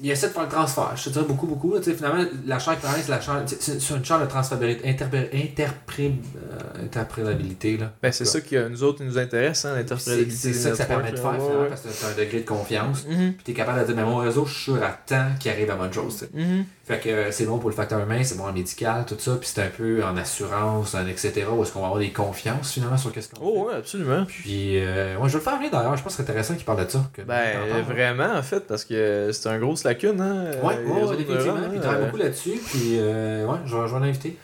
il 0.00 0.10
essaie 0.10 0.28
de 0.28 0.32
faire 0.32 0.42
le 0.44 0.48
transfert. 0.48 0.92
Je 0.96 1.04
te 1.04 1.10
dirais 1.10 1.24
beaucoup, 1.26 1.46
beaucoup. 1.46 1.74
là. 1.74 1.80
Finalement, 1.82 2.24
la 2.46 2.56
client, 2.58 2.76
c'est 2.80 3.08
la 3.08 3.20
sais, 3.20 3.78
C'est 3.80 3.94
une 3.96 4.04
chaire 4.04 4.20
de 4.20 4.26
transférabilité, 4.26 4.88
euh, 4.88 6.84
interprétabilité. 6.84 7.76
Là. 7.76 7.92
Ben, 8.02 8.12
c'est 8.12 8.24
ça 8.24 8.40
qui 8.40 8.56
euh, 8.56 8.68
nous 8.68 8.82
autres, 8.82 9.02
nous 9.02 9.18
intéresse, 9.18 9.64
hein, 9.64 9.70
C'est 9.72 9.78
l'interprétabilité. 9.78 10.34
c'est 10.36 10.52
ça 10.52 10.70
que 10.70 10.76
ça 10.76 10.84
permet 10.84 11.10
de 11.12 11.16
faire, 11.16 11.32
finalement, 11.34 11.66
parce 11.68 11.82
que 11.82 11.88
tu 11.88 12.04
as 12.04 12.08
un 12.08 12.14
degré 12.24 12.40
de 12.40 12.46
confiance. 12.46 13.04
Mhm. 13.08 13.32
Puis 13.34 13.42
tu 13.44 13.50
es 13.50 13.54
capable 13.54 13.80
de 13.80 13.86
dire, 13.86 13.96
mais 13.96 14.04
mon 14.04 14.16
réseau, 14.16 14.46
je 14.46 14.54
suis 14.54 14.62
sûr 14.72 14.82
à 14.82 14.90
temps 14.90 15.26
qu'il 15.40 15.50
arrive 15.50 15.70
à 15.70 15.76
bonne 15.76 15.92
chose. 15.92 16.26
Mhm. 16.32 16.64
Fait 16.86 16.98
que 17.00 17.08
euh, 17.10 17.30
c'est 17.32 17.44
bon 17.44 17.58
pour 17.58 17.68
le 17.68 17.74
facteur 17.76 18.00
humain, 18.00 18.22
c'est 18.24 18.36
bon 18.38 18.44
en 18.44 18.52
médical, 18.52 19.04
tout 19.06 19.16
ça. 19.18 19.36
Puis 19.38 19.50
c'est 19.52 19.62
un 19.62 19.68
peu 19.68 20.02
en 20.02 20.16
assurance, 20.16 20.94
en 20.94 21.06
etc. 21.06 21.44
Où 21.54 21.62
est-ce 21.62 21.72
qu'on 21.72 21.80
va 21.80 21.86
avoir 21.86 22.00
des 22.00 22.12
confiances 22.12 22.72
finalement 22.72 22.96
sur 22.96 23.12
qu'est-ce 23.12 23.28
qu'on 23.28 23.40
Oh, 23.42 23.64
fait. 23.66 23.72
ouais, 23.72 23.78
absolument. 23.78 24.24
Puis, 24.26 24.78
euh, 24.80 25.16
ouais, 25.18 25.28
je 25.28 25.34
vais 25.34 25.38
le 25.38 25.44
faire 25.44 25.56
venir 25.58 25.70
d'ailleurs. 25.70 25.96
Je 25.96 26.02
pense 26.02 26.12
que 26.16 26.22
c'est 26.22 26.30
intéressant 26.30 26.54
qu'il 26.54 26.64
parle 26.64 26.84
de 26.86 26.90
ça. 26.90 27.04
que- 27.12 27.20
Ben, 27.22 27.82
vraiment, 27.86 28.32
en 28.34 28.42
fait, 28.42 28.60
parce 28.60 28.84
que 28.86 29.30
c'est 29.32 29.48
un 29.48 29.58
grosse 29.58 29.84
lacune, 29.88 30.20
hein. 30.20 30.44
Ouais, 30.62 30.74
euh, 30.76 31.06
ouais, 31.06 31.16
définitivement. 31.16 31.56
Puis 31.68 31.74
il 31.74 31.80
travaille 31.80 32.00
euh, 32.02 32.04
beaucoup 32.06 32.16
là-dessus. 32.16 32.60
Puis, 32.66 32.96
euh, 32.98 33.46
ouais, 33.46 33.58
je 33.66 33.76
vais, 33.76 33.88
je 33.88 33.94
vais 33.94 34.00
l'inviter. 34.00 34.38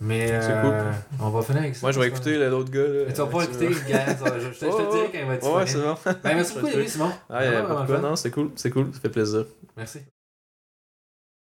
Mais 0.00 0.26
C'est 0.28 0.34
euh, 0.50 0.90
on 1.20 1.30
va 1.30 1.42
finir 1.42 1.62
avec 1.62 1.74
ça. 1.76 1.80
Moi, 1.82 1.92
je 1.92 2.00
vais 2.00 2.08
écouter 2.08 2.38
l'autre 2.48 2.70
gars, 2.70 2.80
là. 2.82 3.04
Mais 3.06 3.12
tu 3.12 3.18
vas 3.20 3.26
pas 3.26 3.44
écouter, 3.44 3.68
gars. 3.88 4.06
Je, 4.38 4.44
je 4.52 4.58
te- 4.60 4.64
dirai 4.92 5.10
quand 5.12 5.18
il 5.20 5.26
va 5.26 5.34
être 5.34 5.54
Ouais, 5.54 5.66
c'est 5.66 5.78
bon. 5.78 5.96
Ben, 6.04 6.34
merci 6.34 6.54
beaucoup, 6.58 6.66
David, 6.66 6.88
Simon. 6.88 7.10
Ah, 7.30 7.98
non, 8.02 8.16
c'est 8.16 8.30
cool, 8.30 8.50
c'est 8.56 8.70
cool, 8.70 8.88
ça 8.92 9.00
fait 9.00 9.08
plaisir. 9.08 9.44
Merci. 9.76 10.00